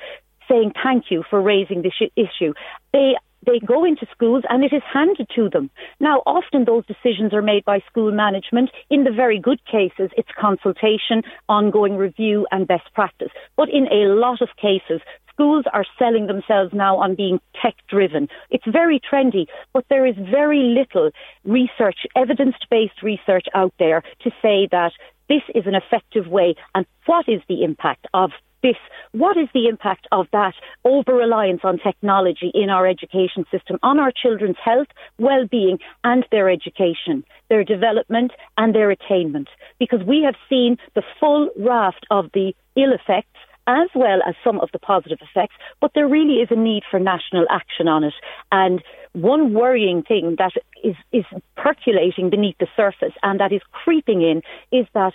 saying 0.50 0.72
thank 0.82 1.06
you 1.10 1.24
for 1.30 1.42
raising 1.42 1.82
this 1.82 1.94
issue. 2.16 2.54
They 2.94 3.16
they 3.46 3.60
go 3.60 3.86
into 3.86 4.06
schools 4.12 4.44
and 4.50 4.64
it 4.64 4.74
is 4.74 4.82
handed 4.92 5.28
to 5.36 5.50
them. 5.50 5.70
Now, 6.00 6.22
often 6.26 6.66
those 6.66 6.86
decisions 6.86 7.34
are 7.34 7.42
made 7.42 7.64
by 7.64 7.80
school 7.90 8.12
management. 8.12 8.72
In 8.90 9.06
the 9.06 9.12
very 9.12 9.40
good 9.40 9.64
cases, 9.66 10.10
it's 10.18 10.30
consultation, 10.38 11.22
ongoing 11.48 11.96
review, 11.96 12.46
and 12.52 12.68
best 12.68 12.94
practice. 12.94 13.30
But 13.56 13.70
in 13.70 13.88
a 13.88 14.14
lot 14.14 14.42
of 14.42 14.50
cases, 14.58 15.02
schools 15.38 15.66
are 15.72 15.86
selling 16.00 16.26
themselves 16.26 16.74
now 16.74 16.98
on 16.98 17.14
being 17.14 17.40
tech 17.62 17.76
driven. 17.88 18.28
It's 18.50 18.66
very 18.68 19.00
trendy, 19.00 19.46
but 19.72 19.86
there 19.90 20.06
is 20.06 20.16
very 20.16 20.76
little 20.76 21.12
research, 21.46 22.08
evidence 22.16 22.56
based 22.72 23.04
research 23.04 23.46
out 23.54 23.74
there 23.78 24.02
to 24.24 24.32
say 24.42 24.68
that 24.72 24.94
this 25.30 25.44
is 25.54 25.68
an 25.68 25.76
effective 25.76 26.28
way 26.28 26.56
and 26.74 26.86
what 27.06 27.30
is 27.30 27.42
the 27.48 27.64
impact 27.64 28.08
of 28.14 28.32
this, 28.64 28.78
what 29.12 29.38
is 29.38 29.48
the 29.54 29.68
impact 29.68 30.08
of 30.12 30.26
that 30.34 30.56
over 30.84 31.14
reliance 31.14 31.62
on 31.64 31.78
technology 31.78 32.52
in 32.56 32.72
our 32.72 32.88
education 32.88 33.46
system 33.52 33.78
on 33.84 34.00
our 34.00 34.12
children's 34.12 34.58
health, 34.64 34.88
well 35.20 35.46
being, 35.46 35.78
and 36.04 36.26
their 36.32 36.50
education, 36.50 37.24
their 37.50 37.64
development, 37.64 38.32
and 38.58 38.74
their 38.74 38.90
attainment? 38.90 39.50
Because 39.78 40.02
we 40.08 40.24
have 40.24 40.36
seen 40.50 40.78
the 40.96 41.04
full 41.20 41.52
raft 41.60 42.08
of 42.10 42.32
the 42.34 42.56
ill 42.76 42.94
effects 42.94 43.38
as 43.68 43.90
well 43.94 44.20
as 44.28 44.36
some 44.44 44.60
of 44.60 44.70
the 44.72 44.80
positive 44.80 45.20
effects, 45.22 45.56
but 45.82 45.92
there 45.94 46.08
really 46.08 46.36
is 46.36 46.48
a 46.50 46.56
need 46.56 46.84
for 46.90 47.00
national 47.00 47.46
action 47.50 47.88
on 47.88 48.04
it. 48.04 48.14
And 48.52 48.82
one 49.14 49.54
worrying 49.54 50.04
thing 50.04 50.36
that 50.38 50.54
is, 50.84 50.96
is 51.12 51.26
percolating 51.56 52.30
beneath 52.30 52.58
the 52.60 52.68
surface 52.76 53.14
and 53.24 53.40
that 53.40 53.52
is 53.52 53.62
creeping 53.72 54.22
in 54.22 54.42
is 54.72 54.88
that 54.94 55.14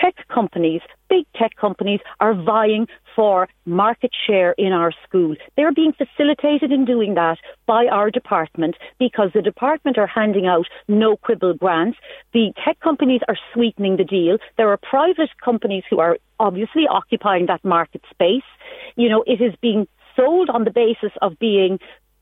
tech 0.00 0.26
companies, 0.28 0.80
big 1.08 1.24
tech 1.36 1.56
companies, 1.56 2.00
are 2.20 2.34
vying 2.34 2.86
for 3.14 3.48
market 3.64 4.10
share 4.26 4.52
in 4.52 4.72
our 4.72 4.92
schools. 5.06 5.36
They're 5.56 5.72
being 5.72 5.92
facilitated 5.92 6.72
in 6.72 6.84
doing 6.84 7.14
that 7.14 7.38
by 7.66 7.86
our 7.86 8.10
department 8.10 8.76
because 8.98 9.30
the 9.34 9.42
department 9.42 9.98
are 9.98 10.06
handing 10.06 10.46
out 10.46 10.66
no 10.88 11.16
quibble 11.16 11.54
grants. 11.54 11.98
The 12.32 12.52
tech 12.64 12.80
companies 12.80 13.20
are 13.28 13.36
sweetening 13.52 13.96
the 13.96 14.04
deal. 14.04 14.38
There 14.56 14.70
are 14.70 14.78
private 14.78 15.30
companies 15.44 15.84
who 15.88 15.98
are 16.00 16.18
obviously 16.40 16.86
occupying 16.88 17.46
that 17.46 17.64
market 17.64 18.02
space. 18.10 18.48
You 18.96 19.08
know, 19.08 19.22
it 19.26 19.40
is 19.40 19.54
being 19.60 19.86
sold 20.16 20.50
on 20.50 20.64
the 20.64 20.70
basis 20.70 21.12
of 21.20 21.38
being 21.38 21.78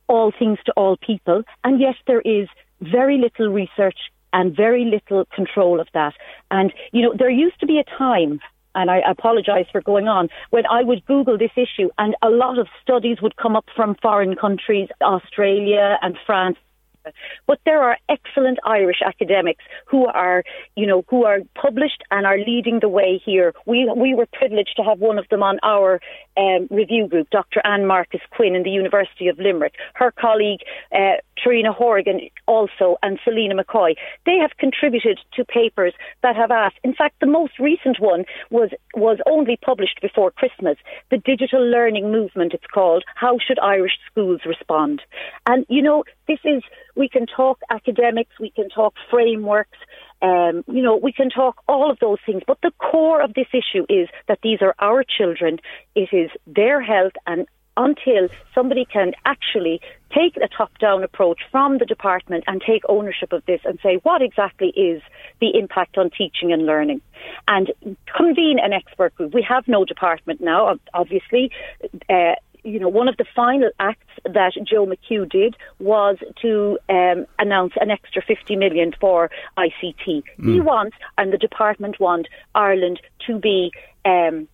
all 0.08 0.32
things 0.36 0.58
to 0.66 0.72
all 0.76 0.96
people, 0.96 1.42
and 1.62 1.80
yet 1.80 1.94
there 2.06 2.20
is 2.20 2.48
very 2.80 3.18
little 3.18 3.52
research 3.52 3.98
and 4.32 4.54
very 4.54 4.84
little 4.84 5.26
control 5.34 5.80
of 5.80 5.88
that. 5.94 6.14
And, 6.50 6.72
you 6.92 7.02
know, 7.02 7.14
there 7.16 7.30
used 7.30 7.58
to 7.60 7.66
be 7.66 7.78
a 7.78 7.84
time 7.98 8.40
and 8.74 8.90
I 8.90 9.00
apologise 9.08 9.66
for 9.72 9.80
going 9.80 10.06
on, 10.06 10.28
when 10.50 10.64
I 10.66 10.82
would 10.84 11.04
Google 11.06 11.36
this 11.36 11.50
issue 11.56 11.90
and 11.98 12.14
a 12.22 12.30
lot 12.30 12.58
of 12.58 12.68
studies 12.80 13.20
would 13.20 13.36
come 13.36 13.56
up 13.56 13.66
from 13.74 13.96
foreign 14.00 14.36
countries, 14.36 14.88
Australia 15.02 15.98
and 16.02 16.16
France, 16.24 16.56
but 17.46 17.58
there 17.64 17.82
are 17.82 17.96
excellent 18.08 18.58
Irish 18.64 19.00
academics 19.04 19.64
who 19.86 20.06
are, 20.06 20.44
you 20.76 20.86
know, 20.86 21.04
who 21.08 21.24
are 21.24 21.40
published 21.54 22.02
and 22.10 22.26
are 22.26 22.38
leading 22.38 22.80
the 22.80 22.88
way 22.88 23.20
here. 23.24 23.54
We 23.66 23.90
we 23.96 24.14
were 24.14 24.26
privileged 24.32 24.74
to 24.76 24.82
have 24.82 24.98
one 24.98 25.18
of 25.18 25.28
them 25.28 25.42
on 25.42 25.58
our 25.62 26.00
um, 26.36 26.68
review 26.70 27.08
group, 27.08 27.30
Dr. 27.30 27.60
Anne 27.64 27.86
Marcus 27.86 28.20
Quinn 28.30 28.54
in 28.54 28.62
the 28.62 28.70
University 28.70 29.28
of 29.28 29.38
Limerick. 29.38 29.74
Her 29.94 30.12
colleague 30.12 30.60
uh, 30.92 31.16
Tríona 31.44 31.76
Hourigan 31.76 32.20
also, 32.46 32.96
and 33.02 33.18
Selina 33.24 33.54
McCoy. 33.54 33.94
They 34.26 34.36
have 34.40 34.56
contributed 34.58 35.18
to 35.34 35.44
papers 35.44 35.94
that 36.22 36.36
have 36.36 36.50
asked. 36.50 36.78
In 36.84 36.94
fact, 36.94 37.16
the 37.20 37.26
most 37.26 37.58
recent 37.58 37.98
one 38.00 38.24
was 38.50 38.70
was 38.94 39.18
only 39.26 39.56
published 39.56 40.00
before 40.02 40.30
Christmas. 40.30 40.76
The 41.10 41.18
digital 41.18 41.64
learning 41.64 42.10
movement, 42.10 42.54
it's 42.54 42.66
called. 42.72 43.04
How 43.14 43.38
should 43.38 43.58
Irish 43.58 43.98
schools 44.10 44.40
respond? 44.46 45.02
And 45.46 45.64
you 45.68 45.82
know, 45.82 46.04
this 46.28 46.40
is 46.44 46.62
we 46.96 47.08
can 47.08 47.26
talk 47.26 47.60
academics, 47.70 48.32
we 48.38 48.50
can 48.50 48.68
talk 48.68 48.94
frameworks. 49.10 49.78
Um, 50.22 50.64
you 50.68 50.82
know, 50.82 50.96
we 50.96 51.12
can 51.12 51.30
talk 51.30 51.62
all 51.66 51.90
of 51.90 51.98
those 51.98 52.18
things, 52.26 52.42
but 52.46 52.58
the 52.62 52.72
core 52.78 53.22
of 53.22 53.32
this 53.32 53.46
issue 53.54 53.86
is 53.88 54.08
that 54.28 54.40
these 54.42 54.58
are 54.60 54.74
our 54.78 55.02
children. 55.02 55.58
It 55.94 56.10
is 56.12 56.30
their 56.46 56.82
health 56.82 57.14
and 57.26 57.46
until 57.80 58.28
somebody 58.54 58.84
can 58.84 59.12
actually 59.24 59.80
take 60.14 60.36
a 60.36 60.48
top 60.48 60.76
down 60.78 61.02
approach 61.02 61.40
from 61.50 61.78
the 61.78 61.86
department 61.86 62.44
and 62.46 62.60
take 62.60 62.82
ownership 62.88 63.32
of 63.32 63.44
this 63.46 63.60
and 63.64 63.78
say 63.82 63.96
what 64.02 64.20
exactly 64.20 64.68
is 64.70 65.02
the 65.40 65.56
impact 65.58 65.96
on 65.96 66.10
teaching 66.10 66.52
and 66.52 66.66
learning 66.66 67.00
and 67.48 67.72
convene 68.16 68.58
an 68.58 68.72
expert 68.72 69.14
group. 69.14 69.32
We 69.32 69.42
have 69.42 69.66
no 69.66 69.84
department 69.84 70.40
now, 70.40 70.78
obviously. 70.92 71.50
Uh, 72.08 72.34
you 72.62 72.78
know, 72.78 72.88
one 72.88 73.08
of 73.08 73.16
the 73.16 73.24
final 73.34 73.70
acts 73.78 74.06
that 74.24 74.52
Joe 74.62 74.84
McHugh 74.86 75.30
did 75.30 75.56
was 75.78 76.18
to 76.42 76.78
um, 76.90 77.24
announce 77.38 77.72
an 77.80 77.90
extra 77.90 78.20
50 78.20 78.56
million 78.56 78.92
for 79.00 79.30
ICT. 79.56 80.22
Mm. 80.38 80.54
He 80.54 80.60
wants, 80.60 80.96
and 81.16 81.32
the 81.32 81.38
department 81.38 81.98
want, 81.98 82.28
Ireland 82.54 83.00
to 83.26 83.38
be 83.38 83.72
um, 84.04 84.46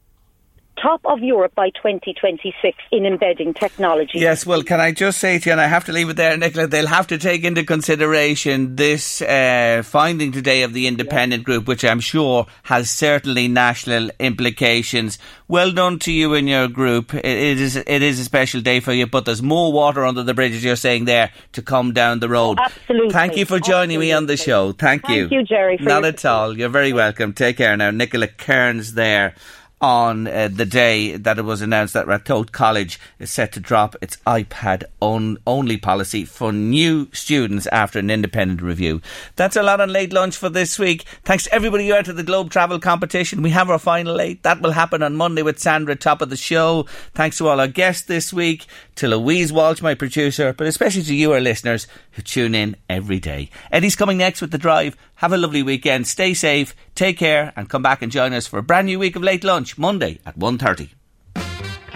top 0.80 1.00
of 1.04 1.20
Europe 1.20 1.54
by 1.54 1.70
2026 1.70 2.78
in 2.92 3.06
embedding 3.06 3.54
technology. 3.54 4.18
Yes, 4.18 4.46
well, 4.46 4.62
can 4.62 4.80
I 4.80 4.92
just 4.92 5.18
say 5.18 5.38
to 5.38 5.48
you, 5.48 5.52
and 5.52 5.60
I 5.60 5.66
have 5.66 5.84
to 5.86 5.92
leave 5.92 6.08
it 6.08 6.16
there, 6.16 6.36
Nicola, 6.36 6.66
they'll 6.66 6.86
have 6.86 7.06
to 7.08 7.18
take 7.18 7.44
into 7.44 7.64
consideration 7.64 8.76
this 8.76 9.22
uh, 9.22 9.82
finding 9.84 10.32
today 10.32 10.62
of 10.62 10.72
the 10.72 10.86
independent 10.86 11.44
group, 11.44 11.66
which 11.66 11.84
I'm 11.84 12.00
sure 12.00 12.46
has 12.64 12.90
certainly 12.90 13.48
national 13.48 14.10
implications. 14.18 15.18
Well 15.48 15.72
done 15.72 15.98
to 16.00 16.12
you 16.12 16.34
and 16.34 16.48
your 16.48 16.68
group. 16.68 17.14
It, 17.14 17.24
it 17.24 17.60
is 17.60 17.76
it 17.76 18.02
is 18.02 18.18
a 18.18 18.24
special 18.24 18.60
day 18.60 18.80
for 18.80 18.92
you, 18.92 19.06
but 19.06 19.24
there's 19.24 19.42
more 19.42 19.72
water 19.72 20.04
under 20.04 20.22
the 20.22 20.34
bridges 20.34 20.64
you're 20.64 20.76
saying 20.76 21.04
there 21.04 21.30
to 21.52 21.62
come 21.62 21.92
down 21.92 22.20
the 22.20 22.28
road. 22.28 22.58
Absolutely. 22.60 23.10
Thank 23.10 23.36
you 23.36 23.44
for 23.44 23.60
joining 23.60 23.96
Absolutely. 23.96 24.06
me 24.06 24.12
on 24.12 24.26
the 24.26 24.36
show. 24.36 24.72
Thank, 24.72 25.08
you. 25.08 25.28
Thank 25.28 25.32
you, 25.32 25.44
Jerry, 25.44 25.78
for 25.78 25.84
Not 25.84 26.04
at 26.04 26.24
all. 26.24 26.56
You're 26.56 26.68
very 26.68 26.92
welcome. 26.92 27.32
Take 27.32 27.58
care 27.58 27.76
now. 27.76 27.90
Nicola 27.90 28.26
Kearns 28.26 28.94
there 28.94 29.34
on 29.80 30.26
uh, 30.26 30.48
the 30.50 30.64
day 30.64 31.16
that 31.16 31.38
it 31.38 31.42
was 31.42 31.60
announced 31.60 31.92
that 31.92 32.06
Ratoath 32.06 32.50
College 32.50 32.98
is 33.18 33.30
set 33.30 33.52
to 33.52 33.60
drop 33.60 33.94
its 34.00 34.16
iPad 34.26 34.84
on- 35.00 35.38
only 35.46 35.76
policy 35.76 36.24
for 36.24 36.50
new 36.50 37.08
students 37.12 37.66
after 37.66 37.98
an 37.98 38.10
independent 38.10 38.62
review. 38.62 39.02
That's 39.36 39.56
a 39.56 39.62
lot 39.62 39.80
on 39.80 39.90
late 39.90 40.14
lunch 40.14 40.36
for 40.36 40.48
this 40.48 40.78
week. 40.78 41.04
Thanks 41.24 41.44
to 41.44 41.52
everybody 41.52 41.86
who 41.86 41.94
entered 41.94 42.16
the 42.16 42.22
Globe 42.22 42.50
Travel 42.50 42.78
competition. 42.78 43.42
We 43.42 43.50
have 43.50 43.68
our 43.68 43.78
final 43.78 44.18
eight. 44.20 44.42
That 44.44 44.62
will 44.62 44.72
happen 44.72 45.02
on 45.02 45.14
Monday 45.16 45.42
with 45.42 45.58
Sandra, 45.58 45.94
top 45.94 46.22
of 46.22 46.30
the 46.30 46.36
show. 46.36 46.86
Thanks 47.14 47.36
to 47.38 47.48
all 47.48 47.60
our 47.60 47.68
guests 47.68 48.06
this 48.06 48.32
week, 48.32 48.66
to 48.94 49.08
Louise 49.08 49.52
Walsh, 49.52 49.82
my 49.82 49.94
producer, 49.94 50.54
but 50.54 50.66
especially 50.66 51.02
to 51.02 51.14
you, 51.14 51.32
our 51.32 51.40
listeners, 51.40 51.86
who 52.12 52.22
tune 52.22 52.54
in 52.54 52.76
every 52.88 53.20
day. 53.20 53.50
Eddie's 53.70 53.96
coming 53.96 54.16
next 54.16 54.40
with 54.40 54.52
The 54.52 54.58
Drive. 54.58 54.96
Have 55.16 55.32
a 55.32 55.38
lovely 55.38 55.62
weekend. 55.62 56.06
Stay 56.06 56.34
safe, 56.34 56.74
take 56.94 57.16
care, 57.16 57.52
and 57.56 57.70
come 57.70 57.82
back 57.82 58.02
and 58.02 58.12
join 58.12 58.34
us 58.34 58.46
for 58.46 58.58
a 58.58 58.62
brand 58.62 58.86
new 58.86 58.98
week 58.98 59.16
of 59.16 59.22
Late 59.22 59.44
Lunch, 59.66 59.78
Monday 59.78 60.20
at 60.24 60.38
1.30. 60.38 60.90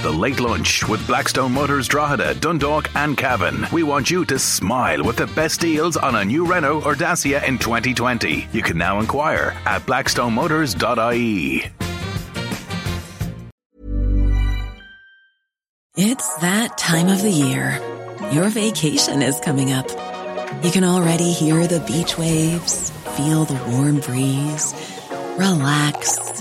The 0.03 0.11
Late 0.11 0.41
Lunch 0.41 0.89
with 0.89 1.07
Blackstone 1.07 1.53
Motors 1.53 1.87
Drogheda, 1.87 2.35
Dundalk 2.35 2.91
and 2.97 3.17
Cavan. 3.17 3.67
We 3.73 3.85
want 3.85 4.11
you 4.11 4.25
to 4.25 4.41
smile 4.41 5.05
with 5.05 5.17
the 5.17 5.29
best 5.29 5.61
deals 5.61 5.97
on 5.97 6.17
a 6.17 6.25
new 6.25 6.45
Renault 6.45 6.83
or 6.85 6.97
Dacia 6.97 7.47
in 7.47 7.59
2020. 7.59 8.49
You 8.53 8.63
can 8.63 8.77
now 8.77 8.99
inquire 8.99 9.55
at 9.67 9.83
blackstonemotors.ie. 9.83 11.71
It's 15.97 16.37
that 16.39 16.77
time 16.77 17.09
of 17.09 17.23
the 17.23 17.31
year. 17.31 17.79
Your 18.33 18.49
vacation 18.49 19.23
is 19.23 19.39
coming 19.39 19.71
up. 19.71 19.89
You 20.65 20.73
can 20.73 20.83
already 20.83 21.31
hear 21.31 21.69
the 21.69 21.81
beach 21.87 22.19
waves, 22.19 22.91
feel 23.17 23.45
the 23.45 23.63
warm 23.71 24.01
breeze, 24.01 24.75
relax, 25.39 26.41